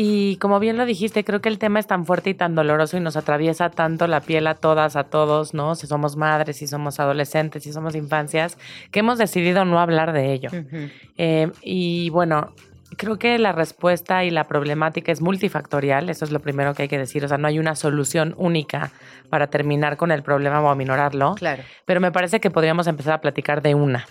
Y 0.00 0.36
como 0.36 0.60
bien 0.60 0.76
lo 0.76 0.86
dijiste, 0.86 1.24
creo 1.24 1.40
que 1.40 1.48
el 1.48 1.58
tema 1.58 1.80
es 1.80 1.88
tan 1.88 2.06
fuerte 2.06 2.30
y 2.30 2.34
tan 2.34 2.54
doloroso 2.54 2.96
y 2.96 3.00
nos 3.00 3.16
atraviesa 3.16 3.70
tanto 3.70 4.06
la 4.06 4.20
piel 4.20 4.46
a 4.46 4.54
todas, 4.54 4.94
a 4.94 5.02
todos, 5.02 5.54
¿no? 5.54 5.74
Si 5.74 5.88
somos 5.88 6.14
madres, 6.14 6.58
si 6.58 6.68
somos 6.68 7.00
adolescentes, 7.00 7.64
si 7.64 7.72
somos 7.72 7.96
infancias, 7.96 8.58
que 8.92 9.00
hemos 9.00 9.18
decidido 9.18 9.64
no 9.64 9.80
hablar 9.80 10.12
de 10.12 10.32
ello. 10.32 10.50
Uh 10.52 10.56
-huh. 10.56 10.92
eh, 11.16 11.50
y 11.62 12.10
bueno, 12.10 12.54
creo 12.96 13.18
que 13.18 13.38
la 13.38 13.50
respuesta 13.50 14.24
y 14.24 14.30
la 14.30 14.44
problemática 14.44 15.10
es 15.10 15.20
multifactorial, 15.20 16.08
eso 16.10 16.24
es 16.24 16.30
lo 16.30 16.38
primero 16.40 16.74
que 16.74 16.82
hay 16.82 16.88
que 16.88 16.98
decir, 16.98 17.24
o 17.24 17.28
sea, 17.28 17.38
no 17.38 17.48
hay 17.48 17.58
una 17.58 17.74
solución 17.74 18.34
única 18.38 18.92
para 19.28 19.48
terminar 19.48 19.96
con 19.96 20.12
el 20.12 20.22
problema 20.22 20.60
o 20.60 20.68
aminorarlo. 20.68 21.34
Claro. 21.34 21.64
Pero 21.84 22.00
me 22.00 22.12
parece 22.12 22.38
que 22.38 22.50
podríamos 22.50 22.86
empezar 22.86 23.14
a 23.14 23.20
platicar 23.20 23.62
de 23.62 23.74
una. 23.74 24.06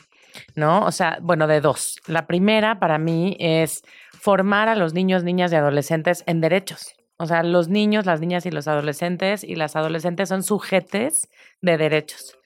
¿No? 0.55 0.85
O 0.85 0.91
sea, 0.91 1.17
bueno, 1.21 1.47
de 1.47 1.61
dos. 1.61 1.97
La 2.07 2.27
primera 2.27 2.79
para 2.79 2.97
mí 2.97 3.35
es 3.39 3.83
formar 4.13 4.69
a 4.69 4.75
los 4.75 4.93
niños, 4.93 5.23
niñas 5.23 5.51
y 5.51 5.55
adolescentes 5.55 6.23
en 6.27 6.41
derechos. 6.41 6.93
O 7.17 7.25
sea, 7.25 7.43
los 7.43 7.67
niños, 7.67 8.05
las 8.05 8.21
niñas 8.21 8.45
y 8.45 8.51
los 8.51 8.67
adolescentes 8.67 9.43
y 9.43 9.55
las 9.55 9.75
adolescentes 9.75 10.29
son 10.29 10.43
sujetes 10.43 11.29
de 11.61 11.77
derechos. 11.77 12.37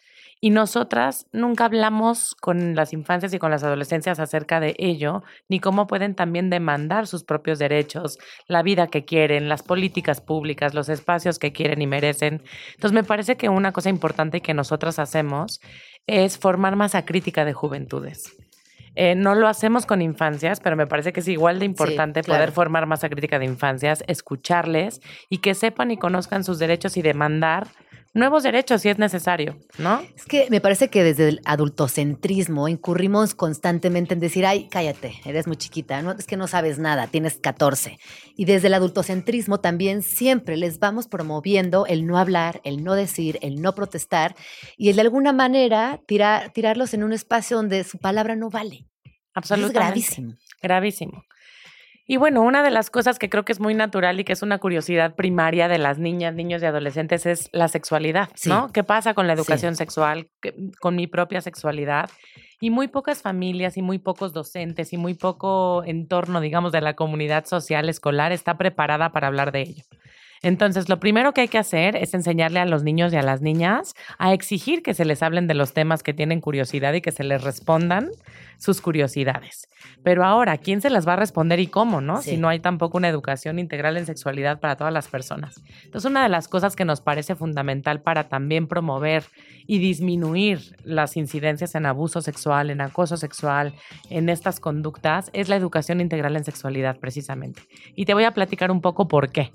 Y 0.43 0.49
nosotras 0.49 1.27
nunca 1.31 1.65
hablamos 1.65 2.33
con 2.33 2.73
las 2.73 2.93
infancias 2.93 3.31
y 3.31 3.37
con 3.37 3.51
las 3.51 3.63
adolescencias 3.63 4.19
acerca 4.19 4.59
de 4.59 4.75
ello, 4.79 5.21
ni 5.47 5.59
cómo 5.59 5.85
pueden 5.85 6.15
también 6.15 6.49
demandar 6.49 7.05
sus 7.05 7.23
propios 7.23 7.59
derechos, 7.59 8.17
la 8.47 8.63
vida 8.63 8.87
que 8.87 9.05
quieren, 9.05 9.49
las 9.49 9.61
políticas 9.61 10.19
públicas, 10.19 10.73
los 10.73 10.89
espacios 10.89 11.37
que 11.37 11.51
quieren 11.53 11.79
y 11.83 11.85
merecen. 11.85 12.41
Entonces, 12.73 12.91
me 12.91 13.03
parece 13.03 13.37
que 13.37 13.49
una 13.49 13.71
cosa 13.71 13.89
importante 13.89 14.41
que 14.41 14.55
nosotras 14.55 14.97
hacemos 14.97 15.61
es 16.07 16.39
formar 16.39 16.75
masa 16.75 17.05
crítica 17.05 17.45
de 17.45 17.53
juventudes. 17.53 18.35
Eh, 18.95 19.13
no 19.13 19.35
lo 19.35 19.47
hacemos 19.47 19.85
con 19.85 20.01
infancias, 20.01 20.59
pero 20.59 20.75
me 20.75 20.87
parece 20.87 21.13
que 21.13 21.19
es 21.19 21.27
igual 21.27 21.59
de 21.59 21.65
importante 21.65 22.21
Sí, 22.21 22.25
claro. 22.25 22.39
poder 22.39 22.51
formar 22.51 22.87
masa 22.87 23.09
crítica 23.09 23.37
de 23.37 23.45
infancias, 23.45 24.03
escucharles 24.07 25.01
y 25.29 25.37
que 25.37 25.53
sepan 25.53 25.91
y 25.91 25.97
conozcan 25.97 26.43
sus 26.43 26.57
derechos 26.57 26.97
y 26.97 27.03
demandar 27.03 27.67
nuevos 28.13 28.43
derechos 28.43 28.81
si 28.81 28.89
es 28.89 28.99
necesario, 28.99 29.57
¿no? 29.77 30.01
Es 30.15 30.25
que 30.25 30.47
me 30.49 30.61
parece 30.61 30.89
que 30.89 31.03
desde 31.03 31.29
el 31.29 31.41
adultocentrismo 31.45 32.67
incurrimos 32.67 33.35
constantemente 33.35 34.13
en 34.13 34.19
decir, 34.19 34.45
ay, 34.45 34.67
cállate, 34.69 35.13
eres 35.25 35.47
muy 35.47 35.55
chiquita, 35.55 36.01
no, 36.01 36.11
es 36.11 36.25
que 36.25 36.37
no 36.37 36.47
sabes 36.47 36.79
nada, 36.79 37.07
tienes 37.07 37.37
14. 37.37 37.97
Y 38.35 38.45
desde 38.45 38.67
el 38.67 38.73
adultocentrismo 38.73 39.59
también 39.59 40.01
siempre 40.01 40.57
les 40.57 40.79
vamos 40.79 41.07
promoviendo 41.07 41.85
el 41.85 42.05
no 42.05 42.17
hablar, 42.17 42.61
el 42.63 42.83
no 42.83 42.95
decir, 42.95 43.39
el 43.41 43.61
no 43.61 43.73
protestar 43.73 44.35
y 44.77 44.89
el 44.89 44.95
de 44.95 45.01
alguna 45.01 45.33
manera 45.33 46.01
tirar, 46.07 46.51
tirarlos 46.51 46.93
en 46.93 47.03
un 47.03 47.13
espacio 47.13 47.57
donde 47.57 47.83
su 47.83 47.97
palabra 47.97 48.35
no 48.35 48.49
vale. 48.49 48.87
Absolutamente. 49.33 49.79
Es 49.79 49.85
gravísimo. 49.85 50.33
Gravísimo. 50.61 51.23
Y 52.11 52.17
bueno, 52.17 52.41
una 52.41 52.61
de 52.61 52.71
las 52.71 52.89
cosas 52.89 53.17
que 53.17 53.29
creo 53.29 53.45
que 53.45 53.53
es 53.53 53.61
muy 53.61 53.73
natural 53.73 54.19
y 54.19 54.25
que 54.25 54.33
es 54.33 54.41
una 54.41 54.57
curiosidad 54.57 55.15
primaria 55.15 55.69
de 55.69 55.77
las 55.77 55.97
niñas, 55.97 56.35
niños 56.35 56.61
y 56.61 56.65
adolescentes 56.65 57.25
es 57.25 57.49
la 57.53 57.69
sexualidad, 57.69 58.27
Sí. 58.35 58.49
¿no? 58.49 58.69
¿Qué 58.73 58.83
pasa 58.83 59.13
con 59.13 59.27
la 59.27 59.33
Sí. 59.35 59.39
educación 59.39 59.77
sexual, 59.77 60.27
¿Qué- 60.41 60.53
con 60.81 60.97
mi 60.97 61.07
propia 61.07 61.39
sexualidad? 61.39 62.09
Y 62.59 62.69
muy 62.69 62.89
pocas 62.89 63.21
familias 63.21 63.77
y 63.77 63.81
muy 63.81 63.97
pocos 63.97 64.33
docentes 64.33 64.91
y 64.91 64.97
muy 64.97 65.13
poco 65.13 65.83
entorno, 65.85 66.41
digamos, 66.41 66.73
de 66.73 66.81
la 66.81 66.95
comunidad 66.97 67.45
social 67.45 67.87
escolar 67.87 68.33
está 68.33 68.57
preparada 68.57 69.13
para 69.13 69.27
hablar 69.27 69.53
de 69.53 69.61
ello. 69.61 69.83
Entonces, 70.43 70.89
lo 70.89 70.99
primero 70.99 71.33
que 71.33 71.41
hay 71.41 71.47
que 71.47 71.57
hacer 71.57 71.95
es 71.95 72.13
enseñarle 72.13 72.59
a 72.59 72.65
los 72.65 72.83
niños 72.83 73.13
y 73.13 73.15
a 73.15 73.21
las 73.21 73.41
niñas 73.41 73.93
a 74.17 74.33
exigir 74.33 74.81
que 74.81 74.93
se 74.93 75.05
les 75.05 75.21
hablen 75.21 75.47
de 75.47 75.53
los 75.53 75.73
temas 75.73 76.01
que 76.01 76.13
tienen 76.13 76.41
curiosidad 76.41 76.93
y 76.93 77.01
que 77.01 77.11
se 77.11 77.23
les 77.23 77.43
respondan 77.43 78.09
sus 78.57 78.81
curiosidades. 78.81 79.67
Pero 80.03 80.23
ahora, 80.23 80.57
¿quién 80.57 80.81
se 80.81 80.89
las 80.89 81.07
va 81.07 81.13
a 81.13 81.15
responder 81.15 81.59
y 81.59 81.67
cómo, 81.67 82.01
no? 82.01 82.21
Sí. 82.21 82.31
Si 82.31 82.37
no 82.37 82.49
hay 82.49 82.59
tampoco 82.59 82.97
una 82.97 83.09
educación 83.09 83.59
integral 83.59 83.97
en 83.97 84.05
sexualidad 84.05 84.59
para 84.59 84.75
todas 84.75 84.93
las 84.93 85.07
personas. 85.07 85.61
Entonces, 85.83 86.09
una 86.09 86.23
de 86.23 86.29
las 86.29 86.47
cosas 86.47 86.75
que 86.75 86.85
nos 86.85 87.01
parece 87.01 87.35
fundamental 87.35 88.01
para 88.01 88.27
también 88.27 88.67
promover 88.67 89.23
y 89.67 89.79
disminuir 89.79 90.75
las 90.83 91.17
incidencias 91.17 91.75
en 91.75 91.85
abuso 91.85 92.21
sexual, 92.21 92.69
en 92.69 92.81
acoso 92.81 93.17
sexual, 93.17 93.73
en 94.09 94.29
estas 94.29 94.59
conductas, 94.59 95.29
es 95.33 95.49
la 95.49 95.55
educación 95.55 96.01
integral 96.01 96.35
en 96.35 96.43
sexualidad, 96.43 96.97
precisamente. 96.97 97.63
Y 97.95 98.05
te 98.05 98.13
voy 98.13 98.23
a 98.23 98.31
platicar 98.31 98.71
un 98.71 98.81
poco 98.81 99.07
por 99.07 99.31
qué. 99.31 99.51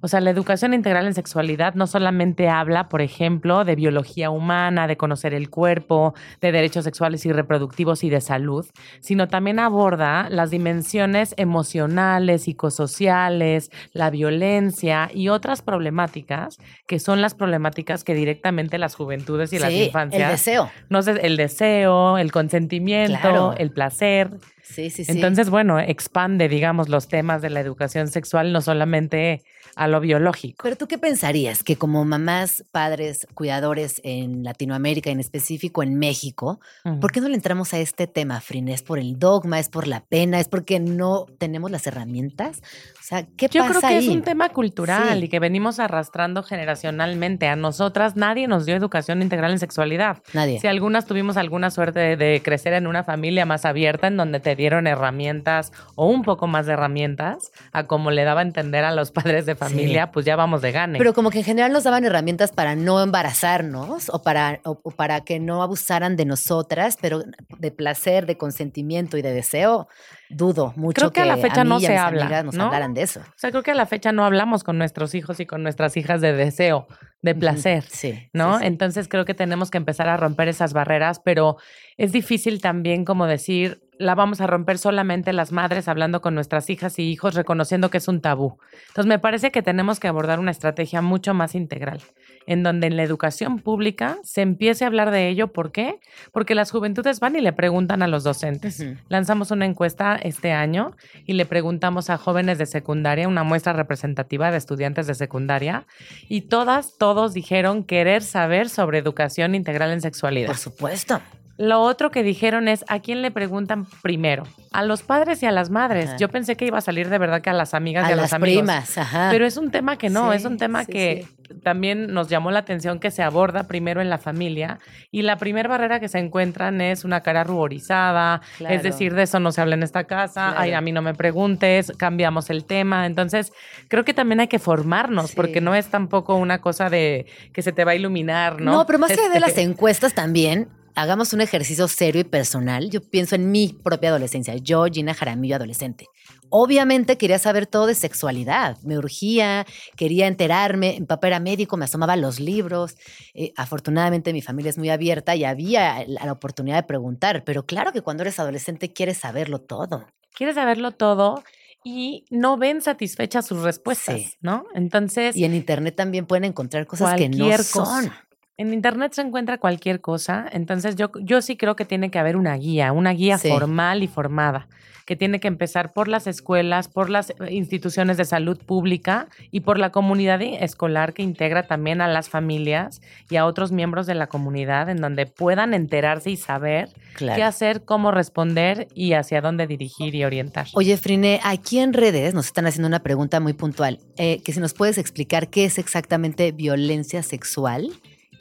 O 0.00 0.08
sea, 0.08 0.20
la 0.20 0.30
educación 0.30 0.74
integral 0.74 1.06
en 1.06 1.14
sexualidad 1.14 1.74
no 1.74 1.86
solamente 1.86 2.48
habla, 2.48 2.88
por 2.88 3.00
ejemplo, 3.02 3.64
de 3.64 3.74
biología 3.74 4.30
humana, 4.30 4.86
de 4.86 4.96
conocer 4.96 5.34
el 5.34 5.50
cuerpo, 5.50 6.14
de 6.40 6.52
derechos 6.52 6.84
sexuales 6.84 7.24
y 7.26 7.32
reproductivos 7.32 8.04
y 8.04 8.10
de 8.10 8.20
salud, 8.20 8.66
sino 9.00 9.28
también 9.28 9.58
aborda 9.58 10.28
las 10.30 10.50
dimensiones 10.50 11.34
emocionales, 11.36 12.42
psicosociales, 12.42 13.70
la 13.92 14.10
violencia 14.10 15.10
y 15.12 15.28
otras 15.28 15.62
problemáticas 15.62 16.58
que 16.86 16.98
son 16.98 17.20
las 17.20 17.34
problemáticas 17.34 18.04
que 18.04 18.14
directamente 18.14 18.78
las 18.78 18.94
juventudes 18.94 19.52
y 19.52 19.58
las 19.58 19.70
Sí, 19.70 19.80
el 19.80 19.86
infancias. 19.86 20.30
deseo. 20.30 20.70
No 20.88 21.02
sé, 21.02 21.12
el 21.22 21.36
deseo, 21.36 22.18
el 22.18 22.30
consentimiento, 22.32 23.18
Claro. 23.20 23.54
el 23.56 23.70
placer. 23.70 24.30
Sí, 24.62 24.90
sí, 24.90 25.04
sí. 25.04 25.12
Entonces, 25.12 25.50
bueno, 25.50 25.78
expande, 25.78 26.48
digamos, 26.48 26.88
los 26.88 27.08
temas 27.08 27.42
de 27.42 27.50
la 27.50 27.60
educación 27.60 28.08
sexual 28.08 28.52
no 28.52 28.60
solamente 28.60 29.42
a 29.76 29.88
lo 29.88 30.00
biológico. 30.00 30.62
Pero 30.62 30.76
tú 30.76 30.86
qué 30.86 30.98
pensarías 30.98 31.62
que 31.62 31.76
como 31.76 32.04
mamás, 32.04 32.64
padres, 32.70 33.26
cuidadores 33.34 34.00
en 34.04 34.44
Latinoamérica, 34.44 35.10
en 35.10 35.20
específico 35.20 35.82
en 35.82 35.98
México, 35.98 36.60
¿por 37.00 37.12
qué 37.12 37.20
no 37.20 37.28
le 37.28 37.34
entramos 37.34 37.74
a 37.74 37.78
este 37.78 38.06
tema, 38.06 38.40
Frin? 38.40 38.68
¿Es 38.68 38.82
por 38.82 38.98
el 38.98 39.18
dogma? 39.18 39.58
¿Es 39.58 39.68
por 39.68 39.86
la 39.86 40.04
pena? 40.04 40.40
¿Es 40.40 40.48
porque 40.48 40.80
no 40.80 41.26
tenemos 41.38 41.70
las 41.70 41.86
herramientas? 41.86 42.62
O 43.04 43.06
sea, 43.06 43.26
¿qué 43.36 43.48
Yo 43.50 43.60
pasa 43.60 43.70
creo 43.80 43.80
que 43.82 43.86
ahí? 43.98 44.08
es 44.08 44.14
un 44.16 44.22
tema 44.22 44.48
cultural 44.48 45.18
Sí. 45.18 45.26
y 45.26 45.28
que 45.28 45.38
venimos 45.38 45.78
arrastrando 45.78 46.42
generacionalmente. 46.42 47.48
A 47.48 47.54
nosotras 47.54 48.16
nadie 48.16 48.48
nos 48.48 48.64
dio 48.64 48.74
educación 48.76 49.20
integral 49.20 49.52
en 49.52 49.58
sexualidad. 49.58 50.22
Nadie. 50.32 50.58
Si 50.58 50.68
algunas 50.68 51.04
tuvimos 51.04 51.36
alguna 51.36 51.70
suerte 51.70 52.00
de, 52.00 52.16
de 52.16 52.40
crecer 52.42 52.72
en 52.72 52.86
una 52.86 53.04
familia 53.04 53.44
más 53.44 53.66
abierta 53.66 54.06
en 54.06 54.16
donde 54.16 54.40
te 54.40 54.56
dieron 54.56 54.86
herramientas 54.86 55.70
o 55.96 56.06
un 56.06 56.22
poco 56.22 56.46
más 56.46 56.64
de 56.64 56.72
herramientas 56.72 57.50
a 57.72 57.86
como 57.86 58.10
le 58.10 58.24
daba 58.24 58.40
a 58.40 58.44
entender 58.44 58.84
a 58.84 58.92
los 58.94 59.10
padres 59.12 59.44
de 59.44 59.54
familia, 59.54 60.10
pues 60.10 60.24
ya 60.24 60.34
vamos 60.34 60.62
de 60.62 60.72
gane. 60.72 60.96
Pero 60.96 61.12
como 61.12 61.28
que 61.30 61.40
en 61.40 61.44
general 61.44 61.72
nos 61.72 61.84
daban 61.84 62.06
herramientas 62.06 62.52
para 62.52 62.74
no 62.74 63.02
embarazarnos 63.02 64.08
o 64.08 64.22
para, 64.22 64.60
o, 64.64 64.80
o 64.82 64.90
para 64.92 65.20
que 65.24 65.40
no 65.40 65.62
abusaran 65.62 66.16
de 66.16 66.24
nosotras, 66.24 66.96
pero 67.00 67.22
de 67.58 67.70
placer, 67.70 68.24
de 68.24 68.38
consentimiento 68.38 69.18
y 69.18 69.22
de 69.22 69.32
deseo, 69.34 69.88
dudo 70.36 70.72
mucho 70.76 70.94
Creo 70.94 71.12
que 71.12 71.20
a 71.20 71.26
la 71.26 71.36
fecha 71.36 71.64
mí 71.64 71.70
no 71.70 71.80
y 71.80 71.84
a 71.84 71.88
se 71.88 71.92
mis 71.92 72.00
habla, 72.00 72.42
nos 72.42 72.54
¿no? 72.54 72.64
hablaran 72.64 72.94
de 72.94 73.02
eso. 73.02 73.20
O 73.20 73.32
sea, 73.36 73.50
creo 73.50 73.62
que 73.62 73.70
a 73.70 73.74
la 73.74 73.86
fecha 73.86 74.12
no 74.12 74.24
hablamos 74.24 74.64
con 74.64 74.78
nuestros 74.78 75.14
hijos 75.14 75.40
y 75.40 75.46
con 75.46 75.62
nuestras 75.62 75.96
hijas 75.96 76.20
de 76.20 76.32
deseo, 76.32 76.86
de 77.24 77.34
placer, 77.34 77.82
Sí, 77.88 78.28
¿no? 78.32 78.54
sí, 78.54 78.60
sí. 78.60 78.66
Entonces 78.66 79.08
creo 79.08 79.24
que 79.24 79.34
tenemos 79.34 79.70
que 79.70 79.78
empezar 79.78 80.08
a 80.08 80.16
romper 80.16 80.48
esas 80.48 80.72
barreras, 80.74 81.20
pero 81.24 81.56
es 81.96 82.12
difícil 82.12 82.60
también 82.60 83.04
como 83.04 83.26
decir, 83.26 83.80
la 83.96 84.16
vamos 84.16 84.40
a 84.40 84.46
romper 84.48 84.76
solamente 84.78 85.32
las 85.32 85.52
madres 85.52 85.86
hablando 85.86 86.20
con 86.20 86.34
nuestras 86.34 86.68
hijas 86.68 86.98
y 86.98 87.02
hijos, 87.04 87.34
reconociendo 87.34 87.90
que 87.90 87.98
es 87.98 88.08
un 88.08 88.20
tabú. 88.20 88.58
Entonces 88.88 89.06
me 89.06 89.20
parece 89.20 89.52
que 89.52 89.62
tenemos 89.62 90.00
que 90.00 90.08
abordar 90.08 90.40
una 90.40 90.50
estrategia 90.50 91.00
mucho 91.00 91.32
más 91.32 91.54
integral, 91.54 92.00
en 92.46 92.64
donde 92.64 92.88
en 92.88 92.96
la 92.96 93.04
educación 93.04 93.60
pública 93.60 94.18
se 94.24 94.42
empiece 94.42 94.82
a 94.82 94.88
hablar 94.88 95.12
de 95.12 95.28
ello. 95.28 95.52
¿Por 95.52 95.70
qué? 95.70 96.00
Porque 96.32 96.56
las 96.56 96.72
juventudes 96.72 97.20
van 97.20 97.36
y 97.36 97.40
le 97.40 97.52
preguntan 97.52 98.02
a 98.02 98.08
los 98.08 98.24
docentes. 98.24 98.84
Lanzamos 99.08 99.52
una 99.52 99.64
encuesta 99.64 100.16
este 100.16 100.50
año 100.50 100.96
y 101.24 101.34
le 101.34 101.46
preguntamos 101.46 102.10
a 102.10 102.18
jóvenes 102.18 102.58
de 102.58 102.66
secundaria, 102.66 103.28
una 103.28 103.44
muestra 103.44 103.74
representativa 103.74 104.50
de 104.50 104.56
estudiantes 104.58 105.06
de 105.06 105.14
secundaria, 105.14 105.86
y 106.28 106.42
todas, 106.42 106.98
todos 107.14 107.32
dijeron 107.32 107.84
querer 107.84 108.22
saber 108.22 108.68
sobre 108.68 108.98
educación 108.98 109.54
integral 109.54 109.92
en 109.92 110.00
sexualidad. 110.00 110.48
Por 110.48 110.56
supuesto. 110.56 111.20
Lo 111.56 111.80
otro 111.82 112.10
que 112.10 112.24
dijeron 112.24 112.66
es, 112.66 112.84
¿a 112.88 112.98
quién 112.98 113.22
le 113.22 113.30
preguntan 113.30 113.86
primero? 114.02 114.42
A 114.72 114.82
los 114.82 115.02
padres 115.04 115.40
y 115.42 115.46
a 115.46 115.52
las 115.52 115.70
madres. 115.70 116.08
Ajá. 116.08 116.16
Yo 116.16 116.28
pensé 116.28 116.56
que 116.56 116.66
iba 116.66 116.78
a 116.78 116.80
salir 116.80 117.08
de 117.08 117.18
verdad 117.18 117.42
que 117.42 117.50
a 117.50 117.52
las 117.52 117.74
amigas 117.74 118.06
A 118.06 118.10
y 118.10 118.12
a 118.12 118.16
las 118.16 118.24
los 118.24 118.32
amigos. 118.32 118.62
primas, 118.62 118.98
ajá. 118.98 119.28
Pero 119.30 119.46
es 119.46 119.56
un 119.56 119.70
tema 119.70 119.96
que 119.96 120.10
no, 120.10 120.30
Sí, 120.32 120.36
es 120.38 120.44
un 120.46 120.56
tema 120.58 120.82
sí, 120.84 120.90
que 120.92 121.26
también 121.62 122.12
nos 122.12 122.28
llamó 122.28 122.50
la 122.50 122.58
atención 122.58 122.98
que 122.98 123.12
se 123.12 123.22
aborda 123.22 123.64
primero 123.68 124.00
en 124.00 124.10
la 124.10 124.18
familia 124.18 124.80
y 125.12 125.22
la 125.22 125.36
primera 125.36 125.68
barrera 125.68 126.00
que 126.00 126.08
se 126.08 126.18
encuentran 126.18 126.80
es 126.80 127.04
una 127.04 127.20
cara 127.20 127.44
ruborizada, 127.44 128.40
Claro. 128.58 128.74
es 128.74 128.82
decir, 128.82 129.14
de 129.14 129.22
eso 129.22 129.38
no 129.38 129.52
se 129.52 129.60
habla 129.60 129.76
en 129.76 129.84
esta 129.84 130.04
casa, 130.04 130.46
Claro. 130.48 130.60
ay, 130.60 130.72
a 130.72 130.80
mí 130.80 130.90
no 130.90 131.02
me 131.02 131.14
preguntes, 131.14 131.92
cambiamos 131.96 132.50
el 132.50 132.64
tema. 132.64 133.06
Entonces, 133.06 133.52
creo 133.86 134.04
que 134.04 134.12
también 134.12 134.40
hay 134.40 134.48
que 134.48 134.58
formarnos 134.58 135.32
porque 135.36 135.60
no 135.60 135.74
es 135.76 135.86
tampoco 135.86 136.34
una 136.34 136.60
cosa 136.60 136.90
de 136.90 137.26
que 137.52 137.62
se 137.62 137.70
te 137.70 137.84
va 137.84 137.92
a 137.92 137.94
iluminar, 137.94 138.60
¿no? 138.60 138.72
No, 138.72 138.86
pero 138.86 138.98
más 138.98 139.12
allá 139.12 139.28
de 139.28 139.38
las 139.38 139.50
Este, 139.50 139.62
encuestas 139.62 140.14
también, 140.14 140.68
hagamos 140.94 141.32
un 141.32 141.40
ejercicio 141.40 141.88
serio 141.88 142.20
y 142.20 142.24
personal. 142.24 142.90
Yo 142.90 143.00
pienso 143.00 143.34
en 143.34 143.50
mi 143.50 143.68
propia 143.82 144.10
adolescencia. 144.10 144.54
Yo, 144.56 144.84
Gina 144.86 145.14
Jaramillo, 145.14 145.56
adolescente. 145.56 146.06
Obviamente 146.50 147.18
quería 147.18 147.38
saber 147.38 147.66
todo 147.66 147.86
de 147.86 147.94
sexualidad. 147.94 148.76
Me 148.82 148.96
urgía, 148.96 149.66
quería 149.96 150.26
enterarme. 150.26 150.96
Mi 151.00 151.06
papá 151.06 151.26
era 151.28 151.40
médico, 151.40 151.76
me 151.76 151.84
asomaba 151.86 152.12
a 152.12 152.16
los 152.16 152.38
libros. 152.38 152.96
Eh, 153.34 153.52
afortunadamente 153.56 154.32
mi 154.32 154.42
familia 154.42 154.70
es 154.70 154.78
muy 154.78 154.90
abierta 154.90 155.34
y 155.34 155.44
había 155.44 156.04
la, 156.06 156.24
la 156.26 156.32
oportunidad 156.32 156.76
de 156.76 156.82
preguntar. 156.84 157.42
Pero 157.44 157.66
claro 157.66 157.92
que 157.92 158.02
cuando 158.02 158.22
eres 158.22 158.38
adolescente 158.38 158.92
quieres 158.92 159.18
saberlo 159.18 159.58
todo. 159.60 160.06
quieres 160.36 160.54
saberlo 160.54 160.92
todo 160.92 161.42
y 161.86 162.24
no 162.30 162.56
ven 162.56 162.80
satisfechas 162.80 163.46
sus 163.46 163.62
respuestas, 163.62 164.16
Sí. 164.20 164.32
¿no? 164.40 164.64
Entonces, 164.74 165.36
Y 165.36 165.44
en 165.44 165.54
internet 165.54 165.94
también 165.94 166.24
pueden 166.24 166.44
encontrar 166.44 166.86
cosas 166.86 167.14
que 167.16 167.28
no 167.28 167.58
son. 167.58 168.10
En 168.56 168.72
internet 168.72 169.12
se 169.14 169.22
encuentra 169.22 169.58
cualquier 169.58 170.00
cosa, 170.00 170.46
entonces 170.52 170.94
yo, 170.94 171.10
yo 171.20 171.42
sí 171.42 171.56
creo 171.56 171.74
que 171.74 171.84
tiene 171.84 172.12
que 172.12 172.20
haber 172.20 172.36
una 172.36 172.54
guía, 172.56 172.92
una 172.92 173.10
guía 173.12 173.36
Sí. 173.36 173.48
formal 173.48 174.04
y 174.04 174.06
formada, 174.06 174.68
que 175.06 175.16
tiene 175.16 175.40
que 175.40 175.48
empezar 175.48 175.92
por 175.92 176.06
las 176.06 176.28
escuelas, 176.28 176.86
por 176.86 177.10
las 177.10 177.30
eh, 177.30 177.34
instituciones 177.50 178.16
de 178.16 178.24
salud 178.24 178.56
pública 178.64 179.26
y 179.50 179.60
por 179.60 179.76
la 179.78 179.90
comunidad 179.90 180.38
i- 180.38 180.54
escolar 180.54 181.14
que 181.14 181.24
integra 181.24 181.66
también 181.66 182.00
a 182.00 182.06
las 182.06 182.28
familias 182.28 183.00
y 183.28 183.34
a 183.36 183.44
otros 183.44 183.72
miembros 183.72 184.06
de 184.06 184.14
la 184.14 184.28
comunidad 184.28 184.88
en 184.88 184.98
donde 184.98 185.26
puedan 185.26 185.74
enterarse 185.74 186.30
y 186.30 186.36
saber 186.36 186.90
Claro. 187.14 187.34
qué 187.36 187.42
hacer, 187.42 187.84
cómo 187.84 188.12
responder 188.12 188.86
y 188.94 189.14
hacia 189.14 189.40
dónde 189.40 189.66
dirigir 189.66 190.14
y 190.14 190.24
orientar. 190.24 190.68
Oye, 190.74 190.96
Frine, 190.96 191.40
aquí 191.42 191.80
en 191.80 191.92
redes 191.92 192.34
nos 192.34 192.46
están 192.46 192.66
haciendo 192.68 192.86
una 192.86 193.02
pregunta 193.02 193.40
muy 193.40 193.52
puntual, 193.54 193.98
eh, 194.16 194.40
que 194.44 194.52
si 194.52 194.60
nos 194.60 194.74
puedes 194.74 194.96
explicar 194.96 195.50
qué 195.50 195.64
es 195.64 195.76
exactamente 195.78 196.52
violencia 196.52 197.24
sexual 197.24 197.90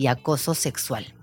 acoso 0.08 0.54
sexual. 0.54 1.14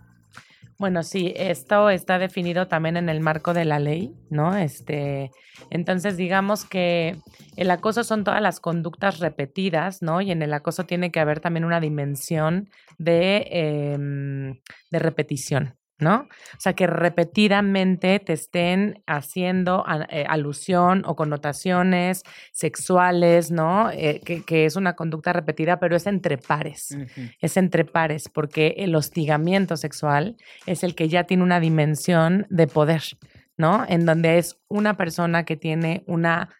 Bueno, 0.80 1.02
sí, 1.02 1.34
esto 1.36 1.90
está 1.90 2.18
definido 2.18 2.66
también 2.66 2.96
en 2.96 3.10
el 3.10 3.20
marco 3.20 3.52
de 3.52 3.66
la 3.66 3.78
ley, 3.78 4.14
¿no? 4.30 4.56
Este, 4.56 5.30
entonces, 5.68 6.16
digamos 6.16 6.64
que 6.64 7.18
el 7.56 7.70
acoso 7.70 8.02
son 8.02 8.24
todas 8.24 8.40
las 8.40 8.60
conductas 8.60 9.18
repetidas, 9.18 10.00
¿no? 10.00 10.22
Y 10.22 10.30
en 10.30 10.40
el 10.40 10.54
acoso 10.54 10.84
tiene 10.84 11.10
que 11.10 11.20
haber 11.20 11.40
también 11.40 11.66
una 11.66 11.80
dimensión 11.80 12.70
de, 12.96 13.46
em, 13.50 14.60
de 14.90 14.98
repetición, 14.98 15.76
¿no? 16.00 16.26
O 16.56 16.60
sea, 16.60 16.72
que 16.74 16.86
repetidamente 16.86 18.18
te 18.20 18.32
estén 18.32 19.02
haciendo 19.06 19.84
a- 19.86 20.06
eh, 20.10 20.24
alusión 20.28 21.02
o 21.06 21.14
connotaciones 21.16 22.22
sexuales, 22.52 23.50
¿no? 23.50 23.90
Eh, 23.90 24.20
que, 24.24 24.42
que 24.44 24.64
es 24.64 24.76
una 24.76 24.94
conducta 24.94 25.32
repetida, 25.32 25.78
pero 25.80 25.96
es 25.96 26.06
entre 26.06 26.38
pares 26.38 26.96
es 27.40 27.56
entre 27.56 27.84
pares, 27.84 28.28
porque 28.28 28.74
el 28.78 28.94
hostigamiento 28.94 29.76
sexual 29.76 30.36
es 30.66 30.82
el 30.84 30.94
que 30.94 31.08
ya 31.08 31.24
tiene 31.24 31.42
una 31.42 31.60
dimensión 31.60 32.46
de 32.50 32.66
poder, 32.66 33.02
¿no? 33.56 33.84
En 33.88 34.06
donde 34.06 34.38
es 34.38 34.58
una 34.68 34.96
persona 34.96 35.44
que 35.44 35.56
tiene 35.56 36.04
una, 36.06 36.50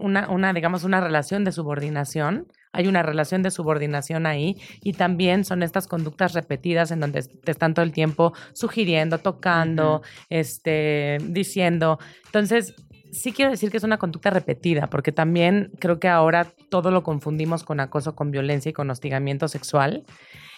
una, 0.00 0.28
una, 0.30 0.52
digamos, 0.52 0.84
una 0.84 1.00
relación 1.00 1.44
de 1.44 1.52
subordinación. 1.52 2.46
Hay 2.76 2.86
una 2.86 3.02
relación 3.02 3.42
de 3.42 3.50
subordinación 3.50 4.26
ahí 4.26 4.56
y 4.82 4.92
también 4.92 5.44
son 5.44 5.62
estas 5.62 5.86
conductas 5.86 6.34
repetidas 6.34 6.90
en 6.90 7.00
donde 7.00 7.22
te 7.22 7.50
están 7.50 7.74
todo 7.74 7.84
el 7.84 7.92
tiempo 7.92 8.32
sugiriendo, 8.52 9.18
tocando, 9.18 10.02
este, 10.28 11.18
diciendo. 11.22 11.98
Entonces, 12.26 12.74
sí 13.12 13.32
quiero 13.32 13.50
decir 13.50 13.70
que 13.70 13.78
es 13.78 13.84
una 13.84 13.98
conducta 13.98 14.30
repetida, 14.30 14.88
porque 14.88 15.12
también 15.12 15.70
creo 15.78 15.98
que 15.98 16.08
ahora 16.08 16.46
todo 16.68 16.90
lo 16.90 17.02
confundimos 17.02 17.64
con 17.64 17.80
acoso, 17.80 18.14
con 18.14 18.30
violencia 18.30 18.70
y 18.70 18.72
con 18.72 18.90
hostigamiento 18.90 19.48
sexual. 19.48 20.04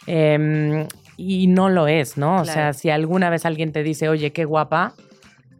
Em, 0.07 0.87
y 1.17 1.47
no 1.49 1.69
lo 1.69 1.87
es, 1.87 2.17
¿no? 2.17 2.41
O 2.41 2.45
sea, 2.45 2.73
si 2.73 2.91
alguna 2.91 3.29
vez 3.29 3.45
alguien 3.45 3.73
te 3.73 3.83
dice, 3.83 4.09
oye, 4.09 4.33
qué 4.33 4.45
guapa, 4.45 4.95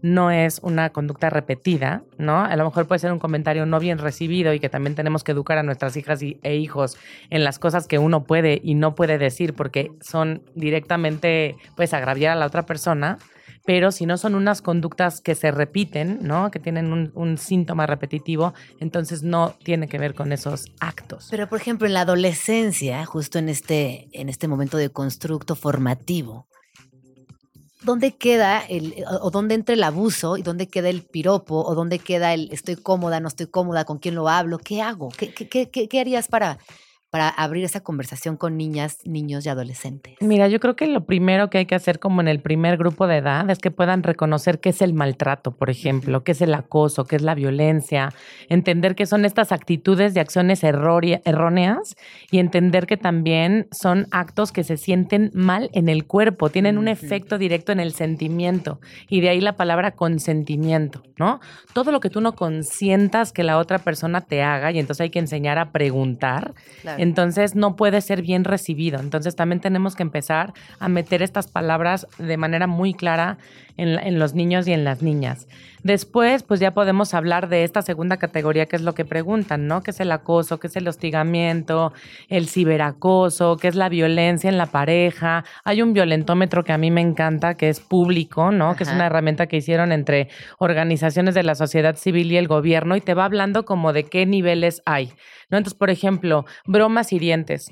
no 0.03 0.31
es 0.31 0.61
una 0.63 0.91
conducta 0.91 1.31
repetida, 1.31 2.03
¿no? 2.19 2.41
A 2.41 2.55
lo 2.57 2.65
mejor 2.65 2.87
puede 2.87 3.01
ser 3.01 3.13
un 3.13 3.19
comentario 3.19 3.67
no 3.67 3.81
bien 3.81 3.99
recibido 3.99 4.53
y 4.53 4.61
que 4.61 4.69
también 4.69 4.95
tenemos 4.95 5.25
que 5.25 5.33
educar 5.33 5.59
a 5.59 5.63
nuestras 5.63 5.97
hijas 5.97 6.23
y- 6.23 6.39
e 6.43 6.57
hijos 6.57 6.97
en 7.31 7.45
las 7.45 7.59
cosas 7.59 7.87
que 7.87 7.99
uno 7.99 8.25
puede 8.25 8.61
y 8.63 8.75
no 8.75 8.95
puede 8.95 9.19
decir 9.19 9.55
porque 9.55 9.91
son 10.01 10.43
directamente, 10.55 11.57
pues, 11.77 11.95
agraviar 11.95 12.33
a 12.33 12.37
la 12.37 12.47
otra 12.47 12.65
persona. 12.65 13.19
Pero 13.65 13.93
si 13.93 14.07
no 14.07 14.17
son 14.17 14.35
unas 14.35 14.63
conductas 14.63 15.21
que 15.21 15.35
se 15.35 15.51
repiten, 15.51 16.21
¿no? 16.23 16.51
Que 16.51 16.59
tienen 16.59 16.91
un, 16.91 17.37
síntoma 17.37 17.87
repetitivo, 17.87 18.55
entonces 18.81 19.23
no 19.23 19.57
tiene 19.63 19.89
que 19.89 19.99
ver 19.99 20.15
con 20.15 20.33
esos 20.33 20.73
actos. 20.81 21.29
Pero, 21.31 21.51
por 21.51 21.61
ejemplo, 21.61 21.87
en 21.87 21.93
la 21.93 22.01
adolescencia, 22.01 23.05
justo 23.05 23.39
en 23.39 23.51
este, 23.51 24.09
en 24.13 24.31
este 24.31 24.49
momento 24.49 24.79
de 24.79 24.89
constructo 24.89 25.55
formativo, 25.55 26.47
¿dónde 27.83 28.17
queda 28.17 28.61
el, 28.61 28.95
o 29.11 29.27
o 29.29 29.31
dónde 29.31 29.55
entra 29.55 29.75
el 29.75 29.83
abuso 29.85 30.37
y 30.37 30.43
dónde 30.43 30.69
queda 30.69 30.89
el 30.89 31.03
piropo 31.05 31.63
o 31.65 31.75
dónde 31.75 31.99
queda 31.99 32.35
el 32.35 32.49
estoy 32.53 32.77
cómoda, 32.77 33.21
no 33.21 33.29
estoy 33.29 33.47
cómoda, 33.47 33.85
con 33.85 33.99
quién 33.99 34.15
lo 34.15 34.29
hablo, 34.29 34.59
qué 34.59 34.83
hago? 34.83 35.09
¿Qué, 35.11 35.33
qué, 35.35 35.49
qué- 35.49 35.71
qué- 35.71 35.89
qué 35.89 36.01
harías 36.01 36.29
para, 36.29 36.59
para 37.11 37.29
abrir 37.29 37.65
esa 37.65 37.81
conversación 37.81 38.37
con 38.37 38.57
niñas, 38.57 38.99
niños 39.05 39.47
y 39.47 39.49
adolescentes? 39.49 40.15
Mira, 40.21 40.49
yo 40.49 40.61
creo 40.61 40.77
que 40.77 40.87
lo 40.87 41.07
primero 41.07 41.51
que 41.51 41.59
hay 41.59 41.67
que 41.67 41.75
hacer 41.75 41.99
como 41.99 42.21
en 42.21 42.29
el 42.29 42.41
primer 42.41 42.77
grupo 42.77 43.07
de 43.07 43.19
edad 43.19 43.49
es 43.51 43.59
que 43.59 43.71
puedan 43.71 44.03
reconocer 44.03 44.61
qué 44.61 44.71
es 44.71 44.83
el 44.83 44.95
maltrato, 44.95 45.53
por 45.57 45.71
ejemplo, 45.71 46.25
qué 46.25 46.33
es 46.33 46.41
el 46.43 46.55
acoso, 46.55 47.05
qué 47.05 47.17
es 47.17 47.23
la 47.23 47.35
violencia, 47.35 48.13
entender 48.49 48.95
qué 48.95 49.07
son 49.07 49.25
estas 49.25 49.53
actitudes 49.53 50.15
y 50.15 50.19
acciones 50.19 50.63
erróneas 50.65 51.97
y 52.31 52.39
entender 52.39 52.87
que 52.87 52.97
también 52.97 53.69
son 53.71 54.07
actos 54.11 54.53
que 54.53 54.65
se 54.65 54.77
sienten 54.77 55.31
mal 55.35 55.71
en 55.73 55.89
el 55.89 56.07
cuerpo, 56.07 56.51
tienen 56.51 56.79
un 56.79 56.89
efecto 56.89 57.39
directo 57.39 57.73
en 57.73 57.81
el 57.81 57.93
sentimiento 57.93 58.81
y 59.09 59.21
de 59.21 59.31
ahí 59.31 59.41
la 59.41 59.57
palabra 59.57 59.93
consentimiento, 59.93 61.03
¿no? 61.19 61.41
Todo 61.73 61.93
lo 61.93 62.01
que 62.01 62.11
tú 62.11 62.21
no 62.21 62.35
consientas 62.35 63.33
que 63.33 63.45
la 63.45 63.59
otra 63.59 63.79
persona 63.79 64.21
te 64.21 64.43
haga 64.43 64.73
y 64.73 64.79
entonces 64.79 65.03
hay 65.03 65.11
que 65.11 65.19
enseñar 65.19 65.59
a 65.59 65.73
preguntar 65.73 66.39
Claro. 66.83 66.98
Entonces 66.99 67.55
no 67.55 67.77
puede 67.77 68.01
ser 68.01 68.23
bien 68.23 68.45
recibido. 68.45 69.01
Entonces 69.01 69.37
también 69.37 69.61
tenemos 69.61 69.97
que 69.97 70.03
empezar 70.03 70.53
a 70.79 70.89
meter 70.89 71.23
estas 71.23 71.49
palabras 71.49 72.07
de 72.19 72.37
manera 72.37 72.67
muy 72.67 72.95
clara 72.95 73.39
en, 73.79 74.19
los 74.19 74.35
niños 74.35 74.67
y 74.69 74.73
en 74.73 74.85
las 74.85 75.03
niñas. 75.03 75.47
Después, 75.83 76.43
pues 76.43 76.59
ya 76.59 76.75
podemos 76.75 77.15
hablar 77.15 77.49
de 77.49 77.63
esta 77.63 77.83
segunda 77.83 78.17
categoría, 78.17 78.67
que 78.67 78.77
es 78.77 78.83
lo 78.83 78.95
que 78.95 79.05
preguntan, 79.05 79.69
¿no? 79.69 79.83
¿Qué 79.83 79.93
es 79.93 80.01
el 80.01 80.11
acoso? 80.11 80.59
¿Qué 80.59 80.67
es 80.67 80.77
el 80.77 80.89
hostigamiento? 80.89 81.93
El 82.29 82.49
ciberacoso, 82.49 83.57
¿qué 83.57 83.69
es 83.69 83.77
la 83.77 83.89
violencia 83.89 84.51
en 84.51 84.59
la 84.59 84.67
pareja? 84.67 85.45
Hay 85.65 85.81
un 85.81 85.93
violentómetro 85.93 86.65
que 86.65 86.73
a 86.73 86.79
mí 86.79 86.91
me 86.91 87.01
encanta, 87.01 87.55
que 87.55 87.69
es 87.69 87.79
público, 87.81 88.51
¿no? 88.51 88.75
Que 88.75 88.83
es 88.83 88.93
una 88.93 89.07
herramienta 89.07 89.47
que 89.47 89.59
hicieron 89.59 89.93
entre 89.93 90.29
organizaciones 90.59 91.35
de 91.35 91.45
la 91.45 91.55
sociedad 91.55 91.97
civil 91.97 92.33
y 92.33 92.37
el 92.37 92.49
gobierno 92.49 92.97
y 92.97 93.01
te 93.01 93.15
va 93.15 93.25
hablando 93.25 93.65
como 93.65 93.93
de 93.93 94.05
qué 94.05 94.27
niveles 94.27 94.83
hay, 94.85 95.13
¿no? 95.49 95.59
Entonces, 95.59 95.79
por 95.79 95.91
ejemplo, 95.91 96.45
bromas 96.67 97.13
hirientes. 97.13 97.71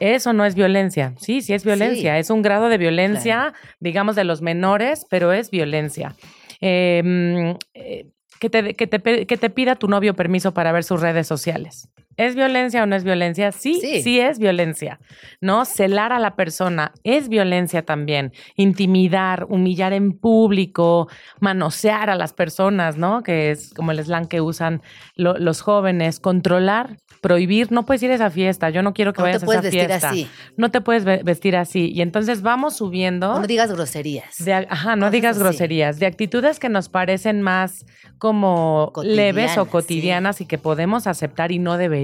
Eso 0.00 0.32
no 0.32 0.44
es 0.44 0.54
violencia. 0.54 1.14
Sí, 1.18 1.40
sí 1.40 1.54
es 1.54 1.64
violencia. 1.64 2.14
Sí. 2.14 2.20
Es 2.20 2.30
un 2.30 2.42
grado 2.42 2.68
de 2.68 2.78
violencia, 2.78 3.54
digamos, 3.80 4.16
de 4.16 4.24
los 4.24 4.42
menores, 4.42 5.06
pero 5.08 5.32
es 5.32 5.50
violencia. 5.50 6.14
Eh, 6.60 7.02
mm, 7.04 7.56
eh, 7.74 8.06
que, 8.40 8.50
te, 8.50 8.74
que, 8.74 8.86
te, 8.86 9.26
que 9.26 9.36
te 9.36 9.50
pida 9.50 9.76
tu 9.76 9.88
novio 9.88 10.14
permiso 10.14 10.52
para 10.52 10.72
ver 10.72 10.84
sus 10.84 11.00
redes 11.00 11.26
sociales. 11.26 11.88
¿Es 12.16 12.34
violencia 12.34 12.82
o 12.82 12.86
no 12.86 12.96
es 12.96 13.04
violencia? 13.04 13.52
Sí, 13.52 13.74
sí, 13.80 14.02
Sí. 14.02 14.20
es 14.20 14.38
violencia. 14.38 15.00
¿No? 15.40 15.64
Celar 15.64 16.12
a 16.12 16.18
la 16.18 16.36
persona 16.36 16.92
es 17.04 17.28
violencia 17.28 17.84
también. 17.84 18.32
Intimidar, 18.56 19.46
humillar 19.48 19.92
en 19.92 20.12
público, 20.18 21.08
manosear 21.40 22.10
a 22.10 22.16
las 22.16 22.32
personas, 22.32 22.96
¿no? 22.96 23.22
Que 23.22 23.50
es 23.50 23.72
como 23.74 23.90
el 23.92 24.02
slang 24.04 24.26
que 24.28 24.40
usan 24.40 24.82
lo- 25.16 25.38
los 25.38 25.60
jóvenes. 25.60 26.20
Controlar, 26.20 26.96
prohibir, 27.20 27.70
no 27.72 27.84
puedes 27.84 28.02
ir 28.02 28.10
a 28.10 28.14
esa 28.14 28.30
fiesta. 28.30 28.70
Yo 28.70 28.82
no 28.82 28.92
quiero 28.94 29.12
que 29.12 29.20
No 29.22 29.24
te 29.24 29.28
vayas 29.30 29.42
a 29.42 29.46
puedes 29.46 29.60
esa 29.60 29.70
vestir 29.70 29.86
fiesta. 29.88 30.08
así. 30.10 30.28
No 30.56 30.70
te 30.70 30.80
puedes 30.80 31.04
ve- 31.04 31.20
vestir 31.24 31.56
así. 31.56 31.90
Y 31.92 32.02
entonces 32.02 32.42
vamos 32.42 32.76
subiendo. 32.76 33.38
No 33.40 33.46
digas 33.46 33.72
groserías. 33.72 34.36
De, 34.44 34.52
ajá, 34.54 34.96
no 34.96 35.10
digas 35.10 35.38
groserías, 35.38 35.98
de 35.98 36.06
actitudes 36.06 36.58
que 36.58 36.68
nos 36.68 36.88
parecen 36.88 37.42
más 37.42 37.84
como 38.18 38.92
leves 39.02 39.58
o 39.58 39.66
Cotidianas, 39.66 39.70
cotidianas 39.72 40.40
y 40.40 40.46
que 40.46 40.58
podemos 40.58 41.06
aceptar 41.06 41.52
y 41.52 41.58
no 41.58 41.76
deberíamos. 41.76 42.03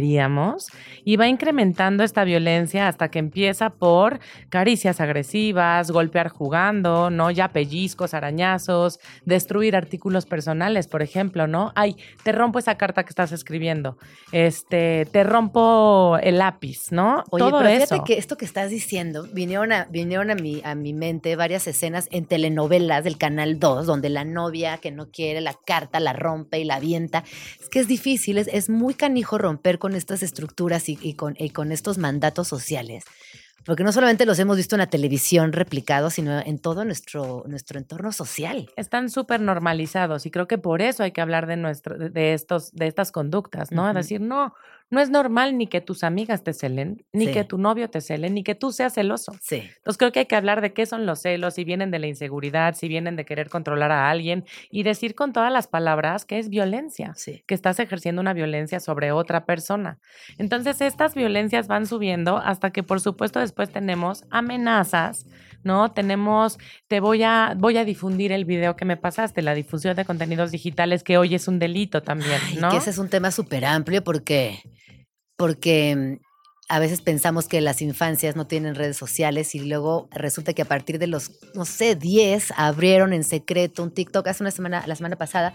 Y 1.04 1.16
va 1.16 1.28
incrementando 1.28 2.04
esta 2.04 2.24
violencia 2.24 2.88
hasta 2.88 3.10
que 3.10 3.18
empieza 3.18 3.70
por 3.70 4.20
caricias 4.48 5.00
agresivas, 5.00 5.90
golpear 5.90 6.28
jugando, 6.28 7.10
¿no? 7.10 7.30
Ya 7.30 7.48
pellizcos, 7.48 8.14
arañazos, 8.14 8.98
destruir 9.24 9.76
artículos 9.76 10.26
personales, 10.26 10.88
por 10.88 11.02
ejemplo, 11.02 11.46
¿no? 11.46 11.72
Ay, 11.74 11.96
te 12.22 12.32
rompo 12.32 12.58
esa 12.58 12.76
carta 12.76 13.04
que 13.04 13.10
estás 13.10 13.32
escribiendo, 13.32 13.96
este, 14.32 15.06
te 15.06 15.24
rompo 15.24 16.18
el 16.22 16.38
lápiz, 16.38 16.92
¿no? 16.92 17.24
Oye, 17.30 17.44
Todo 17.44 17.58
pero 17.58 17.70
fíjate 17.70 17.94
eso. 17.94 18.04
que 18.04 18.18
esto 18.18 18.36
que 18.36 18.44
estás 18.44 18.70
diciendo, 18.70 19.26
vinieron 19.32 19.72
a, 19.72 19.84
vinieron 19.90 20.30
a, 20.30 20.34
mi, 20.34 20.60
a 20.64 20.74
mi 20.74 20.92
mente 20.92 21.36
varias 21.36 21.66
escenas 21.66 22.08
en 22.10 22.26
telenovelas 22.26 23.04
del 23.04 23.18
Canal 23.18 23.58
2, 23.58 23.86
donde 23.86 24.10
la 24.10 24.24
novia 24.24 24.78
que 24.78 24.90
no 24.90 25.10
quiere 25.10 25.40
la 25.40 25.54
carta 25.54 26.00
la 26.00 26.12
rompe 26.12 26.58
y 26.58 26.64
la 26.64 26.76
avienta. 26.76 27.24
Es 27.60 27.68
que 27.68 27.80
es 27.80 27.88
difícil, 27.88 28.38
es, 28.38 28.48
es 28.48 28.70
muy 28.70 28.94
canijo 28.94 29.38
romper 29.38 29.78
con 29.78 29.89
estas 29.94 30.22
estructuras 30.22 30.88
y, 30.88 30.98
y 31.00 31.14
con, 31.14 31.34
y 31.38 31.50
con 31.50 31.72
estos 31.72 31.98
mandatos 31.98 32.48
sociales. 32.48 33.04
Porque 33.66 33.84
no 33.84 33.92
solamente 33.92 34.24
los 34.24 34.38
hemos 34.38 34.56
visto 34.56 34.74
en 34.74 34.78
la 34.80 34.86
televisión 34.88 35.52
replicados, 35.52 36.14
sino 36.14 36.40
en 36.40 36.58
todo 36.58 36.84
nuestro, 36.86 37.44
nuestro 37.46 37.78
entorno 37.78 38.10
social. 38.10 38.70
están 38.76 39.10
súper 39.10 39.40
normalizados 39.42 40.24
y 40.24 40.30
creo 40.30 40.48
que 40.48 40.56
por 40.56 40.80
eso 40.80 41.02
hay 41.02 41.12
que 41.12 41.20
hablar 41.20 41.46
de 41.46 41.56
nuestro 41.56 41.98
de- 41.98 42.32
estos 42.32 42.72
de 42.72 42.86
estas 42.86 43.12
conductas, 43.12 43.70
¿no? 43.70 43.84
Ujú. 43.84 43.94
Decir, 43.94 44.20
no, 44.22 44.54
no 44.90 45.00
es 45.00 45.08
normal 45.10 45.56
ni 45.56 45.66
que 45.66 45.80
tus 45.80 46.04
amigas 46.04 46.42
te 46.42 46.52
celen, 46.52 47.04
ni 47.12 47.26
Sí. 47.26 47.32
que 47.32 47.44
tu 47.44 47.58
novio 47.58 47.88
te 47.88 48.00
cele, 48.00 48.28
ni 48.30 48.42
que 48.42 48.54
tú 48.54 48.72
seas 48.72 48.94
celoso. 48.94 49.32
Sí. 49.40 49.62
Entonces 49.76 49.96
creo 49.98 50.12
que 50.12 50.20
hay 50.20 50.26
que 50.26 50.36
hablar 50.36 50.60
de 50.60 50.72
qué 50.72 50.84
son 50.86 51.06
los 51.06 51.20
celos, 51.22 51.54
si 51.54 51.64
vienen 51.64 51.90
de 51.90 51.98
la 51.98 52.06
inseguridad, 52.08 52.74
si 52.74 52.88
vienen 52.88 53.16
de 53.16 53.24
querer 53.24 53.48
controlar 53.48 53.92
a 53.92 54.10
alguien 54.10 54.44
y 54.70 54.82
decir 54.82 55.14
con 55.14 55.32
todas 55.32 55.52
las 55.52 55.66
palabras 55.68 56.24
que 56.24 56.38
es 56.38 56.48
violencia, 56.48 57.12
Sí. 57.16 57.42
que 57.46 57.54
estás 57.54 57.78
ejerciendo 57.80 58.20
una 58.20 58.32
violencia 58.32 58.80
sobre 58.80 59.12
otra 59.12 59.44
persona. 59.46 59.98
Entonces 60.38 60.80
estas 60.80 61.14
violencias 61.14 61.68
van 61.68 61.86
subiendo 61.86 62.36
hasta 62.38 62.70
que 62.70 62.82
por 62.82 63.00
supuesto 63.00 63.38
después 63.40 63.70
tenemos 63.70 64.24
amenazas, 64.30 65.26
¿no? 65.62 65.92
Tenemos, 65.92 66.58
te 66.88 67.00
voy 67.00 67.22
a, 67.22 67.54
voy 67.56 67.76
a 67.76 67.84
difundir 67.84 68.32
el 68.32 68.44
video 68.44 68.76
que 68.76 68.84
me 68.84 68.96
pasaste, 68.96 69.42
la 69.42 69.54
difusión 69.54 69.96
de 69.96 70.04
contenidos 70.04 70.50
digitales 70.50 71.02
que 71.02 71.18
hoy 71.18 71.34
es 71.34 71.48
un 71.48 71.58
delito 71.58 72.02
también, 72.02 72.40
Ay, 72.46 72.56
¿no? 72.56 72.70
que 72.70 72.78
ese 72.78 72.90
es 72.90 72.98
un 72.98 73.08
tema 73.08 73.30
súper 73.30 73.64
amplio 73.64 74.02
porque, 74.02 74.62
porque 75.36 75.96
mm, 75.96 76.30
a 76.70 76.78
veces 76.78 77.00
pensamos 77.00 77.48
que 77.48 77.60
las 77.60 77.82
infancias 77.82 78.36
no 78.36 78.46
tienen 78.46 78.76
redes 78.76 78.96
sociales 78.96 79.56
y 79.56 79.58
luego 79.58 80.08
resulta 80.12 80.52
que 80.52 80.62
a 80.62 80.66
partir 80.66 81.00
de 81.00 81.08
los, 81.08 81.32
no 81.52 81.64
sé, 81.64 81.96
10 81.96 82.52
abrieron 82.56 83.12
en 83.12 83.24
secreto 83.24 83.82
un 83.82 83.90
TikTok. 83.90 84.28
Hace 84.28 84.44
una 84.44 84.52
semana, 84.52 84.86
la 84.86 84.94
semana 84.94 85.16
pasada, 85.16 85.52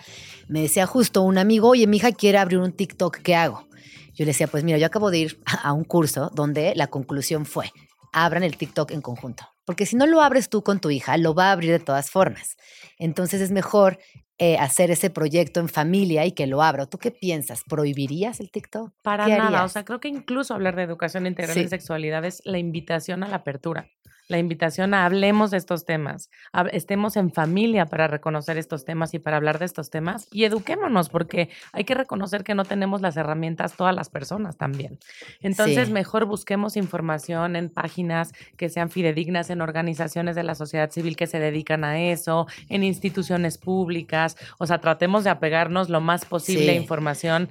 me 0.50 0.62
decía 0.62 0.86
justo 0.86 1.22
un 1.22 1.38
amigo, 1.38 1.70
oye, 1.70 1.88
mi 1.88 1.98
hija 1.98 2.12
quiere 2.12 2.38
abrir 2.38 2.60
un 2.60 2.74
TikTok, 2.74 3.20
¿qué 3.20 3.34
hago? 3.34 3.66
Yo 4.14 4.26
le 4.26 4.32
decía, 4.32 4.48
pues 4.48 4.66
mira, 4.66 4.78
yo 4.78 4.86
acabo 4.86 5.10
de 5.10 5.20
ir 5.20 5.40
a 5.46 5.72
un 5.72 5.86
curso 5.86 6.30
donde 6.36 6.74
la 6.76 6.88
conclusión 6.88 7.46
fue, 7.46 7.72
abran 8.12 8.44
el 8.44 8.58
TikTok 8.58 8.92
en 8.92 9.02
conjunto. 9.02 9.55
Porque 9.66 9.86
si 9.86 9.96
no 9.96 10.06
lo 10.06 10.22
abres 10.22 10.50
tú 10.50 10.64
con 10.64 10.80
tu 10.80 10.92
hija, 10.92 11.18
lo 11.18 11.34
va 11.34 11.50
a 11.50 11.52
abrir 11.52 11.72
de 11.72 11.80
todas 11.80 12.10
formas. 12.12 12.56
Entonces 12.98 13.42
es 13.42 13.52
mejor 13.52 14.00
eh, 14.38 14.58
hacer 14.58 14.92
ese 14.92 15.10
proyecto 15.10 15.60
en 15.60 15.70
familia 15.70 16.26
y 16.26 16.34
que 16.34 16.46
lo 16.46 16.62
abra. 16.62 16.86
¿Tú 16.86 16.98
qué 16.98 17.10
piensas? 17.12 17.64
¿Prohibirías 17.64 18.40
el 18.40 18.52
TikTok? 18.52 18.92
Para 19.02 19.26
¿Qué 19.26 19.38
nada. 19.38 19.64
O 19.64 19.70
sea, 19.70 19.86
creo 19.86 20.00
que 20.00 20.10
incluso 20.10 20.54
hablar 20.54 20.76
de 20.76 20.84
educación 20.84 21.26
integral 21.26 21.54
Sí. 21.56 21.62
en 21.62 21.70
sexualidad 21.70 22.26
es 22.26 22.42
la 22.46 22.58
invitación 22.58 23.24
a 23.24 23.28
la 23.28 23.38
apertura. 23.38 23.90
La 24.28 24.40
invitación 24.40 24.94
a 24.96 25.06
hablemos 25.06 25.52
de 25.52 25.58
estos 25.58 25.86
temas, 25.86 26.32
estemos 26.72 27.16
en 27.16 27.32
familia 27.32 27.86
para 27.86 28.08
reconocer 28.08 28.58
estos 28.58 28.84
temas 28.84 29.14
y 29.14 29.20
para 29.20 29.38
hablar 29.38 29.60
de 29.60 29.66
estos 29.66 29.92
temas 29.92 30.28
y 30.32 30.46
eduquémonos 30.46 31.10
porque 31.10 31.50
hay 31.74 31.84
que 31.84 31.94
reconocer 31.94 32.44
que 32.44 32.56
no 32.56 32.66
tenemos 32.66 33.02
las 33.02 33.18
herramientas 33.18 33.74
todas 33.76 33.96
las 33.96 34.10
personas 34.10 34.58
también. 34.58 34.98
Entonces, 35.42 35.88
Sí. 35.88 35.94
mejor 35.94 36.26
busquemos 36.26 36.76
información 36.76 37.56
en 37.56 37.70
páginas 37.70 38.32
que 38.58 38.70
sean 38.70 38.90
fidedignas, 38.90 39.50
en 39.52 39.62
organizaciones 39.62 40.36
de 40.36 40.44
la 40.44 40.56
sociedad 40.56 40.90
civil 40.90 41.16
que 41.16 41.28
se 41.28 41.40
dedican 41.40 41.84
a 41.84 42.02
eso, 42.02 42.48
en 42.70 42.84
instituciones 42.84 43.60
públicas. 43.60 44.38
O 44.58 44.66
sea, 44.66 44.80
tratemos 44.80 45.24
de 45.24 45.30
apegarnos 45.30 45.90
lo 45.90 46.02
más 46.02 46.26
posible 46.26 46.72
a 46.72 46.76
información 46.76 47.50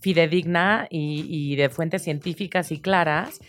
fidedigna 0.00 0.86
y, 0.90 1.26
y 1.28 1.56
de 1.56 1.68
fuentes 1.68 2.02
científicas 2.02 2.72
y 2.72 2.80
claras. 2.80 3.40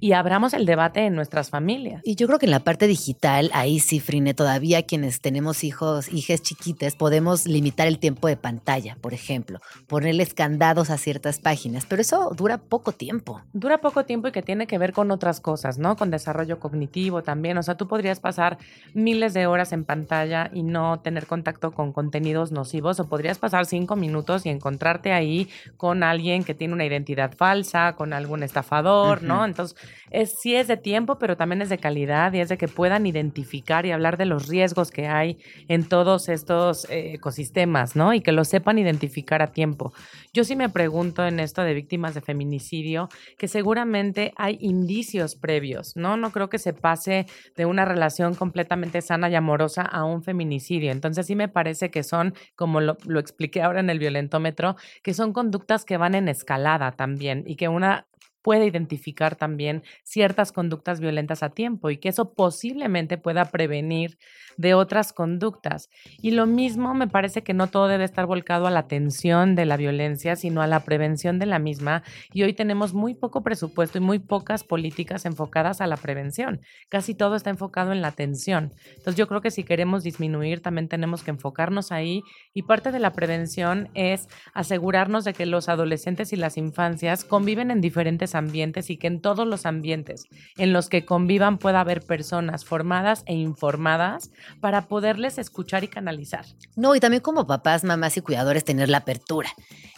Y 0.00 0.12
abramos 0.12 0.54
el 0.54 0.66
debate 0.66 1.04
en 1.04 1.14
nuestras 1.14 1.50
familias. 1.50 2.00
Y 2.04 2.16
yo 2.16 2.26
creo 2.26 2.38
que 2.38 2.46
en 2.46 2.52
la 2.52 2.60
parte 2.60 2.86
digital, 2.86 3.50
ahí 3.52 3.78
sí, 3.78 4.00
Frine, 4.00 4.34
todavía 4.34 4.82
quienes 4.82 5.20
tenemos 5.20 5.62
hijos, 5.62 6.10
hijas 6.12 6.42
chiquitas, 6.42 6.96
podemos 6.96 7.46
limitar 7.46 7.86
el 7.86 7.98
tiempo 7.98 8.26
de 8.26 8.36
pantalla, 8.36 8.96
por 9.00 9.14
ejemplo, 9.14 9.60
ponerles 9.86 10.34
candados 10.34 10.90
a 10.90 10.96
ciertas 10.96 11.38
páginas, 11.38 11.86
pero 11.86 12.00
eso 12.02 12.30
dura 12.34 12.58
poco 12.58 12.92
tiempo. 12.92 13.42
Dura 13.52 13.78
poco 13.78 14.04
tiempo 14.04 14.28
y 14.28 14.32
que 14.32 14.42
tiene 14.42 14.66
que 14.66 14.78
ver 14.78 14.92
con 14.92 15.10
otras 15.10 15.40
cosas, 15.40 15.78
¿no? 15.78 15.96
Con 15.96 16.10
desarrollo 16.10 16.58
cognitivo 16.58 17.22
también. 17.22 17.58
O 17.58 17.62
sea, 17.62 17.76
tú 17.76 17.86
podrías 17.86 18.20
pasar 18.20 18.58
miles 18.94 19.34
de 19.34 19.46
horas 19.46 19.72
en 19.72 19.84
pantalla 19.84 20.50
y 20.52 20.62
no 20.62 21.00
tener 21.00 21.26
contacto 21.26 21.72
con 21.72 21.92
contenidos 21.92 22.52
nocivos, 22.52 23.00
o 23.00 23.08
podrías 23.08 23.38
pasar 23.38 23.66
cinco 23.66 23.96
minutos 23.96 24.46
y 24.46 24.48
encontrarte 24.48 25.12
ahí 25.12 25.48
con 25.76 26.02
alguien 26.02 26.44
que 26.44 26.54
tiene 26.54 26.74
una 26.74 26.86
identidad 26.86 27.32
falsa, 27.36 27.94
con 27.96 28.12
algún 28.12 28.42
estafador, 28.42 29.22
¿no? 29.22 29.44
Entonces, 29.44 29.76
es, 30.10 30.36
sí 30.40 30.54
es 30.54 30.68
de 30.68 30.76
tiempo, 30.76 31.18
pero 31.18 31.36
también 31.36 31.62
es 31.62 31.68
de 31.68 31.78
calidad 31.78 32.32
y 32.32 32.40
es 32.40 32.48
de 32.48 32.58
que 32.58 32.68
puedan 32.68 33.06
identificar 33.06 33.86
y 33.86 33.92
hablar 33.92 34.16
de 34.16 34.26
los 34.26 34.48
riesgos 34.48 34.90
que 34.90 35.06
hay 35.06 35.38
en 35.68 35.88
todos 35.88 36.28
estos 36.28 36.84
eh, 36.90 37.14
ecosistemas, 37.14 37.96
¿no? 37.96 38.12
Y 38.14 38.20
que 38.20 38.32
lo 38.32 38.44
sepan 38.44 38.78
identificar 38.78 39.42
a 39.42 39.52
tiempo. 39.52 39.92
Yo 40.32 40.44
sí 40.44 40.56
me 40.56 40.68
pregunto 40.68 41.26
en 41.26 41.40
esto 41.40 41.62
de 41.62 41.74
víctimas 41.74 42.14
de 42.14 42.20
feminicidio, 42.20 43.08
que 43.38 43.48
seguramente 43.48 44.32
hay 44.36 44.58
indicios 44.60 45.36
previos, 45.36 45.92
¿no? 45.96 46.16
No 46.16 46.30
creo 46.32 46.48
que 46.48 46.58
se 46.58 46.72
pase 46.72 47.26
de 47.56 47.66
una 47.66 47.84
relación 47.84 48.34
completamente 48.34 49.00
sana 49.02 49.28
y 49.28 49.34
amorosa 49.34 49.82
a 49.82 50.04
un 50.04 50.22
feminicidio. 50.22 50.92
Entonces 50.92 51.26
sí 51.26 51.36
me 51.36 51.48
parece 51.48 51.90
que 51.90 52.02
son, 52.02 52.34
como 52.56 52.80
lo, 52.80 52.96
lo 53.06 53.20
expliqué 53.20 53.62
ahora 53.62 53.80
en 53.80 53.90
el 53.90 53.98
violentómetro, 53.98 54.76
que 55.02 55.14
son 55.14 55.32
conductas 55.32 55.84
que 55.84 55.96
van 55.96 56.14
en 56.14 56.28
escalada 56.28 56.92
también 56.92 57.44
y 57.46 57.56
que 57.56 57.68
una 57.68 58.06
puede 58.42 58.66
identificar 58.66 59.36
también 59.36 59.82
ciertas 60.02 60.52
conductas 60.52 61.00
violentas 61.00 61.42
a 61.42 61.50
tiempo 61.50 61.90
y 61.90 61.98
que 61.98 62.08
eso 62.08 62.34
posiblemente 62.34 63.18
pueda 63.18 63.46
prevenir 63.46 64.18
de 64.56 64.74
otras 64.74 65.12
conductas. 65.12 65.88
Y 66.20 66.32
lo 66.32 66.46
mismo 66.46 66.94
me 66.94 67.08
parece 67.08 67.42
que 67.42 67.54
no 67.54 67.68
todo 67.68 67.88
debe 67.88 68.04
estar 68.04 68.26
volcado 68.26 68.66
a 68.66 68.70
la 68.70 68.80
atención 68.80 69.54
de 69.54 69.64
la 69.64 69.76
violencia, 69.76 70.36
sino 70.36 70.60
a 70.60 70.66
la 70.66 70.80
prevención 70.80 71.38
de 71.38 71.46
la 71.46 71.58
misma. 71.58 72.02
Y 72.32 72.42
hoy 72.42 72.52
tenemos 72.52 72.92
muy 72.92 73.14
poco 73.14 73.42
presupuesto 73.42 73.98
y 73.98 74.00
muy 74.02 74.18
pocas 74.18 74.64
políticas 74.64 75.24
enfocadas 75.24 75.80
a 75.80 75.86
la 75.86 75.96
prevención. 75.96 76.60
Casi 76.88 77.14
todo 77.14 77.36
está 77.36 77.50
enfocado 77.50 77.92
en 77.92 78.02
la 78.02 78.08
atención. 78.08 78.72
Entonces 78.88 79.16
yo 79.16 79.26
creo 79.28 79.40
que 79.40 79.50
si 79.50 79.64
queremos 79.64 80.02
disminuir, 80.02 80.60
también 80.60 80.88
tenemos 80.88 81.22
que 81.22 81.30
enfocarnos 81.30 81.92
ahí. 81.92 82.22
Y 82.52 82.62
parte 82.62 82.92
de 82.92 82.98
la 82.98 83.12
prevención 83.12 83.88
es 83.94 84.28
asegurarnos 84.52 85.24
de 85.24 85.32
que 85.32 85.46
los 85.46 85.68
adolescentes 85.68 86.32
y 86.32 86.36
las 86.36 86.56
infancias 86.56 87.24
conviven 87.24 87.70
en 87.70 87.80
diferentes 87.80 88.29
ambientes 88.34 88.90
y 88.90 88.96
que 88.96 89.06
en 89.06 89.20
todos 89.20 89.46
los 89.46 89.66
ambientes 89.66 90.26
en 90.56 90.72
los 90.72 90.88
que 90.88 91.04
convivan 91.04 91.58
pueda 91.58 91.80
haber 91.80 92.02
personas 92.02 92.64
formadas 92.64 93.22
e 93.26 93.34
informadas 93.34 94.30
para 94.60 94.88
poderles 94.88 95.38
escuchar 95.38 95.84
y 95.84 95.88
canalizar. 95.88 96.44
No, 96.76 96.94
y 96.94 97.00
también 97.00 97.22
como 97.22 97.46
papás, 97.46 97.84
mamás 97.84 98.16
y 98.16 98.20
cuidadores 98.20 98.64
tener 98.64 98.88
la 98.88 98.98
apertura. 98.98 99.50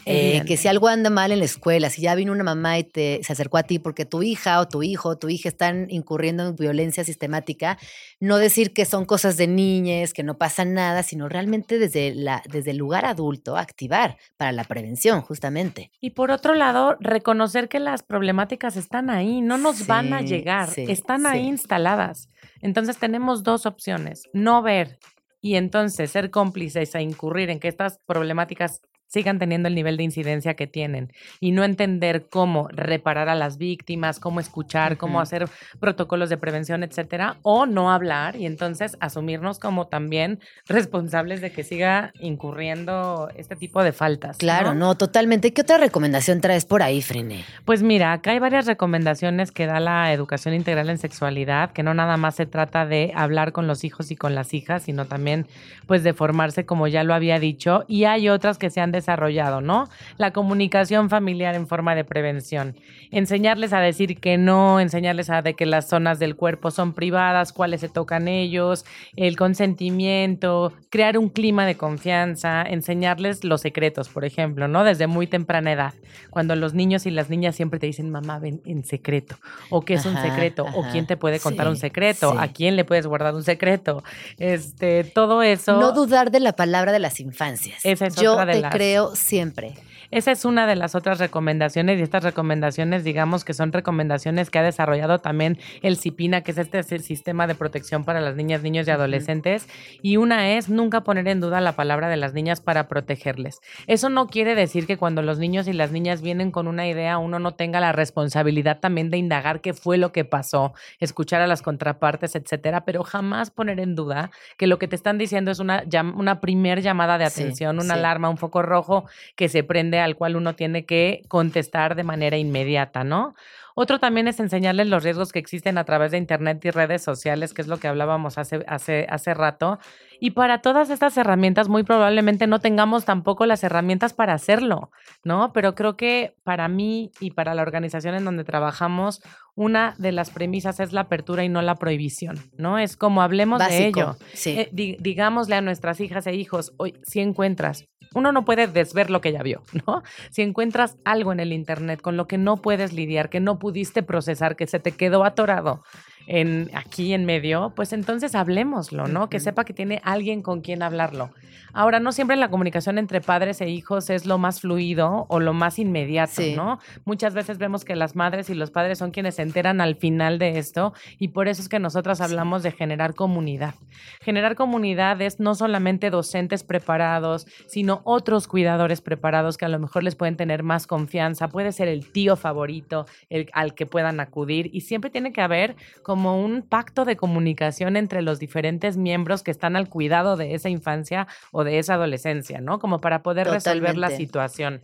Eh, 0.05 0.43
que 0.47 0.57
si 0.57 0.69
algo 0.69 0.89
anda 0.89 1.11
mal 1.11 1.33
en 1.33 1.39
la 1.39 1.45
escuela, 1.45 1.91
si 1.91 2.03
ya 2.03 2.15
vino 2.15 2.33
una 2.33 2.45
mamá 2.45 2.79
y 2.79 2.85
te, 2.85 3.21
se 3.23 3.33
acercó 3.33 3.59
a 3.59 3.63
ti 3.63 3.79
porque 3.79 4.05
tu 4.05 4.23
hija 4.23 4.61
o 4.61 4.67
tu 4.67 4.83
hijo 4.83 5.11
o 5.11 5.19
tu 5.19 5.29
hija 5.29 5.49
están 5.49 5.87
incurriendo 5.91 6.49
en 6.49 6.57
violencia 6.57 7.05
sistemática, 7.05 7.79
no 8.21 8.39
decir 8.39 8.73
que 8.73 8.85
son 8.85 9.05
cosas 9.05 9.37
de 9.37 9.47
niñas, 9.47 10.13
que 10.13 10.23
no 10.23 10.39
pasa 10.39 10.65
nada, 10.65 11.03
sino 11.03 11.29
realmente 11.29 11.79
desde, 11.79 12.15
la, 12.15 12.43
desde 12.51 12.73
el 12.73 12.79
lugar 12.79 13.05
adulto 13.05 13.57
activar 13.57 14.17
para 14.37 14.53
la 14.53 14.65
prevención, 14.65 15.21
justamente. 15.23 15.91
Y 16.01 16.11
por 16.11 16.31
otro 16.31 16.55
lado, 16.55 16.97
reconocer 17.01 17.69
que 17.69 17.81
las 17.81 18.03
problemáticas 18.03 18.77
están 18.77 19.11
ahí, 19.11 19.41
no 19.41 19.59
nos 19.59 19.87
van 19.87 20.13
a 20.13 20.21
llegar, 20.21 20.69
están 20.77 21.27
ahí 21.27 21.47
instaladas. 21.47 22.29
Entonces 22.61 22.99
tenemos 22.99 23.43
dos 23.43 23.67
opciones, 23.67 24.25
no 24.33 24.63
ver 24.63 24.99
y 25.41 25.57
entonces 25.57 26.11
ser 26.11 26.31
cómplices 26.31 26.95
e 26.95 27.03
incurrir 27.03 27.51
en 27.51 27.59
que 27.59 27.69
estas 27.69 27.99
problemáticas 28.07 28.81
sigan 29.13 29.39
teniendo 29.39 29.69
el 29.69 29.75
nivel 29.75 29.99
de 29.99 30.05
incidencia 30.05 30.55
que 30.55 30.67
tienen 30.67 31.13
y 31.39 31.51
no 31.51 31.65
entender 31.65 32.29
cómo 32.31 32.69
reparar 32.69 33.29
a 33.29 33.35
las 33.35 33.59
víctimas, 33.59 34.19
cómo 34.19 34.41
escuchar, 34.41 34.97
cómo 34.97 35.21
hacer 35.21 35.51
protocolos 35.81 36.31
de 36.31 36.39
prevención, 36.39 36.83
etcétera, 36.83 37.37
o 37.43 37.67
no 37.67 37.93
hablar 37.93 38.37
y 38.37 38.47
entonces 38.47 38.97
asumirnos 39.01 39.59
como 39.59 39.87
también 39.87 40.41
responsables 40.67 41.43
de 41.43 41.53
que 41.53 41.63
siga 41.63 42.15
incurriendo 42.21 43.29
este 43.37 43.55
tipo 43.55 43.83
de 43.83 43.93
faltas. 43.93 44.39
Claro, 44.39 44.73
no, 44.73 44.95
totalmente. 44.95 45.53
¿Qué 45.53 45.61
otra 45.61 45.77
recomendación 45.77 46.41
traes 46.41 46.65
por 46.65 46.83
ahí, 46.83 47.03
Frene? 47.03 47.45
Pues 47.67 47.83
mira, 47.83 48.15
acá 48.15 48.31
hay 48.31 48.39
varias 48.39 48.65
recomendaciones 48.65 49.53
que 49.53 49.67
da 49.67 49.79
la 49.79 50.11
educación 50.15 50.55
integral 50.55 50.89
en 50.89 50.97
sexualidad, 50.97 51.73
que 51.73 51.83
no 51.83 51.93
nada 51.93 52.17
más 52.17 52.37
se 52.37 52.47
trata 52.47 52.87
de 52.87 53.13
hablar 53.15 53.53
con 53.53 53.67
los 53.67 53.85
hijos 53.85 54.11
y 54.11 54.17
con 54.17 54.35
las 54.35 54.55
hijas, 54.55 54.85
sino 54.85 55.05
también 55.05 55.47
pues 55.87 56.03
de 56.03 56.15
formarse 56.15 56.65
como 56.65 56.89
ya 56.89 57.05
lo 57.05 57.13
había 57.13 57.39
dicho, 57.39 57.85
y 57.89 58.05
hay 58.05 58.31
otras 58.31 58.57
que 58.57 58.71
se 58.71 58.81
han 58.81 58.93
desarrollado, 59.03 59.61
¿no? 59.61 59.89
La 60.17 60.31
comunicación 60.33 61.11
familiar 61.11 61.55
en 61.55 61.67
forma 61.67 61.95
de 61.95 62.05
prevención. 62.05 62.77
Enseñarles 63.11 63.73
a 63.73 63.81
decir 63.81 64.19
que 64.21 64.39
no, 64.39 64.81
enseñarles 64.81 65.29
a 65.29 65.43
de 65.43 65.55
que 65.55 65.67
las 65.67 65.89
zonas 65.89 66.19
del 66.19 66.37
cuerpo 66.37 66.71
son 66.71 66.95
privadas, 66.95 67.53
cuáles 67.53 67.81
se 67.83 67.89
tocan 67.89 68.29
ellos, 68.29 68.85
el 69.17 69.37
consentimiento, 69.37 70.73
crear 70.91 71.19
un 71.19 71.29
clima 71.29 71.67
de 71.67 71.77
confianza, 71.77 72.63
enseñarles 72.63 73.45
los 73.45 73.61
secretos, 73.61 74.09
por 74.09 74.25
ejemplo, 74.25 74.69
¿no? 74.69 74.85
Desde 74.85 75.07
muy 75.07 75.27
temprana 75.27 75.73
edad, 75.73 75.95
cuando 76.31 76.55
los 76.57 76.75
niños 76.75 77.05
y 77.07 77.11
las 77.11 77.29
niñas 77.31 77.57
siempre 77.57 77.81
te 77.81 77.87
dicen, 77.87 78.11
mamá, 78.11 78.39
ven 78.39 78.61
en 78.65 78.85
secreto, 78.85 79.37
o 79.71 79.83
qué 79.83 79.95
es 79.95 80.07
un 80.07 80.17
secreto, 80.17 80.65
o 80.75 80.85
quién 80.93 81.07
te 81.07 81.17
puede 81.17 81.41
contar 81.41 81.69
un 81.69 81.77
secreto, 81.77 82.35
a 82.39 82.49
quién 82.49 82.77
le 82.77 82.85
puedes 82.85 83.07
guardar 83.07 83.35
un 83.35 83.43
secreto, 83.43 84.03
este, 84.39 85.05
todo 85.05 85.43
eso. 85.43 85.79
No 85.81 85.93
dudar 85.93 86.31
de 86.31 86.41
la 86.41 86.53
palabra 86.55 86.93
de 86.93 86.99
las 86.99 87.21
infancias. 87.21 87.81
Esa 87.85 88.07
es 88.07 88.15
Yo 88.17 88.33
otra 88.33 88.47
de 88.47 88.53
te 88.55 88.61
las- 88.61 88.75
creo 88.75 88.92
siempre. 89.15 89.75
Esa 90.13 90.31
es 90.31 90.45
una 90.45 90.67
de 90.67 90.77
las 90.77 90.95
otras 90.95 91.19
recomendaciones 91.19 91.99
y 91.99 92.03
estas 92.03 92.23
recomendaciones, 92.23 93.03
digamos 93.03 93.45
que 93.47 93.55
son 93.55 93.73
recomendaciones 93.73 94.51
que 94.51 94.59
ha 94.59 94.63
desarrollado 94.63 95.21
también 95.21 95.59
el 95.81 95.97
CIPINA, 95.97 96.43
que 96.43 96.51
es 96.51 96.59
este 96.59 96.83
sistema 96.99 97.47
de 97.47 97.55
protección 97.55 98.05
para 98.05 98.21
las 98.21 98.37
niñas, 98.37 98.63
niños 98.63 98.87
y 98.87 98.91
adolescentes. 98.91 99.67
Y 100.03 100.19
una 100.19 100.51
es 100.51 100.69
nunca 100.69 101.01
poner 101.01 101.27
en 101.29 101.41
duda 101.41 101.63
la 101.63 101.73
palabra 101.73 102.11
de 102.11 102.19
las 102.19 102.35
niñas 102.35 102.61
para 102.61 102.89
protegerles. 102.89 103.61
Eso 103.87 104.11
no 104.11 104.27
quiere 104.27 104.55
decir 104.55 104.87
que 104.87 104.99
cuando 104.99 105.23
los 105.23 105.39
niños 105.39 105.67
y 105.67 105.73
las 105.73 105.93
niñas 105.93 106.21
vienen 106.21 106.51
con 106.51 106.69
una 106.69 106.87
idea, 106.87 107.17
uno 107.17 107.39
no 107.39 107.55
tenga 107.55 107.81
la 107.81 107.93
responsabilidad 107.93 108.81
también 108.81 109.09
de 109.09 109.17
indagar 109.17 109.63
qué 109.63 109.73
fue 109.73 109.97
lo 109.97 110.13
que 110.13 110.27
pasó, 110.27 110.75
escuchar 111.01 111.41
a 111.41 111.47
las 111.47 111.63
contrapartes, 111.63 112.35
etcétera, 112.37 112.85
pero 112.85 113.03
jamás 113.03 113.51
poner 113.51 113.81
en 113.81 113.95
duda 113.95 114.31
que 114.59 114.67
lo 114.67 114.79
que 114.79 114.89
te 114.89 114.97
están 114.97 115.17
diciendo 115.17 115.51
es 115.51 115.59
una, 115.59 115.85
una 116.15 116.43
primer 116.43 116.83
llamada 116.83 117.17
de 117.17 117.31
Sí, 117.31 117.41
atención, 117.41 117.77
una 117.77 117.95
sí. 117.95 118.01
alarma, 118.01 118.29
un 118.29 118.37
foco 118.37 118.61
rojo 118.61 119.07
que 119.37 119.49
se 119.49 119.65
prende 119.65 120.02
al 120.05 120.17
cual 120.17 120.37
uno 120.37 120.55
tiene 120.55 120.85
que 120.85 121.23
contestar 121.29 121.95
de 121.95 122.05
manera 122.05 122.37
inmediata, 122.37 123.05
¿no? 123.05 123.35
Otro 123.75 123.99
también 123.99 124.29
es 124.29 124.39
enseñarles 124.41 124.89
los 124.89 125.03
riesgos 125.03 125.33
que 125.33 125.39
existen 125.39 125.79
a 125.79 125.85
través 125.85 126.11
de 126.13 126.19
Internet 126.19 126.65
y 126.65 126.71
redes 126.71 127.03
sociales, 127.03 127.55
que 127.55 127.63
es 127.63 127.69
lo 127.69 127.79
que 127.79 127.89
hablábamos 127.89 128.39
hace, 128.39 128.65
hace, 128.69 129.07
hace 129.09 129.35
rato. 129.35 129.79
Y 130.21 130.31
para 130.33 130.61
todas 130.61 130.91
estas 130.91 131.17
herramientas, 131.17 131.69
muy 131.69 131.83
probablemente 131.83 132.47
no 132.47 132.61
tengamos 132.61 133.05
tampoco 133.05 133.47
las 133.47 133.65
herramientas 133.65 134.13
para 134.15 134.35
hacerlo, 134.35 134.91
¿no? 135.25 135.53
Pero 135.53 135.75
creo 135.75 135.97
que 135.97 136.35
para 136.45 136.69
mí 136.69 137.11
y 137.21 137.33
para 137.33 137.55
la 137.55 137.63
organización 137.63 138.15
en 138.15 138.25
donde 138.25 138.45
trabajamos, 138.45 139.21
una 139.55 139.95
de 139.99 140.13
las 140.13 140.31
premisas 140.31 140.81
es 140.81 140.93
la 140.93 141.03
apertura 141.03 141.45
y 141.45 141.49
no 141.49 141.61
la 141.63 141.75
prohibición, 141.75 142.39
¿no? 142.57 142.79
Es 142.79 142.97
como 142.97 143.21
hablemos 143.23 143.59
de 143.59 143.87
ello. 143.89 144.17
sí. 144.33 144.51
Eh, 144.59 144.69
di- 144.73 144.97
digámosle 145.01 145.57
a 145.57 145.61
nuestras 145.61 146.01
hijas 146.01 146.27
e 146.27 146.35
hijos, 146.35 146.73
hoy, 146.79 146.95
si 147.03 147.21
encuentras, 147.21 147.85
uno 148.15 148.31
no 148.33 148.45
puede 148.45 148.67
desver 148.67 149.11
lo 149.11 149.21
que 149.21 149.33
ya 149.33 149.43
vio, 149.43 149.63
¿no? 149.87 150.03
Si 150.31 150.43
encuentras 150.43 150.97
algo 151.05 151.33
en 151.33 151.41
el 151.41 151.53
Internet 151.53 152.01
con 152.01 152.17
lo 152.17 152.27
que 152.27 152.39
no 152.39 152.57
puedes 152.59 152.93
lidiar, 152.93 153.29
que 153.29 153.41
no 153.41 153.59
pudiste 153.63 154.03
procesar, 154.03 154.57
que 154.57 154.67
se 154.67 154.81
te 154.81 154.91
quedó 154.91 155.23
atorado 155.23 155.85
en, 156.27 156.71
aquí 156.75 157.13
en 157.15 157.25
medio, 157.25 157.73
pues 157.75 157.93
entonces 157.93 158.35
hablemoslo, 158.35 159.07
¿no? 159.09 159.29
Que 159.29 159.41
sepa 159.41 159.65
que 159.65 159.73
tiene 159.73 160.01
alguien 160.05 160.43
con 160.43 160.61
quien 160.61 160.83
hablarlo. 160.83 161.31
Ahora, 161.75 162.01
no 162.01 162.13
siempre 162.13 162.37
la 162.37 162.51
comunicación 162.51 162.99
entre 162.99 163.21
padres 163.21 163.61
e 163.63 163.69
hijos 163.69 164.11
es 164.11 164.27
lo 164.27 164.37
más 164.37 164.61
fluido 164.61 165.27
o 165.29 165.41
lo 165.41 165.55
más 165.55 165.79
inmediato, 165.79 166.43
¿no? 166.55 166.79
Muchas 167.05 167.33
veces 167.33 167.57
vemos 167.57 167.85
que 167.85 167.97
las 167.97 168.15
madres 168.15 168.51
y 168.51 168.55
los 168.55 168.71
padres 168.71 168.99
son 168.99 169.11
quienes 169.11 169.37
se 169.37 169.43
enteran 169.43 169.81
al 169.81 169.97
final 169.97 170.39
de 170.39 170.59
esto 170.59 170.93
y 171.19 171.29
por 171.29 171.49
eso 171.49 171.63
es 171.63 171.69
que 171.71 171.79
nosotras 171.79 172.21
hablamos 172.21 172.63
de 172.63 172.73
generar 172.73 173.15
comunidad. 173.15 173.75
Generar 174.21 174.55
comunidad 174.55 175.21
es 175.23 175.41
no 175.41 175.55
solamente 175.55 176.11
docentes 176.11 176.63
preparados, 176.63 177.47
sino 177.67 178.03
otros 178.05 178.49
cuidadores 178.49 179.01
preparados 179.01 179.57
que 179.57 179.65
a 179.65 179.69
lo 179.69 179.79
mejor 179.79 180.03
les 180.03 180.15
pueden 180.15 180.37
tener 180.37 180.63
más 180.63 180.87
confianza. 180.87 181.49
Puede 181.49 181.73
ser 181.73 181.89
el 181.89 182.11
tío 182.13 182.37
favorito 182.37 183.07
el, 183.31 183.49
al 183.55 183.75
que 183.75 183.87
puedan 183.87 184.21
acudir 184.21 184.69
y 184.75 184.83
siempre 184.83 185.11
tiene 185.11 185.33
que 185.33 185.41
haber 185.41 185.77
como 186.03 186.12
un 186.15 186.63
pacto 186.63 187.05
de 187.05 187.17
comunicación 187.17 187.97
entre 187.97 188.23
los 188.23 188.39
diferentes 188.39 188.97
miembros 188.97 189.43
que 189.43 189.51
están 189.51 189.77
al 189.77 189.89
cuidado 189.89 190.37
de 190.37 190.55
esa 190.55 190.69
infancia 190.69 191.27
o 191.51 191.65
de 191.65 191.79
esa 191.79 191.95
adolescencia, 191.95 192.61
¿no? 192.61 192.79
Como 192.79 193.01
para 193.01 193.23
poder 193.23 193.49
resolver 193.49 193.97
la 193.97 194.11
situación. 194.11 194.83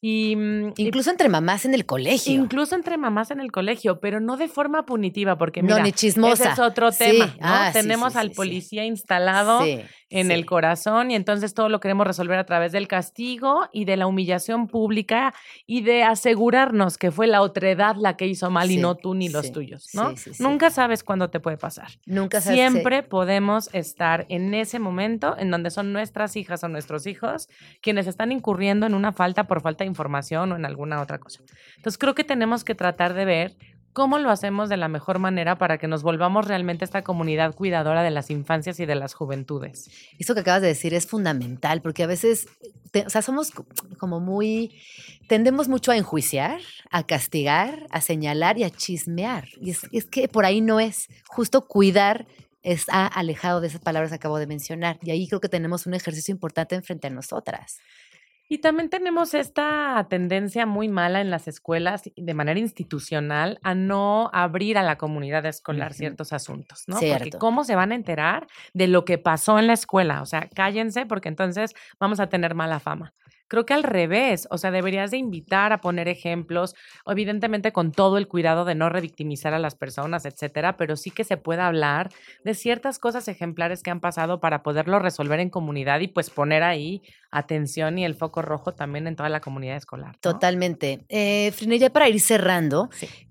Y, 0.00 0.36
mm, 0.36 0.68
y- 0.76 0.86
Incluso 0.86 1.10
entre 1.10 1.28
mamás 1.28 1.64
en 1.64 1.74
el 1.74 1.86
colegio. 1.86 2.32
Incluso 2.32 2.74
entre 2.74 2.96
mamás 2.98 3.30
en 3.30 3.40
el 3.40 3.50
colegio, 3.50 3.98
pero 4.00 4.20
no 4.20 4.36
de 4.36 4.48
forma 4.48 4.84
punitiva, 4.86 5.36
porque 5.38 5.62
No, 5.62 5.68
mira, 5.74 5.82
ni 5.82 5.92
chismosa. 5.92 6.44
ese 6.44 6.52
es 6.52 6.58
otro 6.58 6.92
Sí, 6.92 6.98
tema, 6.98 7.26
¿no? 7.26 7.34
ah, 7.40 7.70
Tenemos 7.72 8.12
sí, 8.12 8.18
al 8.18 8.28
sí, 8.30 8.34
policía 8.34 8.84
instalado 8.84 9.62
en 10.10 10.30
el 10.30 10.46
corazón 10.46 11.10
y 11.10 11.14
entonces 11.16 11.54
todo 11.54 11.68
lo 11.68 11.80
queremos 11.80 12.06
resolver 12.06 12.38
a 12.38 12.44
través 12.46 12.72
del 12.72 12.86
castigo 12.88 13.68
y 13.72 13.84
de 13.86 13.96
la 13.96 14.06
humillación 14.06 14.68
pública 14.68 15.34
y 15.66 15.80
de 15.82 16.04
asegurarnos 16.04 16.98
que 16.98 17.10
fue 17.10 17.26
la 17.26 17.40
otredad 17.42 17.96
la 17.96 18.16
que 18.16 18.26
hizo 18.26 18.50
mal 18.50 18.70
y 18.70 18.76
no 18.76 18.94
tú 18.96 19.14
ni 19.14 19.28
los 19.28 19.50
tuyos, 19.52 19.88
¿no? 19.94 20.14
Nunca 20.38 20.70
sabes 20.70 21.02
cuándo 21.02 21.30
te 21.30 21.40
puede 21.40 21.56
pasar. 21.56 21.88
Nunca 22.04 22.40
sabes, 22.40 22.58
Siempre 22.60 23.02
podemos 23.02 23.70
estar 23.72 24.26
en 24.28 24.52
ese 24.54 24.78
momento 24.78 25.36
en 25.38 25.50
donde 25.50 25.70
son 25.70 25.92
nuestras 25.92 26.36
hijas 26.36 26.62
o 26.64 26.68
nuestros 26.68 27.06
hijos 27.06 27.48
quienes 27.80 28.06
están 28.06 28.30
incurriendo 28.32 28.86
en 28.86 28.94
una 28.94 29.12
falta 29.12 29.44
por 29.46 29.60
falta 29.62 29.84
información 29.86 30.52
o 30.52 30.56
en 30.56 30.64
alguna 30.64 31.00
otra 31.00 31.18
cosa. 31.18 31.40
Entonces 31.76 31.98
creo 31.98 32.14
que 32.14 32.24
tenemos 32.24 32.64
que 32.64 32.74
tratar 32.74 33.14
de 33.14 33.24
ver 33.24 33.56
cómo 33.92 34.18
lo 34.18 34.30
hacemos 34.30 34.68
de 34.68 34.76
la 34.76 34.88
mejor 34.88 35.18
manera 35.18 35.56
para 35.56 35.78
que 35.78 35.88
nos 35.88 36.02
volvamos 36.02 36.46
realmente 36.46 36.84
esta 36.84 37.02
comunidad 37.02 37.54
cuidadora 37.54 38.02
de 38.02 38.10
las 38.10 38.30
infancias 38.30 38.78
y 38.78 38.84
de 38.84 38.94
las 38.94 39.14
juventudes. 39.14 39.90
Eso 40.18 40.34
que 40.34 40.40
acabas 40.40 40.60
de 40.60 40.68
decir 40.68 40.92
es 40.92 41.06
fundamental, 41.06 41.80
porque 41.80 42.02
a 42.02 42.06
veces, 42.06 42.46
o 43.06 43.08
sea, 43.08 43.22
somos 43.22 43.52
co- 43.52 43.64
como 43.98 44.20
muy, 44.20 44.78
tendemos 45.28 45.68
mucho 45.68 45.92
a 45.92 45.96
enjuiciar, 45.96 46.60
a 46.90 47.04
castigar, 47.06 47.86
a 47.90 48.02
señalar 48.02 48.58
y 48.58 48.64
a 48.64 48.70
chismear. 48.70 49.48
Y 49.62 49.70
es, 49.70 49.86
es 49.92 50.04
que 50.04 50.28
por 50.28 50.44
ahí 50.44 50.60
no 50.60 50.78
es. 50.78 51.08
Justo 51.28 51.66
cuidar 51.66 52.26
está 52.62 53.06
alejado 53.06 53.62
de 53.62 53.68
esas 53.68 53.80
palabras 53.80 54.10
que 54.10 54.16
acabo 54.16 54.38
de 54.38 54.46
mencionar. 54.46 54.98
Y 55.00 55.10
ahí 55.10 55.26
creo 55.26 55.40
que 55.40 55.48
tenemos 55.48 55.86
un 55.86 55.94
ejercicio 55.94 56.32
importante 56.32 56.74
enfrente 56.74 57.06
a 57.06 57.10
nosotras. 57.10 57.78
Y 58.48 58.58
también 58.58 58.88
tenemos 58.90 59.34
esta 59.34 60.06
tendencia 60.08 60.66
muy 60.66 60.88
mala 60.88 61.20
en 61.20 61.30
las 61.30 61.48
escuelas 61.48 62.02
de 62.14 62.34
manera 62.34 62.60
institucional 62.60 63.58
a 63.62 63.74
no 63.74 64.30
abrir 64.32 64.78
a 64.78 64.84
la 64.84 64.96
comunidad 64.96 65.44
escolar 65.46 65.94
ciertos 65.94 66.32
asuntos, 66.32 66.84
¿no? 66.86 66.98
Cierto. 66.98 67.24
Porque 67.24 67.38
cómo 67.38 67.64
se 67.64 67.74
van 67.74 67.90
a 67.90 67.96
enterar 67.96 68.46
de 68.72 68.86
lo 68.86 69.04
que 69.04 69.18
pasó 69.18 69.58
en 69.58 69.66
la 69.66 69.72
escuela, 69.72 70.22
o 70.22 70.26
sea, 70.26 70.48
cállense 70.54 71.06
porque 71.06 71.28
entonces 71.28 71.74
vamos 71.98 72.20
a 72.20 72.28
tener 72.28 72.54
mala 72.54 72.78
fama. 72.78 73.12
Creo 73.48 73.64
que 73.64 73.74
al 73.74 73.82
revés, 73.82 74.48
o 74.50 74.58
sea, 74.58 74.70
deberías 74.70 75.10
de 75.10 75.18
invitar 75.18 75.72
a 75.72 75.80
poner 75.80 76.08
ejemplos, 76.08 76.74
evidentemente 77.06 77.72
con 77.72 77.92
todo 77.92 78.18
el 78.18 78.28
cuidado 78.28 78.64
de 78.64 78.74
no 78.74 78.88
revictimizar 78.88 79.54
a 79.54 79.58
las 79.58 79.74
personas, 79.74 80.24
etcétera, 80.24 80.76
pero 80.76 80.96
sí 80.96 81.10
que 81.10 81.24
se 81.24 81.36
pueda 81.36 81.66
hablar 81.66 82.10
de 82.44 82.54
ciertas 82.54 82.98
cosas 82.98 83.28
ejemplares 83.28 83.82
que 83.82 83.90
han 83.90 84.00
pasado 84.00 84.40
para 84.40 84.62
poderlo 84.62 84.98
resolver 84.98 85.40
en 85.40 85.50
comunidad 85.50 86.00
y 86.00 86.08
pues 86.08 86.30
poner 86.30 86.62
ahí 86.62 87.02
atención 87.30 87.98
y 87.98 88.04
el 88.04 88.14
foco 88.14 88.42
rojo 88.42 88.74
también 88.74 89.06
en 89.06 89.16
toda 89.16 89.28
la 89.28 89.40
comunidad 89.40 89.76
escolar. 89.76 90.12
¿no? 90.12 90.20
Totalmente. 90.20 91.04
Eh, 91.08 91.52
Frine, 91.52 91.78
ya 91.78 91.90
para 91.90 92.08
ir 92.08 92.20
cerrando, 92.20 92.88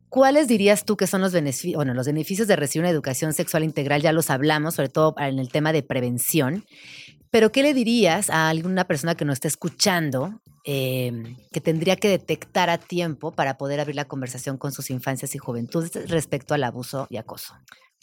¿cuáles 0.09 0.47
dirías 0.47 0.85
tú 0.85 0.95
que 0.95 1.07
son 1.07 1.21
los 1.21 1.33
beneficios, 1.33 1.75
bueno, 1.75 1.93
los 1.93 2.07
beneficios 2.07 2.47
de 2.47 2.55
recibir 2.55 2.83
una 2.83 2.89
educación 2.91 3.33
sexual 3.33 3.63
integral? 3.63 4.01
Ya 4.01 4.13
los 4.13 4.29
hablamos, 4.29 4.75
sobre 4.75 4.89
todo 4.89 5.15
en 5.17 5.39
el 5.39 5.49
tema 5.49 5.73
de 5.73 5.83
prevención. 5.83 6.65
Pero, 7.31 7.51
¿qué 7.51 7.63
le 7.63 7.73
dirías 7.73 8.29
a 8.29 8.49
alguna 8.49 8.85
persona 8.85 9.15
que 9.15 9.25
nos 9.25 9.33
esté 9.33 9.47
escuchando 9.47 10.41
eh, 10.65 11.35
que 11.51 11.61
tendría 11.61 11.95
que 11.95 12.07
detectar 12.07 12.69
a 12.69 12.77
tiempo 12.77 13.31
para 13.31 13.57
poder 13.57 13.79
abrir 13.79 13.95
la 13.95 14.05
conversación 14.05 14.57
con 14.57 14.71
sus 14.71 14.89
infancias 14.89 15.35
y 15.35 15.37
juventudes 15.37 16.09
respecto 16.09 16.53
al 16.53 16.63
abuso 16.63 17.07
y 17.09 17.17
acoso? 17.17 17.53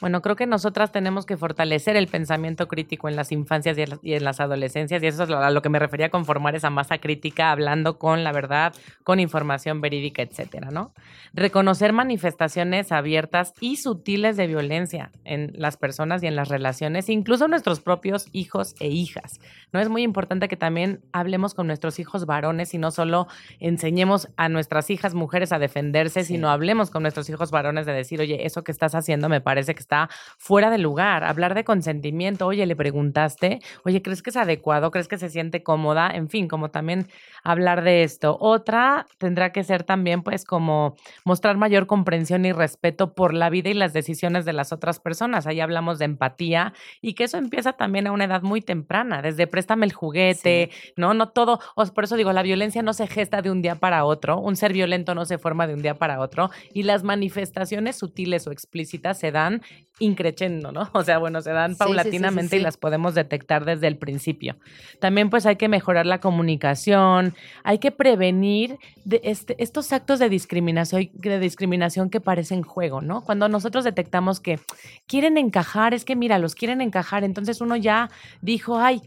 Bueno, 0.03 0.21
creo 0.21 0.35
que 0.35 0.47
nosotras 0.49 0.91
tenemos 0.91 1.27
que 1.27 1.37
fortalecer 1.37 1.95
el 1.95 2.09
pensamiento 2.09 2.67
crítico 2.67 3.09
en 3.09 3.15
las 3.15 3.31
infancias 3.31 3.79
y 4.03 4.15
en 4.15 4.25
las- 4.25 4.41
adolescencias, 4.41 5.01
y 5.01 5.07
eso 5.07 5.23
es 5.23 5.31
a 5.31 5.51
lo 5.51 5.63
que 5.63 5.69
me 5.69 5.79
refería 5.79 6.09
con 6.11 6.25
formar 6.25 6.57
esa 6.57 6.71
masa 6.71 6.99
crítica, 6.99 7.53
hablando 7.53 8.01
con 8.01 8.25
la 8.25 8.33
verdad, 8.33 8.75
con 9.05 9.21
información 9.21 9.81
verídica, 9.81 10.21
etcétera, 10.23 10.71
¿no? 10.73 10.93
Reconocer 11.35 11.93
manifestaciones 11.93 12.91
abiertas 12.91 13.53
y 13.61 13.77
sutiles 13.77 14.37
de 14.37 14.49
violencia 14.49 15.13
en 15.23 15.53
las 15.55 15.77
personas 15.77 16.21
y 16.25 16.27
en 16.27 16.35
las 16.35 16.49
relaciones, 16.49 17.09
incluso 17.09 17.47
nuestros 17.47 17.79
propios 17.79 18.27
hijos 18.33 18.75
e 18.81 18.89
hijas. 18.89 19.39
No 19.73 19.79
es 19.79 19.89
muy 19.89 20.03
importante 20.03 20.49
que 20.49 20.57
también 20.57 21.01
hablemos 21.13 21.55
con 21.55 21.69
nuestros 21.69 22.01
hijos 22.01 22.27
varones 22.27 22.75
y 22.75 22.79
no 22.79 22.91
solo 22.91 23.29
enseñemos 23.61 24.29
a 24.37 24.49
nuestras 24.49 24.91
hijas 24.91 25.15
mujeres 25.15 25.53
a 25.53 25.61
defenderse, 25.61 26.25
sino 26.25 26.51
hablemos 26.51 26.91
con 26.91 27.03
nuestros 27.03 27.31
hijos 27.31 27.53
varones 27.53 27.87
de 27.87 27.93
decir, 27.93 28.21
oye, 28.21 28.45
eso 28.45 28.65
que 28.65 28.73
estás 28.73 28.97
haciendo 28.97 29.29
me 29.29 29.41
parece 29.41 29.77
que 29.77 29.81
está 29.81 29.92
fuera 30.39 30.71
de 30.71 30.79
lugar. 30.79 31.25
Hablar 31.25 31.55
de 31.55 31.65
consentimiento, 31.65 32.47
oye, 32.47 32.67
le 32.67 32.77
preguntaste, 32.77 33.61
oye, 33.85 34.03
¿crees 34.03 34.23
que 34.23 34.31
es 34.31 34.37
adecuado? 34.37 34.91
¿Crees 34.91 35.09
que 35.09 35.19
se 35.19 35.29
siente 35.29 35.63
cómoda? 35.63 36.11
En 36.11 36.29
fin, 36.29 36.49
como 36.49 36.71
también 36.71 37.09
hablar 37.45 37.83
de 37.83 38.03
esto. 38.03 38.37
Otra 38.41 39.07
tendrá 39.19 39.53
que 39.53 39.65
ser 39.65 39.85
también, 39.85 40.23
pues, 40.23 40.45
como 40.45 40.97
mostrar 41.25 41.57
mayor 41.57 41.87
comprensión 41.87 42.45
y 42.45 42.53
respeto 42.53 43.15
por 43.15 43.35
la 43.35 43.51
vida 43.51 43.71
y 43.71 43.75
las 43.75 43.93
decisiones 43.93 44.45
de 44.45 44.53
las 44.53 44.73
otras 44.73 45.01
personas. 45.01 45.47
Ahí 45.47 45.61
hablamos 45.61 45.99
de 45.99 46.07
empatía 46.07 46.73
y 47.01 47.15
que 47.15 47.25
eso 47.25 47.39
empieza 47.39 47.73
también 47.75 48.07
a 48.07 48.13
una 48.13 48.25
edad 48.25 48.43
muy 48.43 48.61
temprana, 48.61 49.23
desde 49.23 49.47
préstame 49.47 49.87
el 49.87 49.93
juguete, 49.93 50.71
¿no? 50.97 51.15
No 51.15 51.29
todo, 51.31 51.61
por 51.95 52.05
eso 52.05 52.17
digo, 52.17 52.33
la 52.33 52.43
violencia 52.43 52.83
no 52.83 52.93
se 52.93 53.07
gesta 53.07 53.43
de 53.43 53.51
un 53.51 53.63
día 53.63 53.77
para 53.77 54.05
otro, 54.05 54.39
un 54.39 54.57
ser 54.57 54.73
violento 54.73 55.15
no 55.15 55.25
se 55.25 55.39
forma 55.39 55.67
de 55.67 55.75
un 55.75 55.83
día 55.83 55.95
para 55.95 56.21
otro 56.21 56.51
y 56.73 56.83
las 56.85 57.03
manifestaciones 57.03 57.97
sutiles 57.97 58.47
o 58.47 58.53
explícitas 58.53 59.19
se 59.19 59.33
dan 59.33 59.63
increchendo, 59.99 60.73
¿no? 60.73 60.91
O 60.95 61.05
sea, 61.05 61.19
bueno, 61.19 61.41
se 61.41 61.51
dan 61.51 61.73
Sí, 61.73 61.75
sí, 61.75 61.79
sí, 61.79 61.85
sí, 61.85 61.95
paulatinamente 61.95 62.57
y 62.57 62.61
las 62.61 62.77
podemos 62.77 63.15
detectar 63.15 63.65
desde 63.65 63.87
el 63.87 63.97
principio. 63.97 64.57
También 65.01 65.31
pues 65.31 65.47
hay 65.47 65.57
que 65.57 65.69
mejorar 65.69 66.07
la 66.07 66.21
comunicación, 66.21 67.35
hay 67.65 67.79
que 67.79 67.91
prevenir 67.91 68.79
de 69.05 69.21
este, 69.25 69.61
estos 69.63 69.93
actos 69.93 70.19
de 70.19 70.29
discriminación, 70.29 71.11
de 71.15 71.39
discriminación 71.39 72.11
que 72.11 72.21
parecen 72.21 72.63
juego, 72.63 73.01
¿no? 73.01 73.23
Cuando 73.23 73.49
nosotros 73.49 73.85
detectamos 73.85 74.41
que 74.41 74.59
quieren 75.07 75.39
encajar, 75.39 75.95
es 75.95 76.05
que 76.05 76.17
mira, 76.17 76.39
los 76.39 76.55
quieren 76.55 76.81
encajar, 76.81 77.25
entonces 77.25 77.61
uno 77.61 77.77
ya 77.77 78.11
dijo, 78.41 78.79
ay, 78.79 79.03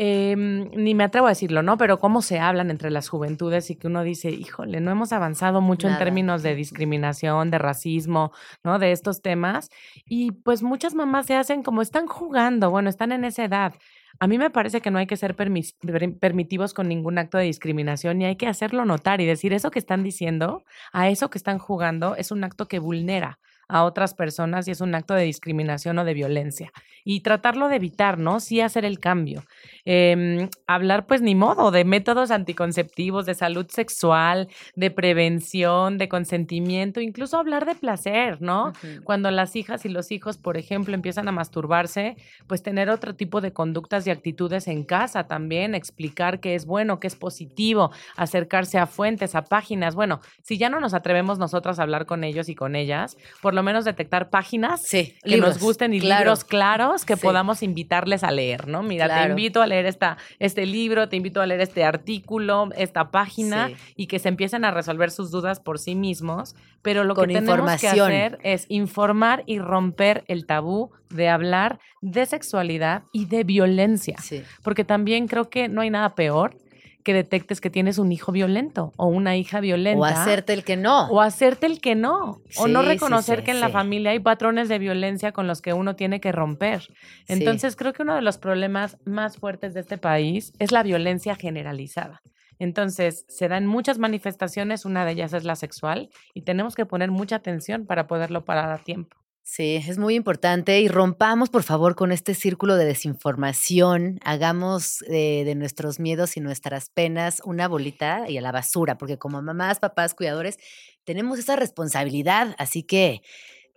em, 0.00 0.70
ni 0.76 0.94
me 0.94 1.02
atrevo 1.02 1.26
a 1.26 1.30
decirlo, 1.30 1.62
¿no? 1.62 1.76
Pero 1.76 1.98
cómo 1.98 2.22
se 2.22 2.38
hablan 2.38 2.70
entre 2.70 2.90
las 2.92 3.08
juventudes 3.08 3.68
y 3.70 3.74
que 3.76 3.88
uno 3.88 4.04
dice, 4.04 4.30
híjole, 4.30 4.80
no 4.80 4.92
hemos 4.92 5.12
avanzado 5.12 5.60
mucho 5.60 5.88
Nada. 5.88 5.98
en 5.98 6.04
términos 6.04 6.42
de 6.44 6.54
discriminación, 6.54 7.50
de 7.50 7.58
racismo, 7.58 8.32
¿no? 8.62 8.78
De 8.78 8.92
estos 8.92 9.22
temas. 9.22 9.70
Y 10.06 10.30
pues 10.30 10.62
muchas 10.62 10.94
mamás 10.94 11.26
se 11.26 11.34
hacen 11.34 11.64
como 11.64 11.82
están 11.82 12.06
jugando, 12.06 12.70
bueno, 12.70 12.88
están 12.88 13.10
en 13.10 13.24
esa 13.24 13.44
edad. 13.44 13.74
A 14.20 14.26
mí 14.28 14.38
me 14.38 14.50
parece 14.50 14.80
que 14.80 14.90
no 14.92 14.98
hay 14.98 15.06
que 15.06 15.16
ser 15.16 15.36
permis- 15.36 15.74
per- 15.80 16.16
permitivos 16.18 16.74
con 16.74 16.88
ningún 16.88 17.18
acto 17.18 17.36
de 17.38 17.44
discriminación 17.44 18.22
y 18.22 18.24
hay 18.26 18.36
que 18.36 18.46
hacerlo 18.46 18.84
notar 18.84 19.20
y 19.20 19.26
decir 19.26 19.52
eso 19.52 19.70
que 19.72 19.78
están 19.80 20.02
diciendo, 20.04 20.64
a 20.92 21.08
eso 21.08 21.28
que 21.28 21.38
están 21.38 21.58
jugando, 21.58 22.14
es 22.16 22.30
un 22.30 22.44
acto 22.44 22.66
que 22.68 22.78
vulnera 22.78 23.38
a 23.70 23.84
otras 23.84 24.14
personas 24.14 24.66
y 24.66 24.70
es 24.70 24.80
un 24.80 24.94
acto 24.94 25.12
de 25.12 25.24
discriminación 25.24 25.98
o 25.98 26.04
de 26.06 26.14
violencia. 26.14 26.72
Y 27.04 27.20
tratarlo 27.20 27.68
de 27.68 27.76
evitar, 27.76 28.18
¿no? 28.18 28.40
Sí 28.40 28.62
hacer 28.62 28.86
el 28.86 28.98
cambio. 28.98 29.42
Em, 29.90 30.50
hablar, 30.66 31.06
pues 31.06 31.22
ni 31.22 31.34
modo, 31.34 31.70
de 31.70 31.82
métodos 31.82 32.30
anticonceptivos, 32.30 33.24
de 33.24 33.32
salud 33.32 33.64
sexual, 33.70 34.48
de 34.76 34.90
prevención, 34.90 35.96
de 35.96 36.10
consentimiento, 36.10 37.00
incluso 37.00 37.38
hablar 37.38 37.64
de 37.64 37.74
placer, 37.74 38.42
¿no? 38.42 38.74
Cuando 39.04 39.30
las 39.30 39.56
hijas 39.56 39.86
y 39.86 39.88
los 39.88 40.12
hijos, 40.12 40.36
por 40.36 40.58
ejemplo, 40.58 40.94
empiezan 40.94 41.26
a 41.26 41.32
masturbarse, 41.32 42.16
pues 42.46 42.62
tener 42.62 42.90
otro 42.90 43.14
tipo 43.14 43.40
de 43.40 43.54
conductas 43.54 44.06
y 44.06 44.10
actitudes 44.10 44.68
en 44.68 44.84
casa 44.84 45.26
también, 45.26 45.74
explicar 45.74 46.40
qué 46.40 46.54
es 46.54 46.66
bueno, 46.66 47.00
qué 47.00 47.06
es 47.06 47.16
positivo, 47.16 47.90
acercarse 48.14 48.76
a 48.76 48.84
fuentes, 48.86 49.34
a 49.34 49.44
páginas. 49.44 49.94
Bueno, 49.94 50.20
si 50.42 50.58
ya 50.58 50.68
no 50.68 50.80
nos 50.80 50.92
atrevemos 50.92 51.38
nosotras 51.38 51.78
a 51.78 51.82
hablar 51.84 52.04
con 52.04 52.24
ellos 52.24 52.50
y 52.50 52.54
con 52.54 52.76
ellas, 52.76 53.16
por 53.40 53.54
lo 53.54 53.62
menos 53.62 53.86
detectar 53.86 54.28
páginas 54.28 54.86
que 54.90 55.16
libros, 55.24 55.54
nos 55.54 55.62
gusten 55.62 55.94
y 55.94 56.00
claro. 56.00 56.24
libros 56.24 56.44
claros 56.44 57.06
que 57.06 57.16
Sí. 57.16 57.22
podamos 57.22 57.62
invitarles 57.62 58.22
a 58.22 58.30
leer, 58.30 58.68
¿no? 58.68 58.82
Mira, 58.82 59.08
te 59.08 59.30
invito 59.30 59.62
a 59.62 59.66
leer 59.66 59.77
esta, 59.86 60.16
este 60.38 60.66
libro, 60.66 61.08
te 61.08 61.16
invito 61.16 61.40
a 61.40 61.46
leer 61.46 61.60
este 61.60 61.84
artículo, 61.84 62.68
esta 62.76 63.10
página 63.10 63.68
Sí. 63.68 63.74
y 63.96 64.06
que 64.06 64.18
se 64.18 64.28
empiecen 64.28 64.64
a 64.64 64.70
resolver 64.70 65.10
sus 65.10 65.30
dudas 65.30 65.60
por 65.60 65.78
sí 65.78 65.94
mismos, 65.94 66.54
pero 66.82 67.04
lo 67.04 67.14
Con 67.14 67.28
que 67.28 67.34
tenemos 67.34 67.80
que 67.80 67.88
hacer 67.88 68.38
es 68.42 68.66
informar 68.68 69.42
y 69.46 69.58
romper 69.58 70.24
el 70.28 70.46
tabú 70.46 70.90
de 71.10 71.28
hablar 71.28 71.78
de 72.00 72.26
sexualidad 72.26 73.02
y 73.12 73.26
de 73.26 73.44
violencia, 73.44 74.16
porque 74.62 74.84
también 74.84 75.26
creo 75.28 75.48
que 75.50 75.68
no 75.68 75.80
hay 75.80 75.90
nada 75.90 76.14
peor 76.14 76.56
que 77.04 77.14
detectes 77.14 77.60
que 77.60 77.70
tienes 77.70 77.98
un 77.98 78.12
hijo 78.12 78.32
violento 78.32 78.92
o 78.96 79.06
una 79.06 79.36
hija 79.36 79.60
violenta. 79.60 80.00
O 80.00 80.04
hacerte 80.04 80.52
el 80.52 80.64
que 80.64 80.76
no. 80.76 81.06
O 81.08 81.20
hacerte 81.20 81.66
el 81.66 81.80
que 81.80 81.94
no. 81.94 82.40
o 82.56 82.68
no 82.68 82.82
sí, 82.82 82.88
reconocer 82.88 83.40
sí, 83.40 83.44
que 83.46 83.50
en 83.52 83.60
la 83.60 83.68
familia 83.70 84.10
hay 84.10 84.20
patrones 84.20 84.68
de 84.68 84.78
violencia 84.78 85.32
con 85.32 85.46
los 85.46 85.62
que 85.62 85.72
uno 85.72 85.96
tiene 85.96 86.20
que 86.20 86.32
romper. 86.32 86.88
Entonces 87.26 87.76
creo 87.76 87.92
que 87.92 88.02
uno 88.02 88.14
de 88.14 88.22
los 88.22 88.38
problemas 88.38 88.98
más 89.04 89.38
fuertes 89.38 89.74
de 89.74 89.80
este 89.80 89.98
país 89.98 90.52
es 90.58 90.72
la 90.72 90.82
violencia 90.82 91.34
generalizada. 91.36 92.20
Entonces, 92.58 93.24
se 93.28 93.48
dan 93.48 93.66
muchas 93.66 93.98
manifestaciones, 93.98 94.84
una 94.84 95.04
de 95.04 95.12
ellas 95.12 95.32
es 95.32 95.44
la 95.44 95.54
sexual, 95.54 96.10
y 96.34 96.42
tenemos 96.42 96.74
que 96.74 96.86
poner 96.86 97.10
mucha 97.10 97.36
atención 97.36 97.86
para 97.86 98.06
poderlo 98.06 98.44
parar 98.44 98.70
a 98.72 98.78
tiempo. 98.78 99.16
Sí, 99.50 99.76
es 99.76 99.96
muy 99.96 100.14
importante 100.14 100.78
y 100.78 100.88
rompamos 100.88 101.48
por 101.48 101.62
favor 101.62 101.96
con 101.96 102.12
este 102.12 102.34
círculo 102.34 102.76
de 102.76 102.84
desinformación, 102.84 104.20
hagamos 104.22 105.02
eh, 105.08 105.42
de 105.46 105.54
nuestros 105.54 105.98
miedos 105.98 106.36
y 106.36 106.40
nuestras 106.40 106.90
penas 106.90 107.40
una 107.46 107.66
bolita 107.66 108.28
y 108.28 108.36
a 108.36 108.42
la 108.42 108.52
basura, 108.52 108.98
porque 108.98 109.16
como 109.16 109.40
mamás, 109.40 109.80
papás, 109.80 110.12
cuidadores, 110.12 110.58
tenemos 111.04 111.38
esa 111.38 111.56
responsabilidad, 111.56 112.54
así 112.58 112.82
que 112.82 113.22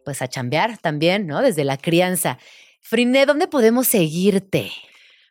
pues 0.03 0.21
a 0.21 0.27
chambear 0.27 0.77
también, 0.77 1.25
¿no? 1.25 1.41
Desde 1.41 1.63
la 1.63 1.77
crianza. 1.77 2.37
Friné, 2.81 3.25
¿dónde 3.25 3.47
podemos 3.47 3.87
seguirte? 3.87 4.73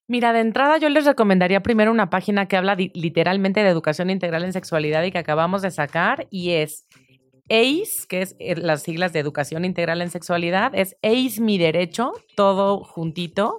Mira, 0.07 0.33
de 0.33 0.41
entrada 0.41 0.79
yo 0.79 0.89
les 0.89 1.05
recomendaría 1.05 1.63
primero 1.63 1.91
una 1.91 2.09
página 2.09 2.49
que 2.49 2.57
habla 2.57 2.77
literalmente 2.77 3.63
de 3.63 3.69
educación 3.69 4.09
integral 4.09 4.45
en 4.45 4.55
sexualidad 4.55 5.03
y 5.03 5.13
que 5.13 5.19
acabamos 5.19 5.61
de 5.61 5.71
sacar 5.71 6.27
y 6.31 6.53
es 6.53 6.87
ACE, 7.51 8.07
que 8.09 8.23
es 8.23 8.37
eh, 8.39 8.55
las 8.57 8.83
siglas 8.83 9.13
de 9.13 9.19
educación 9.19 9.65
integral 9.65 10.01
en 10.01 10.11
sexualidad, 10.11 10.73
es 10.75 10.97
ACE 11.03 11.41
mi 11.41 11.59
derecho, 11.59 12.13
todo 12.37 12.85
juntito, 12.85 13.57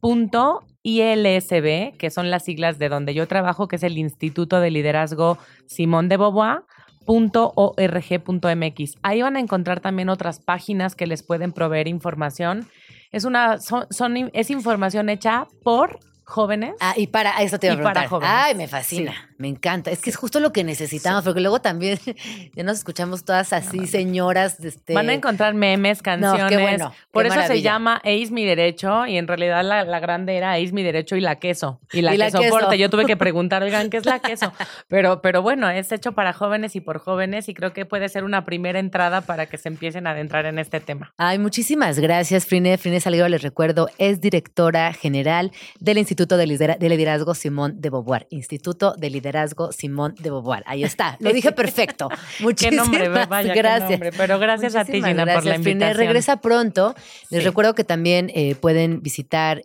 punto 0.00 0.64
ILSB, 0.82 1.96
que 1.96 2.10
son 2.10 2.30
las 2.30 2.44
siglas 2.44 2.78
de 2.78 2.88
donde 2.88 3.12
yo 3.14 3.28
trabajo, 3.28 3.68
que 3.68 3.76
es 3.76 3.82
el 3.82 3.98
Instituto 3.98 4.60
de 4.60 4.70
Liderazgo 4.70 5.38
Simón 5.66 6.08
de 6.08 6.16
Beauvoir 6.16 6.62
.org.mx. 7.06 8.94
Ahí 9.02 9.22
van 9.22 9.36
a 9.36 9.40
encontrar 9.40 9.80
también 9.80 10.08
otras 10.08 10.40
páginas 10.40 10.94
que 10.94 11.06
les 11.06 11.22
pueden 11.22 11.52
proveer 11.52 11.88
información. 11.88 12.68
Es 13.12 13.24
una 13.24 13.58
son, 13.58 13.86
son 13.90 14.30
es 14.32 14.50
información 14.50 15.08
hecha 15.08 15.46
por 15.62 16.00
jóvenes. 16.24 16.74
Ah, 16.80 16.94
y 16.96 17.06
para 17.06 17.42
eso 17.42 17.58
te 17.58 17.68
iba 17.68 17.76
a 17.76 17.78
Y 17.78 17.82
para 17.82 18.00
preguntar. 18.02 18.08
jóvenes. 18.08 18.44
Ay, 18.44 18.54
me 18.56 18.68
fascina, 18.68 19.14
me 19.38 19.48
encanta. 19.48 19.90
Es 19.90 20.00
que 20.00 20.10
es 20.10 20.16
justo 20.16 20.40
lo 20.40 20.52
que 20.52 20.64
necesitamos, 20.64 21.24
porque 21.24 21.40
luego 21.40 21.60
también 21.60 21.98
ya 22.54 22.62
nos 22.62 22.78
escuchamos 22.78 23.24
todas 23.24 23.52
así, 23.52 23.86
señoras. 23.86 24.58
Este... 24.60 24.94
Van 24.94 25.08
a 25.10 25.14
encontrar 25.14 25.54
memes, 25.54 25.98
No, 25.98 26.02
canciones. 26.02 26.48
qué 26.48 26.56
bueno, 26.58 26.92
Por 27.10 27.22
qué 27.24 27.28
eso 27.28 27.46
se 27.46 27.62
llama 27.62 27.96
Ace 28.04 28.28
mi 28.30 28.44
derecho 28.44 29.06
y 29.06 29.18
en 29.18 29.26
realidad 29.28 29.62
la, 29.62 29.84
la 29.84 30.00
grande 30.00 30.36
era 30.36 30.54
Ace 30.54 30.72
mi 30.72 30.82
derecho 30.82 31.16
y 31.16 31.20
la 31.20 31.36
queso. 31.36 31.80
Y 31.92 32.02
la 32.02 32.14
Y 32.14 32.16
la 32.16 32.26
que 32.26 32.30
soporte. 32.32 32.66
queso. 32.70 32.74
Yo 32.76 32.90
tuve 32.90 33.04
que 33.04 33.16
preguntar, 33.18 33.62
oigan, 33.62 33.90
¿qué 33.90 33.98
es 33.98 34.06
la 34.06 34.20
queso? 34.20 34.52
Pero, 34.88 35.20
pero 35.20 35.42
bueno, 35.42 35.68
es 35.68 35.92
hecho 35.92 36.12
para 36.12 36.32
jóvenes 36.32 36.74
y 36.76 36.80
por 36.80 36.98
jóvenes 36.98 37.48
y 37.48 37.54
creo 37.54 37.72
que 37.72 37.84
puede 37.84 38.08
ser 38.08 38.24
una 38.24 38.44
primera 38.46 38.78
entrada 38.78 39.20
para 39.20 39.46
que 39.46 39.58
se 39.58 39.68
empiecen 39.68 40.06
a 40.06 40.12
adentrar 40.12 40.46
en 40.46 40.58
este 40.58 40.80
tema. 40.80 41.12
Ay, 41.18 41.38
muchísimas 41.38 41.98
gracias, 41.98 42.46
Frine. 42.46 42.78
Frine 42.78 43.00
Salguero, 43.00 43.28
les 43.28 43.42
recuerdo, 43.42 43.88
es 43.98 44.20
directora 44.20 44.92
general 44.94 45.52
del 45.78 45.98
Instituto 45.98 46.36
de 46.38 46.46
Liderazgo 46.46 47.34
Simón 47.34 47.80
de 47.80 47.90
Beauvoir. 47.90 48.26
Instituto 48.30 48.94
de 48.96 49.10
Liderazgo 49.10 49.25
Simón 49.72 50.14
de 50.18 50.30
Beauvoir. 50.30 50.62
Ahí 50.66 50.84
está. 50.84 51.16
Lo 51.20 51.32
dije 51.32 51.52
perfecto. 51.52 52.08
Qué 52.08 52.42
Muchísimas 52.42 52.88
nombre, 52.88 53.08
vaya, 53.26 53.52
qué 53.52 53.58
gracias. 53.58 53.90
nombre. 53.90 54.12
Pero 54.16 54.38
gracias 54.38 54.74
a 54.76 54.84
ti, 54.84 54.92
Gina, 54.92 55.08
por 55.08 55.16
la 55.16 55.24
gracias, 55.24 55.56
invitación. 55.56 55.96
Regresa 55.96 56.36
pronto. 56.40 56.94
Les 57.30 57.40
Sí. 57.42 57.46
recuerdo 57.46 57.74
que 57.74 57.84
también 57.84 58.30
eh, 58.34 58.54
pueden 58.54 59.02
visitar 59.02 59.62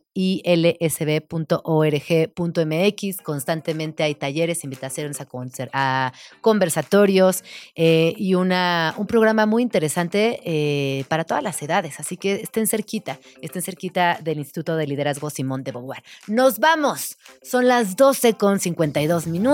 ilsb.org.mx. 2.02 3.18
Constantemente 3.24 4.04
hay 4.04 4.16
talleres, 4.16 4.64
invitaciones 4.64 5.20
a, 5.22 5.28
a 5.74 6.14
conversatorios 6.42 7.44
eh, 7.76 8.14
y 8.18 8.36
una, 8.36 8.94
un 8.98 9.08
programa 9.08 9.46
muy 9.46 9.64
interesante 9.64 10.40
eh, 10.44 11.06
para 11.08 11.24
todas 11.24 11.44
las 11.44 11.62
edades. 11.62 12.00
Así 12.00 12.18
que 12.18 12.34
estén 12.36 12.68
cerquita, 12.68 13.20
estén 13.42 13.62
cerquita 13.62 14.20
del 14.22 14.40
Instituto 14.40 14.76
de 14.76 14.88
Liderazgo 14.88 15.30
Simón 15.30 15.64
de 15.64 15.72
Beauvoir. 15.72 16.04
Nos 16.28 16.60
vamos. 16.60 17.18
Son 17.42 17.68
las 17.68 17.96
12 17.96 18.34
con 18.36 18.60
52 18.60 19.28
minutos. 19.28 19.51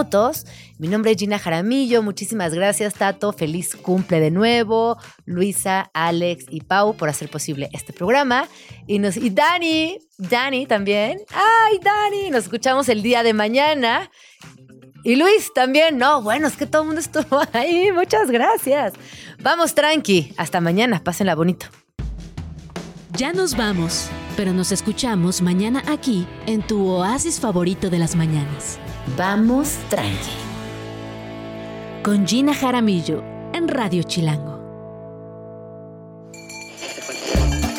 Mi 0.78 0.88
nombre 0.88 1.11
es 1.11 1.18
Gina 1.18 1.40
Jaramillo. 1.40 2.03
Muchísimas 2.03 2.53
gracias, 2.53 2.94
Tato. 2.94 3.34
Feliz 3.34 3.76
cumple 3.76 4.19
de 4.19 4.30
nuevo. 4.30 4.98
Luisa, 5.26 5.90
Alex 5.94 6.45
y 6.49 6.61
Pau 6.61 6.95
por 6.95 7.10
hacer 7.10 7.30
posible 7.30 7.69
este 7.74 7.94
programa. 7.94 8.48
Y, 8.86 8.99
nos, 8.99 9.18
y 9.18 9.32
Dani, 9.32 9.98
Dani 10.18 10.68
también. 10.68 11.19
¡Ay, 11.34 11.80
Dani! 11.82 12.30
Nos 12.30 12.44
escuchamos 12.44 12.90
el 12.90 13.02
día 13.02 13.24
de 13.24 13.34
mañana. 13.34 14.11
Y 15.03 15.15
Luis 15.15 15.52
también, 15.53 15.98
no, 15.98 16.22
bueno, 16.22 16.48
es 16.48 16.57
que 16.57 16.65
todo 16.65 16.82
el 16.82 16.88
mundo 16.88 17.02
estuvo 17.02 17.41
ahí, 17.53 17.91
muchas 17.91 18.30
gracias. 18.30 18.94
Vamos 19.41 19.74
tranqui, 19.74 20.34
hasta 20.38 20.60
mañana, 20.60 21.02
pásenla 21.03 21.34
bonito. 21.34 21.68
Ya 23.14 23.32
nos 23.32 23.56
vamos, 23.56 24.10
pero 24.36 24.53
nos 24.53 24.72
escuchamos 24.72 25.41
mañana 25.41 25.82
aquí 25.88 26.28
en 26.45 26.61
tu 26.61 26.86
oasis 26.88 27.40
favorito 27.40 27.90
de 27.90 27.99
las 27.99 28.15
mañanas. 28.15 28.80
Vamos 29.15 29.77
tranqui. 29.89 30.35
Con 32.03 32.27
Gina 32.27 32.53
Jaramillo 32.53 33.23
en 33.53 33.67
Radio 33.67 34.03
Chilango. 34.03 34.57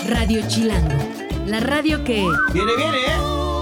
Radio 0.08 0.40
Chilango, 0.48 0.96
la 1.46 1.60
radio 1.60 2.02
que... 2.02 2.26
Viene, 2.54 2.76
viene, 2.76 2.96
¿eh? 2.96 3.57